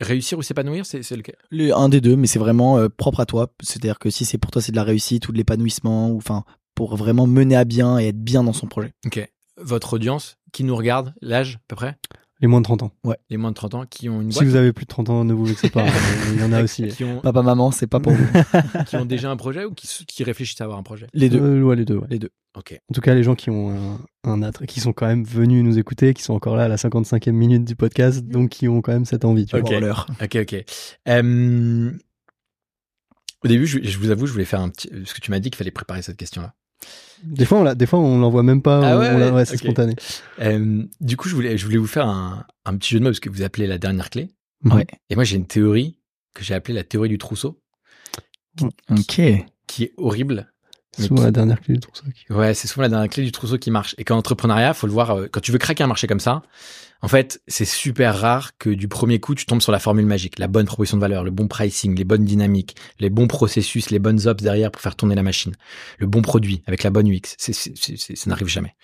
Réussir 0.00 0.38
ou 0.38 0.42
s'épanouir, 0.42 0.84
c'est 0.84 1.02
c'est 1.02 1.16
le 1.16 1.22
cas. 1.22 1.32
Le, 1.50 1.72
un 1.76 1.88
des 1.88 2.00
deux, 2.00 2.16
mais 2.16 2.26
c'est 2.26 2.38
vraiment 2.38 2.78
euh, 2.78 2.88
propre 2.88 3.20
à 3.20 3.26
toi. 3.26 3.52
C'est-à-dire 3.62 3.98
que 3.98 4.10
si 4.10 4.24
c'est 4.24 4.38
pour 4.38 4.50
toi, 4.50 4.60
c'est 4.60 4.72
de 4.72 4.76
la 4.76 4.82
réussite 4.82 5.28
ou 5.28 5.32
de 5.32 5.36
l'épanouissement, 5.36 6.10
ou 6.10 6.16
enfin, 6.16 6.44
pour 6.74 6.96
vraiment 6.96 7.26
mener 7.26 7.56
à 7.56 7.64
bien 7.64 7.98
et 7.98 8.08
être 8.08 8.18
bien 8.18 8.42
dans 8.42 8.52
son 8.52 8.66
projet. 8.66 8.92
Ok. 9.06 9.30
Votre 9.58 9.92
audience, 9.92 10.38
qui 10.52 10.64
nous 10.64 10.74
regarde, 10.74 11.14
l'âge 11.20 11.56
à 11.56 11.60
peu 11.68 11.76
près? 11.76 11.96
Les 12.42 12.48
moins 12.48 12.60
de 12.60 12.64
30 12.64 12.82
ans. 12.82 12.92
Les 13.30 13.36
moins 13.36 13.50
de 13.50 13.54
30 13.54 13.74
ans, 13.74 13.84
qui 13.88 14.08
ont 14.08 14.20
une 14.20 14.32
Si 14.32 14.44
vous 14.44 14.56
avez 14.56 14.72
plus 14.72 14.84
de 14.84 14.88
30 14.88 15.10
ans, 15.10 15.24
ne 15.24 15.32
vous 15.32 15.44
vexez 15.44 15.70
pas. 15.70 15.86
Il 16.34 16.40
y 16.40 16.42
en 16.42 16.52
a 16.52 16.62
aussi. 16.62 16.88
qui 16.88 17.04
ont, 17.04 17.20
Papa, 17.20 17.40
maman, 17.42 17.70
c'est 17.70 17.86
pas 17.86 18.00
pour 18.00 18.12
vous. 18.12 18.26
qui 18.86 18.96
ont 18.96 19.04
déjà 19.04 19.30
un 19.30 19.36
projet 19.36 19.64
ou 19.64 19.72
qui, 19.72 19.88
qui 20.06 20.24
réfléchissent 20.24 20.60
à 20.60 20.64
avoir 20.64 20.78
un 20.78 20.82
projet? 20.82 21.06
Les 21.14 21.28
deux. 21.28 21.40
Euh, 21.40 21.62
ouais, 21.62 21.76
les 21.76 21.84
deux, 21.84 21.96
ouais. 21.96 22.06
Les 22.10 22.18
deux. 22.18 22.30
Ok. 22.58 22.78
En 22.90 22.94
tout 22.94 23.00
cas, 23.00 23.14
les 23.14 23.22
gens 23.22 23.36
qui 23.36 23.48
ont 23.48 23.70
un, 23.70 24.30
un 24.30 24.42
attrait, 24.42 24.66
qui 24.66 24.80
sont 24.80 24.92
quand 24.92 25.06
même 25.06 25.24
venus 25.24 25.62
nous 25.64 25.78
écouter, 25.78 26.12
qui 26.14 26.22
sont 26.24 26.34
encore 26.34 26.56
là 26.56 26.64
à 26.64 26.68
la 26.68 26.76
55e 26.76 27.30
minute 27.30 27.64
du 27.64 27.76
podcast, 27.76 28.24
donc 28.24 28.50
qui 28.50 28.66
ont 28.68 28.82
quand 28.82 28.92
même 28.92 29.04
cette 29.06 29.24
envie. 29.24 29.46
Tu 29.46 29.54
Ok. 29.56 29.72
vois. 29.72 30.04
Ok, 30.20 30.36
ok. 30.42 30.64
Euh, 31.08 31.92
au 33.44 33.48
début, 33.48 33.66
je, 33.66 33.78
je 33.82 33.98
vous 33.98 34.10
avoue, 34.10 34.26
je 34.26 34.32
voulais 34.32 34.44
faire 34.44 34.60
un 34.60 34.68
petit. 34.68 34.88
Parce 34.88 35.14
que 35.14 35.20
tu 35.20 35.30
m'as 35.30 35.38
dit 35.38 35.50
qu'il 35.50 35.56
fallait 35.58 35.70
préparer 35.70 36.02
cette 36.02 36.16
question-là. 36.16 36.54
Des 37.24 37.44
fois, 37.44 37.58
on 37.58 37.62
la, 37.62 37.74
des 37.76 37.86
fois, 37.86 37.98
on 38.00 38.18
l'envoie 38.18 38.42
même 38.42 38.62
pas. 38.62 38.80
Ah 38.84 38.96
on- 38.96 39.00
ouais, 39.18 39.30
ouais, 39.30 39.44
c'est 39.44 39.56
spontané. 39.56 39.94
Euh, 40.40 40.82
du 41.00 41.16
coup, 41.16 41.28
je 41.28 41.34
voulais, 41.36 41.56
je 41.56 41.64
voulais 41.64 41.78
vous 41.78 41.86
faire 41.86 42.06
un, 42.08 42.44
un 42.64 42.76
petit 42.76 42.90
jeu 42.94 42.98
de 42.98 43.04
mots 43.04 43.10
parce 43.10 43.20
que 43.20 43.30
vous 43.30 43.42
appelez 43.42 43.66
la 43.68 43.78
dernière 43.78 44.10
clé. 44.10 44.28
Ouais. 44.64 44.86
Et 45.10 45.14
moi, 45.14 45.24
j'ai 45.24 45.36
une 45.36 45.46
théorie 45.46 45.98
que 46.34 46.42
j'ai 46.42 46.54
appelée 46.54 46.74
la 46.74 46.82
théorie 46.84 47.08
du 47.08 47.18
trousseau, 47.18 47.60
Ok. 48.90 49.20
qui 49.66 49.84
est 49.84 49.92
horrible. 49.96 50.48
Souvent 50.98 51.16
qui- 51.16 51.22
la 51.22 51.30
dernière 51.30 51.60
clé 51.60 51.74
du 51.74 51.80
trousseau. 51.80 52.04
Ouais, 52.30 52.52
c'est 52.54 52.68
souvent 52.68 52.82
la 52.82 52.88
dernière 52.90 53.08
clé 53.08 53.24
du 53.24 53.32
trousseau 53.32 53.56
qui 53.56 53.70
marche. 53.70 53.94
Et 53.98 54.04
qu'en 54.04 54.18
entrepreneuriat, 54.18 54.74
faut 54.74 54.86
le 54.86 54.92
voir, 54.92 55.10
euh, 55.12 55.26
quand 55.30 55.40
tu 55.40 55.50
veux 55.52 55.58
craquer 55.58 55.84
un 55.84 55.86
marché 55.86 56.06
comme 56.06 56.20
ça, 56.20 56.42
en 57.02 57.08
fait, 57.08 57.42
c'est 57.48 57.64
super 57.64 58.16
rare 58.18 58.56
que 58.58 58.70
du 58.70 58.86
premier 58.88 59.18
coup, 59.18 59.34
tu 59.34 59.44
tombes 59.44 59.60
sur 59.60 59.72
la 59.72 59.80
formule 59.80 60.06
magique, 60.06 60.38
la 60.38 60.46
bonne 60.46 60.66
proposition 60.66 60.96
de 60.96 61.00
valeur, 61.00 61.24
le 61.24 61.30
bon 61.32 61.48
pricing, 61.48 61.96
les 61.96 62.04
bonnes 62.04 62.24
dynamiques, 62.24 62.76
les 63.00 63.10
bons 63.10 63.26
processus, 63.26 63.90
les 63.90 63.98
bonnes 63.98 64.26
ops 64.28 64.42
derrière 64.42 64.70
pour 64.70 64.80
faire 64.80 64.94
tourner 64.94 65.14
la 65.16 65.22
machine, 65.24 65.52
le 65.98 66.06
bon 66.06 66.22
produit 66.22 66.62
avec 66.66 66.82
la 66.84 66.90
bonne 66.90 67.08
UX. 67.08 67.34
C'est- 67.38 67.52
c'est- 67.52 68.16
ça 68.16 68.30
n'arrive 68.30 68.46
jamais. 68.48 68.74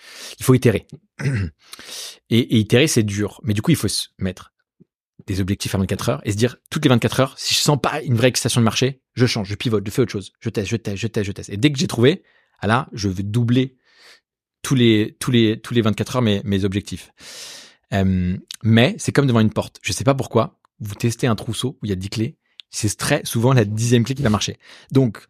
Il 0.40 0.44
faut 0.44 0.54
itérer. 0.54 0.86
Et, 2.30 2.38
et 2.40 2.58
itérer, 2.58 2.86
c'est 2.88 3.02
dur. 3.02 3.40
Mais 3.42 3.54
du 3.54 3.62
coup, 3.62 3.70
il 3.70 3.76
faut 3.76 3.88
se 3.88 4.08
mettre 4.18 4.52
des 5.26 5.40
objectifs 5.40 5.74
à 5.74 5.78
24 5.78 6.08
heures 6.10 6.20
et 6.24 6.32
se 6.32 6.36
dire 6.36 6.56
toutes 6.70 6.84
les 6.84 6.88
24 6.90 7.20
heures, 7.20 7.34
si 7.38 7.54
je 7.54 7.58
sens 7.60 7.78
pas 7.80 8.02
une 8.02 8.14
vraie 8.16 8.28
excitation 8.28 8.60
de 8.60 8.64
marché, 8.64 9.00
je 9.14 9.26
change, 9.26 9.48
je 9.48 9.54
pivote, 9.54 9.84
je 9.86 9.90
fais 9.90 10.02
autre 10.02 10.12
chose, 10.12 10.32
je 10.40 10.48
teste, 10.50 10.68
je 10.68 10.76
teste, 10.76 10.96
je 10.98 11.06
teste, 11.06 11.26
je 11.26 11.32
teste. 11.32 11.50
Et 11.50 11.56
dès 11.56 11.72
que 11.72 11.78
j'ai 11.78 11.86
trouvé, 11.86 12.22
ah 12.60 12.66
là, 12.66 12.88
je 12.92 13.08
vais 13.08 13.22
doubler 13.22 13.76
tous 14.62 14.74
les 14.74 15.16
tous 15.20 15.30
les 15.30 15.60
tous 15.60 15.72
les 15.74 15.80
24 15.82 16.16
heures 16.16 16.22
mes 16.22 16.40
mes 16.44 16.64
objectifs. 16.64 17.10
Euh, 17.94 18.36
mais 18.62 18.94
c'est 18.98 19.12
comme 19.12 19.26
devant 19.26 19.40
une 19.40 19.52
porte. 19.52 19.78
Je 19.82 19.92
sais 19.92 20.04
pas 20.04 20.14
pourquoi. 20.14 20.58
Vous 20.80 20.94
testez 20.94 21.26
un 21.26 21.34
trousseau 21.34 21.78
où 21.80 21.86
il 21.86 21.88
y 21.88 21.92
a 21.92 21.96
10 21.96 22.10
clés. 22.10 22.36
C'est 22.70 22.94
très 22.96 23.24
souvent 23.24 23.52
la 23.52 23.64
dixième 23.64 24.04
clé 24.04 24.14
qui 24.14 24.22
va 24.22 24.30
marcher. 24.30 24.58
Donc, 24.92 25.24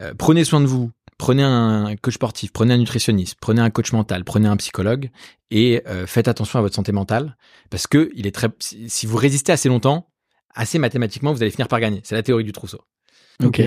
euh, 0.00 0.14
prenez 0.16 0.44
soin 0.44 0.60
de 0.60 0.66
vous. 0.66 0.90
Prenez 1.16 1.44
un 1.44 1.94
coach 1.96 2.14
sportif, 2.14 2.52
prenez 2.52 2.74
un 2.74 2.76
nutritionniste, 2.76 3.36
prenez 3.40 3.60
un 3.60 3.70
coach 3.70 3.92
mental, 3.92 4.24
prenez 4.24 4.48
un 4.48 4.56
psychologue 4.56 5.10
et 5.52 5.80
euh, 5.86 6.08
faites 6.08 6.26
attention 6.26 6.58
à 6.58 6.62
votre 6.62 6.74
santé 6.74 6.90
mentale 6.90 7.36
parce 7.70 7.86
que 7.86 8.10
il 8.16 8.26
est 8.26 8.32
très. 8.32 8.48
Si 8.58 9.06
vous 9.06 9.16
résistez 9.16 9.52
assez 9.52 9.68
longtemps, 9.68 10.10
assez 10.54 10.80
mathématiquement, 10.80 11.32
vous 11.32 11.40
allez 11.40 11.52
finir 11.52 11.68
par 11.68 11.78
gagner. 11.78 12.00
C'est 12.02 12.16
la 12.16 12.24
théorie 12.24 12.42
du 12.42 12.50
trousseau. 12.50 12.80
Ok. 13.42 13.62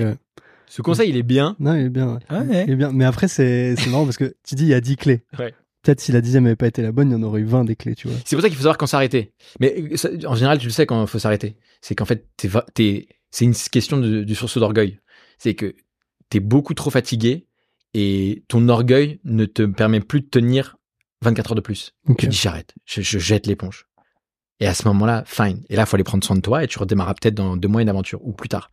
Ce 0.66 0.82
conseil, 0.82 1.08
il 1.08 1.16
est 1.16 1.22
bien. 1.22 1.56
Non, 1.58 1.74
il 1.74 1.86
est 1.86 1.88
bien. 1.88 2.18
ouais. 2.30 2.38
Ouais. 2.38 2.64
Il 2.66 2.74
est 2.74 2.76
bien. 2.76 2.92
Mais 2.92 3.06
après, 3.06 3.28
c'est 3.28 3.74
c'est 3.76 3.88
marrant 3.88 4.04
parce 4.04 4.18
que 4.18 4.36
tu 4.46 4.54
dis 4.54 4.64
il 4.64 4.68
y 4.68 4.74
a 4.74 4.80
10 4.82 4.96
clés. 4.96 5.22
Ouais. 5.38 5.54
Peut-être 5.88 6.00
si 6.02 6.12
la 6.12 6.20
dixième 6.20 6.44
n'avait 6.44 6.54
pas 6.54 6.66
été 6.66 6.82
la 6.82 6.92
bonne, 6.92 7.08
il 7.08 7.12
y 7.12 7.16
en 7.16 7.22
aurait 7.22 7.40
eu 7.40 7.46
20 7.46 7.64
des 7.64 7.74
clés, 7.74 7.94
tu 7.94 8.08
vois. 8.08 8.16
C'est 8.26 8.36
pour 8.36 8.42
ça 8.42 8.48
qu'il 8.50 8.56
faut 8.58 8.62
savoir 8.62 8.76
quand 8.76 8.86
s'arrêter. 8.86 9.32
Mais 9.58 9.74
euh, 9.90 9.96
ça- 9.96 10.10
en 10.26 10.34
général, 10.34 10.58
tu 10.58 10.66
le 10.66 10.70
sais 10.70 10.84
quand 10.84 11.00
il 11.00 11.08
faut 11.08 11.18
s'arrêter. 11.18 11.56
C'est 11.80 11.94
qu'en 11.94 12.04
fait, 12.04 12.26
c'est 12.38 13.44
une 13.44 13.54
question 13.54 13.96
de- 13.96 14.22
du 14.22 14.34
sursaut 14.34 14.60
d'orgueil. 14.60 15.00
C'est 15.38 15.54
que 15.54 15.74
t'es 16.28 16.40
beaucoup 16.40 16.74
trop 16.74 16.90
fatigué 16.90 17.46
et 17.94 18.44
ton 18.48 18.68
orgueil 18.68 19.18
ne 19.24 19.46
te 19.46 19.62
permet 19.62 20.00
plus 20.00 20.20
de 20.20 20.26
tenir 20.26 20.76
24 21.22 21.52
heures 21.52 21.54
de 21.56 21.62
plus. 21.62 21.94
Ok. 22.06 22.18
Tu 22.18 22.26
dis 22.28 22.36
j'arrête, 22.36 22.74
je, 22.84 23.00
je 23.00 23.18
jette 23.18 23.46
l'éponge. 23.46 23.87
Et 24.60 24.66
à 24.66 24.74
ce 24.74 24.88
moment-là, 24.88 25.22
fine. 25.24 25.62
Et 25.68 25.76
là, 25.76 25.82
il 25.82 25.86
faut 25.86 25.94
aller 25.94 26.02
prendre 26.04 26.24
soin 26.24 26.34
de 26.34 26.40
toi 26.40 26.64
et 26.64 26.66
tu 26.66 26.78
redémarras 26.80 27.14
peut-être 27.14 27.34
dans 27.36 27.56
deux 27.56 27.68
mois 27.68 27.80
une 27.80 27.88
aventure 27.88 28.18
ou 28.26 28.32
plus 28.32 28.48
tard. 28.48 28.70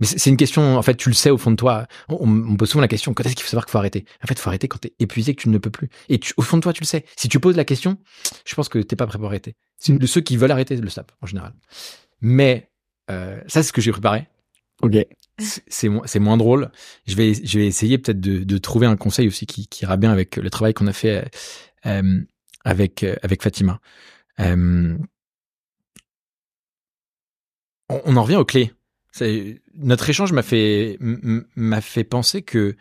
Mais 0.00 0.06
c'est 0.06 0.28
une 0.28 0.36
question, 0.36 0.76
en 0.76 0.82
fait, 0.82 0.96
tu 0.96 1.08
le 1.08 1.14
sais 1.14 1.30
au 1.30 1.38
fond 1.38 1.52
de 1.52 1.56
toi. 1.56 1.86
On, 2.08 2.28
on 2.28 2.56
pose 2.56 2.68
souvent 2.68 2.80
la 2.80 2.88
question, 2.88 3.14
quand 3.14 3.24
est-ce 3.24 3.36
qu'il 3.36 3.44
faut 3.44 3.50
savoir 3.50 3.64
qu'il 3.64 3.70
faut 3.72 3.78
arrêter? 3.78 4.04
En 4.24 4.26
fait, 4.26 4.34
il 4.34 4.40
faut 4.40 4.48
arrêter 4.50 4.66
quand 4.66 4.78
t'es 4.78 4.92
épuisé, 4.98 5.36
que 5.36 5.42
tu 5.42 5.48
ne 5.48 5.58
peux 5.58 5.70
plus. 5.70 5.88
Et 6.08 6.18
tu, 6.18 6.34
au 6.36 6.42
fond 6.42 6.56
de 6.56 6.62
toi, 6.62 6.72
tu 6.72 6.80
le 6.82 6.86
sais. 6.86 7.04
Si 7.16 7.28
tu 7.28 7.38
poses 7.38 7.56
la 7.56 7.64
question, 7.64 7.96
je 8.44 8.54
pense 8.56 8.68
que 8.68 8.80
t'es 8.80 8.96
pas 8.96 9.06
prêt 9.06 9.18
pour 9.18 9.28
arrêter. 9.28 9.54
C'est- 9.76 9.96
de 9.96 10.06
Ceux 10.06 10.20
qui 10.20 10.36
veulent 10.36 10.50
arrêter 10.50 10.74
le 10.76 10.90
savent, 10.90 11.06
en 11.22 11.26
général. 11.26 11.52
Mais 12.20 12.68
euh, 13.10 13.38
ça, 13.46 13.62
c'est 13.62 13.68
ce 13.68 13.72
que 13.72 13.80
j'ai 13.80 13.92
préparé. 13.92 14.26
Ok. 14.82 14.94
C'est- 15.38 15.62
C'est 15.68 15.88
mo- 15.88 16.02
c'est 16.06 16.18
moins 16.18 16.38
drôle. 16.38 16.70
Je 17.06 17.14
vais, 17.14 17.34
je 17.34 17.58
vais 17.60 17.66
essayer 17.68 17.98
peut-être 17.98 18.20
de, 18.20 18.42
de 18.42 18.58
trouver 18.58 18.86
un 18.88 18.96
conseil 18.96 19.28
aussi 19.28 19.46
qui, 19.46 19.68
qui 19.68 19.84
ira 19.84 19.96
bien 19.96 20.10
avec 20.10 20.36
le 20.36 20.50
travail 20.50 20.74
qu'on 20.74 20.88
a 20.88 20.92
fait 20.92 21.24
euh, 21.86 22.20
avec, 22.64 23.04
euh, 23.04 23.14
avec 23.22 23.42
Fatima. 23.42 23.80
Euh, 24.40 24.96
on, 27.90 28.00
on 28.04 28.16
en 28.16 28.22
revient 28.22 28.36
aux 28.36 28.44
clés. 28.44 28.72
C'est- 29.12 29.60
Notre 29.74 30.08
échange 30.08 30.32
m'a 30.32 30.42
fait, 30.42 30.98
m'a 31.00 31.80
fait 31.80 32.04
penser 32.04 32.42
que 32.42 32.76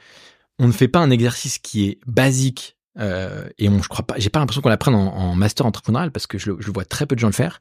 on 0.60 0.68
ne 0.68 0.72
fait 0.74 0.88
pas 0.88 0.99
un 0.99 1.10
exercice 1.10 1.57
qui 1.57 1.88
est 1.89 1.99
basique 2.05 2.78
euh, 2.97 3.47
et 3.57 3.70
on, 3.70 3.82
je 3.82 3.88
crois 3.88 4.05
pas, 4.05 4.16
j'ai 4.18 4.30
pas 4.30 4.39
l'impression 4.39 4.62
qu'on 4.62 4.70
l'apprenne 4.70 4.95
en, 4.95 5.16
en 5.16 5.36
master 5.36 5.66
entrepreneurial 5.66 6.12
parce 6.12 6.28
que 6.28 6.38
je, 6.38 6.51
je 6.60 6.72
vois 6.72 6.86
très 6.86 7.05
peu 7.05 7.16
de 7.16 7.20
gens 7.20 7.28
le 7.28 7.34
faire. 7.34 7.60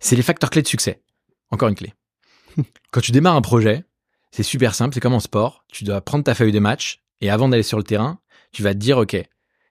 C'est 0.00 0.16
les 0.16 0.22
facteurs 0.22 0.50
clés 0.50 0.62
de 0.62 0.68
succès. 0.68 1.02
Encore 1.50 1.68
une 1.68 1.74
clé. 1.74 1.92
Quand 2.90 3.00
tu 3.00 3.12
démarres 3.12 3.36
un 3.36 3.42
projet, 3.42 3.84
c'est 4.30 4.42
super 4.42 4.74
simple, 4.74 4.94
c'est 4.94 5.00
comme 5.00 5.14
en 5.14 5.20
sport. 5.20 5.64
Tu 5.70 5.84
dois 5.84 6.00
prendre 6.00 6.24
ta 6.24 6.34
feuille 6.34 6.52
de 6.52 6.58
match 6.58 7.02
et 7.20 7.30
avant 7.30 7.48
d'aller 7.48 7.62
sur 7.62 7.78
le 7.78 7.84
terrain, 7.84 8.20
tu 8.52 8.62
vas 8.62 8.72
te 8.74 8.78
dire, 8.78 8.98
OK, 8.98 9.16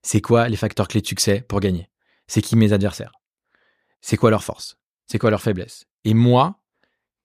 c'est 0.04 0.22
quoi 0.22 0.48
les 0.48 0.56
facteurs 0.58 0.88
clés 0.88 1.02
de 1.02 1.08
succès 1.08 1.42
pour 1.48 1.60
gagner? 1.60 1.90
C'est 2.28 2.42
qui 2.42 2.56
mes 2.56 2.72
adversaires? 2.74 3.14
C'est 4.02 4.18
quoi 4.18 4.30
leurs 4.30 4.44
forces? 4.44 4.78
C'est 5.08 5.18
quoi 5.20 5.30
leurs 5.30 5.42
faiblesses? 5.42 5.86
Et 6.06 6.14
moi, 6.14 6.60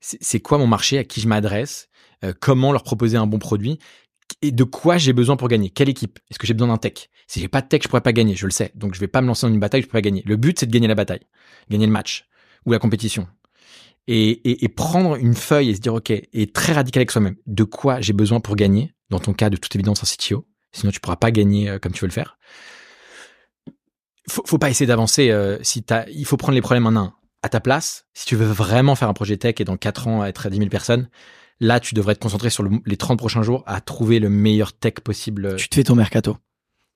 c'est 0.01 0.41
quoi 0.41 0.59
mon 0.59 0.67
marché? 0.67 0.99
À 0.99 1.05
qui 1.05 1.21
je 1.21 1.29
m'adresse? 1.29 1.89
Euh, 2.25 2.33
comment 2.39 2.73
leur 2.73 2.83
proposer 2.83 3.17
un 3.17 3.27
bon 3.27 3.39
produit? 3.39 3.79
Et 4.43 4.53
de 4.53 4.65
quoi 4.65 4.99
j'ai 4.99 5.13
besoin 5.13 5.37
pour 5.37 5.49
gagner? 5.49 5.71
Quelle 5.71 5.89
équipe? 5.89 6.19
Est-ce 6.31 6.39
que 6.39 6.47
j'ai 6.47 6.55
besoin 6.55 6.69
d'un 6.69 6.77
tech? 6.77 7.09
Si 7.27 7.41
j'ai 7.41 7.49
pas 7.49 7.61
de 7.61 7.69
tech, 7.69 7.83
je 7.83 7.89
pourrais 7.89 8.03
pas 8.03 8.13
gagner, 8.13 8.35
je 8.35 8.47
le 8.47 8.53
sais. 8.53 8.73
Donc 8.75 8.95
je 8.95 9.01
vais 9.01 9.09
pas 9.09 9.21
me 9.21 9.27
lancer 9.27 9.47
dans 9.47 9.53
une 9.53 9.61
bataille, 9.61 9.83
je 9.83 9.87
pourrais 9.87 10.03
pas 10.03 10.09
gagner. 10.09 10.23
Le 10.27 10.37
but, 10.37 10.59
c'est 10.59 10.67
de 10.67 10.73
gagner 10.73 10.89
la 10.89 10.95
bataille, 10.95 11.21
gagner 11.71 11.87
le 11.87 11.93
match 11.93 12.27
ou 12.67 12.73
la 12.73 12.79
compétition. 12.79 13.27
Et, 14.11 14.69
prendre 14.75 15.17
une 15.17 15.35
feuille 15.35 15.71
et 15.71 15.75
se 15.75 15.81
dire, 15.81 15.93
OK, 15.93 16.11
et 16.11 16.47
très 16.53 16.73
radical 16.73 17.03
avec 17.03 17.11
soi-même, 17.11 17.37
de 17.47 17.65
quoi 17.65 18.01
j'ai 18.01 18.15
besoin 18.15 18.41
pour 18.41 18.57
gagner? 18.57 18.95
Dans 19.11 19.21
ton 19.21 19.35
cas, 19.35 19.51
de 19.51 19.57
toute 19.57 19.75
évidence, 19.75 20.03
un 20.03 20.07
CTO. 20.07 20.47
Sinon, 20.73 20.93
tu 20.93 21.01
pourras 21.01 21.17
pas 21.17 21.31
gagner 21.31 21.69
euh, 21.69 21.79
comme 21.79 21.93
tu 21.93 22.01
veux 22.01 22.09
le 22.09 22.13
faire. 22.13 22.39
Faut, 24.29 24.43
faut 24.47 24.59
pas 24.59 24.71
essayer 24.71 24.87
d'avancer. 24.87 25.31
euh, 25.31 25.59
si 25.63 25.85
il 26.11 26.25
faut 26.25 26.37
prendre 26.39 26.55
les 26.55 26.63
problèmes 26.63 26.87
en 26.87 26.97
un. 26.97 27.15
À 27.43 27.49
ta 27.49 27.61
place, 27.61 28.07
si 28.15 28.27
tu 28.27 28.35
veux 28.37 28.47
vraiment 28.47 28.95
faire 28.97 29.09
un 29.09 29.13
projet 29.15 29.37
tech 29.37 29.55
et 29.61 29.65
dans 29.65 29.77
4 29.77 30.09
ans 30.09 30.25
être 30.25 30.47
à 30.47 30.51
10 30.51 30.59
000 30.59 30.69
personnes, 30.71 31.09
là, 31.61 31.79
tu 31.81 31.95
devrais 31.95 32.15
te 32.17 32.21
concentrer 32.21 32.51
sur 32.51 32.63
le- 32.65 32.81
les 32.85 32.97
30 32.97 33.17
prochains 33.19 33.43
jours 33.43 33.63
à 33.67 33.81
trouver 33.81 34.19
le 34.19 34.29
meilleur 34.29 34.73
tech 34.73 34.95
possible. 35.05 35.55
Tu 35.57 35.69
te 35.69 35.75
fais 35.77 35.85
ton 35.85 35.95
mercato. 35.95 36.37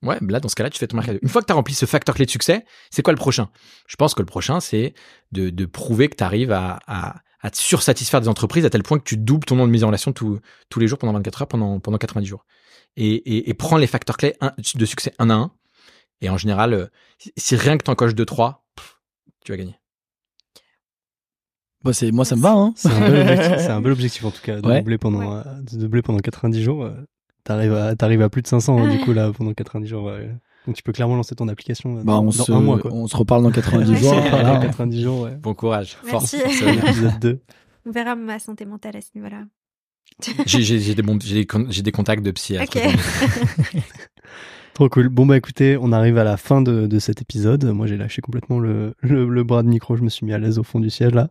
Ouais, 0.03 0.19
là, 0.21 0.41
dans 0.41 0.49
ce 0.49 0.57
cas-là, 0.57 0.71
tu 0.71 0.79
fais 0.81 0.89
ton 0.89 0.97
mercato. 0.97 1.21
Une 1.23 1.29
fois 1.29 1.43
que 1.43 1.47
tu 1.47 1.53
as 1.53 1.55
rempli 1.55 1.75
ce 1.75 1.87
facteur 1.87 2.17
clé 2.17 2.25
de 2.27 2.31
succès, 2.31 2.65
c'est 2.91 3.03
quoi 3.03 3.13
le 3.13 3.19
prochain? 3.19 3.51
Je 3.87 3.95
pense 3.95 4.15
que 4.15 4.21
le 4.21 4.27
prochain, 4.27 4.59
c'est 4.59 4.95
de, 5.31 5.49
de 5.51 5.65
prouver 5.65 6.09
que 6.09 6.17
tu 6.17 6.25
arrives 6.25 6.51
à, 6.51 6.81
à, 6.89 7.21
à 7.41 7.51
te 7.51 7.57
sursatisfaire 7.57 8.21
des 8.21 8.27
entreprises 8.29 8.65
à 8.65 8.71
tel 8.71 8.83
point 8.83 8.99
que 8.99 9.05
tu 9.05 9.17
doubles 9.17 9.45
ton 9.45 9.55
nombre 9.55 9.69
de 9.69 9.73
mise 9.73 9.85
en 9.85 9.89
relation 9.89 10.13
tous 10.13 10.41
tous 10.71 10.81
les 10.81 10.89
jours 10.89 10.99
pendant 10.99 11.13
24 11.13 11.43
heures, 11.43 11.49
pendant, 11.49 11.79
pendant 11.79 11.99
90 11.99 12.27
jours. 12.27 12.45
Et, 12.97 13.15
et, 13.15 13.49
et 13.49 13.55
prends 13.55 13.77
les 13.77 13.87
facteurs 13.87 14.17
clés 14.17 14.35
de 14.75 14.85
succès 14.87 15.15
un 15.21 15.31
à 15.31 15.35
un. 15.35 15.53
Et 16.21 16.29
en 16.31 16.37
général, 16.37 16.75
euh, 16.75 16.87
si- 17.19 17.33
si 17.37 17.55
rien 17.55 17.79
que 17.79 17.85
tu 17.85 17.91
en 17.91 17.95
coches 17.95 18.15
2-3, 18.17 18.65
tu 19.45 19.53
vas 19.53 19.57
gagner. 19.59 19.77
Bah, 21.85 21.93
c'est, 21.93 22.11
moi, 22.13 22.25
ça 22.25 22.37
me 22.37 22.41
va, 22.43 22.53
hein. 22.53 22.73
C'est 22.77 22.89
un, 22.89 23.01
bel 23.11 23.21
objectif- 23.29 23.59
c'est 23.59 23.71
un 23.71 23.81
bel 23.81 23.93
objectif 23.99 24.25
en 24.25 24.31
tout 24.31 24.41
cas, 24.43 24.61
de 24.61 24.67
Ouais. 24.69 24.79
doubler 24.79 24.99
pendant, 24.99 25.37
euh, 25.37 25.43
de 25.73 25.79
doubler 25.79 26.03
pendant 26.03 26.19
90 26.21 26.63
jours. 26.63 26.85
euh, 26.85 26.93
T'arrives 27.45 27.75
à, 27.75 27.97
t'arrives 27.97 28.23
à 28.23 28.29
plus 28.29 28.43
de 28.43 28.47
500 28.47 28.79
hein, 28.79 28.89
du 28.89 29.01
coup 29.01 29.13
là 29.13 29.33
pendant 29.37 29.53
90 29.53 29.89
jours. 29.89 30.05
ouais. 30.05 30.31
Donc 30.67 30.77
tu 30.77 30.83
peux 30.85 30.93
clairement 30.93 31.17
lancer 31.17 31.35
ton 31.35 31.49
application 31.49 31.97
euh, 31.99 32.03
Bah, 32.05 32.13
dans, 32.13 32.21
on, 32.21 32.25
dans 32.27 32.31
se, 32.31 32.53
un 32.53 32.61
mois 32.61 32.79
quoi. 32.79 32.93
on 32.93 33.09
se 33.09 33.17
reparle 33.17 33.43
dans 33.43 33.51
90 33.51 33.97
jours. 33.97 34.15
Voilà. 34.31 34.59
90 34.59 35.03
jours, 35.03 35.21
ouais. 35.23 35.35
Bon 35.37 35.53
courage, 35.55 35.97
force. 36.05 36.35
Épisode 36.35 37.19
2. 37.21 37.41
On 37.85 37.91
verra 37.91 38.15
ma 38.15 38.39
santé 38.39 38.65
mentale 38.65 38.97
à 38.97 39.01
ce 39.01 39.09
niveau-là. 39.17 39.43
J'ai 40.47 40.63
j'ai- 40.63 40.79
j'ai 40.79 40.95
des, 40.95 41.03
j'ai 41.25 41.35
des, 41.35 41.47
con- 41.47 41.67
j'ai 41.69 41.83
des 41.83 41.91
contacts 41.91 42.23
de 42.23 42.31
psychiatres. 42.31 42.77
Ok. 42.77 42.83
Trop 44.75 44.89
cool. 44.89 45.09
Bon 45.11 45.27
bah 45.27 45.37
écoutez, 45.37 45.77
on 45.79 45.93
arrive 45.93 46.17
à 46.17 46.25
la 46.25 46.37
fin 46.39 46.63
de, 46.63 46.87
de 46.87 46.99
cet 46.99 47.21
épisode. 47.21 47.65
Moi 47.65 47.87
j'ai 47.87 47.97
lâché 47.99 48.23
complètement 48.23 48.59
le, 48.59 48.95
le, 49.01 49.29
le 49.29 49.45
bras 49.45 49.63
de 49.63 49.69
micro, 49.69 49.97
je 49.97 50.03
me 50.03 50.09
suis 50.09 50.25
mis 50.25 50.33
à 50.33 50.39
l'aise 50.39 50.59
au 50.59 50.63
fond 50.63 50.81
du 50.81 50.89
siège 50.89 51.13
là. 51.13 51.29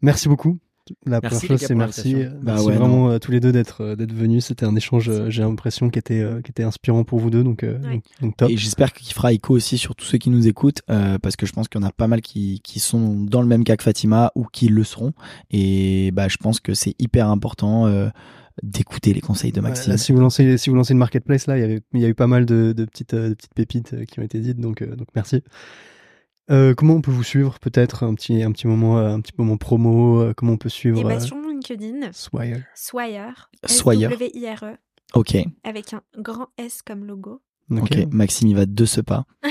Merci 0.00 0.28
beaucoup. 0.28 0.58
La 1.06 1.20
Merci, 1.22 1.46
première 1.46 1.58
chose 1.58 1.68
c'est 1.68 1.74
merci, 1.76 2.14
euh, 2.16 2.30
Bah 2.42 2.54
merci 2.54 2.66
ouais, 2.66 2.74
vraiment 2.74 3.10
euh, 3.10 3.18
tous 3.18 3.30
les 3.30 3.38
deux 3.38 3.52
d'être 3.52 3.82
euh, 3.82 3.94
d'être 3.94 4.12
venus. 4.14 4.46
C'était 4.46 4.64
un 4.64 4.74
échange, 4.74 5.08
euh, 5.08 5.28
j'ai 5.30 5.42
l'impression 5.42 5.88
qui 5.90 5.98
était 6.00 6.18
euh, 6.20 6.40
qui 6.40 6.50
était 6.50 6.64
inspirant 6.64 7.04
pour 7.04 7.20
vous 7.20 7.30
deux, 7.30 7.44
donc 7.44 7.62
euh, 7.62 7.78
Ouais. 7.80 7.92
donc, 7.92 8.04
donc 8.22 8.36
top. 8.38 8.50
Et 8.50 8.56
j'espère 8.56 8.92
qu'il 8.94 9.12
fera 9.14 9.32
écho 9.32 9.54
aussi 9.54 9.78
sur 9.78 9.94
tous 9.94 10.06
ceux 10.06 10.18
qui 10.18 10.30
nous 10.30 10.48
écoutent, 10.48 10.80
euh, 10.90 11.18
parce 11.18 11.36
que 11.36 11.46
je 11.46 11.52
pense 11.52 11.68
qu'il 11.68 11.80
y 11.80 11.84
en 11.84 11.86
a 11.86 11.92
pas 11.92 12.08
mal 12.08 12.22
qui, 12.22 12.60
qui 12.64 12.80
sont 12.80 13.14
dans 13.22 13.42
le 13.42 13.46
même 13.46 13.62
cas 13.62 13.76
que 13.76 13.84
Fatima 13.84 14.32
ou 14.34 14.46
qui 14.50 14.66
le 14.66 14.82
seront. 14.82 15.12
Et 15.52 16.10
bah, 16.12 16.26
je 16.26 16.38
pense 16.38 16.58
que 16.58 16.74
c'est 16.74 16.94
hyper 16.98 17.28
important 17.28 17.86
euh, 17.86 18.08
d'écouter 18.62 19.12
les 19.14 19.20
conseils 19.20 19.52
de 19.52 19.60
Ouais, 19.60 19.68
Maxime. 19.68 19.92
là, 19.92 19.98
si 19.98 20.12
vous 20.12 20.20
lancez 20.20 20.58
si 20.58 20.70
vous 20.70 20.76
lancez 20.76 20.92
une 20.92 20.98
marketplace 20.98 21.46
là, 21.46 21.56
il 21.56 21.60
y 21.60 21.64
avait 21.64 21.80
il 21.94 22.00
y 22.00 22.04
a 22.04 22.08
eu 22.08 22.14
pas 22.14 22.26
mal 22.26 22.46
de, 22.46 22.72
de 22.72 22.84
petites 22.84 23.14
euh, 23.14 23.30
de 23.30 23.34
petites 23.34 23.54
pépites 23.54 23.94
euh, 23.94 24.04
qui 24.04 24.20
ont 24.20 24.22
été 24.22 24.38
dites, 24.40 24.58
donc 24.60 24.82
euh, 24.82 24.94
donc 24.96 25.08
merci. 25.14 25.42
Euh, 26.50 26.74
comment 26.74 26.94
on 26.94 27.00
peut 27.00 27.12
vous 27.12 27.22
suivre 27.22 27.60
peut-être 27.60 28.02
un 28.04 28.14
petit 28.14 28.42
un 28.42 28.50
petit 28.52 28.66
moment 28.66 28.98
un 28.98 29.20
petit 29.20 29.32
moment 29.38 29.56
promo 29.56 30.20
euh, 30.20 30.34
comment 30.36 30.52
on 30.52 30.56
peut 30.56 30.68
suivre 30.68 31.04
bah, 31.04 31.14
euh, 31.14 31.20
sur 31.20 31.36
mon 31.36 31.48
LinkedIn, 31.50 32.10
Swire 32.12 32.62
Swire. 32.74 33.50
Swire. 33.66 34.10
S-W-I-R-E, 34.10 34.76
ok, 35.14 35.34
E, 35.36 35.42
avec 35.62 35.92
un 35.92 36.02
grand 36.18 36.48
S 36.58 36.82
comme 36.82 37.04
logo. 37.04 37.40
Ok. 37.70 38.06
Maxime, 38.10 38.48
il 38.48 38.56
va 38.56 38.66
de 38.66 38.84
ce 38.84 39.00
pas. 39.00 39.24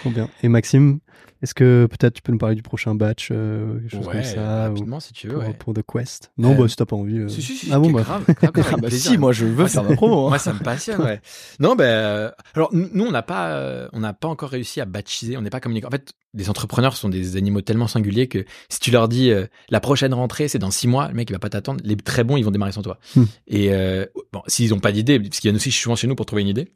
Trop 0.00 0.10
bien. 0.10 0.28
Et 0.42 0.48
Maxime, 0.48 1.00
est-ce 1.42 1.54
que 1.54 1.86
peut-être 1.90 2.14
tu 2.14 2.22
peux 2.22 2.32
nous 2.32 2.38
parler 2.38 2.54
du 2.54 2.62
prochain 2.62 2.94
batch, 2.94 3.28
euh, 3.30 3.78
quelque 3.80 3.90
chose 3.90 4.06
Ouais, 4.06 4.12
comme 4.14 4.22
ça, 4.24 4.66
ou 4.66 4.72
rapidement 4.74 5.00
si 5.00 5.12
tu 5.12 5.28
veux. 5.28 5.34
pour, 5.34 5.42
ouais. 5.44 5.54
pour 5.54 5.74
The 5.74 5.82
Quest? 5.86 6.32
Non, 6.38 6.52
Euh, 6.52 6.54
bah 6.62 6.68
si 6.68 6.76
t'as 6.76 6.86
pas 6.86 6.96
envie. 6.96 7.18
euh. 7.18 7.28
Si, 7.28 7.42
si, 7.42 7.56
si, 7.56 7.72
ah 7.72 7.78
bon, 7.78 7.90
bah. 7.90 8.02
grave, 8.02 8.24
grave, 8.26 8.52
grave, 8.52 8.74
Ah 8.74 8.76
bah 8.78 8.90
si, 8.90 9.18
moi 9.18 9.32
je 9.32 9.44
veux 9.44 9.66
faire 9.66 9.68
ça- 9.68 9.82
ma 9.88 9.94
promo. 9.94 10.26
hein. 10.26 10.28
Moi, 10.30 10.38
ça 10.38 10.52
me 10.52 10.60
passionne, 10.60 11.00
ouais. 11.02 11.20
Non, 11.60 11.74
ben, 11.74 11.84
euh, 11.84 12.30
alors 12.54 12.70
nous, 12.72 13.04
on 13.04 13.10
n'a 13.12 13.22
pas, 13.22 13.50
euh, 13.52 13.88
on 13.92 14.00
n'a 14.00 14.12
pas 14.14 14.28
encore 14.28 14.50
réussi 14.50 14.80
à 14.80 14.84
baptiser, 14.86 15.36
on 15.36 15.42
n'est 15.42 15.50
pas 15.50 15.60
communicant. 15.60 15.88
En 15.88 15.90
fait, 15.90 16.12
les 16.34 16.50
entrepreneurs 16.50 16.96
sont 16.96 17.08
des 17.08 17.36
animaux 17.36 17.60
tellement 17.60 17.86
singuliers 17.88 18.26
que 18.28 18.44
si 18.68 18.80
tu 18.80 18.90
leur 18.90 19.08
dis 19.08 19.30
euh, 19.30 19.46
la 19.70 19.80
prochaine 19.80 20.12
rentrée, 20.14 20.48
c'est 20.48 20.58
dans 20.58 20.70
six 20.70 20.88
mois, 20.88 21.08
le 21.08 21.14
mec 21.14 21.30
il 21.30 21.32
va 21.32 21.38
pas 21.38 21.50
t'attendre. 21.50 21.80
Les 21.84 21.96
très 21.96 22.24
bons, 22.24 22.36
ils 22.36 22.44
vont 22.44 22.50
démarrer 22.50 22.72
sans 22.72 22.82
toi. 22.82 22.98
Hmm. 23.16 23.24
Et 23.46 23.72
euh, 23.72 24.04
bon, 24.32 24.42
s'ils 24.46 24.74
ont 24.74 24.80
pas 24.80 24.92
d'idée, 24.92 25.20
parce 25.20 25.40
qu'il 25.40 25.50
y 25.50 25.54
a 25.54 25.56
aussi 25.56 25.70
souvent 25.70 25.96
chez 25.96 26.06
nous 26.06 26.14
pour 26.14 26.26
trouver 26.26 26.42
une 26.42 26.48
idée, 26.48 26.72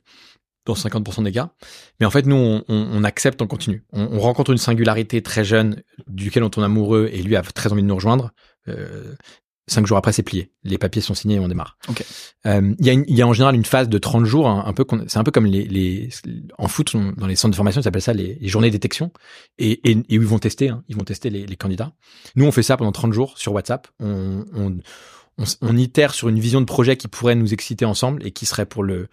dans 0.66 0.74
50% 0.74 1.24
des 1.24 1.32
cas. 1.32 1.50
Mais 1.98 2.06
en 2.06 2.10
fait, 2.10 2.26
nous, 2.26 2.36
on, 2.36 2.62
on- 2.68 2.88
on 2.92 3.04
accepte, 3.04 3.40
on 3.40 3.46
continue. 3.46 3.84
On, 3.92 4.02
on 4.12 4.18
rencontre 4.20 4.50
une 4.50 4.58
singularité 4.58 5.22
très 5.22 5.44
jeune, 5.44 5.82
duquel 6.08 6.42
on 6.44 6.50
tombe 6.50 6.64
amoureux, 6.64 7.08
et 7.12 7.22
lui 7.22 7.36
a 7.36 7.42
très 7.42 7.72
envie 7.72 7.82
de 7.82 7.86
nous 7.86 7.94
rejoindre. 7.94 8.32
Euh, 8.68 9.14
cinq 9.68 9.86
jours 9.86 9.96
après, 9.98 10.12
c'est 10.12 10.22
plié. 10.22 10.50
Les 10.64 10.78
papiers 10.78 11.00
sont 11.02 11.14
signés 11.14 11.36
et 11.36 11.38
on 11.38 11.48
démarre. 11.48 11.76
Euh, 12.46 12.74
Il 12.78 12.86
y, 12.86 12.90
a 12.90 12.92
une- 12.92 13.04
il 13.08 13.16
y 13.16 13.22
a 13.22 13.26
en 13.26 13.32
général 13.32 13.54
une 13.54 13.64
phase 13.64 13.88
de 13.88 13.98
30 13.98 14.24
jours, 14.24 14.48
un, 14.48 14.64
un 14.66 14.72
peu, 14.72 14.84
c'est 15.06 15.18
un 15.18 15.24
peu 15.24 15.30
comme 15.30 15.46
les, 15.46 15.64
les 15.64 16.08
en 16.58 16.68
foot, 16.68 16.94
on- 16.94 17.12
dans 17.12 17.26
les 17.26 17.36
centres 17.36 17.52
de 17.52 17.56
formation, 17.56 17.80
ça 17.80 17.84
s'appelle 17.84 18.02
ça 18.02 18.12
les, 18.12 18.36
les 18.40 18.48
journées 18.48 18.68
de 18.68 18.72
détection, 18.72 19.12
et, 19.58 19.88
et, 19.90 19.98
et 20.08 20.18
où 20.18 20.22
ils 20.22 20.26
vont 20.28 20.38
tester, 20.38 20.68
hein, 20.68 20.84
ils 20.88 20.96
vont 20.96 21.04
tester 21.04 21.30
les, 21.30 21.46
les 21.46 21.56
candidats. 21.56 21.92
Nous, 22.36 22.44
on 22.46 22.52
fait 22.52 22.62
ça 22.62 22.76
pendant 22.76 22.92
30 22.92 23.12
jours 23.12 23.38
sur 23.38 23.52
WhatsApp. 23.52 23.88
On, 24.00 24.44
on, 24.54 24.76
on, 25.38 25.44
on 25.62 25.76
itère 25.76 26.14
sur 26.14 26.28
une 26.28 26.38
vision 26.38 26.60
de 26.60 26.66
projet 26.66 26.96
qui 26.96 27.08
pourrait 27.08 27.34
nous 27.34 27.52
exciter 27.52 27.84
ensemble 27.84 28.26
et 28.26 28.32
qui 28.32 28.46
serait 28.46 28.66
pour 28.66 28.82
le, 28.82 29.08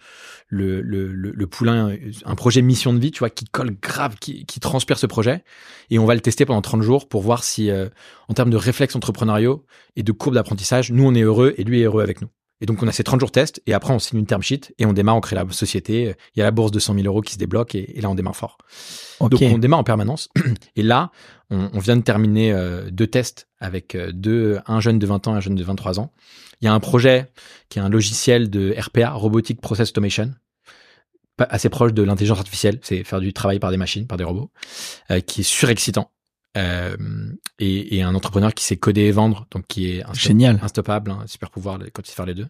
le, 0.48 0.80
le, 0.82 1.12
le, 1.12 1.30
le 1.30 1.46
poulain 1.46 1.90
euh, 1.90 2.10
un 2.24 2.34
projet 2.34 2.62
mission 2.62 2.92
de 2.92 2.98
vie, 2.98 3.10
tu 3.10 3.20
vois, 3.20 3.30
qui 3.30 3.44
colle 3.46 3.76
grave, 3.80 4.16
qui, 4.20 4.44
qui 4.46 4.60
transpire 4.60 4.98
ce 4.98 5.06
projet. 5.06 5.44
Et 5.90 5.98
on 5.98 6.06
va 6.06 6.14
le 6.14 6.20
tester 6.20 6.44
pendant 6.44 6.62
30 6.62 6.82
jours 6.82 7.08
pour 7.08 7.22
voir 7.22 7.44
si, 7.44 7.70
euh, 7.70 7.88
en 8.28 8.34
termes 8.34 8.50
de 8.50 8.56
réflexes 8.56 8.96
entrepreneuriaux 8.96 9.64
et 9.94 10.02
de 10.02 10.12
courbe 10.12 10.34
d'apprentissage, 10.34 10.92
nous, 10.92 11.04
on 11.04 11.14
est 11.14 11.22
heureux 11.22 11.54
et 11.56 11.64
lui 11.64 11.80
est 11.80 11.84
heureux 11.84 12.02
avec 12.02 12.20
nous. 12.20 12.28
Et 12.60 12.66
donc, 12.66 12.82
on 12.82 12.88
a 12.88 12.92
ces 12.92 13.04
30 13.04 13.20
jours 13.20 13.30
test 13.30 13.62
et 13.66 13.74
après, 13.74 13.92
on 13.92 13.98
signe 13.98 14.18
une 14.18 14.26
term 14.26 14.42
sheet 14.42 14.74
et 14.78 14.86
on 14.86 14.92
démarre, 14.92 15.16
on 15.16 15.20
crée 15.20 15.36
la 15.36 15.44
société. 15.50 16.14
Il 16.34 16.38
y 16.38 16.42
a 16.42 16.44
la 16.44 16.50
bourse 16.50 16.70
de 16.70 16.78
100 16.78 16.94
000 16.94 17.06
euros 17.06 17.20
qui 17.20 17.34
se 17.34 17.38
débloque 17.38 17.74
et, 17.74 17.98
et 17.98 18.00
là, 18.00 18.08
on 18.08 18.14
démarre 18.14 18.36
fort. 18.36 18.58
Donc 19.20 19.40
on 19.42 19.58
démarre 19.58 19.80
en 19.80 19.84
permanence. 19.84 20.28
Et 20.76 20.82
là, 20.82 21.10
on, 21.50 21.70
on 21.72 21.78
vient 21.78 21.96
de 21.96 22.02
terminer 22.02 22.52
euh, 22.52 22.90
deux 22.90 23.06
tests 23.06 23.48
avec 23.58 23.94
euh, 23.94 24.12
deux, 24.12 24.58
un 24.66 24.80
jeune 24.80 24.98
de 24.98 25.06
20 25.06 25.28
ans 25.28 25.34
et 25.34 25.38
un 25.38 25.40
jeune 25.40 25.54
de 25.54 25.64
23 25.64 26.00
ans. 26.00 26.12
Il 26.60 26.64
y 26.64 26.68
a 26.68 26.72
un 26.72 26.80
projet 26.80 27.30
qui 27.68 27.78
est 27.78 27.82
un 27.82 27.88
logiciel 27.88 28.50
de 28.50 28.74
RPA, 28.78 29.10
Robotic 29.10 29.60
Process 29.60 29.90
Automation, 29.90 30.32
assez 31.38 31.68
proche 31.68 31.92
de 31.92 32.02
l'intelligence 32.02 32.38
artificielle. 32.38 32.78
C'est 32.82 33.04
faire 33.04 33.20
du 33.20 33.32
travail 33.32 33.58
par 33.58 33.70
des 33.70 33.76
machines, 33.76 34.06
par 34.06 34.18
des 34.18 34.24
robots, 34.24 34.50
euh, 35.10 35.20
qui 35.20 35.42
est 35.42 35.44
surexcitant. 35.44 36.10
Euh, 36.56 36.96
et, 37.58 37.96
et 37.98 38.02
un 38.02 38.14
entrepreneur 38.14 38.54
qui 38.54 38.64
sait 38.64 38.76
coder 38.76 39.02
et 39.02 39.10
vendre, 39.12 39.46
donc 39.50 39.66
qui 39.66 39.90
est 39.90 40.02
insto- 40.04 40.14
Génial. 40.28 40.58
instoppable, 40.62 41.10
un 41.10 41.26
super 41.26 41.50
pouvoir 41.50 41.78
quand 41.92 42.02
il 42.02 42.08
sait 42.08 42.14
faire 42.16 42.26
les 42.26 42.34
deux. 42.34 42.46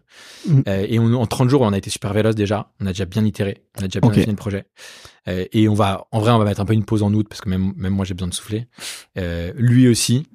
Mhm. 0.47 0.63
Euh, 0.67 0.85
et 0.87 0.97
on, 0.99 1.13
en 1.13 1.25
30 1.25 1.49
jours, 1.49 1.61
on 1.61 1.73
a 1.73 1.77
été 1.77 1.89
super 1.89 2.13
véloce 2.13 2.35
déjà. 2.35 2.71
On 2.79 2.85
a 2.85 2.89
déjà 2.89 3.05
bien 3.05 3.25
itéré. 3.25 3.63
On 3.77 3.83
a 3.83 3.87
déjà 3.87 3.99
bien 3.99 4.09
Ok. 4.09 4.15
fini 4.15 4.27
le 4.27 4.35
projet. 4.35 4.65
Euh, 5.27 5.45
et 5.51 5.67
on 5.67 5.73
va, 5.73 6.07
en 6.11 6.19
vrai, 6.19 6.31
on 6.31 6.37
va 6.37 6.45
mettre 6.45 6.61
un 6.61 6.65
peu 6.65 6.73
une 6.73 6.85
pause 6.85 7.03
en 7.03 7.13
août 7.13 7.27
parce 7.29 7.41
que 7.41 7.49
même, 7.49 7.73
même 7.75 7.93
moi, 7.93 8.05
j'ai 8.05 8.13
besoin 8.13 8.29
de 8.29 8.33
souffler. 8.33 8.67
Lui 9.55 9.87
aussi, 9.89 10.25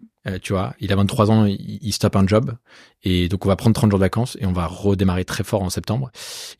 tu 0.42 0.52
vois, 0.52 0.74
il 0.78 0.92
a 0.92 0.96
23 0.96 1.30
ans, 1.30 1.46
il, 1.46 1.78
il 1.80 1.92
stoppe 1.92 2.16
un 2.16 2.26
job. 2.26 2.52
Et 3.02 3.28
donc, 3.28 3.44
on 3.46 3.48
va 3.48 3.56
prendre 3.56 3.74
30 3.74 3.90
jours 3.90 3.98
de 3.98 4.04
vacances 4.04 4.36
et 4.40 4.46
on 4.46 4.52
va 4.52 4.66
redémarrer 4.66 5.24
très 5.24 5.44
fort 5.44 5.62
en 5.62 5.70
septembre. 5.70 6.10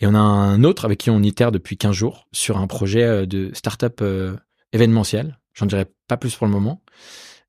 Et 0.01 0.07
on 0.07 0.15
a 0.15 0.19
un 0.19 0.65
autre 0.65 0.85
avec 0.87 0.99
qui 0.99 1.11
on 1.11 1.23
itère 1.23 1.53
depuis 1.53 1.77
15 1.77 1.95
jours 1.95 2.27
sur 2.33 2.57
un 2.59 2.67
projet 2.67 3.27
de 3.27 3.51
start-up 3.55 4.03
événementiel. 4.73 5.39
J'en 5.55 5.67
dirai 5.67 5.85
pas 6.13 6.17
plus 6.19 6.35
pour 6.37 6.47
le 6.47 6.53
moment. 6.53 6.83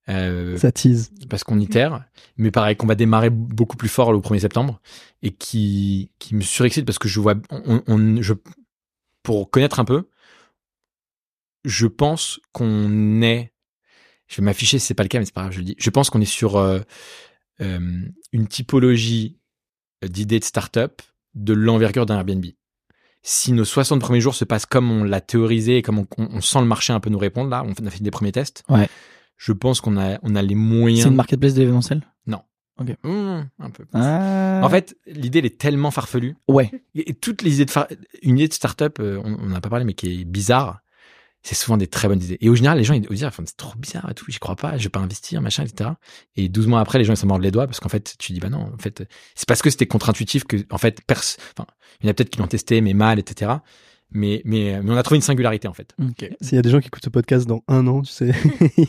Euh, 0.10 0.58
Ça 0.58 0.72
tease. 0.72 1.12
parce 1.30 1.44
qu'on 1.46 1.60
itère, 1.60 2.04
mais 2.38 2.52
pareil 2.52 2.76
qu'on 2.76 2.88
va 2.88 2.96
démarrer 2.96 3.30
beaucoup 3.30 3.78
plus 3.78 3.88
fort 3.90 4.12
le 4.12 4.20
1er 4.20 4.40
septembre 4.40 4.82
et 5.22 5.32
qui, 5.32 6.12
qui 6.20 6.36
me 6.36 6.42
surexcite 6.42 6.86
parce 6.86 7.00
que 7.00 7.08
je 7.08 7.20
vois, 7.22 7.36
on, 7.50 7.82
on- 7.88 8.22
je, 8.22 8.34
pour 9.24 9.50
connaître 9.50 9.80
un 9.80 9.86
peu, 9.86 10.10
je 11.64 11.88
pense 11.88 12.40
qu'on 12.52 13.22
est, 13.22 13.54
je 14.28 14.38
vais 14.38 14.44
m'afficher 14.44 14.80
si 14.80 14.86
c'est 14.88 14.94
pas 14.94 15.04
le 15.04 15.10
cas, 15.10 15.20
mais 15.20 15.26
c'est 15.26 15.34
pas 15.34 15.42
grave, 15.44 15.54
je 15.54 15.60
le 15.60 15.66
dis. 15.66 15.76
Je 15.78 15.90
pense 15.90 16.10
qu'on 16.10 16.20
est 16.22 16.26
sur 16.26 16.58
euh, 16.58 16.80
euh, 17.62 18.02
une 18.34 18.48
typologie 18.48 19.38
d'idées 20.06 20.40
de 20.40 20.44
start-up 20.44 21.02
de 21.36 21.54
l'envergure 21.54 22.06
d'un 22.06 22.18
Airbnb. 22.18 22.46
Si 23.26 23.54
nos 23.54 23.64
60 23.66 24.02
premiers 24.02 24.20
jours 24.22 24.36
se 24.36 24.44
passent 24.46 24.66
comme 24.66 24.92
on 24.92 25.04
l'a 25.04 25.22
théorisé 25.22 25.78
et 25.78 25.82
comme 25.82 26.00
on, 26.00 26.08
on- 26.18 26.28
on 26.34 26.42
sent 26.42 26.60
le 26.60 26.66
marché 26.66 26.92
un 26.94 27.00
peu 27.00 27.10
nous 27.10 27.18
répondre, 27.18 27.50
là, 27.50 27.64
on 27.66 27.72
a 27.86 27.90
fait 27.90 28.04
des 28.04 28.12
premiers 28.12 28.32
tests. 28.34 28.64
Ouais. 28.70 28.90
Je 29.38 29.52
pense 29.54 29.80
qu'on 29.82 29.98
a, 29.98 30.20
on 30.24 30.36
a 30.36 30.42
les 30.42 30.56
moyens. 30.56 31.04
C'est 31.04 31.10
une 31.10 31.16
marketplace 31.16 31.54
de 31.54 31.60
l'événementiel 31.60 32.02
Mmh, 33.04 33.44
un 33.60 33.70
peu. 33.70 33.86
ah. 33.94 34.60
En 34.64 34.70
fait, 34.70 34.98
l'idée 35.06 35.40
elle 35.40 35.46
est 35.46 35.58
tellement 35.60 35.92
farfelue. 35.92 36.36
Ouais. 36.50 36.72
Et 36.96 37.12
et 37.12 37.14
toutes 37.14 37.44
les 37.44 37.54
idées 37.56 37.66
de 37.66 37.72
far- 37.72 37.88
une 38.24 38.38
idée 38.38 38.48
de 38.48 38.54
start-up, 38.54 38.98
euh, 39.00 39.22
on 39.24 39.38
on 39.40 39.46
n'a 39.50 39.62
pas 39.62 39.70
parlé, 39.70 39.86
mais 39.86 39.94
qui 39.94 40.22
est 40.22 40.26
bizarre. 40.26 40.80
C'est 41.46 41.56
souvent 41.56 41.76
des 41.76 41.88
très 41.88 42.08
bonnes 42.08 42.24
idées. 42.24 42.38
Et 42.40 42.50
au 42.50 42.56
général, 42.56 42.78
les 42.78 42.84
gens 42.86 42.94
ils 42.94 43.02
disent, 43.02 43.26
Enfin, 43.26 43.44
c'est 43.46 43.58
trop 43.58 43.74
bizarre 43.78 44.10
et 44.10 44.14
tout, 44.14 44.26
j'y 44.30 44.40
crois 44.40 44.56
pas, 44.56 44.78
je 44.78 44.84
vais 44.84 44.90
pas 44.90 45.02
investir, 45.02 45.42
machin, 45.42 45.64
etc. 45.66 45.90
Et 46.38 46.48
12 46.48 46.68
mois 46.68 46.80
après, 46.80 47.00
les 47.00 47.04
gens 47.04 47.14
ils 47.14 47.18
s'en 47.18 47.28
mordent 47.28 47.44
les 47.44 47.52
doigts 47.52 47.68
parce 47.68 47.80
qu'en 47.82 47.90
fait, 47.90 48.16
tu 48.18 48.32
dis 48.32 48.40
bah 48.40 48.50
non, 48.50 48.72
en 48.74 48.78
fait, 48.78 49.04
c'est 49.36 49.48
parce 49.48 49.62
que 49.62 49.70
c'était 49.70 49.86
contre-intuitif 49.86 50.46
que, 50.46 50.56
en 50.72 50.78
fait, 50.78 51.02
pers 51.06 51.20
enfin, 51.20 51.68
il 52.02 52.06
y 52.06 52.08
en 52.08 52.12
a 52.12 52.14
peut-être 52.14 52.30
qui 52.30 52.40
l'ont 52.40 52.48
testé, 52.48 52.80
mais 52.82 52.94
mal, 52.94 53.20
etc. 53.20 53.52
Mais, 54.16 54.42
mais, 54.46 54.80
mais 54.84 54.92
on 54.94 54.96
a 54.96 55.02
trouvé 55.04 55.18
une 55.18 55.22
singularité 55.24 55.68
en 55.68 55.74
fait. 55.74 55.94
Ok. 56.00 56.30
S'il 56.40 56.56
y 56.56 56.60
a 56.60 56.62
des 56.62 56.70
gens 56.70 56.80
qui 56.80 56.88
écoutent 56.88 57.04
ce 57.04 57.10
podcast 57.10 57.48
dans 57.48 57.64
un 57.68 57.88
an, 57.88 58.04
tu 58.04 58.12
sais. 58.12 58.32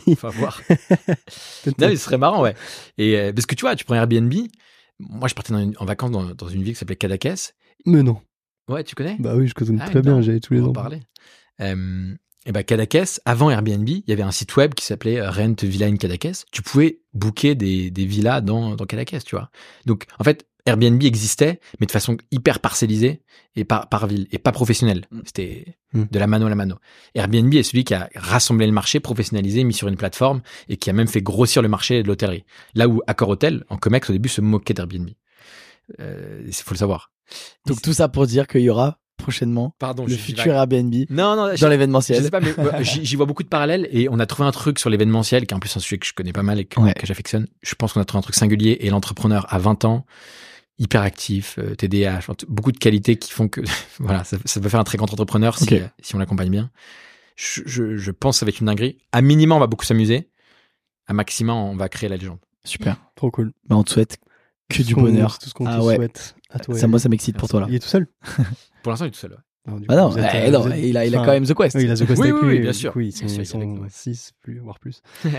Il 0.07 0.15
faut 0.17 0.29
voir. 0.29 0.61
Non, 1.65 1.73
mais 1.89 1.95
ce 1.95 2.03
serait 2.05 2.17
marrant, 2.19 2.41
ouais. 2.43 2.53
Et 2.97 3.17
euh, 3.17 3.33
parce 3.33 3.45
que 3.47 3.55
tu 3.55 3.61
vois, 3.61 3.75
tu 3.75 3.85
prends 3.85 3.95
Airbnb. 3.95 4.31
Moi, 4.99 5.27
je 5.27 5.33
partais 5.33 5.51
dans 5.51 5.59
une- 5.59 5.75
en 5.79 5.85
vacances 5.85 6.11
dans, 6.11 6.23
dans 6.35 6.47
une 6.47 6.61
ville 6.63 6.73
qui 6.73 6.79
s'appelait 6.79 6.95
Cadaqués. 6.95 7.33
Mais 7.85 8.03
non. 8.03 8.21
Ouais, 8.69 8.83
tu 8.83 8.95
connais? 8.95 9.17
Bah 9.19 9.35
oui, 9.35 9.47
je 9.47 9.53
connais 9.53 9.77
Ah, 9.81 9.89
très 9.89 10.01
bien, 10.01 10.21
j'allais 10.21 10.39
tous 10.39 10.53
les 10.53 10.59
on 10.61 10.63
va 10.63 10.67
en 10.67 10.71
ans. 10.71 10.73
parler. 10.73 11.01
Euh, 11.61 12.13
et 12.45 12.51
ben 12.51 12.63
Cadaqués, 12.63 13.19
avant 13.25 13.49
Airbnb, 13.49 13.87
il 13.87 14.03
y 14.07 14.11
avait 14.11 14.23
un 14.23 14.31
site 14.31 14.55
web 14.55 14.73
qui 14.73 14.85
s'appelait 14.85 15.19
euh, 15.19 15.31
Rent 15.31 15.55
Villa 15.63 15.87
in 15.87 15.97
Cadaqués. 15.97 16.31
Tu 16.51 16.61
pouvais 16.61 16.99
booker 17.13 17.55
des, 17.55 17.89
des 17.91 18.05
villas 18.05 18.41
dans, 18.41 18.75
dans 18.75 18.85
tu 18.85 19.35
vois. 19.35 19.49
Donc, 19.85 20.05
en 20.19 20.23
fait, 20.23 20.47
Airbnb 20.65 21.01
existait, 21.03 21.59
mais 21.79 21.85
de 21.85 21.91
façon 21.91 22.17
hyper 22.31 22.59
parcellisée 22.59 23.21
et 23.55 23.65
par, 23.65 23.89
par 23.89 24.07
ville, 24.07 24.27
et 24.31 24.39
pas 24.39 24.51
professionnelle. 24.51 25.05
Mm. 25.11 25.19
C'était 25.25 25.75
Mm. 25.95 26.03
de 26.11 26.19
la 26.19 26.27
mano 26.27 26.45
à 26.45 26.49
la 26.49 26.55
mano. 26.55 26.75
Airbnb 27.15 27.53
est 27.53 27.63
celui 27.63 27.83
qui 27.85 27.93
a 27.93 28.09
rassemblé 28.15 28.65
le 28.65 28.73
marché, 28.73 28.99
professionnalisé, 28.99 29.63
mis 29.63 29.73
sur 29.73 29.87
une 29.87 29.95
plateforme 29.95 30.41
et 30.67 30.77
qui 30.77 30.89
a 30.89 30.93
même 30.93 31.07
fait 31.07 31.21
grossir 31.21 31.61
le 31.61 31.69
marché 31.69 32.03
de 32.03 32.07
l'hôtellerie. 32.07 32.43
Là 32.75 32.87
où 32.87 33.01
Accor 33.07 33.29
Hotel, 33.29 33.63
en 33.69 33.77
Comex, 33.77 34.09
au 34.09 34.13
début, 34.13 34.29
se 34.29 34.41
moquait 34.41 34.73
d'Airbnb. 34.73 35.09
Euh, 35.99 36.43
Il 36.45 36.53
faut 36.53 36.73
le 36.73 36.79
savoir. 36.79 37.11
Donc 37.65 37.81
tout 37.81 37.93
ça 37.93 38.09
pour 38.09 38.27
dire 38.27 38.47
qu'il 38.47 38.61
y 38.61 38.69
aura 38.69 38.99
prochainement 39.17 39.73
Pardon, 39.79 40.05
le 40.05 40.13
futur. 40.15 40.53
Airbnb 40.53 40.93
Non, 41.09 41.35
non, 41.35 41.47
dans 41.47 41.55
je 41.55 41.67
l'événementiel. 41.67 42.23
sais 42.23 42.29
pas, 42.29 42.39
mais 42.39 42.53
j'y 42.83 43.15
vois 43.15 43.25
beaucoup 43.25 43.43
de 43.43 43.47
parallèles 43.47 43.87
et 43.91 44.07
on 44.09 44.19
a 44.19 44.25
trouvé 44.25 44.47
un 44.47 44.51
truc 44.51 44.79
sur 44.79 44.89
l'événementiel 44.89 45.45
qui 45.47 45.53
est 45.53 45.55
en 45.55 45.59
plus 45.59 45.75
un 45.75 45.79
sujet 45.79 45.97
que 45.97 46.05
je 46.05 46.13
connais 46.13 46.33
pas 46.33 46.43
mal 46.43 46.59
et 46.59 46.65
que, 46.65 46.79
Ouais. 46.79 46.93
que 46.93 47.05
j'affectionne. 47.05 47.47
Je 47.61 47.75
pense 47.75 47.93
qu'on 47.93 48.01
a 48.01 48.05
trouvé 48.05 48.19
un 48.19 48.23
truc 48.23 48.35
singulier 48.35 48.77
et 48.81 48.89
l'entrepreneur 48.89 49.45
à 49.53 49.57
20 49.59 49.85
ans, 49.85 50.05
hyper 50.77 51.01
actif, 51.01 51.57
euh, 51.59 51.75
TDAH, 51.75 52.21
beaucoup 52.47 52.71
de 52.71 52.77
qualités 52.77 53.15
qui 53.17 53.31
font 53.31 53.47
que 53.47 53.61
voilà, 53.99 54.23
ça, 54.23 54.37
ça 54.45 54.59
peut 54.59 54.69
faire 54.69 54.79
un 54.79 54.83
très 54.85 54.97
grand 54.97 55.11
entrepreneur 55.11 55.57
si, 55.57 55.75
euh, 55.75 55.87
si 56.01 56.15
on 56.15 56.19
l'accompagne 56.19 56.49
bien. 56.49 56.69
Je, 57.35 57.61
je, 57.65 57.97
je 57.97 58.11
pense 58.11 58.43
être 58.43 58.59
une 58.59 58.67
dinguerie. 58.67 58.97
À 59.11 59.21
minima, 59.21 59.55
on 59.55 59.59
va 59.59 59.67
beaucoup 59.67 59.85
s'amuser. 59.85 60.29
À 61.07 61.13
maxima, 61.13 61.53
on 61.53 61.75
va 61.75 61.89
créer 61.89 62.09
la 62.09 62.17
légende. 62.17 62.39
Super. 62.63 62.95
Trop 63.15 63.29
cool. 63.29 63.51
Bah, 63.67 63.75
on 63.75 63.83
te 63.83 63.91
souhaite 63.91 64.17
que 64.69 64.83
du 64.83 64.95
bonheur. 64.95 65.37
Tout 65.39 65.49
ce 65.49 65.53
qu'on 65.53 65.65
Ah 65.65 65.77
te 65.79 65.83
ouais. 65.83 65.95
souhaite 65.95 66.35
à 66.49 66.59
toi. 66.59 66.75
Ça, 66.77 66.87
moi, 66.87 66.99
ça 66.99 67.09
m'excite 67.09 67.37
pour 67.37 67.47
toi 67.49 67.61
là. 67.61 67.67
Il 67.69 67.75
est 67.75 67.79
tout 67.79 67.87
seul 67.87 68.07
Pour 68.83 68.91
l'instant, 68.91 69.05
il 69.05 69.09
est 69.09 69.11
tout 69.11 69.19
seul. 69.19 69.31
ouais. 69.31 69.37
Non, 69.67 69.79
Ah 69.87 69.93
coup, 69.93 69.99
non, 69.99 70.09
vous 70.09 70.17
êtes, 70.19 70.25
eh 70.45 70.51
non, 70.51 70.67
êtes- 70.69 70.79
il 70.83 70.95
a, 70.97 71.05
il 71.05 71.15
a 71.15 71.17
enfin, 71.19 71.25
quand 71.25 71.31
même 71.33 71.45
The 71.45 71.53
Quest. 71.55 71.75
Oui, 71.75 71.83
il 71.85 71.91
a 71.91 71.95
The 71.95 72.05
Quest 72.05 72.21
Oui, 72.21 72.29
avec 72.29 72.41
oui, 72.43 72.47
lui, 72.49 72.55
oui, 72.57 72.61
bien 72.61 72.73
sûr. 72.73 72.93
coup, 72.93 72.99
ils 72.99 73.11
sont, 73.11 73.27
sûr, 73.27 73.27
ils 73.27 73.31
il 73.31 73.35
est 73.35 73.37
avec 73.39 73.47
sont 73.47 73.59
nous. 73.81 73.85
6, 73.89 74.31
plus, 74.41 74.59
voire 74.59 74.79
plus. 74.79 75.01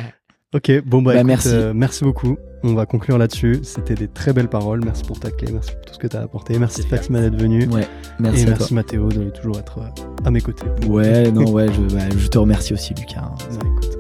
Ok, 0.55 0.71
bon 0.87 1.03
bah, 1.03 1.11
Bah, 1.13 1.17
écoute, 1.19 1.27
merci. 1.27 1.49
euh, 1.51 1.73
merci 1.75 2.05
beaucoup. 2.05 2.39
On 2.63 2.75
va 2.75 2.87
conclure 2.87 3.19
là-dessus. 3.19 3.59
C'était 3.65 3.95
des 3.97 4.07
très 4.09 4.33
belles 4.33 4.49
paroles. 4.49 4.81
Merci 4.85 5.03
pour 5.03 5.19
ta 5.19 5.31
clé, 5.31 5.53
merci 5.53 5.73
pour 5.73 5.81
tout 5.83 5.95
ce 5.95 5.99
que 5.99 6.07
tu 6.07 6.17
as 6.17 6.23
apporté. 6.23 6.57
Merci 6.59 6.83
Fatima 6.83 7.21
d'être 7.21 7.35
venue. 7.39 7.67
Ouais, 7.67 7.87
merci 8.21 8.43
et 8.45 8.47
à 8.47 8.51
merci 8.51 8.73
Mathéo 8.73 9.09
de 9.09 9.29
toujours 9.31 9.59
être 9.59 9.79
euh, 9.81 9.89
à 10.25 10.31
mes 10.31 10.41
côtés. 10.41 10.65
Ouais, 10.87 11.31
non, 11.33 11.51
ouais, 11.51 11.67
je, 11.73 11.95
bah, 11.95 12.05
je 12.17 12.29
te 12.29 12.39
remercie 12.39 12.73
aussi, 12.73 12.95
Lucas. 12.95 13.23
Bah, 13.51 13.67
écoute. 13.67 13.99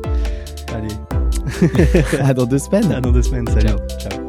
Allez, 0.72 2.20
à 2.20 2.32
dans 2.32 2.46
deux 2.46 2.58
semaines. 2.58 2.92
à 2.92 3.00
dans 3.00 3.12
deux 3.12 3.22
semaines. 3.22 3.46
Salut. 3.48 3.66
Ciao. 3.66 3.78
Ciao. 3.98 4.25